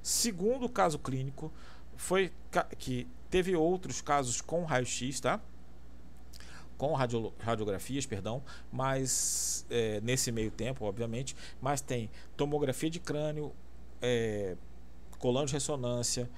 Segundo 0.00 0.68
caso 0.68 1.00
clínico 1.00 1.50
foi 1.96 2.32
que 2.78 3.08
teve 3.28 3.56
outros 3.56 4.00
casos 4.00 4.40
com 4.40 4.62
raio-x, 4.62 5.18
tá? 5.18 5.40
com 6.78 6.92
radio, 6.92 7.32
radiografias, 7.40 8.06
perdão, 8.06 8.40
mas 8.70 9.66
é, 9.68 10.00
nesse 10.00 10.30
meio 10.30 10.50
tempo, 10.50 10.84
obviamente, 10.84 11.34
mas 11.60 11.80
tem 11.80 12.08
tomografia 12.36 12.90
de 12.90 13.00
crânio, 13.00 13.52
é, 14.00 14.56
colando 15.18 15.46
de 15.46 15.54
ressonância, 15.54 16.30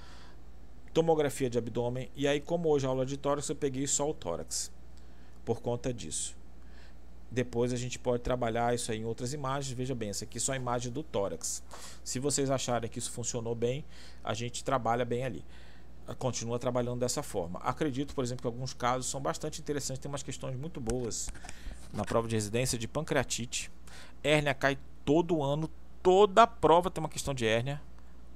tomografia 0.93 1.47
de 1.47 1.59
abdômen, 1.59 2.09
e 2.15 2.27
aí 2.27 2.41
como 2.41 2.69
hoje 2.69 2.87
a 2.87 2.89
aula 2.89 3.05
de 3.05 3.17
tórax, 3.17 3.49
eu 3.49 3.55
peguei 3.55 3.85
só 3.85 4.09
o 4.09 4.15
tórax, 4.15 4.71
por 5.43 5.61
conta 5.61 5.93
disso. 5.93 6.35
Depois 7.35 7.73
a 7.73 7.75
gente 7.75 7.99
pode 7.99 8.23
trabalhar 8.23 8.73
isso 8.73 8.93
aí 8.93 8.99
em 8.99 9.03
outras 9.03 9.33
imagens. 9.33 9.75
Veja 9.75 9.93
bem, 9.93 10.09
essa 10.09 10.23
aqui 10.23 10.37
é 10.37 10.39
só 10.39 10.53
a 10.53 10.55
imagem 10.55 10.89
do 10.89 11.03
tórax. 11.03 11.61
Se 12.01 12.17
vocês 12.17 12.49
acharem 12.49 12.89
que 12.89 12.97
isso 12.97 13.11
funcionou 13.11 13.53
bem, 13.53 13.83
a 14.23 14.33
gente 14.33 14.63
trabalha 14.63 15.03
bem 15.03 15.25
ali 15.25 15.43
continua 16.17 16.59
trabalhando 16.59 16.99
dessa 16.99 17.23
forma. 17.23 17.59
Acredito, 17.63 18.13
por 18.13 18.23
exemplo, 18.23 18.43
que 18.43 18.47
alguns 18.47 18.75
casos 18.75 19.07
são 19.07 19.19
bastante 19.19 19.59
interessantes, 19.59 19.99
tem 19.99 20.07
umas 20.07 20.21
questões 20.21 20.55
muito 20.55 20.79
boas 20.79 21.29
na 21.91 22.05
prova 22.05 22.27
de 22.27 22.35
residência 22.35 22.77
de 22.77 22.87
pancreatite. 22.87 23.71
Hérnia 24.23 24.53
cai 24.53 24.77
todo 25.03 25.41
ano, 25.41 25.67
toda 26.03 26.45
prova 26.45 26.91
tem 26.91 27.01
uma 27.03 27.09
questão 27.09 27.33
de 27.33 27.47
hérnia, 27.47 27.81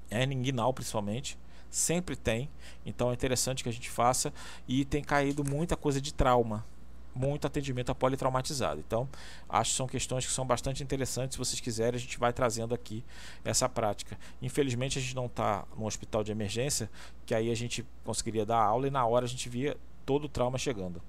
hérnia 0.09 0.35
inguinal 0.35 0.73
principalmente, 0.73 1.38
sempre 1.69 2.15
tem. 2.15 2.49
Então 2.84 3.11
é 3.11 3.13
interessante 3.13 3.61
que 3.61 3.69
a 3.69 3.73
gente 3.73 3.89
faça 3.89 4.34
e 4.67 4.84
tem 4.84 5.03
caído 5.03 5.43
muita 5.47 5.77
coisa 5.77 6.01
de 6.01 6.11
trauma 6.11 6.65
muito 7.14 7.45
atendimento 7.48 7.91
a 7.91 7.95
politraumatizado. 7.95 8.80
Então, 8.80 9.07
acho 9.48 9.72
que 9.72 9.77
são 9.77 9.88
questões 9.88 10.26
que 10.26 10.31
são 10.31 10.45
bastante 10.45 10.84
interessantes. 10.84 11.36
Se 11.36 11.38
vocês 11.38 11.60
quiserem, 11.60 11.98
a 11.98 11.99
gente 11.99 12.18
vai 12.18 12.31
trazendo 12.31 12.73
aqui 12.73 13.03
essa 13.44 13.68
prática. 13.68 14.18
Infelizmente, 14.41 14.98
a 14.99 15.02
gente 15.02 15.15
não 15.15 15.26
está 15.26 15.65
no 15.77 15.86
hospital 15.86 16.23
de 16.23 16.31
emergência, 16.31 16.90
que 17.26 17.34
aí 17.34 17.52
a 17.52 17.56
gente 17.56 17.86
conseguiria 18.03 18.45
dar 18.45 18.61
aula 18.61 18.88
e 18.88 18.91
na 18.91 19.06
hora 19.06 19.26
a 19.26 19.30
gente 19.30 19.49
via 19.49 19.77
todo 20.06 20.26
o 20.26 20.30
trauma 20.30 20.57
chegando. 20.57 21.02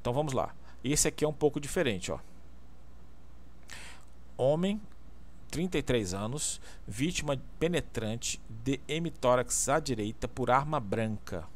Então, 0.00 0.12
vamos 0.12 0.32
lá. 0.32 0.54
Esse 0.82 1.08
aqui 1.08 1.24
é 1.24 1.28
um 1.28 1.32
pouco 1.32 1.58
diferente. 1.58 2.12
Ó. 2.12 2.18
Homem, 4.36 4.80
33 5.50 6.12
anos, 6.12 6.60
vítima 6.86 7.40
penetrante 7.58 8.40
de 8.48 8.80
hemitórax 8.88 9.68
à 9.68 9.78
direita 9.78 10.26
por 10.26 10.50
arma 10.50 10.80
branca 10.80 11.46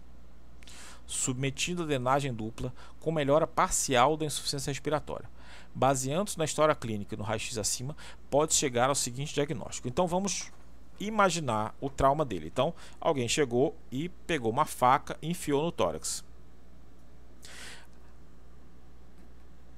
submetido 1.08 1.82
a 1.82 1.86
drenagem 1.86 2.32
dupla 2.32 2.72
com 3.00 3.10
melhora 3.10 3.46
parcial 3.46 4.16
da 4.16 4.26
insuficiência 4.26 4.70
respiratória. 4.70 5.28
Baseando-se 5.74 6.38
na 6.38 6.44
história 6.44 6.74
clínica 6.74 7.14
e 7.14 7.18
no 7.18 7.24
raio-x 7.24 7.56
acima, 7.58 7.96
pode 8.30 8.54
chegar 8.54 8.88
ao 8.88 8.94
seguinte 8.94 9.34
diagnóstico. 9.34 9.88
Então 9.88 10.06
vamos 10.06 10.52
imaginar 11.00 11.74
o 11.80 11.88
trauma 11.88 12.24
dele. 12.24 12.48
Então, 12.48 12.74
alguém 13.00 13.28
chegou 13.28 13.74
e 13.90 14.08
pegou 14.08 14.50
uma 14.50 14.64
faca 14.64 15.16
e 15.22 15.30
enfiou 15.30 15.64
no 15.64 15.72
tórax. 15.72 16.24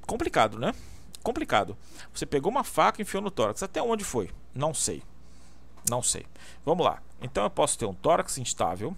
Complicado, 0.07 0.59
né? 0.59 0.75
Complicado. 1.23 1.77
Você 2.13 2.27
pegou 2.27 2.51
uma 2.51 2.65
faca 2.65 3.01
e 3.01 3.03
enfiou 3.03 3.23
no 3.23 3.31
tórax. 3.31 3.63
Até 3.63 3.81
onde 3.83 4.03
foi? 4.03 4.31
Não 4.55 4.75
sei. 4.75 5.03
Não 5.89 6.03
sei. 6.03 6.27
Vamos 6.65 6.85
lá. 6.85 7.03
Então 7.21 7.45
eu 7.45 7.51
posso 7.51 7.79
ter 7.79 7.87
um 7.87 7.95
tórax 7.95 8.39
instável, 8.39 8.97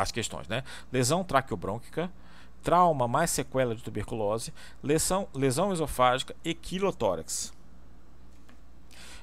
as 0.00 0.12
questões, 0.12 0.48
né? 0.48 0.62
Lesão 0.92 1.24
traqueobrônquica, 1.24 2.10
trauma 2.62 3.08
mais 3.08 3.30
sequela 3.30 3.74
de 3.74 3.82
tuberculose, 3.82 4.52
lesão, 4.82 5.28
lesão 5.34 5.72
esofágica 5.72 6.34
e 6.44 6.54
quilotórax. 6.54 7.52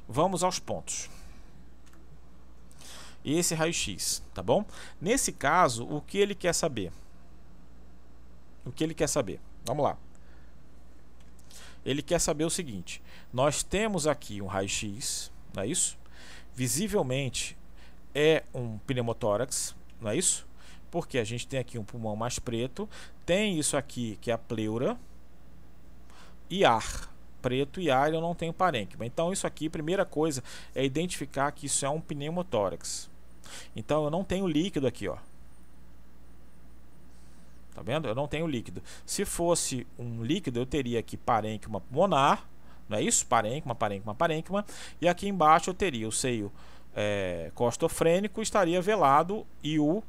Vamos 0.08 0.44
aos 0.44 0.60
pontos. 0.60 1.10
Esse 3.24 3.54
raio-x, 3.54 4.24
tá 4.34 4.42
bom? 4.42 4.66
Nesse 5.02 5.34
caso, 5.34 5.86
o 5.86 6.02
que 6.02 6.18
ele 6.18 6.34
quer 6.34 6.54
saber? 6.54 6.94
O 8.66 8.72
que 8.72 8.84
ele 8.84 8.94
quer 8.94 9.08
saber? 9.08 9.42
Vamos 9.66 9.84
lá. 9.84 9.98
Ele 11.86 12.02
quer 12.02 12.20
saber 12.20 12.46
o 12.46 12.50
seguinte: 12.50 13.02
nós 13.34 13.64
temos 13.64 14.08
aqui 14.08 14.42
um 14.42 14.48
raio-x, 14.48 15.32
não 15.54 15.64
é 15.64 15.68
isso? 15.68 15.98
visivelmente 16.58 17.56
é 18.16 18.44
um 18.52 18.80
pneumotórax, 18.80 19.76
não 20.02 20.10
é 20.10 20.16
isso? 20.18 20.47
Porque 20.90 21.18
a 21.18 21.24
gente 21.24 21.48
tem 21.48 21.60
aqui 21.60 21.78
um 21.78 21.84
pulmão 21.84 22.16
mais 22.16 22.40
preto, 22.40 22.88
tem 23.26 23.60
isso 23.60 23.76
aqui 23.76 24.18
que 24.22 24.32
é 24.32 24.34
a 24.34 24.38
pleura 24.38 24.98
e 26.50 26.64
ar. 26.66 27.14
Preto 27.42 27.80
e 27.80 27.90
ar 27.90 28.14
eu 28.14 28.22
não 28.22 28.34
tenho 28.34 28.54
parênquima. 28.54 29.06
Então 29.06 29.32
isso 29.32 29.46
aqui, 29.46 29.70
primeira 29.70 30.06
coisa, 30.06 30.44
é 30.74 30.84
identificar 30.84 31.52
que 31.52 31.66
isso 31.66 31.86
é 31.86 31.90
um 31.90 32.02
pneumotórax. 32.02 33.10
Então 33.76 34.04
eu 34.04 34.10
não 34.10 34.24
tenho 34.24 34.48
líquido 34.48 34.88
aqui, 34.88 35.08
ó. 35.08 35.18
Tá 37.74 37.82
vendo? 37.84 38.08
Eu 38.08 38.16
não 38.16 38.28
tenho 38.28 38.48
líquido. 38.48 38.82
Se 39.06 39.24
fosse 39.24 39.86
um 40.00 40.24
líquido, 40.24 40.60
eu 40.60 40.66
teria 40.66 41.00
aqui 41.00 41.16
parênquima 41.16 41.80
pulmonar, 41.80 42.48
não 42.90 42.98
é 42.98 43.02
isso? 43.04 43.26
Parênquima, 43.28 43.76
parênquima, 43.76 44.16
parênquima. 44.16 44.66
E 45.00 45.08
aqui 45.08 45.28
embaixo 45.28 45.70
eu 45.70 45.74
teria 45.74 46.08
o 46.08 46.12
seio 46.12 46.52
é, 46.96 47.52
costofrênico, 47.54 48.42
estaria 48.42 48.82
velado 48.82 49.46
e 49.62 49.80
o 49.80 50.02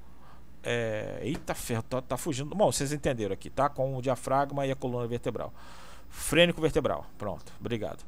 é, 0.70 1.20
eita 1.22 1.54
ferro, 1.54 1.82
tá, 1.82 2.02
tá, 2.02 2.16
fugindo. 2.18 2.54
Bom, 2.54 2.70
vocês 2.70 2.92
entenderam 2.92 3.32
aqui, 3.32 3.48
tá? 3.48 3.70
Com 3.70 3.96
o 3.96 4.02
diafragma 4.02 4.66
e 4.66 4.70
a 4.70 4.76
coluna 4.76 5.06
vertebral. 5.06 5.50
Frênico 6.10 6.60
vertebral. 6.60 7.06
Pronto, 7.16 7.50
obrigado. 7.58 8.04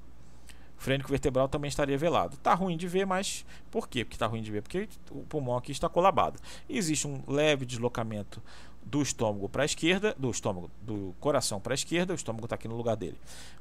Frênico 0.76 1.08
vertebral 1.08 1.48
também 1.48 1.70
estaria 1.70 1.96
velado. 1.96 2.36
Tá 2.36 2.52
ruim 2.52 2.76
de 2.76 2.86
ver, 2.86 3.06
mas 3.06 3.46
por 3.70 3.88
quê? 3.88 4.04
Porque 4.04 4.18
tá 4.18 4.26
ruim 4.26 4.42
de 4.42 4.50
ver? 4.50 4.60
Porque 4.60 4.90
o 5.10 5.22
pulmão 5.22 5.56
aqui 5.56 5.72
está 5.72 5.88
colabado. 5.88 6.38
existe 6.68 7.06
um 7.06 7.22
leve 7.26 7.64
deslocamento 7.64 8.42
do 8.84 9.02
estômago 9.02 9.48
para 9.48 9.62
a 9.62 9.66
esquerda, 9.66 10.14
do 10.18 10.30
estômago, 10.30 10.70
do 10.82 11.14
coração 11.20 11.60
para 11.60 11.72
a 11.72 11.76
esquerda, 11.76 12.12
o 12.12 12.16
estômago 12.16 12.46
está 12.46 12.56
aqui 12.56 12.66
no 12.66 12.76
lugar 12.76 12.96
dele, 12.96 13.18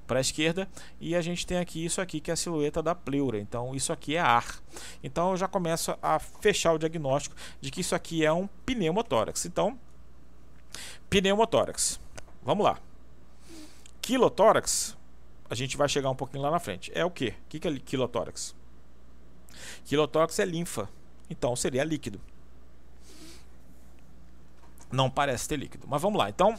para 0.07 0.19
a 0.19 0.21
esquerda, 0.21 0.67
e 0.99 1.15
a 1.15 1.21
gente 1.21 1.45
tem 1.45 1.57
aqui 1.57 1.83
isso 1.83 2.01
aqui 2.01 2.19
que 2.19 2.31
é 2.31 2.33
a 2.33 2.37
silhueta 2.37 2.81
da 2.81 2.95
pleura. 2.95 3.39
Então 3.39 3.75
isso 3.75 3.93
aqui 3.93 4.15
é 4.15 4.19
ar. 4.19 4.59
Então 5.03 5.31
eu 5.31 5.37
já 5.37 5.47
começo 5.47 5.95
a 6.01 6.19
fechar 6.19 6.73
o 6.73 6.79
diagnóstico 6.79 7.35
de 7.61 7.69
que 7.69 7.81
isso 7.81 7.93
aqui 7.93 8.25
é 8.25 8.33
um 8.33 8.47
pneumotórax. 8.65 9.45
Então, 9.45 9.77
pneumotórax. 11.09 11.99
Vamos 12.41 12.63
lá. 12.63 12.79
Quilotórax, 14.01 14.97
a 15.49 15.53
gente 15.53 15.77
vai 15.77 15.87
chegar 15.87 16.09
um 16.09 16.15
pouquinho 16.15 16.41
lá 16.41 16.49
na 16.49 16.59
frente. 16.59 16.91
É 16.95 17.05
o 17.05 17.11
que? 17.11 17.29
O 17.29 17.33
que 17.49 17.67
é 17.67 17.79
quilotórax? 17.79 18.55
Quilotórax 19.85 20.39
é 20.39 20.45
linfa. 20.45 20.89
Então 21.29 21.55
seria 21.55 21.83
líquido 21.83 22.19
não 24.91 25.10
parece 25.10 25.48
ter 25.48 25.57
líquido. 25.57 25.88
Mas 25.88 26.02
vamos 26.02 26.18
lá, 26.18 26.30
então. 26.30 26.57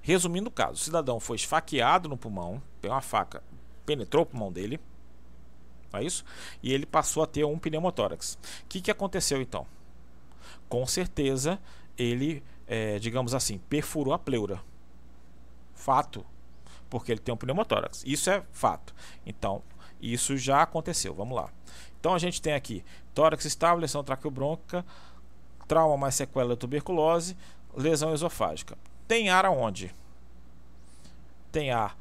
Resumindo 0.00 0.48
o 0.48 0.52
caso, 0.52 0.74
o 0.74 0.84
cidadão 0.84 1.20
foi 1.20 1.36
esfaqueado 1.36 2.08
no 2.08 2.16
pulmão, 2.16 2.60
uma 2.84 3.00
faca, 3.00 3.42
penetrou 3.86 4.24
o 4.24 4.26
pulmão 4.26 4.50
dele, 4.50 4.80
é 5.92 6.02
isso? 6.02 6.24
E 6.62 6.72
ele 6.72 6.86
passou 6.86 7.22
a 7.22 7.26
ter 7.26 7.44
um 7.44 7.58
pneumotórax. 7.58 8.38
O 8.64 8.66
que, 8.68 8.80
que 8.80 8.90
aconteceu 8.90 9.40
então? 9.40 9.66
Com 10.68 10.86
certeza 10.86 11.60
ele, 11.96 12.42
é, 12.66 12.98
digamos 12.98 13.34
assim, 13.34 13.58
perfurou 13.58 14.14
a 14.14 14.18
pleura. 14.18 14.60
Fato, 15.74 16.24
porque 16.88 17.12
ele 17.12 17.20
tem 17.20 17.34
um 17.34 17.36
pneumotórax. 17.36 18.02
Isso 18.06 18.30
é 18.30 18.42
fato. 18.52 18.94
Então, 19.26 19.62
isso 20.00 20.36
já 20.36 20.62
aconteceu. 20.62 21.14
Vamos 21.14 21.36
lá. 21.36 21.50
Então 22.00 22.14
a 22.14 22.18
gente 22.18 22.40
tem 22.40 22.54
aqui 22.54 22.84
tórax 23.14 23.44
estável, 23.44 23.78
lesão 23.78 24.02
traqueobrônquica, 24.02 24.84
trauma 25.72 25.96
mais 25.96 26.14
sequela 26.14 26.50
da 26.50 26.56
tuberculose, 26.56 27.34
lesão 27.74 28.12
esofágica. 28.12 28.76
Tem 29.08 29.30
ar 29.30 29.46
aonde? 29.46 29.90
Tem 31.50 31.70
ar 31.70 31.96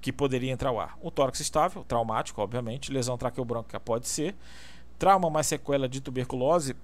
que 0.00 0.10
poderia 0.10 0.50
entrar 0.50 0.72
o 0.72 0.80
ar. 0.80 0.96
O 1.02 1.10
tórax 1.10 1.38
estável, 1.38 1.84
traumático, 1.84 2.40
obviamente, 2.40 2.90
lesão 2.90 3.18
traqueobrônquica 3.18 3.78
pode 3.78 4.08
ser. 4.08 4.34
Trauma 4.98 5.28
mais 5.28 5.46
sequela 5.46 5.86
de 5.86 6.00
tuberculose, 6.00 6.74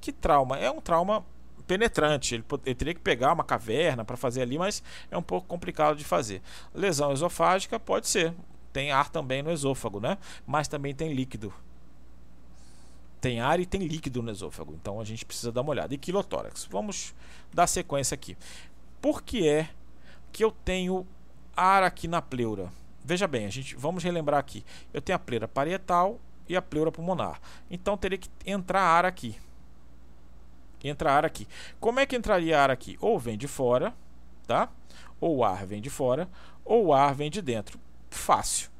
que 0.00 0.10
trauma? 0.10 0.56
É 0.56 0.70
um 0.70 0.80
trauma 0.80 1.22
penetrante. 1.66 2.36
Ele, 2.36 2.44
ele 2.64 2.74
teria 2.74 2.94
que 2.94 3.00
pegar 3.00 3.34
uma 3.34 3.44
caverna 3.44 4.06
para 4.06 4.16
fazer 4.16 4.40
ali, 4.40 4.56
mas 4.56 4.82
é 5.10 5.18
um 5.18 5.22
pouco 5.22 5.46
complicado 5.46 5.98
de 5.98 6.04
fazer. 6.04 6.40
Lesão 6.74 7.12
esofágica 7.12 7.78
pode 7.78 8.08
ser. 8.08 8.34
Tem 8.72 8.90
ar 8.90 9.10
também 9.10 9.42
no 9.42 9.52
esôfago, 9.52 10.00
né? 10.00 10.16
Mas 10.46 10.66
também 10.66 10.94
tem 10.94 11.12
líquido 11.12 11.52
tem 13.20 13.40
ar 13.40 13.60
e 13.60 13.66
tem 13.66 13.86
líquido 13.86 14.22
no 14.22 14.30
esôfago. 14.30 14.74
Então 14.74 15.00
a 15.00 15.04
gente 15.04 15.24
precisa 15.24 15.52
dar 15.52 15.62
uma 15.62 15.70
olhada. 15.70 15.94
E 15.94 15.98
quilotórax. 15.98 16.66
Vamos 16.70 17.14
dar 17.52 17.66
sequência 17.66 18.14
aqui. 18.14 18.36
Por 19.00 19.22
que 19.22 19.48
é 19.48 19.70
que 20.32 20.44
eu 20.44 20.50
tenho 20.50 21.06
ar 21.56 21.82
aqui 21.82 22.08
na 22.08 22.22
pleura? 22.22 22.72
Veja 23.04 23.26
bem, 23.26 23.46
a 23.46 23.50
gente 23.50 23.74
vamos 23.74 24.02
relembrar 24.02 24.38
aqui. 24.38 24.64
Eu 24.92 25.00
tenho 25.00 25.16
a 25.16 25.18
pleura 25.18 25.48
parietal 25.48 26.20
e 26.48 26.56
a 26.56 26.62
pleura 26.62 26.92
pulmonar. 26.92 27.40
Então 27.70 27.96
teria 27.96 28.18
que 28.18 28.28
entrar 28.44 28.82
ar 28.82 29.04
aqui. 29.04 29.36
Entra 30.82 31.12
ar 31.12 31.24
aqui. 31.24 31.46
Como 31.80 31.98
é 31.98 32.06
que 32.06 32.16
entraria 32.16 32.60
ar 32.60 32.70
aqui? 32.70 32.96
Ou 33.00 33.18
vem 33.18 33.36
de 33.36 33.48
fora, 33.48 33.92
tá? 34.46 34.68
Ou 35.20 35.44
ar 35.44 35.66
vem 35.66 35.80
de 35.80 35.90
fora, 35.90 36.28
ou 36.64 36.92
ar 36.92 37.14
vem 37.14 37.30
de 37.30 37.42
dentro. 37.42 37.80
Fácil. 38.10 38.70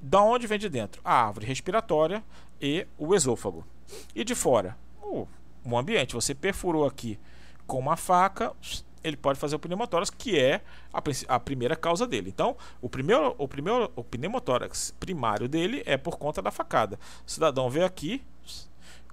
Da 0.00 0.20
onde 0.20 0.46
vem 0.46 0.58
de 0.58 0.68
dentro? 0.68 1.00
A 1.02 1.26
árvore 1.26 1.46
respiratória 1.46 2.22
e 2.60 2.86
o 2.98 3.14
esôfago. 3.14 3.66
E 4.14 4.24
de 4.24 4.34
fora, 4.34 4.76
o, 5.02 5.26
o 5.64 5.78
ambiente. 5.78 6.14
Você 6.14 6.34
perfurou 6.34 6.86
aqui 6.86 7.18
com 7.66 7.78
uma 7.78 7.96
faca, 7.96 8.52
ele 9.02 9.16
pode 9.16 9.38
fazer 9.38 9.56
o 9.56 9.58
pneumotórax, 9.58 10.10
que 10.10 10.38
é 10.38 10.62
a, 10.92 11.02
a, 11.28 11.40
primeira 11.40 11.76
causa 11.76 12.06
dele. 12.06 12.30
Então, 12.30 12.56
o 12.80 12.88
primeiro, 12.88 13.34
o 13.36 13.46
primeiro 13.46 13.92
o 13.94 14.02
pneumotórax 14.02 14.94
primário 14.98 15.46
dele 15.48 15.82
é 15.84 15.96
por 15.96 16.16
conta 16.16 16.40
da 16.40 16.50
facada. 16.50 16.98
O 17.26 17.30
cidadão 17.30 17.68
veio 17.68 17.84
aqui, 17.84 18.22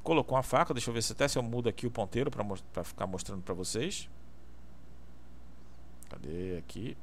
colocou 0.01 0.37
uma 0.37 0.43
faca, 0.43 0.73
deixa 0.73 0.89
eu 0.89 0.93
ver 0.93 1.03
se 1.03 1.11
até 1.11 1.27
se 1.27 1.37
eu 1.37 1.43
mudo 1.43 1.67
aqui 1.67 1.85
o 1.85 1.91
ponteiro 1.91 2.31
para 2.31 2.83
ficar 2.83 3.05
mostrando 3.05 3.41
para 3.41 3.53
vocês. 3.53 4.09
Cadê 6.09 6.57
aqui? 6.57 6.97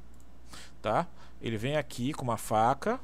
Tá? 0.81 1.07
Ele 1.41 1.57
vem 1.57 1.77
aqui 1.77 2.13
com 2.13 2.23
uma 2.23 2.37
faca, 2.37 2.99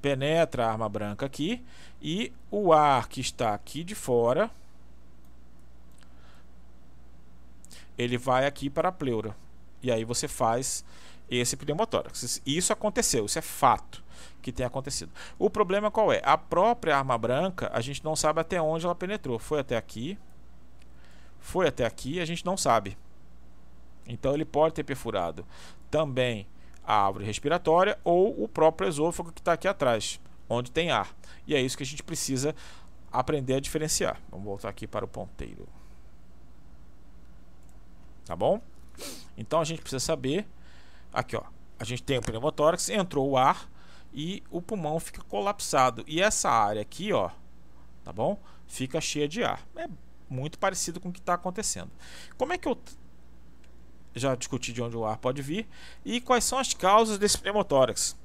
penetra 0.00 0.66
a 0.66 0.70
arma 0.70 0.88
branca 0.88 1.26
aqui 1.26 1.64
e 2.00 2.32
o 2.50 2.72
ar 2.72 3.08
que 3.08 3.20
está 3.20 3.54
aqui 3.54 3.82
de 3.82 3.94
fora 3.94 4.50
ele 7.96 8.16
vai 8.16 8.46
aqui 8.46 8.70
para 8.70 8.90
a 8.90 8.92
pleura 8.92 9.34
e 9.82 9.90
aí 9.90 10.04
você 10.04 10.28
faz 10.28 10.84
esse 11.30 11.56
pneumotórax. 11.56 12.40
Isso 12.46 12.72
aconteceu, 12.72 13.26
isso 13.26 13.38
é 13.38 13.42
fato 13.42 14.02
que 14.40 14.52
tem 14.52 14.64
acontecido. 14.64 15.12
O 15.38 15.50
problema 15.50 15.90
qual 15.90 16.12
é? 16.12 16.20
A 16.24 16.38
própria 16.38 16.96
arma 16.96 17.18
branca, 17.18 17.70
a 17.72 17.80
gente 17.80 18.04
não 18.04 18.16
sabe 18.16 18.40
até 18.40 18.60
onde 18.60 18.84
ela 18.84 18.94
penetrou. 18.94 19.38
Foi 19.38 19.60
até 19.60 19.76
aqui, 19.76 20.18
foi 21.38 21.68
até 21.68 21.84
aqui, 21.84 22.20
a 22.20 22.24
gente 22.24 22.44
não 22.44 22.56
sabe. 22.56 22.96
Então 24.06 24.32
ele 24.32 24.44
pode 24.44 24.74
ter 24.74 24.84
perfurado 24.84 25.44
também 25.90 26.46
a 26.88 27.04
árvore 27.04 27.26
respiratória 27.26 27.98
ou 28.02 28.42
o 28.42 28.48
próprio 28.48 28.88
esôfago 28.88 29.30
que 29.30 29.42
está 29.42 29.52
aqui 29.52 29.68
atrás, 29.68 30.18
onde 30.48 30.70
tem 30.70 30.90
ar. 30.90 31.14
E 31.46 31.54
é 31.54 31.60
isso 31.60 31.76
que 31.76 31.82
a 31.82 31.86
gente 31.86 32.02
precisa 32.02 32.56
aprender 33.12 33.56
a 33.56 33.60
diferenciar. 33.60 34.18
Vamos 34.30 34.46
voltar 34.46 34.70
aqui 34.70 34.86
para 34.86 35.04
o 35.04 35.08
ponteiro. 35.08 35.68
Tá 38.24 38.34
bom? 38.34 38.62
Então 39.36 39.60
a 39.60 39.64
gente 39.64 39.82
precisa 39.82 40.00
saber 40.00 40.48
aqui, 41.12 41.36
ó. 41.36 41.42
A 41.78 41.84
gente 41.84 42.02
tem 42.02 42.16
o 42.16 42.22
pneumotórax, 42.22 42.88
entrou 42.88 43.28
o 43.28 43.36
ar 43.36 43.70
e 44.10 44.42
o 44.50 44.62
pulmão 44.62 44.98
fica 44.98 45.22
colapsado. 45.24 46.02
E 46.06 46.22
essa 46.22 46.48
área 46.48 46.80
aqui, 46.80 47.12
ó, 47.12 47.28
tá 48.02 48.14
bom? 48.14 48.40
Fica 48.66 48.98
cheia 48.98 49.28
de 49.28 49.44
ar. 49.44 49.60
É 49.76 49.86
muito 50.26 50.58
parecido 50.58 51.00
com 51.00 51.10
o 51.10 51.12
que 51.12 51.20
está 51.20 51.34
acontecendo. 51.34 51.90
Como 52.38 52.54
é 52.54 52.56
que 52.56 52.66
eu 52.66 52.78
já 54.18 54.34
discuti 54.34 54.72
de 54.72 54.82
onde 54.82 54.96
o 54.96 55.04
ar 55.04 55.18
pode 55.18 55.42
vir 55.42 55.66
e 56.04 56.20
quais 56.20 56.44
são 56.44 56.58
as 56.58 56.74
causas 56.74 57.18
desse 57.18 57.38
pneumotórax. 57.38 58.16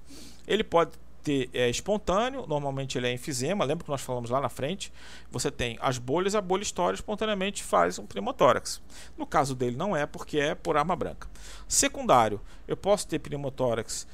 Ele 0.47 0.63
pode 0.63 0.91
ter 1.23 1.49
é, 1.53 1.69
espontâneo, 1.69 2.45
normalmente 2.45 2.97
ele 2.97 3.07
é 3.07 3.13
enfisema, 3.13 3.63
lembra 3.63 3.85
que 3.85 3.89
nós 3.89 4.01
falamos 4.01 4.29
lá 4.29 4.41
na 4.41 4.49
frente? 4.49 4.91
Você 5.31 5.49
tem 5.49 5.77
as 5.81 5.97
bolhas, 5.97 6.35
a 6.35 6.41
bolha 6.41 6.63
estoura 6.63 6.93
espontaneamente 6.93 7.63
faz 7.63 7.97
um 7.97 8.05
pneumotórax. 8.05 8.81
No 9.17 9.25
caso 9.25 9.55
dele 9.55 9.77
não 9.77 9.95
é, 9.95 10.05
porque 10.05 10.37
é 10.37 10.53
por 10.53 10.75
arma 10.75 10.95
branca. 10.95 11.29
Secundário, 11.67 12.41
eu 12.67 12.75
posso 12.75 13.07
ter 13.07 13.19
pneumotórax 13.19 14.05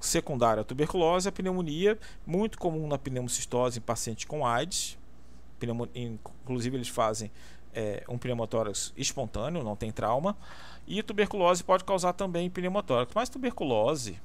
secundário 0.00 0.62
à 0.62 0.64
tuberculose, 0.64 1.28
a 1.28 1.32
pneumonia, 1.32 1.98
muito 2.26 2.58
comum 2.58 2.86
na 2.86 2.98
pneumocistose 2.98 3.78
em 3.78 3.82
pacientes 3.82 4.24
com 4.24 4.46
AIDS. 4.46 4.98
Inclusive 5.94 6.76
eles 6.76 6.88
fazem 6.88 7.30
é, 7.74 8.04
um 8.08 8.18
pneumotórax 8.18 8.92
espontâneo, 8.96 9.62
não 9.62 9.76
tem 9.76 9.90
trauma. 9.92 10.36
E 10.92 11.02
tuberculose 11.02 11.64
pode 11.64 11.84
causar 11.84 12.12
também 12.12 12.50
pneumotórax. 12.50 13.12
Mas 13.14 13.30
tuberculose, 13.30 14.20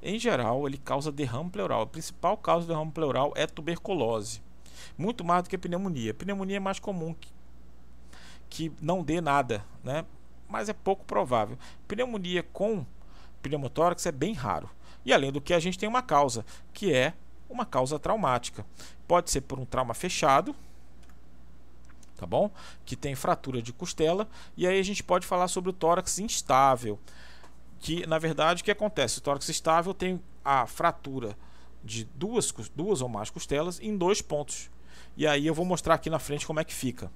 em 0.00 0.16
geral, 0.16 0.68
ele 0.68 0.78
causa 0.78 1.10
derrame 1.10 1.50
pleural. 1.50 1.82
A 1.82 1.86
principal 1.88 2.36
causa 2.36 2.64
do 2.64 2.68
derrame 2.68 2.92
pleural 2.92 3.32
é 3.34 3.44
tuberculose. 3.44 4.40
Muito 4.96 5.24
mais 5.24 5.42
do 5.42 5.50
que 5.50 5.58
pneumonia. 5.58 6.14
Pneumonia 6.14 6.58
é 6.58 6.60
mais 6.60 6.78
comum 6.78 7.12
que, 7.12 7.28
que 8.48 8.72
não 8.80 9.02
dê 9.02 9.20
nada, 9.20 9.64
né? 9.82 10.04
mas 10.48 10.68
é 10.68 10.72
pouco 10.72 11.04
provável. 11.04 11.58
Pneumonia 11.88 12.44
com 12.44 12.86
pneumotórax 13.42 14.06
é 14.06 14.12
bem 14.12 14.34
raro. 14.34 14.70
E 15.04 15.12
além 15.12 15.32
do 15.32 15.40
que, 15.40 15.52
a 15.52 15.58
gente 15.58 15.76
tem 15.76 15.88
uma 15.88 16.02
causa, 16.02 16.46
que 16.72 16.94
é 16.94 17.14
uma 17.50 17.66
causa 17.66 17.98
traumática. 17.98 18.64
Pode 19.08 19.28
ser 19.28 19.40
por 19.40 19.58
um 19.58 19.64
trauma 19.64 19.92
fechado, 19.92 20.54
tá 22.22 22.26
bom? 22.26 22.50
Que 22.84 22.94
tem 22.94 23.14
fratura 23.16 23.60
de 23.60 23.72
costela, 23.72 24.28
e 24.56 24.66
aí 24.66 24.78
a 24.78 24.82
gente 24.82 25.02
pode 25.02 25.26
falar 25.26 25.48
sobre 25.48 25.70
o 25.70 25.72
tórax 25.72 26.20
instável, 26.20 27.00
que 27.80 28.06
na 28.06 28.18
verdade 28.18 28.62
o 28.62 28.64
que 28.64 28.70
acontece? 28.70 29.18
O 29.18 29.20
tórax 29.20 29.48
estável 29.48 29.92
tem 29.92 30.22
a 30.44 30.66
fratura 30.66 31.36
de 31.82 32.04
duas, 32.14 32.52
duas 32.76 33.02
ou 33.02 33.08
mais 33.08 33.28
costelas 33.28 33.80
em 33.80 33.96
dois 33.96 34.22
pontos. 34.22 34.70
E 35.16 35.26
aí 35.26 35.46
eu 35.46 35.54
vou 35.54 35.64
mostrar 35.64 35.94
aqui 35.94 36.08
na 36.08 36.20
frente 36.20 36.46
como 36.46 36.60
é 36.60 36.64
que 36.64 36.72
fica. 36.72 37.10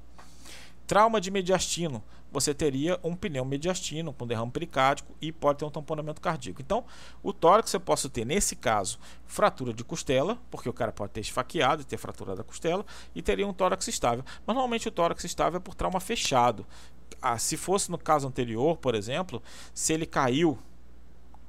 Trauma 0.86 1.20
de 1.20 1.30
mediastino, 1.30 2.02
você 2.30 2.54
teria 2.54 3.00
um 3.02 3.16
pneu 3.16 3.44
mediastino 3.44 4.12
com 4.12 4.26
derrame 4.26 4.52
pericárdico 4.52 5.16
e 5.20 5.32
pode 5.32 5.58
ter 5.58 5.64
um 5.64 5.70
tamponamento 5.70 6.20
cardíaco. 6.20 6.62
Então, 6.62 6.84
o 7.22 7.32
tórax 7.32 7.72
eu 7.72 7.80
posso 7.80 8.08
ter, 8.08 8.24
nesse 8.24 8.54
caso, 8.54 8.98
fratura 9.26 9.72
de 9.72 9.82
costela, 9.82 10.38
porque 10.50 10.68
o 10.68 10.72
cara 10.72 10.92
pode 10.92 11.12
ter 11.12 11.20
esfaqueado 11.20 11.82
e 11.82 11.84
ter 11.84 11.96
fratura 11.96 12.36
da 12.36 12.44
costela, 12.44 12.84
e 13.14 13.22
teria 13.22 13.46
um 13.46 13.52
tórax 13.52 13.88
estável. 13.88 14.24
Mas 14.46 14.54
normalmente 14.54 14.86
o 14.86 14.92
tórax 14.92 15.24
estável 15.24 15.58
é 15.58 15.60
por 15.60 15.74
trauma 15.74 15.98
fechado. 15.98 16.66
Ah, 17.20 17.38
se 17.38 17.56
fosse 17.56 17.90
no 17.90 17.98
caso 17.98 18.28
anterior, 18.28 18.76
por 18.76 18.94
exemplo, 18.94 19.42
se 19.74 19.92
ele 19.92 20.06
caiu, 20.06 20.58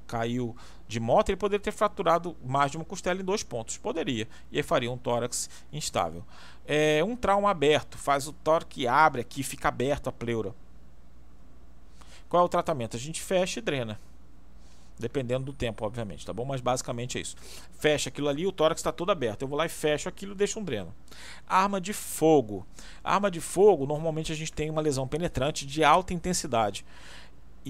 caiu 0.08 0.56
de 0.88 1.00
moto, 1.00 1.30
ele 1.30 1.38
poderia 1.38 1.62
ter 1.62 1.72
fraturado 1.72 2.36
mais 2.44 2.72
de 2.72 2.78
uma 2.78 2.86
costela 2.86 3.20
em 3.20 3.26
dois 3.26 3.44
pontos. 3.44 3.78
Poderia. 3.78 4.28
E 4.52 4.58
aí 4.58 4.64
faria 4.64 4.90
um 4.90 4.98
tórax 4.98 5.50
instável. 5.72 6.24
É, 6.66 7.04
um 7.04 7.16
trauma 7.16 7.50
aberto, 7.50 7.98
faz 7.98 8.28
o 8.28 8.34
tórax 8.34 8.68
que 8.70 8.88
abre 8.88 9.22
aqui, 9.22 9.44
fica 9.44 9.68
aberto 9.68 10.08
a 10.08 10.12
pleura. 10.12 10.56
Qual 12.30 12.42
é 12.42 12.46
o 12.46 12.50
tratamento? 12.50 12.96
A 12.96 13.00
gente 13.00 13.22
fecha 13.22 13.60
e 13.60 13.62
drena. 13.62 14.00
Dependendo 15.00 15.46
do 15.46 15.54
tempo, 15.54 15.86
obviamente, 15.86 16.26
tá 16.26 16.34
bom? 16.34 16.44
Mas 16.44 16.60
basicamente 16.60 17.20
é 17.20 17.22
isso. 17.22 17.36
Fecha 17.78 18.10
aquilo 18.10 18.28
ali, 18.28 18.48
o 18.48 18.52
tórax 18.52 18.80
está 18.80 18.92
todo 18.92 19.12
aberto. 19.12 19.44
Eu 19.44 19.48
vou 19.48 19.58
lá 19.58 19.66
e 19.66 19.70
fecho 19.70 20.10
aquilo 20.10 20.34
e 20.34 20.36
deixo 20.36 20.60
um 20.60 20.64
dreno. 20.64 20.94
Arma 21.48 21.80
de 21.80 21.94
fogo. 21.94 22.66
Arma 23.04 23.30
de 23.30 23.40
fogo, 23.40 23.86
normalmente 23.86 24.32
a 24.32 24.36
gente 24.36 24.52
tem 24.52 24.72
uma 24.72 24.82
lesão 24.82 25.08
penetrante 25.08 25.68
de 25.68 25.84
alta 25.84 26.14
intensidade 26.14 26.84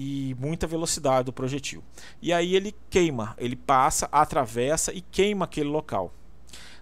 e 0.00 0.36
muita 0.38 0.64
velocidade 0.64 1.24
do 1.24 1.32
projetil. 1.32 1.82
E 2.22 2.32
aí 2.32 2.54
ele 2.54 2.72
queima, 2.88 3.34
ele 3.36 3.56
passa, 3.56 4.08
atravessa 4.12 4.92
e 4.92 5.00
queima 5.00 5.44
aquele 5.44 5.68
local. 5.68 6.14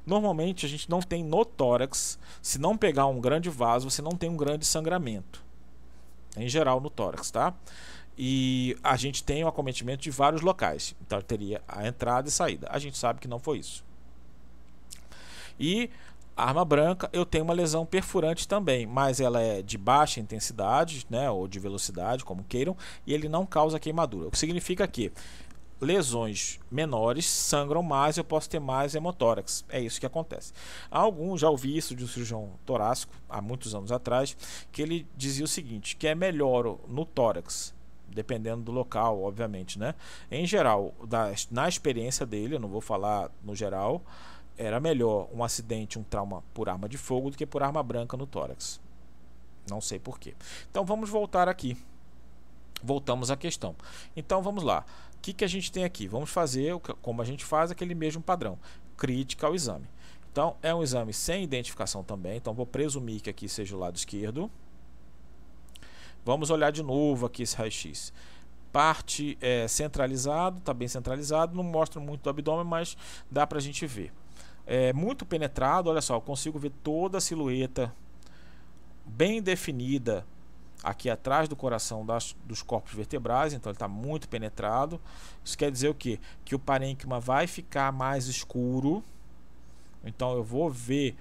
Normalmente 0.05 0.67
a 0.67 0.69
gente 0.69 0.91
não 0.91 1.01
tem 1.01 1.25
no 1.25 1.43
tórax, 1.43 2.19
se 2.43 2.59
não 2.59 2.77
pegar 2.77 3.07
um 3.07 3.19
grande 3.19 3.49
vaso, 3.49 3.91
você 3.91 4.03
não 4.03 4.13
tem 4.13 4.29
um 4.29 4.37
grande 4.37 4.67
sangramento. 4.67 5.43
Em 6.37 6.47
geral 6.47 6.79
no 6.79 6.91
tórax, 6.91 7.31
tá? 7.31 7.55
E 8.19 8.77
a 8.85 8.97
gente 8.97 9.25
tem 9.25 9.43
o 9.43 9.49
acometimento 9.49 10.03
de 10.03 10.11
vários 10.11 10.43
locais. 10.43 10.95
Então 11.01 11.19
teria 11.23 11.63
a 11.67 11.89
entrada 11.89 12.29
e 12.29 12.31
saída. 12.31 12.69
A 12.71 12.79
gente 12.79 12.99
sabe 12.99 13.19
que 13.19 13.27
não 13.27 13.39
foi 13.39 13.61
isso. 13.61 13.83
E 15.59 15.89
Arma 16.37 16.65
branca, 16.65 17.09
eu 17.15 17.25
tenho 17.25 17.45
uma 17.45 17.55
lesão 17.55 17.87
perfurante 17.87 18.47
também, 18.47 18.87
mas 18.87 19.21
ela 19.21 19.41
é 19.41 19.63
de 19.63 19.79
baixa 19.79 20.21
intensidade, 20.21 21.07
né, 21.09 21.31
ou 21.31 21.49
de 21.49 21.59
velocidade, 21.59 22.25
como 22.25 22.45
queiram, 22.45 22.77
e 23.07 23.15
ele 23.15 23.27
não 23.27 23.47
causa 23.47 23.81
queimadura. 23.81 24.29
O 24.29 24.31
que 24.31 24.39
significa 24.39 24.87
que 24.87 25.11
lesões 25.81 26.59
menores 26.71 27.27
sangram 27.27 27.83
mais, 27.83 28.17
eu 28.17 28.25
posso 28.25 28.49
ter 28.49 28.61
mais 28.61 28.95
hemotórax. 28.95 29.65
É 29.69 29.81
isso 29.81 29.99
que 29.99 30.07
acontece. 30.07 30.53
Alguns 30.91 31.41
já 31.41 31.49
ouvi 31.49 31.77
isso 31.77 31.95
de 31.95 32.05
um 32.05 32.09
cirurgião 32.09 32.51
torácico 32.65 33.15
há 33.29 33.41
muitos 33.41 33.75
anos 33.75 33.93
atrás, 33.93 34.37
que 34.73 34.83
ele 34.83 35.07
dizia 35.17 35.45
o 35.45 35.49
seguinte, 35.49 35.97
que 35.97 36.07
é 36.07 36.15
melhor 36.15 36.79
no 36.89 37.05
tórax 37.05 37.75
dependendo 38.09 38.63
do 38.63 38.73
local, 38.73 39.23
obviamente, 39.23 39.79
né? 39.79 39.95
Em 40.31 40.47
geral, 40.47 40.95
da, 41.07 41.33
na 41.51 41.69
experiência 41.69 42.25
dele, 42.25 42.55
eu 42.55 42.61
não 42.61 42.69
vou 42.69 42.81
falar 42.81 43.31
no 43.45 43.55
geral, 43.55 44.03
era 44.57 44.81
melhor 44.81 45.29
um 45.33 45.45
acidente, 45.45 45.99
um 45.99 46.03
trauma 46.03 46.43
por 46.55 46.69
arma 46.69 46.89
de 46.89 46.97
fogo 46.97 47.31
do 47.31 47.37
que 47.37 47.47
por 47.47 47.63
arma 47.63 47.83
branca 47.83 48.17
no 48.17 48.27
tórax. 48.27 48.81
Não 49.69 49.81
sei 49.81 49.99
porquê. 49.99 50.35
Então 50.71 50.85
vamos 50.85 51.11
voltar 51.11 51.49
aqui. 51.49 51.77
Voltamos 52.83 53.31
à 53.31 53.37
questão. 53.37 53.75
Então 54.17 54.43
vamos 54.43 54.63
lá. 54.63 54.85
O 55.17 55.21
que, 55.21 55.33
que 55.33 55.45
a 55.45 55.49
gente 55.49 55.73
tem 55.73 55.85
aqui? 55.85 56.07
Vamos 56.07 56.31
fazer 56.31 56.79
como 57.03 57.21
a 57.21 57.25
gente 57.25 57.45
faz 57.45 57.71
aquele 57.71 57.95
mesmo 57.95 58.23
padrão. 58.23 58.59
Crítica 58.97 59.47
ao 59.47 59.55
exame. 59.55 59.89
Então 60.31 60.57
é 60.63 60.75
um 60.75 60.83
exame 60.83 61.13
sem 61.13 61.43
identificação 61.43 62.05
também. 62.05 62.37
Então 62.37 62.55
vou 62.55 62.67
presumir 62.67 63.21
que 63.21 63.31
aqui 63.31 63.49
seja 63.49 63.75
o 63.75 63.79
lado 63.79 63.97
esquerdo. 63.97 64.51
Vamos 66.25 66.51
olhar 66.51 66.71
de 66.71 66.83
novo 66.83 67.27
aqui 67.27 67.43
esse 67.43 67.57
raio-x 67.57 68.13
parte 68.73 69.39
é, 69.41 69.67
centralizado, 69.67 70.59
está 70.59 70.75
bem 70.75 70.87
centralizado, 70.87 71.57
não 71.57 71.65
mostra 71.65 71.99
muito 71.99 72.21
do 72.25 72.29
abdômen, 72.29 72.67
mas 72.67 72.95
dá 73.31 73.47
para 73.47 73.57
a 73.57 73.61
gente 73.61 73.87
ver 73.87 74.13
é, 74.67 74.93
muito 74.93 75.25
penetrado. 75.25 75.89
Olha 75.89 76.01
só, 76.01 76.17
eu 76.17 76.21
consigo 76.21 76.59
ver 76.59 76.73
toda 76.83 77.19
a 77.19 77.21
silhueta 77.21 77.95
bem 79.05 79.41
definida 79.41 80.27
aqui 80.83 81.09
atrás 81.09 81.49
do 81.49 81.57
coração 81.57 82.05
das, 82.05 82.35
dos 82.45 82.63
corpos 82.63 82.93
vertebrais, 82.93 83.53
então 83.53 83.71
ele 83.71 83.77
está 83.77 83.89
muito 83.89 84.29
penetrado. 84.29 85.01
Isso 85.45 85.57
quer 85.57 85.71
dizer 85.71 85.89
o 85.89 85.95
quê? 85.95 86.19
Que 86.45 86.55
o 86.55 86.59
parênquima 86.59 87.19
vai 87.21 87.47
ficar 87.47 87.93
mais 87.93 88.27
escuro. 88.27 89.03
Então 90.05 90.33
eu 90.37 90.45
vou 90.45 90.71
ver 90.71 91.17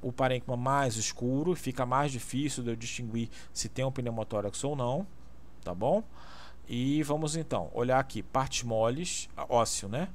o 0.00 0.12
parênquima 0.12 0.56
mais 0.56 0.96
escuro, 0.96 1.54
fica 1.54 1.86
mais 1.86 2.10
difícil 2.10 2.62
de 2.62 2.70
eu 2.70 2.76
distinguir 2.76 3.28
se 3.52 3.68
tem 3.68 3.84
um 3.84 3.92
pneumotórax 3.92 4.64
ou 4.64 4.74
não, 4.74 5.06
tá 5.62 5.74
bom? 5.74 6.02
E 6.68 7.02
vamos 7.02 7.36
então 7.36 7.70
olhar 7.72 7.98
aqui, 7.98 8.22
partes 8.22 8.62
moles, 8.62 9.28
ósseo, 9.48 9.88
né? 9.88 10.08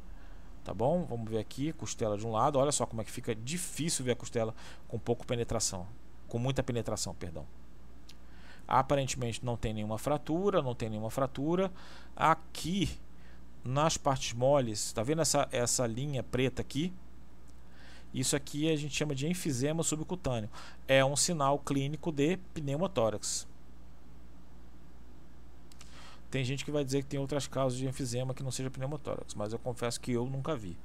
Tá 0.68 0.74
bom? 0.74 1.06
Vamos 1.10 1.32
ver 1.32 1.38
aqui, 1.38 1.72
costela 1.72 2.18
de 2.18 2.28
um 2.28 2.32
lado. 2.34 2.60
Olha 2.60 2.74
só 2.74 2.86
como 2.86 3.02
é 3.02 3.06
que 3.06 3.10
fica 3.10 3.34
difícil 3.34 4.04
ver 4.04 4.12
a 4.12 4.16
costela 4.18 4.54
com 4.86 5.00
pouco 5.00 5.26
penetração. 5.26 5.88
Com 6.28 6.38
muita 6.38 6.62
penetração, 6.62 7.16
perdão. 7.16 7.48
Aparentemente 8.68 9.46
não 9.46 9.56
tem 9.56 9.74
nenhuma 9.74 9.98
fratura, 9.98 10.62
não 10.62 10.76
tem 10.76 10.90
nenhuma 10.90 11.10
fratura. 11.10 11.72
Aqui, 12.14 13.00
nas 13.64 13.96
partes 13.96 14.34
moles, 14.34 14.92
tá 14.92 15.02
vendo 15.04 15.22
essa, 15.22 15.48
essa 15.54 15.88
linha 15.88 16.22
preta 16.22 16.62
aqui? 16.62 16.92
Isso 18.14 18.36
aqui 18.36 18.70
a 18.70 18.76
gente 18.76 18.94
chama 18.94 19.16
de 19.16 19.26
enfisema 19.26 19.84
subcutâneo. 19.84 20.50
É 20.86 21.06
um 21.06 21.16
sinal 21.16 21.60
clínico 21.60 22.12
de 22.12 22.36
pneumotórax. 22.54 23.47
Tem 26.30 26.44
gente 26.44 26.66
que 26.66 26.72
vai 26.72 26.84
dizer 26.84 27.04
que 27.04 27.08
tem 27.08 27.20
outras 27.20 27.48
causas 27.48 27.78
de 27.78 27.88
enfisema 27.88 28.34
que 28.34 28.44
não 28.44 28.52
seja 28.52 28.70
pneumotórax, 28.70 29.34
mas 29.34 29.54
eu 29.54 29.60
confesso 29.60 30.00
que 30.00 30.12
eu 30.12 30.26
nunca 30.26 30.56
vi. 30.56 30.78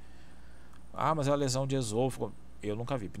Ah, 0.93 1.13
mas 1.13 1.27
é 1.27 1.31
a 1.31 1.35
lesão 1.35 1.67
de 1.67 1.75
esôfago. 1.75 2.33
Eu 2.61 2.75
nunca 2.75 2.97
vi. 2.97 3.11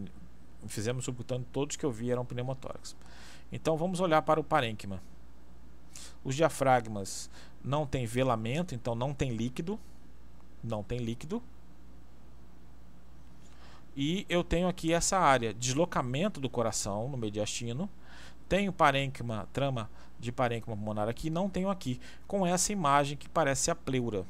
Enfisema 0.63 1.01
subcutâneo, 1.01 1.45
todos 1.51 1.75
que 1.75 1.85
eu 1.85 1.91
vi 1.91 2.11
eram 2.11 2.23
pneumotórax. 2.23 2.95
Então 3.51 3.75
vamos 3.75 3.99
olhar 3.99 4.21
para 4.21 4.39
o 4.39 4.43
parênquima. 4.43 5.01
Os 6.23 6.35
diafragmas 6.35 7.29
não 7.63 7.85
tem 7.85 8.05
velamento, 8.05 8.73
então 8.73 8.95
não 8.95 9.13
tem 9.13 9.35
líquido. 9.35 9.77
Não 10.63 10.81
tem 10.81 10.99
líquido. 10.99 11.43
E 13.95 14.25
eu 14.29 14.43
tenho 14.43 14.67
aqui 14.67 14.93
essa 14.93 15.19
área, 15.19 15.53
deslocamento 15.53 16.39
do 16.39 16.49
coração 16.49 17.09
no 17.09 17.17
mediastino. 17.17 17.89
Tenho 18.47 18.71
parênquima, 18.71 19.47
trama 19.51 19.89
de 20.23 20.31
parênquima 20.31 20.75
pulmonar 20.75 21.07
aqui, 21.07 21.29
não 21.29 21.49
tenho 21.49 21.69
aqui, 21.69 21.99
com 22.27 22.45
essa 22.45 22.71
imagem 22.71 23.17
que 23.17 23.29
parece 23.29 23.69
a 23.69 23.75
pleura. 23.75 24.25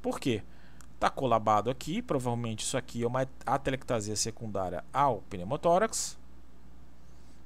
Por 0.00 0.20
quê? 0.20 0.42
Está 0.94 1.10
colabado 1.10 1.68
aqui, 1.68 2.00
provavelmente 2.00 2.60
isso 2.60 2.76
aqui 2.76 3.02
é 3.02 3.06
uma 3.06 3.26
atelectasia 3.44 4.14
secundária 4.14 4.84
ao 4.92 5.22
pneumotórax. 5.22 6.16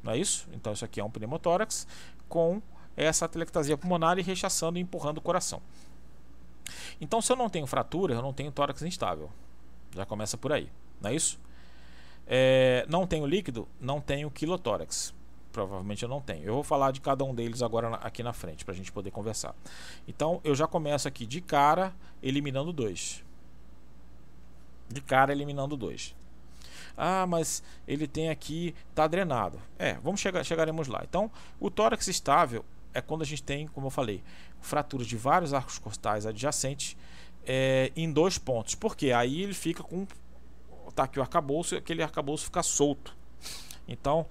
Não 0.02 0.12
é 0.12 0.18
isso? 0.18 0.46
Então 0.52 0.72
isso 0.72 0.84
aqui 0.84 1.00
é 1.00 1.04
um 1.04 1.10
pneumotórax 1.10 1.86
com 2.28 2.60
essa 2.96 3.24
atelectasia 3.24 3.78
pulmonar 3.78 4.18
e 4.18 4.22
rechaçando 4.22 4.78
e 4.78 4.82
empurrando 4.82 5.18
o 5.18 5.22
coração. 5.22 5.62
Então 7.00 7.22
se 7.22 7.32
eu 7.32 7.36
não 7.36 7.48
tenho 7.48 7.66
fratura, 7.66 8.14
eu 8.14 8.22
não 8.22 8.32
tenho 8.32 8.52
tórax 8.52 8.82
instável. 8.82 9.30
Já 9.94 10.04
começa 10.04 10.36
por 10.36 10.52
aí, 10.52 10.70
não 11.00 11.10
é 11.10 11.14
isso? 11.14 11.40
É, 12.26 12.84
não 12.88 13.06
tenho 13.06 13.24
líquido, 13.24 13.66
não 13.80 14.00
tenho 14.00 14.30
quilotórax 14.30 15.15
provavelmente 15.56 16.02
eu 16.02 16.08
não 16.08 16.20
tenho. 16.20 16.44
Eu 16.44 16.54
vou 16.54 16.62
falar 16.62 16.90
de 16.90 17.00
cada 17.00 17.24
um 17.24 17.34
deles 17.34 17.62
agora 17.62 17.94
aqui 17.96 18.22
na 18.22 18.34
frente 18.34 18.62
para 18.62 18.74
a 18.74 18.76
gente 18.76 18.92
poder 18.92 19.10
conversar. 19.10 19.54
Então 20.06 20.38
eu 20.44 20.54
já 20.54 20.66
começo 20.66 21.08
aqui 21.08 21.24
de 21.24 21.40
cara 21.40 21.94
eliminando 22.22 22.74
dois. 22.74 23.24
De 24.86 25.00
cara 25.00 25.32
eliminando 25.32 25.74
dois. 25.74 26.14
Ah, 26.94 27.26
mas 27.26 27.62
ele 27.88 28.06
tem 28.06 28.28
aqui, 28.28 28.74
está 28.90 29.06
drenado. 29.06 29.58
É, 29.78 29.94
vamos 29.94 30.20
chegar, 30.20 30.44
chegaremos 30.44 30.88
lá. 30.88 31.02
Então, 31.08 31.30
o 31.58 31.70
tórax 31.70 32.06
estável 32.06 32.62
é 32.92 33.00
quando 33.00 33.22
a 33.22 33.26
gente 33.26 33.42
tem, 33.42 33.66
como 33.68 33.86
eu 33.86 33.90
falei, 33.90 34.22
fraturas 34.60 35.06
de 35.06 35.16
vários 35.16 35.54
arcos 35.54 35.78
costais 35.78 36.26
adjacentes 36.26 36.96
é, 37.46 37.90
em 37.96 38.12
dois 38.12 38.36
pontos. 38.36 38.74
Porque 38.74 39.10
aí 39.10 39.42
ele 39.42 39.54
fica 39.54 39.82
com. 39.82 40.06
Tá 40.94 41.04
aqui 41.04 41.18
o 41.18 41.22
arcabouço 41.22 41.74
e 41.74 41.78
aquele 41.78 42.02
arcabouço 42.02 42.44
fica 42.44 42.62
solto. 42.62 43.16
Então, 43.88 44.26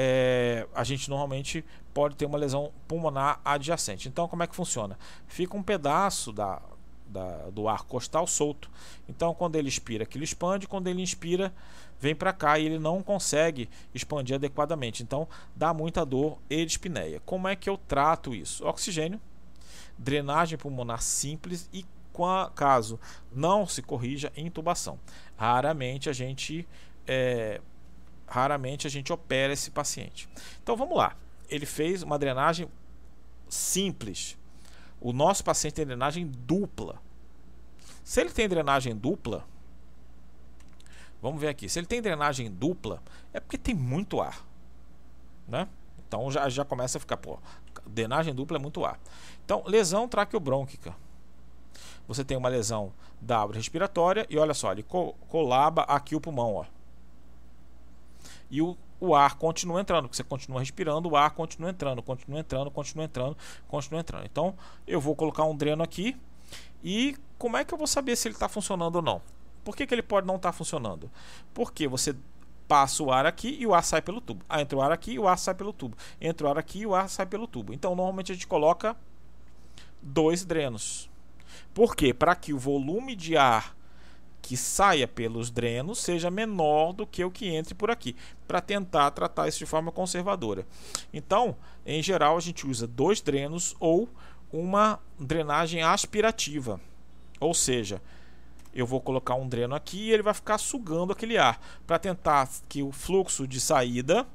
é, 0.00 0.64
a 0.76 0.84
gente 0.84 1.10
normalmente 1.10 1.64
pode 1.92 2.14
ter 2.14 2.24
uma 2.24 2.38
lesão 2.38 2.72
pulmonar 2.86 3.40
adjacente. 3.44 4.08
Então, 4.08 4.28
como 4.28 4.44
é 4.44 4.46
que 4.46 4.54
funciona? 4.54 4.96
Fica 5.26 5.56
um 5.56 5.62
pedaço 5.62 6.32
da, 6.32 6.62
da, 7.04 7.50
do 7.50 7.66
ar 7.66 7.82
costal 7.82 8.24
solto. 8.24 8.70
Então, 9.08 9.34
quando 9.34 9.56
ele 9.56 9.68
expira, 9.68 10.04
aquilo 10.04 10.22
expande, 10.22 10.68
quando 10.68 10.86
ele 10.86 11.02
inspira, 11.02 11.52
vem 11.98 12.14
para 12.14 12.32
cá 12.32 12.60
e 12.60 12.66
ele 12.66 12.78
não 12.78 13.02
consegue 13.02 13.68
expandir 13.92 14.36
adequadamente. 14.36 15.02
Então, 15.02 15.26
dá 15.56 15.74
muita 15.74 16.06
dor 16.06 16.38
e 16.48 16.64
dispneia. 16.64 17.20
Como 17.26 17.48
é 17.48 17.56
que 17.56 17.68
eu 17.68 17.76
trato 17.76 18.32
isso? 18.32 18.64
Oxigênio, 18.64 19.20
drenagem 19.98 20.56
pulmonar 20.56 21.02
simples 21.02 21.68
e 21.72 21.84
caso 22.54 22.98
não 23.32 23.66
se 23.66 23.80
corrija 23.80 24.32
intubação. 24.36 24.98
Raramente 25.36 26.10
a 26.10 26.12
gente 26.12 26.66
é, 27.06 27.60
raramente 28.28 28.86
a 28.86 28.90
gente 28.90 29.12
opera 29.12 29.52
esse 29.52 29.70
paciente. 29.70 30.28
Então 30.62 30.76
vamos 30.76 30.96
lá. 30.96 31.16
Ele 31.48 31.66
fez 31.66 32.02
uma 32.02 32.18
drenagem 32.18 32.68
simples. 33.48 34.36
O 35.00 35.12
nosso 35.12 35.42
paciente 35.42 35.74
tem 35.74 35.86
drenagem 35.86 36.26
dupla. 36.26 37.00
Se 38.04 38.20
ele 38.20 38.30
tem 38.30 38.48
drenagem 38.48 38.96
dupla, 38.96 39.46
vamos 41.20 41.40
ver 41.40 41.48
aqui. 41.48 41.68
Se 41.68 41.78
ele 41.78 41.86
tem 41.86 42.02
drenagem 42.02 42.50
dupla, 42.50 43.02
é 43.32 43.40
porque 43.40 43.58
tem 43.58 43.74
muito 43.74 44.20
ar, 44.20 44.46
né? 45.46 45.68
Então 46.06 46.30
já, 46.30 46.48
já 46.48 46.64
começa 46.64 46.96
a 46.96 47.00
ficar, 47.00 47.18
pô, 47.18 47.38
drenagem 47.86 48.34
dupla 48.34 48.56
é 48.56 48.60
muito 48.60 48.84
ar. 48.84 48.98
Então, 49.44 49.62
lesão 49.66 50.08
traqueobrônquica. 50.08 50.94
Você 52.06 52.24
tem 52.24 52.36
uma 52.36 52.48
lesão 52.48 52.92
da 53.20 53.40
árvore 53.40 53.58
respiratória 53.58 54.26
e 54.30 54.38
olha 54.38 54.54
só, 54.54 54.72
ele 54.72 54.82
co 54.82 55.12
colaba 55.28 55.82
aqui 55.82 56.16
o 56.16 56.20
pulmão, 56.20 56.54
ó. 56.54 56.64
E 58.50 58.62
o, 58.62 58.76
o 59.00 59.14
ar 59.14 59.36
continua 59.36 59.80
entrando, 59.80 60.08
você 60.12 60.24
continua 60.24 60.60
respirando, 60.60 61.08
o 61.08 61.16
ar 61.16 61.30
continua 61.30 61.70
entrando, 61.70 62.02
continua 62.02 62.40
entrando, 62.40 62.70
continua 62.70 63.04
entrando, 63.04 63.36
continua 63.66 64.00
entrando. 64.00 64.24
Então, 64.24 64.54
eu 64.86 65.00
vou 65.00 65.14
colocar 65.14 65.44
um 65.44 65.56
dreno 65.56 65.82
aqui 65.82 66.16
e 66.82 67.16
como 67.38 67.56
é 67.56 67.64
que 67.64 67.72
eu 67.72 67.78
vou 67.78 67.86
saber 67.86 68.16
se 68.16 68.28
ele 68.28 68.34
está 68.34 68.48
funcionando 68.48 68.96
ou 68.96 69.02
não? 69.02 69.22
Por 69.64 69.76
que, 69.76 69.86
que 69.86 69.94
ele 69.94 70.02
pode 70.02 70.26
não 70.26 70.36
estar 70.36 70.50
tá 70.50 70.52
funcionando? 70.52 71.10
Porque 71.52 71.86
você 71.86 72.16
passa 72.66 73.02
o 73.02 73.10
ar 73.10 73.26
aqui 73.26 73.56
e 73.58 73.66
o 73.66 73.74
ar 73.74 73.82
sai 73.82 74.02
pelo 74.02 74.20
tubo. 74.20 74.44
Ah, 74.48 74.60
entra 74.60 74.78
o 74.78 74.82
ar 74.82 74.92
aqui 74.92 75.12
e 75.12 75.18
o 75.18 75.26
ar 75.26 75.38
sai 75.38 75.54
pelo 75.54 75.72
tubo. 75.72 75.96
Entra 76.20 76.46
o 76.46 76.50
ar 76.50 76.58
aqui 76.58 76.80
e 76.80 76.86
o 76.86 76.94
ar 76.94 77.08
sai 77.08 77.26
pelo 77.26 77.46
tubo. 77.46 77.72
Então, 77.72 77.94
normalmente 77.94 78.32
a 78.32 78.34
gente 78.34 78.46
coloca 78.46 78.96
dois 80.02 80.44
drenos. 80.44 81.10
Por 81.72 81.96
quê? 81.96 82.12
Para 82.12 82.34
que 82.34 82.52
o 82.52 82.58
volume 82.58 83.16
de 83.16 83.36
ar 83.36 83.74
que 84.48 84.56
saia 84.56 85.06
pelos 85.06 85.50
drenos 85.50 85.98
seja 85.98 86.30
menor 86.30 86.94
do 86.94 87.06
que 87.06 87.22
o 87.22 87.30
que 87.30 87.54
entre 87.54 87.74
por 87.74 87.90
aqui, 87.90 88.16
para 88.46 88.62
tentar 88.62 89.10
tratar 89.10 89.46
isso 89.46 89.58
de 89.58 89.66
forma 89.66 89.92
conservadora. 89.92 90.66
Então, 91.12 91.54
em 91.84 92.02
geral, 92.02 92.34
a 92.34 92.40
gente 92.40 92.66
usa 92.66 92.86
dois 92.86 93.20
drenos 93.20 93.76
ou 93.78 94.08
uma 94.50 95.00
drenagem 95.20 95.82
aspirativa. 95.82 96.80
Ou 97.38 97.52
seja, 97.52 98.00
eu 98.72 98.86
vou 98.86 99.02
colocar 99.02 99.34
um 99.34 99.46
dreno 99.46 99.74
aqui 99.74 100.04
e 100.04 100.12
ele 100.12 100.22
vai 100.22 100.32
ficar 100.32 100.56
sugando 100.56 101.12
aquele 101.12 101.36
ar 101.36 101.60
para 101.86 101.98
tentar 101.98 102.48
que 102.70 102.82
o 102.82 102.90
fluxo 102.90 103.46
de 103.46 103.60
saída 103.60 104.26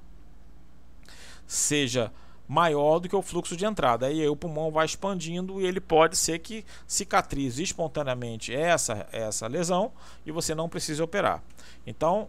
seja 1.48 2.12
maior 2.48 3.00
do 3.00 3.10
que 3.10 3.16
o 3.16 3.22
fluxo 3.22 3.56
de 3.56 3.66
entrada. 3.66 4.08
Aí 4.08 4.28
o 4.28 4.36
pulmão 4.36 4.72
vai 4.72 4.86
expandindo 4.86 5.62
e 5.62 5.66
ele 5.66 5.80
pode 5.80 6.18
ser 6.18 6.40
que 6.40 6.66
cicatrize 6.88 7.64
espontaneamente 7.64 8.54
essa, 8.54 9.08
essa 9.12 9.48
lesão 9.48 9.92
e 10.26 10.32
você 10.32 10.54
não 10.54 10.70
precise 10.70 11.02
operar. 11.02 11.42
Então, 11.86 12.28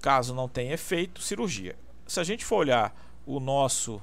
caso 0.00 0.34
não 0.34 0.48
tenha 0.48 0.74
efeito, 0.74 1.20
cirurgia. 1.20 1.76
Se 2.06 2.20
a 2.20 2.24
gente 2.24 2.44
for 2.44 2.56
olhar 2.56 2.94
o 3.26 3.40
nosso 3.40 4.00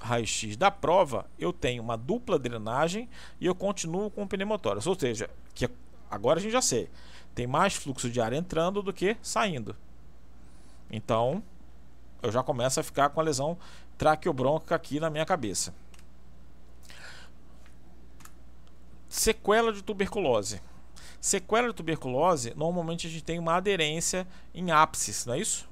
raio-x 0.00 0.56
da 0.56 0.70
prova, 0.70 1.26
eu 1.38 1.52
tenho 1.52 1.82
uma 1.82 1.96
dupla 1.96 2.38
drenagem 2.38 3.08
e 3.40 3.46
eu 3.46 3.54
continuo 3.54 4.10
com 4.10 4.26
pneumotórax. 4.26 4.86
Ou 4.86 4.98
seja, 4.98 5.30
que 5.54 5.68
agora 6.10 6.38
a 6.38 6.42
gente 6.42 6.52
já 6.52 6.62
sei, 6.62 6.90
tem 7.34 7.46
mais 7.46 7.74
fluxo 7.74 8.10
de 8.10 8.20
ar 8.20 8.32
entrando 8.32 8.82
do 8.82 8.92
que 8.92 9.16
saindo. 9.22 9.76
Então, 10.90 11.42
eu 12.22 12.32
já 12.32 12.42
começo 12.42 12.80
a 12.80 12.82
ficar 12.82 13.10
com 13.10 13.20
a 13.20 13.22
lesão 13.22 13.56
traqueobrônquica 13.98 14.74
aqui 14.74 15.00
na 15.00 15.10
minha 15.10 15.26
cabeça. 15.26 15.74
Sequela 19.08 19.72
de 19.72 19.82
tuberculose. 19.82 20.62
Sequela 21.20 21.68
de 21.68 21.74
tuberculose, 21.74 22.54
normalmente 22.56 23.08
a 23.08 23.10
gente 23.10 23.24
tem 23.24 23.38
uma 23.38 23.56
aderência 23.56 24.26
em 24.54 24.70
ápices, 24.70 25.26
não 25.26 25.34
é 25.34 25.40
isso? 25.40 25.68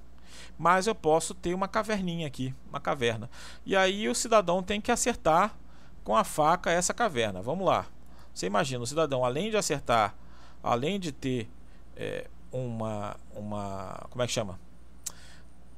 Mas 0.58 0.86
eu 0.86 0.94
posso 0.94 1.32
ter 1.32 1.54
uma 1.54 1.68
caverninha 1.68 2.26
aqui, 2.26 2.52
uma 2.68 2.80
caverna. 2.80 3.30
E 3.64 3.76
aí 3.76 4.08
o 4.08 4.14
cidadão 4.14 4.62
tem 4.62 4.80
que 4.80 4.90
acertar 4.90 5.56
com 6.02 6.16
a 6.16 6.24
faca 6.24 6.70
essa 6.70 6.92
caverna. 6.92 7.40
Vamos 7.40 7.66
lá. 7.66 7.86
Você 8.34 8.46
imagina, 8.46 8.82
o 8.82 8.86
cidadão, 8.86 9.24
além 9.24 9.50
de 9.50 9.56
acertar, 9.56 10.14
além 10.62 10.98
de 10.98 11.12
ter 11.12 11.48
é, 11.96 12.26
uma, 12.50 13.16
uma. 13.34 14.06
Como 14.10 14.22
é 14.22 14.26
que 14.26 14.32
chama? 14.32 14.58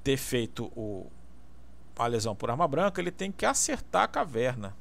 Ter 0.02 0.16
feito 0.16 0.72
o, 0.76 1.10
a 1.98 2.06
lesão 2.06 2.34
por 2.34 2.50
arma 2.50 2.66
branca, 2.66 3.00
ele 3.00 3.10
tem 3.10 3.32
que 3.32 3.44
acertar 3.44 4.04
a 4.04 4.08
caverna. 4.08 4.76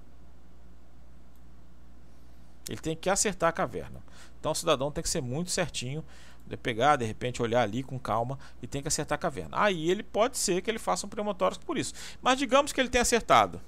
Ele 2.69 2.77
tem 2.77 2.95
que 2.95 3.09
acertar 3.09 3.49
a 3.49 3.53
caverna. 3.53 4.03
Então 4.39 4.51
o 4.51 4.55
cidadão 4.55 4.91
tem 4.91 5.01
que 5.01 5.09
ser 5.09 5.21
muito 5.21 5.49
certinho, 5.49 6.03
de 6.45 6.55
pegar, 6.55 6.95
de 6.95 7.05
repente 7.05 7.41
olhar 7.41 7.61
ali 7.61 7.83
com 7.83 7.99
calma 7.99 8.39
e 8.61 8.67
tem 8.67 8.81
que 8.81 8.87
acertar 8.87 9.17
a 9.17 9.19
caverna. 9.19 9.57
Aí 9.59 9.89
ele 9.89 10.03
pode 10.03 10.37
ser 10.37 10.61
que 10.61 10.71
ele 10.71 10.79
faça 10.79 11.05
um 11.05 11.09
pneumotórax 11.09 11.57
por 11.57 11.77
isso. 11.77 11.93
Mas 12.21 12.39
digamos 12.39 12.71
que 12.71 12.79
ele 12.79 12.89
tenha 12.89 13.01
acertado 13.01 13.59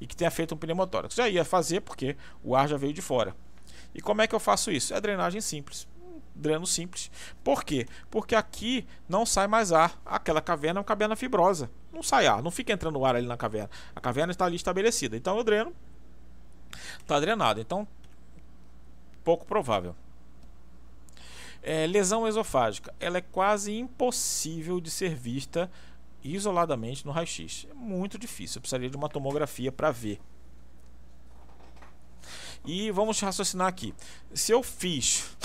e 0.00 0.06
que 0.06 0.16
tenha 0.16 0.30
feito 0.30 0.54
um 0.54 0.58
pneumotórax. 0.58 1.14
Já 1.14 1.28
ia 1.28 1.44
fazer 1.44 1.82
porque 1.82 2.16
o 2.42 2.56
ar 2.56 2.68
já 2.68 2.76
veio 2.76 2.92
de 2.92 3.02
fora. 3.02 3.36
E 3.94 4.00
como 4.00 4.22
é 4.22 4.26
que 4.26 4.34
eu 4.34 4.40
faço 4.40 4.70
isso? 4.70 4.92
É 4.92 5.00
drenagem 5.00 5.40
simples 5.40 5.86
dreno 6.40 6.66
simples. 6.66 7.10
Por 7.44 7.64
quê? 7.64 7.86
Porque 8.10 8.34
aqui 8.34 8.86
não 9.08 9.26
sai 9.26 9.46
mais 9.46 9.72
ar. 9.72 10.00
Aquela 10.04 10.40
caverna 10.40 10.78
é 10.78 10.80
uma 10.80 10.84
caverna 10.84 11.14
fibrosa. 11.14 11.70
Não 11.92 12.02
sai 12.02 12.26
ar, 12.26 12.42
não 12.42 12.50
fica 12.50 12.72
entrando 12.72 13.04
ar 13.04 13.16
ali 13.16 13.26
na 13.26 13.36
caverna. 13.36 13.70
A 13.94 14.00
caverna 14.00 14.30
está 14.30 14.44
ali 14.44 14.56
estabelecida. 14.56 15.16
Então 15.16 15.36
o 15.36 15.44
dreno 15.44 15.72
está 17.00 17.18
drenado. 17.18 17.60
Então, 17.60 17.86
pouco 19.24 19.44
provável. 19.44 19.94
É, 21.62 21.86
lesão 21.86 22.26
esofágica. 22.26 22.94
Ela 23.00 23.18
é 23.18 23.20
quase 23.20 23.76
impossível 23.76 24.80
de 24.80 24.90
ser 24.90 25.14
vista 25.14 25.70
isoladamente 26.22 27.04
no 27.04 27.12
raio-x. 27.12 27.66
É 27.70 27.74
muito 27.74 28.18
difícil. 28.18 28.58
Eu 28.58 28.62
precisaria 28.62 28.90
de 28.90 28.96
uma 28.96 29.08
tomografia 29.08 29.72
para 29.72 29.90
ver. 29.90 30.20
E 32.64 32.90
vamos 32.90 33.18
raciocinar 33.20 33.66
aqui. 33.66 33.94
Se 34.34 34.52
eu 34.52 34.62
fiz 34.62 35.36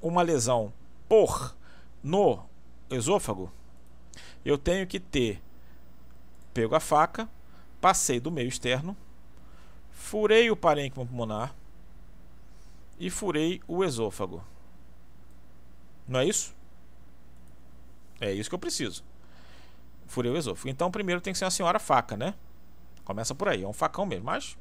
uma 0.00 0.22
lesão 0.22 0.72
por 1.08 1.54
no 2.02 2.44
esôfago, 2.90 3.52
eu 4.44 4.56
tenho 4.56 4.86
que 4.86 4.98
ter 4.98 5.42
pego 6.58 6.74
a 6.74 6.80
faca, 6.80 7.28
passei 7.80 8.18
do 8.18 8.32
meio 8.32 8.48
externo, 8.48 8.96
furei 9.92 10.50
o 10.50 10.56
parênquima 10.56 11.06
pulmonar 11.06 11.54
e 12.98 13.08
furei 13.08 13.60
o 13.68 13.84
esôfago. 13.84 14.42
Não 16.08 16.18
é 16.18 16.24
isso? 16.24 16.52
É 18.20 18.32
isso 18.32 18.50
que 18.50 18.56
eu 18.56 18.58
preciso. 18.58 19.04
Furei 20.08 20.32
o 20.32 20.36
esôfago. 20.36 20.68
Então, 20.68 20.90
primeiro 20.90 21.20
tem 21.20 21.32
que 21.32 21.38
ser 21.38 21.44
uma 21.44 21.50
senhora 21.52 21.78
faca, 21.78 22.16
né? 22.16 22.34
Começa 23.04 23.36
por 23.36 23.48
aí, 23.48 23.62
é 23.62 23.68
um 23.68 23.72
facão 23.72 24.04
mesmo, 24.04 24.24
mas 24.24 24.58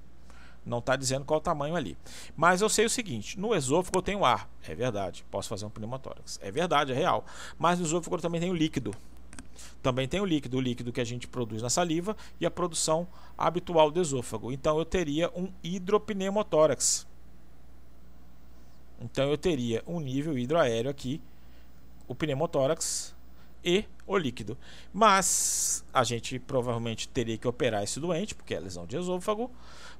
não 0.63 0.77
está 0.77 0.95
dizendo 0.95 1.25
qual 1.25 1.39
o 1.39 1.41
tamanho 1.41 1.75
ali. 1.75 1.97
Mas 2.35 2.61
eu 2.61 2.69
sei 2.69 2.85
o 2.85 2.89
seguinte: 2.91 3.39
no 3.39 3.55
esôfago 3.55 3.97
eu 3.97 4.03
tenho 4.03 4.23
ar. 4.23 4.47
É 4.67 4.75
verdade. 4.75 5.25
Posso 5.31 5.49
fazer 5.49 5.65
um 5.65 5.69
pneumotórax. 5.71 6.39
É 6.43 6.51
verdade, 6.51 6.91
é 6.91 6.95
real. 6.95 7.25
Mas 7.57 7.79
no 7.79 7.85
esôfago 7.85 8.17
eu 8.17 8.21
também 8.21 8.39
tenho 8.39 8.53
líquido. 8.53 8.93
Também 9.81 10.07
tem 10.07 10.19
o 10.19 10.26
líquido, 10.26 10.57
o 10.57 10.61
líquido 10.61 10.91
que 10.91 11.01
a 11.01 11.05
gente 11.05 11.27
produz 11.27 11.61
na 11.61 11.69
saliva 11.69 12.15
e 12.39 12.45
a 12.45 12.51
produção 12.51 13.07
habitual 13.38 13.91
do 13.91 14.01
esôfago. 14.01 14.51
Então 14.51 14.77
eu 14.77 14.85
teria 14.85 15.30
um 15.35 15.51
hidropneumotórax. 15.64 17.07
Então 18.99 19.30
eu 19.30 19.38
teria 19.38 19.84
um 19.88 19.99
nível 19.99 20.38
hidroaéreo 20.38 20.89
aqui, 20.89 21.22
o 22.07 22.15
pneumotórax 22.15 23.15
e 23.64 23.85
o 24.05 24.18
líquido. 24.18 24.57
Mas 24.91 25.85
a 25.93 26.03
gente 26.03 26.39
provavelmente 26.39 27.07
teria 27.07 27.38
que 27.38 27.47
operar 27.47 27.84
esse 27.84 27.99
doente, 27.99 28.34
porque 28.34 28.55
é 28.55 28.59
lesão 28.59 28.85
de 28.85 28.97
esôfago 28.97 29.51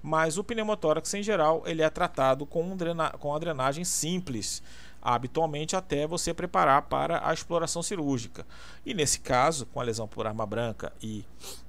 mas 0.02 0.38
o 0.38 0.44
pneumotórax 0.44 1.14
em 1.14 1.24
geral 1.24 1.64
ele 1.66 1.82
é 1.82 1.90
tratado 1.90 2.46
com, 2.46 2.64
um 2.64 2.76
drena 2.76 3.10
com 3.12 3.34
a 3.34 3.40
drenagem 3.40 3.84
simples, 3.84 4.62
habitualmente 5.02 5.76
até 5.76 6.06
você 6.08 6.34
preparar 6.34 6.84
para 6.84 7.28
a 7.28 7.34
exploração 7.34 7.82
cirúrgica. 7.82 8.46
E 8.86 8.94
nesse 8.94 9.20
caso, 9.20 9.66
com 9.68 9.80
a 9.80 9.84
lesão 9.84 10.08
por 10.08 10.28
arma 10.28 10.46
branca 10.46 10.92
e 11.02 11.24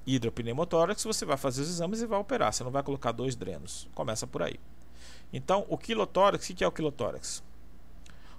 hidropneumotórax, 0.05 1.03
você 1.03 1.25
vai 1.25 1.37
fazer 1.37 1.61
os 1.61 1.69
exames 1.69 2.01
e 2.01 2.05
vai 2.05 2.19
operar, 2.19 2.51
você 2.51 2.63
não 2.63 2.71
vai 2.71 2.83
colocar 2.83 3.11
dois 3.11 3.35
drenos. 3.35 3.87
Começa 3.93 4.27
por 4.27 4.43
aí. 4.43 4.59
Então, 5.31 5.65
o 5.69 5.77
quilotórax, 5.77 6.49
o 6.49 6.55
que 6.55 6.63
é 6.63 6.67
o 6.67 6.71
quilotórax? 6.71 7.43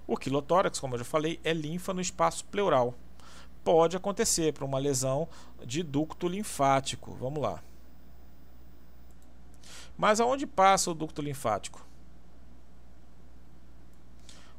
O 0.05 0.17
quilotórax, 0.17 0.79
como 0.79 0.95
eu 0.95 0.99
já 0.99 1.05
falei, 1.05 1.39
é 1.43 1.53
linfa 1.53 1.93
no 1.93 2.01
espaço 2.01 2.43
pleural. 2.45 2.93
Pode 3.63 3.95
acontecer 3.95 4.53
para 4.53 4.65
uma 4.65 4.79
lesão 4.79 5.27
de 5.65 5.83
ducto 5.83 6.27
linfático. 6.27 7.13
Vamos 7.13 7.41
lá. 7.41 7.63
Mas 9.97 10.19
aonde 10.19 10.47
passa 10.47 10.89
o 10.91 10.95
ducto 10.95 11.21
linfático? 11.21 11.85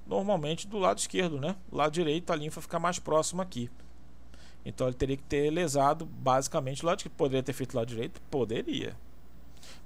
Normalmente 0.06 0.66
do 0.66 0.78
lado 0.78 0.98
esquerdo, 0.98 1.40
né? 1.40 1.56
Do 1.70 1.76
lado 1.76 1.92
direito 1.92 2.32
a 2.32 2.36
linfa 2.36 2.60
fica 2.60 2.78
mais 2.78 2.98
próxima 2.98 3.42
aqui. 3.42 3.70
Então 4.64 4.86
ele 4.86 4.96
teria 4.96 5.16
que 5.16 5.22
ter 5.24 5.50
lesado 5.50 6.06
basicamente 6.06 6.82
o 6.82 6.86
lado 6.86 7.02
que 7.02 7.08
poderia 7.08 7.42
ter 7.42 7.52
feito 7.52 7.72
do 7.72 7.78
lado 7.78 7.88
direito, 7.88 8.20
poderia. 8.30 8.96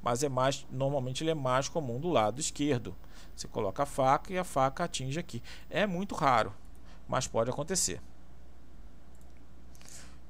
Mas 0.03 0.23
é 0.23 0.29
mais 0.29 0.67
normalmente 0.71 1.23
ele 1.23 1.31
é 1.31 1.35
mais 1.35 1.69
comum 1.69 1.99
do 1.99 2.09
lado 2.09 2.41
esquerdo. 2.41 2.95
Você 3.35 3.49
coloca 3.49 3.83
a 3.83 3.87
faca 3.87 4.33
e 4.33 4.39
a 4.39 4.45
faca 4.45 4.85
atinge 4.85 5.19
aqui. 5.19 5.43
É 5.69 5.87
muito 5.87 6.15
raro, 6.15 6.53
mas 7.09 7.27
pode 7.27 7.51
acontecer. 7.51 8.01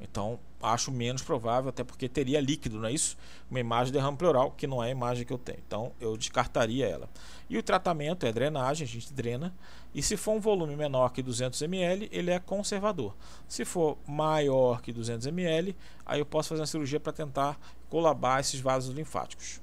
Então, 0.01 0.39
acho 0.61 0.93
menos 0.93 1.23
provável, 1.23 1.71
até 1.71 1.83
porque 1.83 2.09
teria 2.09 2.41
líquido, 2.41 2.79
não 2.79 2.89
é 2.89 2.93
isso? 2.93 3.17
Uma 3.51 3.61
imagem 3.61 3.87
de 3.87 3.93
derrame 3.93 4.17
pleural, 4.17 4.51
que 4.51 4.67
não 4.67 4.83
é 4.83 4.89
a 4.89 4.91
imagem 4.91 5.25
que 5.25 5.33
eu 5.33 5.39
tenho. 5.39 5.59
Então, 5.67 5.93
eu 6.01 6.17
descartaria 6.17 6.87
ela. 6.87 7.09
E 7.49 7.57
o 7.57 7.63
tratamento 7.63 8.27
é 8.27 8.33
drenagem, 8.33 8.85
a 8.85 8.89
gente 8.89 9.13
drena. 9.13 9.55
E 9.95 10.03
se 10.03 10.17
for 10.17 10.33
um 10.33 10.41
volume 10.41 10.75
menor 10.75 11.11
que 11.11 11.23
200 11.23 11.61
ml, 11.63 12.09
ele 12.11 12.31
é 12.31 12.41
conservador. 12.41 13.15
Se 13.47 13.65
for 13.65 13.97
maior 14.07 14.83
que 14.83 14.93
200 14.93 15.27
ml, 15.29 15.77
aí 16.05 16.19
eu 16.19 16.27
posso 16.27 16.49
fazer 16.49 16.61
uma 16.61 16.67
cirurgia 16.67 16.99
para 16.99 17.13
tentar 17.13 17.59
colabar 17.89 18.41
esses 18.41 18.61
vasos 18.61 18.95
linfáticos. 18.95 19.61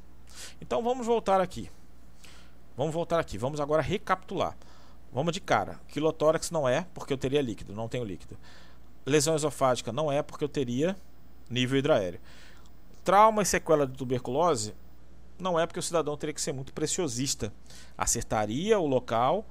Então, 0.61 0.81
vamos 0.81 1.05
voltar 1.05 1.41
aqui. 1.41 1.69
Vamos 2.77 2.93
voltar 2.93 3.19
aqui. 3.19 3.37
Vamos 3.37 3.59
agora 3.59 3.81
recapitular. 3.81 4.57
Vamos 5.11 5.33
de 5.33 5.41
cara. 5.41 5.79
Quilotórax 5.89 6.49
não 6.51 6.67
é, 6.67 6.87
porque 6.93 7.13
eu 7.13 7.17
teria 7.17 7.41
líquido, 7.41 7.73
não 7.73 7.87
tenho 7.87 8.03
líquido. 8.03 8.37
Lesão 9.05 9.35
esofágica 9.35 9.91
não 9.91 10.11
é 10.11 10.23
porque 10.23 10.43
eu 10.43 10.49
teria 10.49 10.95
nível 11.49 11.77
hidraéreo. 11.77 12.19
Trauma 13.03 13.41
e 13.41 13.45
sequela 13.45 13.85
de 13.85 13.93
tuberculose 13.93 14.73
não 15.39 15.59
é 15.59 15.65
porque 15.65 15.79
o 15.79 15.83
cidadão 15.83 16.15
teria 16.17 16.33
que 16.33 16.41
ser 16.41 16.53
muito 16.53 16.73
preciosista. 16.73 17.53
Acertaria 17.97 18.79
o 18.79 18.85
local 18.85 19.45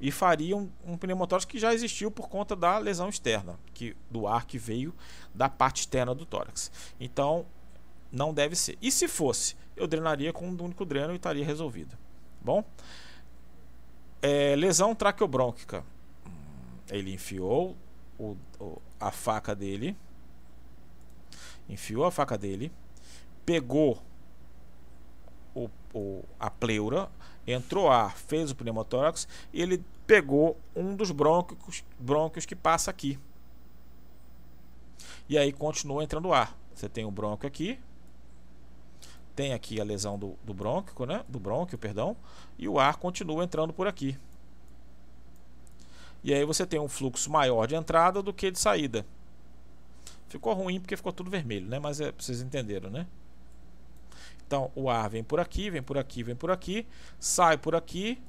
e 0.00 0.10
faria 0.10 0.56
um, 0.56 0.70
um 0.84 0.96
pneumotórax 0.96 1.44
que 1.44 1.58
já 1.58 1.72
existiu 1.72 2.10
por 2.10 2.28
conta 2.28 2.56
da 2.56 2.78
lesão 2.78 3.08
externa, 3.08 3.58
que 3.72 3.96
do 4.10 4.26
ar 4.26 4.46
que 4.46 4.58
veio 4.58 4.94
da 5.34 5.48
parte 5.48 5.80
externa 5.80 6.14
do 6.14 6.26
tórax. 6.26 6.70
Então, 6.98 7.46
não 8.10 8.34
deve 8.34 8.56
ser. 8.56 8.76
E 8.82 8.90
se 8.90 9.08
fosse, 9.08 9.56
eu 9.76 9.86
drenaria 9.86 10.32
com 10.32 10.48
um 10.48 10.62
único 10.62 10.84
dreno 10.84 11.12
e 11.12 11.16
estaria 11.16 11.44
resolvido. 11.44 11.96
Bom, 12.40 12.64
é, 14.20 14.54
lesão 14.56 14.94
traqueobrônquica. 14.94 15.84
Ele 16.90 17.12
enfiou 17.12 17.76
o, 18.18 18.36
o, 18.60 18.82
a 19.00 19.10
faca 19.10 19.54
dele, 19.54 19.96
enfiou 21.68 22.04
a 22.04 22.10
faca 22.10 22.36
dele, 22.36 22.72
pegou 23.46 24.02
o, 25.94 26.24
a 26.38 26.50
pleura, 26.50 27.08
entrou 27.46 27.90
ar, 27.90 28.16
fez 28.16 28.50
o 28.50 28.54
pneumotórax 28.54 29.26
e 29.52 29.60
ele 29.60 29.84
pegou 30.06 30.58
um 30.74 30.94
dos 30.94 31.10
brônquios, 31.10 31.84
brônquios 31.98 32.46
que 32.46 32.54
passa 32.54 32.90
aqui. 32.90 33.18
E 35.28 35.38
aí 35.38 35.52
continua 35.52 36.04
entrando 36.04 36.32
ar. 36.32 36.56
Você 36.74 36.88
tem 36.88 37.04
o 37.04 37.10
brônquio 37.10 37.46
aqui, 37.46 37.78
tem 39.34 39.52
aqui 39.52 39.80
a 39.80 39.84
lesão 39.84 40.18
do, 40.18 40.36
do 40.44 40.52
brônquio, 40.52 41.06
né? 41.06 41.24
Do 41.28 41.38
brônquio, 41.38 41.78
perdão, 41.78 42.16
e 42.58 42.68
o 42.68 42.78
ar 42.78 42.96
continua 42.96 43.44
entrando 43.44 43.72
por 43.72 43.86
aqui. 43.86 44.18
E 46.24 46.32
aí 46.32 46.44
você 46.44 46.64
tem 46.66 46.78
um 46.78 46.88
fluxo 46.88 47.30
maior 47.30 47.66
de 47.66 47.74
entrada 47.74 48.22
do 48.22 48.32
que 48.32 48.50
de 48.50 48.58
saída. 48.58 49.04
Ficou 50.28 50.54
ruim 50.54 50.80
porque 50.80 50.96
ficou 50.96 51.12
tudo 51.12 51.30
vermelho, 51.30 51.68
né? 51.68 51.78
Mas 51.78 52.00
é, 52.00 52.12
vocês 52.12 52.40
entenderam, 52.40 52.90
né? 52.90 53.06
Então 54.52 54.70
o 54.74 54.90
ar 54.90 55.08
vem 55.08 55.24
por 55.24 55.40
aqui, 55.40 55.70
vem 55.70 55.82
por 55.82 55.96
aqui, 55.96 56.22
vem 56.22 56.36
por 56.36 56.50
aqui, 56.50 56.86
sai 57.18 57.56
por 57.56 57.74
aqui, 57.74 58.20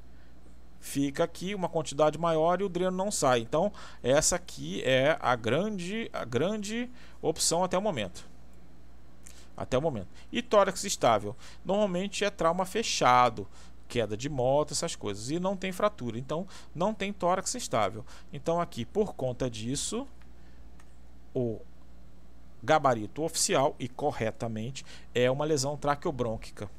fica 0.79 1.25
aqui 1.25 1.53
uma 1.53 1.67
quantidade 1.67 2.17
maior 2.17 2.61
e 2.61 2.63
o 2.63 2.69
dreno 2.69 2.95
não 2.95 3.11
sai. 3.11 3.41
Então 3.41 3.73
essa 4.01 4.37
aqui 4.37 4.81
é 4.85 5.17
a 5.19 5.35
grande, 5.35 6.09
a 6.13 6.23
grande 6.23 6.89
opção 7.21 7.61
até 7.61 7.77
o 7.77 7.81
momento. 7.81 8.25
Até 9.57 9.77
o 9.77 9.81
momento. 9.81 10.07
E 10.31 10.41
tórax 10.41 10.85
estável. 10.85 11.35
Normalmente 11.65 12.23
é 12.23 12.29
trauma 12.29 12.65
fechado 12.65 13.45
queda 13.89 14.15
de 14.15 14.29
moto, 14.29 14.71
essas 14.71 14.95
coisas, 14.95 15.29
e 15.29 15.41
não 15.41 15.57
tem 15.57 15.73
fratura, 15.73 16.17
então 16.17 16.47
não 16.73 16.93
tem 16.93 17.11
tórax 17.11 17.53
estável. 17.53 18.05
Então 18.31 18.61
aqui, 18.61 18.85
por 18.85 19.13
conta 19.13 19.49
disso, 19.49 20.07
o 21.35 21.59
gabarito 22.63 23.21
oficial 23.23 23.75
e 23.77 23.87
corretamente 23.87 24.85
é 25.13 25.29
uma 25.29 25.45
lesão 25.45 25.75
traqueobrônquica 25.75 26.69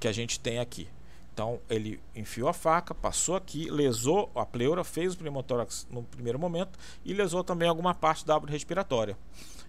que 0.00 0.08
a 0.08 0.12
gente 0.12 0.40
tem 0.40 0.58
aqui. 0.58 0.88
Então 1.32 1.58
ele 1.68 2.00
enfiou 2.14 2.48
a 2.48 2.52
faca, 2.52 2.94
passou 2.94 3.36
aqui, 3.36 3.68
lesou 3.68 4.30
a 4.34 4.46
pleura, 4.46 4.84
fez 4.84 5.14
o 5.14 5.18
pneumotórax 5.18 5.86
no 5.90 6.02
primeiro 6.02 6.38
momento 6.38 6.78
e 7.04 7.12
lesou 7.12 7.42
também 7.42 7.68
alguma 7.68 7.94
parte 7.94 8.24
da 8.24 8.34
árvore 8.34 8.52
respiratória. 8.52 9.18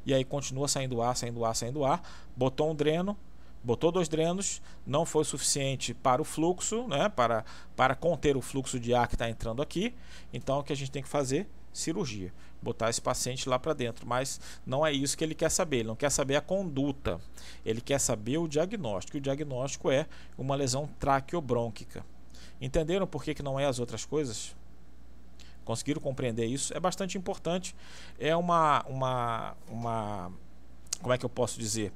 E 0.06 0.14
aí 0.14 0.24
continua 0.24 0.68
saindo 0.68 1.02
ar, 1.02 1.18
saindo 1.18 1.44
ar, 1.44 1.56
saindo 1.56 1.84
ar, 1.84 2.02
botou 2.36 2.70
um 2.70 2.76
dreno, 2.76 3.18
botou 3.64 3.92
dois 3.92 4.08
drenos, 4.08 4.62
não 4.86 5.06
foi 5.06 5.26
suficiente 5.26 5.94
para 5.94 6.22
o 6.22 6.26
fluxo, 6.26 6.88
né, 6.88 7.10
para, 7.10 7.44
para 7.76 7.96
conter 7.96 8.38
o 8.38 8.42
fluxo 8.42 8.80
de 8.80 8.94
ar 8.94 9.08
que 9.08 9.16
está 9.16 9.28
entrando 9.28 9.62
aqui. 9.62 9.96
Então, 10.32 10.60
o 10.60 10.64
que 10.64 10.72
a 10.72 10.76
gente 10.76 10.92
tem 10.92 11.02
que 11.02 11.10
fazer? 11.10 11.50
Cirurgia. 11.74 12.32
Botar 12.66 12.90
esse 12.90 13.00
paciente 13.00 13.48
lá 13.48 13.60
para 13.60 13.74
dentro. 13.74 14.08
Mas 14.08 14.42
não 14.66 14.84
é 14.84 14.92
isso 14.92 15.16
que 15.16 15.24
ele 15.24 15.36
quer 15.36 15.50
saber. 15.50 15.78
Ele 15.78 15.90
não 15.90 15.96
quer 15.96 16.10
saber 16.10 16.36
a 16.36 16.42
conduta. 16.42 17.22
Ele 17.64 17.80
quer 17.80 18.00
saber 18.00 18.40
o 18.40 18.48
diagnóstico. 18.48 19.18
O 19.18 19.22
diagnóstico 19.22 19.92
é 19.92 20.08
uma 20.36 20.56
lesão 20.56 20.90
traqueobrônquica. 21.00 22.04
Entenderam 22.60 23.06
por 23.06 23.24
que, 23.24 23.36
que 23.36 23.44
não 23.44 23.60
é 23.60 23.66
as 23.66 23.78
outras 23.78 24.04
coisas? 24.04 24.56
Conseguiram 25.64 26.02
compreender 26.02 26.46
isso? 26.46 26.76
É 26.76 26.80
bastante 26.80 27.18
importante. 27.18 27.76
É 28.20 28.36
uma, 28.36 28.84
uma, 28.88 29.56
uma 29.70 30.32
como 31.02 31.14
é 31.14 31.18
que 31.20 31.26
eu 31.26 31.30
posso 31.30 31.60
dizer? 31.60 31.94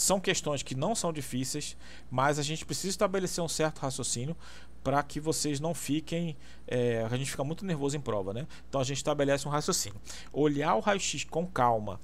são 0.00 0.18
questões 0.18 0.62
que 0.62 0.74
não 0.74 0.94
são 0.94 1.12
difíceis, 1.12 1.76
mas 2.10 2.38
a 2.38 2.42
gente 2.42 2.64
precisa 2.64 2.88
estabelecer 2.88 3.44
um 3.44 3.48
certo 3.48 3.80
raciocínio 3.80 4.34
para 4.82 5.02
que 5.02 5.20
vocês 5.20 5.60
não 5.60 5.74
fiquem. 5.74 6.36
É, 6.66 7.02
a 7.02 7.16
gente 7.16 7.30
fica 7.30 7.44
muito 7.44 7.64
nervoso 7.64 7.96
em 7.96 8.00
prova, 8.00 8.32
né? 8.32 8.46
Então 8.68 8.80
a 8.80 8.84
gente 8.84 8.98
estabelece 8.98 9.46
um 9.46 9.50
raciocínio. 9.50 10.00
Olhar 10.32 10.74
o 10.74 10.80
raio-x 10.80 11.24
com 11.24 11.46
calma 11.46 12.00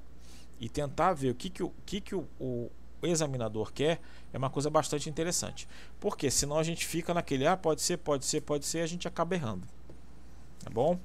e 0.60 0.68
tentar 0.68 1.12
ver 1.12 1.30
o 1.30 1.34
que, 1.34 1.50
que, 1.50 1.62
o, 1.62 1.72
que, 1.84 2.00
que 2.00 2.14
o, 2.14 2.26
o 2.38 2.70
examinador 3.02 3.72
quer 3.72 4.00
é 4.32 4.38
uma 4.38 4.50
coisa 4.50 4.70
bastante 4.70 5.08
interessante. 5.08 5.68
Porque 6.00 6.30
senão 6.30 6.58
a 6.58 6.62
gente 6.62 6.86
fica 6.86 7.12
naquele, 7.14 7.46
ah, 7.46 7.56
pode 7.56 7.82
ser, 7.82 7.98
pode 7.98 8.24
ser, 8.24 8.40
pode 8.40 8.66
ser, 8.66 8.80
a 8.80 8.86
gente 8.86 9.06
acaba 9.06 9.34
errando. 9.34 9.66
Tá 10.62 10.70
bom? 10.70 10.98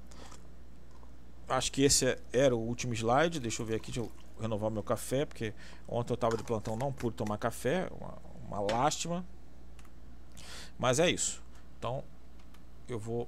Acho 1.47 1.71
que 1.71 1.83
esse 1.83 2.17
era 2.31 2.55
o 2.55 2.59
último 2.59 2.93
slide. 2.93 3.39
Deixa 3.39 3.61
eu 3.61 3.65
ver 3.65 3.75
aqui, 3.75 3.91
deixa 3.91 3.99
eu 3.99 4.11
renovar 4.39 4.71
meu 4.71 4.81
café, 4.81 5.25
porque 5.25 5.53
ontem 5.87 6.11
eu 6.11 6.15
estava 6.15 6.35
de 6.35 6.43
plantão, 6.43 6.75
não 6.75 6.91
pude 6.91 7.15
tomar 7.15 7.37
café, 7.37 7.87
uma, 7.99 8.17
uma 8.47 8.73
lástima. 8.73 9.25
Mas 10.79 10.99
é 10.99 11.09
isso. 11.09 11.43
Então 11.81 12.03
eu 12.87 12.99
vou 12.99 13.27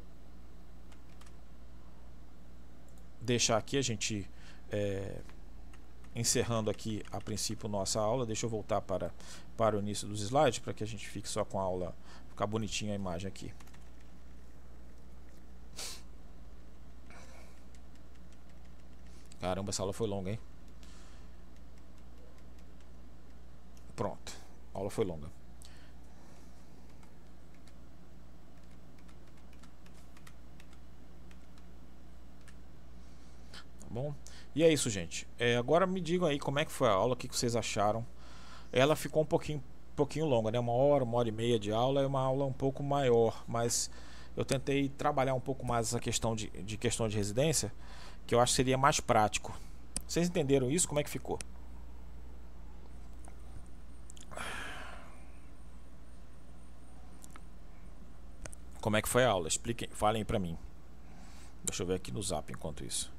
deixar 3.19 3.57
aqui 3.57 3.77
a 3.77 3.81
gente 3.81 4.29
é, 4.71 5.21
encerrando 6.15 6.69
aqui 6.69 7.01
a 7.11 7.19
princípio 7.19 7.67
nossa 7.67 7.99
aula. 7.99 8.27
Deixa 8.27 8.45
eu 8.45 8.49
voltar 8.51 8.79
para, 8.79 9.11
para 9.57 9.75
o 9.75 9.79
início 9.79 10.07
dos 10.07 10.21
slides 10.21 10.59
para 10.59 10.71
que 10.71 10.83
a 10.83 10.87
gente 10.87 11.09
fique 11.09 11.27
só 11.27 11.43
com 11.43 11.59
a 11.59 11.63
aula, 11.63 11.95
ficar 12.29 12.45
bonitinha 12.45 12.91
a 12.91 12.95
imagem 12.95 13.27
aqui. 13.27 13.51
Caramba, 19.41 19.71
essa 19.71 19.81
aula 19.81 19.93
foi 19.93 20.07
longa, 20.07 20.29
hein? 20.29 20.39
Pronto. 23.95 24.31
A 24.75 24.77
aula 24.77 24.91
foi 24.91 25.05
longa. 25.05 25.42
Bom? 33.93 34.13
E 34.55 34.63
é 34.63 34.71
isso, 34.71 34.89
gente. 34.89 35.27
É, 35.37 35.55
agora 35.55 35.85
me 35.85 36.01
digam 36.01 36.27
aí 36.27 36.39
como 36.39 36.59
é 36.59 36.65
que 36.65 36.71
foi 36.71 36.87
a 36.87 36.91
aula, 36.91 37.13
o 37.13 37.15
que, 37.15 37.27
que 37.27 37.37
vocês 37.37 37.55
acharam. 37.55 38.05
Ela 38.71 38.95
ficou 38.95 39.21
um 39.21 39.25
pouquinho, 39.25 39.63
pouquinho 39.95 40.25
longa, 40.25 40.51
né? 40.51 40.59
Uma 40.59 40.73
hora, 40.73 41.03
uma 41.03 41.17
hora 41.17 41.29
e 41.29 41.31
meia 41.31 41.59
de 41.59 41.71
aula 41.71 42.01
é 42.01 42.07
uma 42.07 42.21
aula 42.21 42.45
um 42.45 42.53
pouco 42.53 42.83
maior, 42.83 43.43
mas 43.47 43.89
eu 44.35 44.43
tentei 44.43 44.89
trabalhar 44.89 45.35
um 45.35 45.39
pouco 45.39 45.65
mais 45.65 45.87
essa 45.87 45.99
questão 45.99 46.35
de, 46.35 46.47
de 46.49 46.75
questão 46.77 47.07
de 47.07 47.15
residência, 47.15 47.71
que 48.25 48.33
eu 48.33 48.39
acho 48.39 48.51
que 48.51 48.55
seria 48.57 48.77
mais 48.77 48.99
prático. 48.99 49.57
Vocês 50.07 50.27
entenderam 50.27 50.69
isso? 50.69 50.87
Como 50.87 50.99
é 50.99 51.03
que 51.03 51.09
ficou? 51.09 51.39
Como 58.81 58.97
é 58.97 59.01
que 59.01 59.07
foi 59.07 59.23
a 59.23 59.29
aula? 59.29 59.47
Expliquem, 59.47 59.87
falem 59.91 60.25
para 60.25 60.37
mim. 60.37 60.57
Deixa 61.63 61.83
eu 61.83 61.87
ver 61.87 61.95
aqui 61.95 62.11
no 62.11 62.21
Zap 62.21 62.51
enquanto 62.51 62.83
isso. 62.83 63.09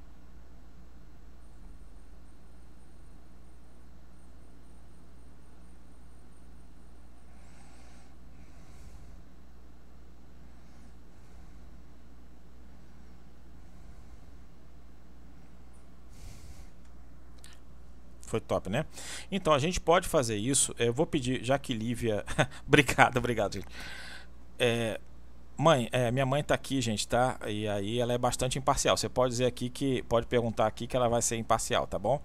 Foi 18.34 18.40
top, 18.40 18.68
né? 18.68 18.84
Então 19.30 19.52
a 19.52 19.60
gente 19.60 19.80
pode 19.80 20.08
fazer 20.08 20.36
isso. 20.36 20.74
Eu 20.76 20.92
vou 20.92 21.06
pedir, 21.06 21.44
já 21.44 21.56
que 21.56 21.72
Lívia. 21.72 22.24
obrigado, 22.66 23.16
obrigado, 23.16 23.54
gente. 23.54 23.68
É, 24.58 25.00
mãe, 25.56 25.88
é, 25.92 26.10
minha 26.10 26.26
mãe 26.26 26.42
tá 26.42 26.52
aqui, 26.52 26.80
gente, 26.80 27.06
tá? 27.06 27.38
E 27.46 27.68
aí 27.68 28.00
ela 28.00 28.12
é 28.12 28.18
bastante 28.18 28.58
imparcial. 28.58 28.96
Você 28.96 29.08
pode 29.08 29.30
dizer 29.30 29.44
aqui 29.44 29.70
que. 29.70 30.02
Pode 30.08 30.26
perguntar 30.26 30.66
aqui 30.66 30.88
que 30.88 30.96
ela 30.96 31.08
vai 31.08 31.22
ser 31.22 31.36
imparcial, 31.36 31.86
tá 31.86 31.96
bom? 31.96 32.20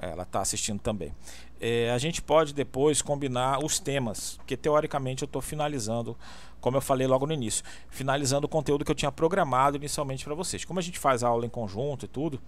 Ela 0.00 0.24
está 0.24 0.40
assistindo 0.40 0.80
também. 0.80 1.14
É, 1.60 1.92
a 1.92 1.98
gente 1.98 2.20
pode 2.20 2.52
depois 2.52 3.00
combinar 3.00 3.64
os 3.64 3.78
temas, 3.78 4.34
porque 4.38 4.56
teoricamente 4.56 5.22
eu 5.22 5.26
estou 5.26 5.40
finalizando, 5.40 6.18
como 6.60 6.76
eu 6.76 6.80
falei 6.80 7.06
logo 7.06 7.24
no 7.24 7.32
início, 7.32 7.64
finalizando 7.88 8.46
o 8.46 8.48
conteúdo 8.48 8.84
que 8.84 8.90
eu 8.90 8.96
tinha 8.96 9.12
programado 9.12 9.76
inicialmente 9.76 10.24
para 10.24 10.34
vocês. 10.34 10.64
Como 10.64 10.80
a 10.80 10.82
gente 10.82 10.98
faz 10.98 11.22
aula 11.22 11.46
em 11.46 11.48
conjunto 11.48 12.04
e 12.04 12.08
tudo, 12.08 12.42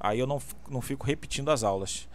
aí 0.00 0.18
eu 0.18 0.26
não, 0.26 0.40
não 0.68 0.80
fico 0.80 1.06
repetindo 1.06 1.50
as 1.50 1.62
aulas. 1.62 2.08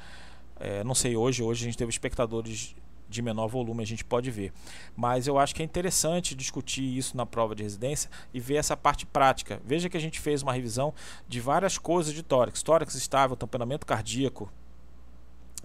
É, 0.66 0.82
não 0.82 0.96
sei 0.96 1.18
hoje, 1.18 1.44
hoje 1.44 1.66
a 1.66 1.66
gente 1.66 1.78
teve 1.78 1.90
espectadores 1.90 2.74
de 3.10 3.22
menor 3.22 3.48
volume, 3.48 3.84
a 3.84 3.86
gente 3.86 4.06
pode 4.06 4.32
ver. 4.32 4.54
Mas 4.96 5.28
eu 5.28 5.38
acho 5.38 5.54
que 5.54 5.62
é 5.62 5.66
interessante 5.66 6.34
discutir 6.34 6.84
isso 6.84 7.18
na 7.18 7.26
prova 7.26 7.54
de 7.54 7.62
residência 7.62 8.10
e 8.34 8.40
ver 8.40 8.56
essa 8.56 8.78
parte 8.78 9.06
prática. 9.06 9.62
Veja 9.66 9.90
que 9.90 9.98
a 9.98 10.00
gente 10.00 10.22
fez 10.22 10.42
uma 10.42 10.54
revisão 10.54 10.94
de 11.28 11.42
várias 11.42 11.78
coisas 11.78 12.14
de 12.14 12.24
tórax, 12.24 12.64
tórax 12.64 12.96
estável, 12.96 13.36
tamponamento 13.36 13.86
cardíaco, 13.86 14.50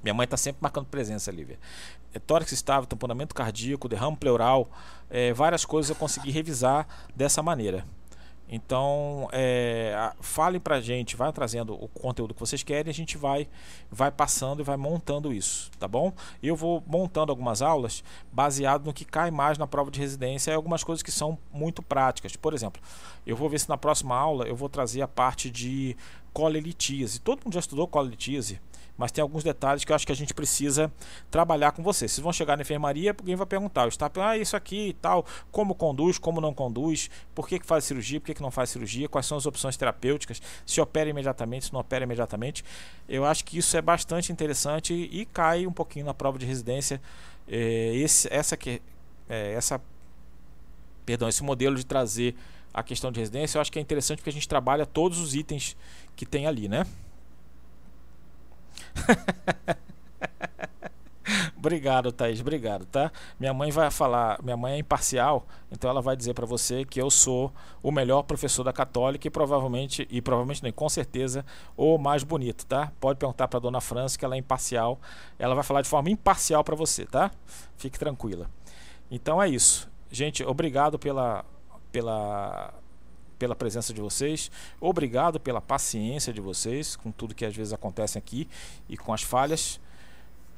minha 0.03 0.15
mãe 0.15 0.25
está 0.25 0.37
sempre 0.37 0.59
marcando 0.61 0.87
presença, 0.87 1.31
Lívia. 1.31 1.61
É, 2.13 2.19
tórax 2.19 2.51
estável, 2.51 2.87
tamponamento 2.87 3.37
cardíaco, 3.37 3.89
derrame 3.89 4.17
pleural, 4.17 4.69
é, 5.09 5.33
várias 5.33 5.65
coisas 5.65 5.91
eu 5.91 5.97
consegui 5.97 6.33
revisar 6.33 6.89
dessa 7.15 7.41
maneira. 7.41 7.85
Então, 8.49 9.29
é, 9.31 10.13
falem 10.21 10.59
pra 10.59 10.81
gente, 10.81 11.17
vai 11.17 11.31
trazendo 11.33 11.75
o 11.75 11.87
conteúdo 11.89 12.33
que 12.33 12.41
vocês 12.41 12.63
querem, 12.63 12.91
a 12.91 12.95
gente 12.95 13.19
vai 13.19 13.47
vai 13.91 14.11
passando 14.11 14.61
e 14.61 14.65
vai 14.65 14.77
montando 14.77 15.33
isso, 15.33 15.71
tá 15.79 15.87
bom? 15.87 16.13
Eu 16.43 16.57
vou 16.57 16.83
montando 16.87 17.31
algumas 17.31 17.61
aulas 17.61 18.03
baseado 18.33 18.87
no 18.87 18.93
que 18.93 19.05
cai 19.05 19.31
mais 19.31 19.59
na 19.59 19.67
prova 19.67 19.91
de 19.91 20.01
residência 20.01 20.51
e 20.51 20.55
algumas 20.55 20.83
coisas 20.83 21.03
que 21.03 21.13
são 21.13 21.39
muito 21.53 21.83
práticas. 21.83 22.37
Por 22.37 22.55
exemplo, 22.55 22.81
eu 23.27 23.37
vou 23.37 23.49
ver 23.51 23.61
se 23.61 23.69
na 23.69 23.77
próxima 23.77 24.17
aula 24.17 24.47
eu 24.47 24.57
vou 24.57 24.69
trazer 24.69 25.03
a 25.03 25.09
parte 25.09 25.51
de 25.51 25.95
colelitíase. 26.33 27.21
Todo 27.21 27.45
mundo 27.45 27.55
já 27.55 27.61
estudou 27.61 27.87
colelitíase? 27.87 28.61
Mas 28.99 29.13
tem 29.13 29.23
alguns 29.23 29.45
detalhes 29.45 29.85
que 29.85 29.93
eu 29.93 29.97
acho 29.97 30.05
que 30.05 30.13
a 30.13 30.17
gente 30.17 30.35
precisa 30.35 30.93
trabalhar 31.31 31.71
com 31.71 31.83
vocês. 31.83 32.11
Vocês 32.11 32.23
vão 32.23 32.33
chegar 32.33 32.57
na 32.57 32.63
enfermaria, 32.63 33.15
alguém 33.17 33.37
vai 33.37 33.47
perguntar, 33.47 33.87
está 33.87 34.11
ah, 34.17 34.37
isso 34.37 34.57
aqui 34.57 34.89
e 34.89 34.93
tal, 34.93 35.25
como 35.53 35.75
conduz, 35.75 36.19
como 36.19 36.41
não 36.41 36.53
conduz, 36.53 37.09
por 37.35 37.49
que, 37.49 37.61
que 37.61 37.65
faz 37.65 37.85
cirurgia, 37.85 38.21
por 38.21 38.27
que, 38.27 38.35
que 38.35 38.43
não 38.43 38.51
faz 38.51 38.71
cirurgia, 38.71 39.09
quais 39.09 39.25
são 39.25 39.39
as 39.39 39.47
opções 39.47 39.77
terapêuticas, 39.77 40.43
se 40.67 40.81
opera 40.81 41.09
imediatamente, 41.09 41.67
se 41.67 41.73
não 41.73 41.81
opera 41.81 42.05
imediatamente. 42.05 42.65
Eu 43.09 43.25
acho 43.25 43.45
que 43.45 43.57
isso 43.57 43.77
é 43.77 43.81
bastante 43.81 44.33
interessante 44.33 44.93
e 44.93 45.25
cai 45.27 45.65
um 45.67 45.73
pouquinho 45.73 46.05
na 46.05 46.13
prova 46.13 46.37
de 46.37 46.45
residência. 46.45 47.01
É, 47.47 47.95
esse, 47.95 48.29
essa 48.33 48.57
que 48.57 48.83
é, 49.29 49.53
essa 49.53 49.81
perdão, 51.07 51.29
esse 51.29 51.43
modelo 51.43 51.77
de 51.77 51.87
trazer 51.87 52.35
a 52.75 52.83
questão 52.83 53.11
de 53.11 53.19
residência, 53.19 53.57
eu 53.57 53.63
acho 53.63 53.73
que 53.73 53.79
é 53.79 53.83
interessante 53.83 54.19
porque 54.19 54.31
a 54.31 54.33
gente 54.33 54.49
trabalha 54.49 54.85
todos 54.85 55.19
os 55.19 55.35
itens 55.35 55.77
que 56.15 56.27
tem 56.27 56.47
ali, 56.47 56.69
né? 56.69 56.85
obrigado, 61.57 62.13
Thaís, 62.13 62.41
obrigado, 62.41 62.87
tá? 62.87 63.13
Minha 63.39 63.53
mãe 63.53 63.71
vai 63.71 63.91
falar, 63.91 64.41
minha 64.43 64.57
mãe 64.57 64.75
é 64.75 64.79
imparcial, 64.79 65.47
então 65.71 65.91
ela 65.91 66.01
vai 66.01 66.17
dizer 66.17 66.35
para 66.35 66.47
você 66.47 66.85
que 66.85 67.01
eu 67.01 67.11
sou 67.11 67.53
o 67.83 67.91
melhor 67.91 68.23
professor 68.23 68.65
da 68.65 68.73
Católica 68.73 69.27
e 69.27 69.31
provavelmente, 69.31 70.07
e 70.11 70.23
provavelmente 70.23 70.63
nem, 70.63 70.73
com 70.73 70.89
certeza, 70.89 71.45
o 71.77 71.99
mais 71.99 72.23
bonito, 72.23 72.67
tá? 72.67 72.93
Pode 73.01 73.19
perguntar 73.19 73.49
para 73.49 73.61
dona 73.61 73.81
França 73.81 74.19
que 74.19 74.25
ela 74.25 74.35
é 74.35 74.39
imparcial, 74.39 75.01
ela 75.39 75.55
vai 75.55 75.65
falar 75.65 75.83
de 75.83 75.89
forma 75.89 76.11
imparcial 76.11 76.65
para 76.65 76.75
você, 76.75 77.05
tá? 77.05 77.31
Fique 77.77 77.99
tranquila. 77.99 78.49
Então 79.11 79.43
é 79.43 79.49
isso. 79.49 79.89
Gente, 80.11 80.45
obrigado 80.45 80.99
pela 80.99 81.45
pela 81.91 82.75
pela 83.39 83.55
presença 83.55 83.93
de 83.93 84.01
vocês. 84.01 84.51
Obrigado 84.81 85.39
pela 85.39 85.61
paciência 85.61 86.33
de 86.33 86.41
vocês 86.41 86.97
com 86.97 87.11
tudo 87.11 87.35
que 87.35 87.45
às 87.45 87.55
vezes 87.55 87.73
acontece 87.73 88.19
aqui 88.19 88.49
e 88.89 88.97
com 88.97 89.13
as 89.13 89.23
falhas. 89.23 89.81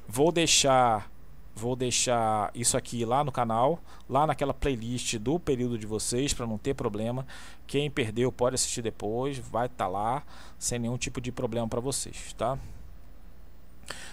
Vou 0.07 0.31
deixar 0.31 1.09
vou 1.53 1.75
deixar 1.75 2.49
isso 2.55 2.77
aqui 2.77 3.03
lá 3.03 3.23
no 3.25 3.31
canal, 3.31 3.79
lá 4.09 4.25
naquela 4.25 4.53
playlist 4.53 5.17
do 5.17 5.37
período 5.37 5.77
de 5.77 5.85
vocês 5.85 6.33
para 6.33 6.47
não 6.47 6.57
ter 6.57 6.73
problema. 6.73 7.27
Quem 7.67 7.91
perdeu 7.91 8.31
pode 8.31 8.55
assistir 8.55 8.81
depois, 8.81 9.37
vai 9.37 9.65
estar 9.65 9.85
tá 9.85 9.87
lá 9.87 10.23
sem 10.57 10.79
nenhum 10.79 10.97
tipo 10.97 11.19
de 11.19 11.31
problema 11.31 11.67
para 11.67 11.81
vocês, 11.81 12.33
tá? 12.37 12.57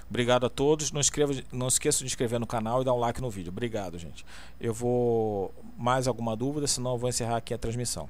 Obrigado 0.09 0.47
a 0.47 0.51
todos. 0.51 0.90
Não, 0.90 1.01
escreva, 1.01 1.35
não 1.53 1.69
esqueça 1.69 1.99
de 1.99 2.07
inscrever 2.07 2.40
no 2.40 2.47
canal 2.47 2.81
e 2.81 2.85
dar 2.85 2.95
um 2.95 2.99
like 2.99 3.20
no 3.20 3.31
vídeo. 3.31 3.51
Obrigado, 3.51 3.99
gente. 3.99 4.24
Eu 4.59 4.73
vou 4.73 5.55
mais 5.77 6.09
alguma 6.09 6.35
dúvida, 6.35 6.66
senão 6.66 6.93
eu 6.93 6.99
vou 6.99 7.09
encerrar 7.09 7.36
aqui 7.36 7.53
a 7.53 7.59
transmissão. 7.59 8.09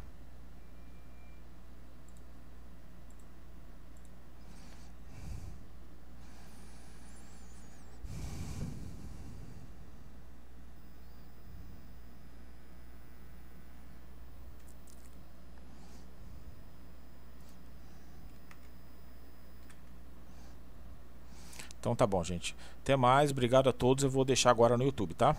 Então 21.89 21.97
tá 21.97 22.07
bom, 22.07 22.23
gente. 22.23 22.55
Até 22.83 22.97
mais, 22.97 23.31
obrigado 23.31 23.67
a 23.71 23.73
todos. 23.73 24.05
Eu 24.05 24.11
vou 24.11 24.23
deixar 24.23 24.51
agora 24.51 24.77
no 24.77 24.85
YouTube, 24.85 25.15
tá? 25.15 25.35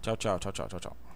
Tchau, 0.00 0.16
tchau, 0.16 0.38
tchau, 0.38 0.52
tchau, 0.52 0.68
tchau, 0.68 0.80
tchau. 0.80 1.07